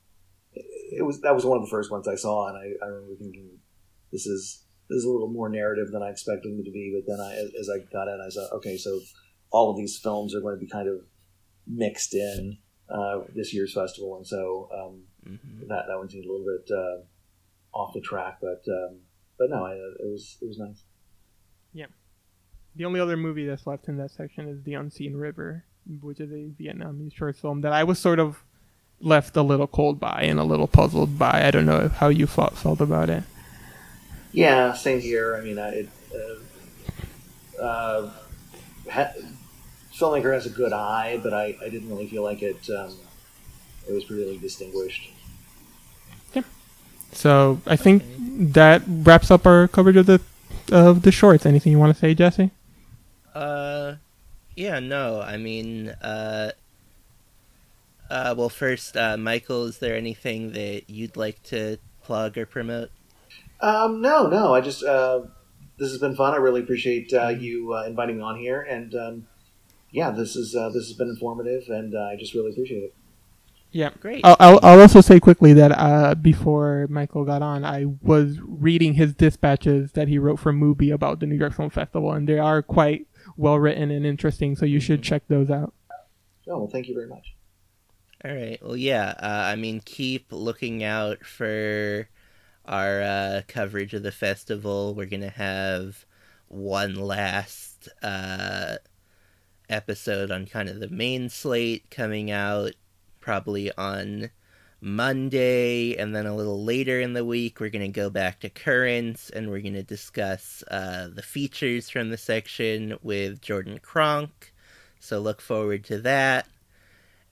it, 0.91 0.99
it 0.99 1.03
was 1.03 1.21
that 1.21 1.35
was 1.35 1.45
one 1.45 1.59
of 1.59 1.65
the 1.65 1.71
first 1.71 1.91
ones 1.91 2.09
I 2.09 2.15
saw, 2.15 2.49
and 2.49 2.57
I, 2.57 2.85
I 2.85 2.89
remember 2.89 3.15
thinking, 3.17 3.59
"This 4.13 4.27
is 4.27 4.65
this 4.89 4.99
is 4.99 5.05
a 5.05 5.11
little 5.11 5.29
more 5.29 5.49
narrative 5.49 5.93
than 5.93 6.03
I 6.03 6.11
expected 6.11 6.59
it 6.59 6.65
to 6.65 6.71
be." 6.71 6.95
But 6.95 7.11
then, 7.11 7.21
I, 7.21 7.33
as 7.59 7.69
I 7.69 7.79
got 7.93 8.09
in, 8.09 8.21
I 8.25 8.29
saw, 8.29 8.49
okay, 8.57 8.77
so 8.77 9.01
all 9.51 9.71
of 9.71 9.77
these 9.77 9.99
films 9.99 10.35
are 10.35 10.41
going 10.41 10.57
to 10.57 10.61
be 10.61 10.71
kind 10.71 10.89
of 10.89 11.01
mixed 11.67 12.15
in 12.15 12.59
uh, 12.89 13.21
this 13.35 13.55
year's 13.55 13.75
festival, 13.75 14.17
and 14.17 14.27
so 14.27 14.69
um, 14.73 15.03
hmm 15.25 15.69
that 15.69 15.85
that 15.89 15.99
one 15.99 16.09
seemed 16.09 16.25
a 16.25 16.31
little 16.31 16.47
bit 16.47 16.71
uh, 16.75 17.79
off 17.79 17.95
the 17.95 18.01
track, 18.01 18.39
but 18.41 18.63
um, 18.69 18.99
but 19.39 19.51
no, 19.51 19.65
I, 19.65 19.75
it 19.75 20.11
was 20.11 20.39
it 20.43 20.47
was 20.47 20.59
nice. 20.59 20.83
Yeah, 21.73 21.87
the 22.75 22.85
only 22.85 23.01
other 23.01 23.17
movie 23.17 23.47
that's 23.47 23.67
left 23.67 23.89
in 23.89 23.97
that 23.99 24.11
section 24.11 24.49
is 24.49 24.63
The 24.63 24.75
Unseen 24.75 25.15
River, 25.15 25.65
which 26.01 26.21
is 26.21 26.33
a 26.33 26.51
Vietnamese 26.61 27.15
short 27.15 27.37
film 27.37 27.61
that 27.61 27.73
I 27.73 27.85
was 27.85 27.99
sort 27.99 28.19
of 28.19 28.43
left 29.01 29.37
a 29.37 29.43
little 29.43 29.67
cold 29.67 29.99
by 29.99 30.23
and 30.23 30.39
a 30.39 30.45
little 30.45 30.67
puzzled 30.67 31.19
by. 31.19 31.47
I 31.47 31.51
don't 31.51 31.67
know 31.67 31.89
how 31.89 32.09
you 32.09 32.27
felt, 32.27 32.57
felt 32.57 32.81
about 32.81 33.11
it. 33.11 33.23
Yeah, 34.33 34.75
same 34.75 35.01
here. 35.01 35.37
I 35.37 35.41
mean, 35.41 35.59
I, 35.59 35.87
uh, 36.15 37.63
uh, 37.63 38.11
ha- 38.91 39.13
filmmaker 39.95 40.33
has 40.33 40.47
a 40.47 40.51
good 40.51 40.73
eye, 40.73 41.21
but 41.23 41.35
I, 41.35 41.57
I 41.63 41.69
didn't 41.69 41.89
really 41.89 42.07
feel 42.07 42.23
like 42.23 42.43
it. 42.43 42.69
Um, 42.71 42.95
it 43.89 43.93
was 43.93 44.09
really 44.11 44.39
distinguished. 44.39 45.11
Yeah. 46.33 46.43
So 47.13 47.61
I 47.67 47.77
think 47.77 48.05
that 48.53 48.83
wraps 48.87 49.31
up 49.31 49.47
our 49.47 49.69
coverage 49.69 49.97
of 49.97 50.07
the 50.07 50.21
of 50.71 51.03
the 51.03 51.11
shorts. 51.11 51.45
Anything 51.45 51.73
you 51.73 51.79
want 51.79 51.93
to 51.95 52.01
say, 52.01 52.15
Jesse? 52.15 52.51
Uh, 53.35 53.95
yeah, 54.57 54.79
no, 54.79 55.21
I 55.21 55.37
mean, 55.37 55.89
uh, 56.03 56.53
uh, 58.11 58.35
well, 58.37 58.49
first, 58.49 58.97
uh, 58.97 59.17
Michael, 59.17 59.67
is 59.67 59.79
there 59.79 59.97
anything 59.97 60.53
that 60.53 60.91
you'd 60.91 61.17
like 61.17 61.43
to 61.45 61.79
plug 62.03 62.37
or 62.37 62.47
promote? 62.47 62.91
Um, 63.61 64.01
no, 64.01 64.27
no. 64.27 64.55
I 64.55 64.61
just 64.61 64.83
uh, 64.83 65.23
this 65.79 65.91
has 65.91 66.01
been 66.01 66.17
fun. 66.17 66.35
I 66.35 66.39
really 66.39 66.61
appreciate 66.61 67.13
uh, 67.13 67.29
you 67.29 67.75
uh, 67.75 67.85
inviting 67.85 68.19
me 68.19 68.23
on 68.23 68.39
here, 68.39 68.61
and 68.61 68.95
um, 68.95 69.27
yeah, 69.91 70.11
this 70.11 70.37
is 70.37 70.55
uh, 70.55 70.69
this 70.71 70.89
has 70.89 70.95
been 70.95 71.09
informative, 71.09 71.65
and 71.69 71.95
uh, 71.95 72.09
I 72.13 72.17
just 72.17 72.35
really 72.35 72.51
appreciate 72.51 72.85
it. 72.85 72.95
Yeah. 73.73 73.91
Great. 74.01 74.23
I'll, 74.25 74.37
I'll, 74.41 74.61
I'll 74.65 74.81
also 74.81 75.01
say 75.01 75.21
quickly 75.21 75.53
that 75.53 75.71
uh, 75.71 76.17
before 76.17 76.89
Michael 76.91 77.25
got 77.25 77.41
on, 77.41 77.65
I 77.65 77.85
was 78.03 78.41
reading 78.43 78.95
his 78.95 79.15
dispatches 79.15 79.93
that 79.93 80.09
he 80.09 80.19
wrote 80.19 80.41
for 80.41 80.53
Mubi 80.53 80.93
about 80.93 81.21
the 81.21 81.27
New 81.27 81.37
York 81.37 81.55
Film 81.55 81.71
Festival, 81.71 82.13
and 82.13 82.29
they 82.29 82.39
are 82.39 82.63
quite 82.63 83.07
well 83.37 83.61
written 83.61 83.93
and 83.93 84.05
interesting. 84.05 84.57
So 84.57 84.67
you 84.67 84.81
should 84.81 85.03
check 85.05 85.23
those 85.29 85.51
out. 85.51 85.73
Oh, 86.49 86.59
well, 86.59 86.69
thank 86.69 86.89
you 86.89 86.95
very 86.95 87.07
much. 87.07 87.37
All 88.25 88.35
right. 88.35 88.59
Well, 88.63 88.77
yeah. 88.77 89.15
Uh, 89.19 89.51
I 89.53 89.57
mean, 89.57 89.81
keep 89.85 90.27
looking 90.31 90.85
out 90.85 91.25
for 91.25 92.09
our 92.67 93.03
uh, 93.03 93.43
coverage 93.49 93.95
of 93.95 94.03
the 94.03 94.13
festival. 94.13 94.95
We're 94.95 95.07
gonna 95.07 95.31
have 95.31 96.05
one 96.49 96.95
last 96.95 97.89
uh, 98.03 98.77
episode 99.69 100.31
on 100.31 100.47
kind 100.47 100.69
of 100.69 100.81
the 100.81 100.89
main 100.89 101.29
slate 101.31 101.91
coming 101.91 102.31
out 102.31 102.73
probably 103.21 103.73
on 103.77 104.31
Monday, 104.81 105.97
and 105.97 106.15
then 106.17 106.27
a 106.27 106.37
little 106.37 106.65
later 106.65 107.01
in 107.01 107.13
the 107.15 107.25
week, 107.25 107.61
we're 107.61 107.71
gonna 107.71 107.89
go 107.89 108.11
back 108.11 108.41
to 108.41 108.51
currents 108.51 109.31
and 109.31 109.51
we're 109.51 109.61
gonna 109.63 109.83
discuss 109.83 110.63
uh, 110.71 111.09
the 111.15 111.23
features 111.23 111.91
from 111.91 112.11
the 112.11 112.19
section 112.19 112.99
with 113.03 113.41
Jordan 113.43 113.79
Cronk. 113.81 114.53
So 115.01 115.21
look 115.21 115.41
forward 115.41 115.85
to 115.85 115.99
that. 116.01 116.49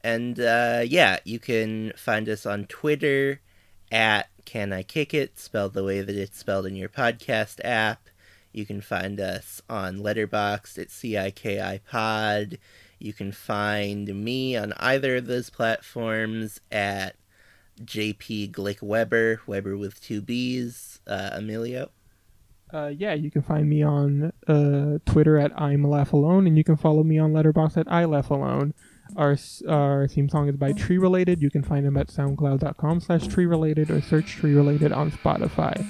And 0.03 0.39
uh, 0.39 0.83
yeah, 0.87 1.19
you 1.25 1.39
can 1.39 1.93
find 1.97 2.29
us 2.29 2.47
on 2.47 2.66
Twitter 2.66 3.41
at 3.91 4.29
Can 4.45 4.73
I 4.73 4.83
Kick 4.83 5.12
It, 5.12 5.39
spelled 5.39 5.75
the 5.75 5.85
way 5.85 6.01
that 6.01 6.16
it's 6.16 6.39
spelled 6.39 6.66
in 6.66 6.77
your 6.77 6.89
podcast 6.89 7.61
app. 7.65 8.09
You 8.53 8.65
can 8.65 8.81
find 8.81 9.20
us 9.20 9.61
on 9.69 9.99
Letterboxd 9.99 10.79
at 10.79 10.89
CIKI 10.89 11.81
Pod. 11.91 12.59
You 12.99 13.12
can 13.12 13.33
find 13.33 14.25
me 14.25 14.57
on 14.57 14.73
either 14.79 15.16
of 15.16 15.27
those 15.27 15.51
platforms 15.51 16.61
at 16.73 17.16
JP 17.81 18.53
Glick 18.53 18.83
Weber, 18.83 19.41
Weber 19.47 19.77
with 19.77 20.01
two 20.01 20.20
B's. 20.20 21.01
Uh, 21.07 21.31
Emilio. 21.33 21.91
Uh, 22.73 22.93
yeah, 22.95 23.15
you 23.15 23.31
can 23.31 23.41
find 23.41 23.69
me 23.69 23.83
on 23.83 24.33
uh, 24.47 24.99
Twitter 25.07 25.39
at 25.39 25.59
I'm 25.59 25.85
Laugh 25.85 26.12
Alone, 26.12 26.47
and 26.47 26.59
you 26.59 26.65
can 26.65 26.77
follow 26.77 27.03
me 27.03 27.19
on 27.19 27.33
Letterboxd 27.33 27.79
at 27.79 27.91
I 27.91 28.05
Laugh 28.05 28.31
Alone. 28.31 28.75
Our 29.16 29.36
our 29.68 30.09
theme 30.09 30.28
song 30.28 30.48
is 30.48 30.56
by 30.56 30.72
Tree 30.72 30.98
Related. 30.98 31.43
You 31.43 31.51
can 31.51 31.62
find 31.62 31.85
them 31.85 31.97
at 31.97 32.09
soundcloud.com 32.09 33.01
slash 33.01 33.26
tree 33.26 33.47
related 33.47 33.90
or 33.90 34.01
search 34.01 34.36
tree 34.36 34.55
related 34.55 34.93
on 34.93 35.10
Spotify. 35.10 35.86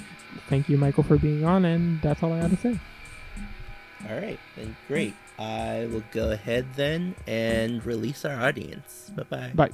Thank 0.47 0.69
you, 0.69 0.77
Michael, 0.77 1.03
for 1.03 1.17
being 1.17 1.43
on, 1.45 1.65
and 1.65 2.01
that's 2.01 2.23
all 2.23 2.33
I 2.33 2.37
have 2.37 2.51
to 2.51 2.57
say. 2.57 2.79
All 4.09 4.15
right, 4.15 4.39
then 4.55 4.75
great. 4.87 5.13
I 5.37 5.87
will 5.91 6.03
go 6.11 6.31
ahead 6.31 6.65
then 6.75 7.15
and 7.27 7.85
release 7.85 8.25
our 8.25 8.41
audience. 8.41 9.11
Bye 9.15 9.23
bye. 9.23 9.51
Bye. 9.53 9.71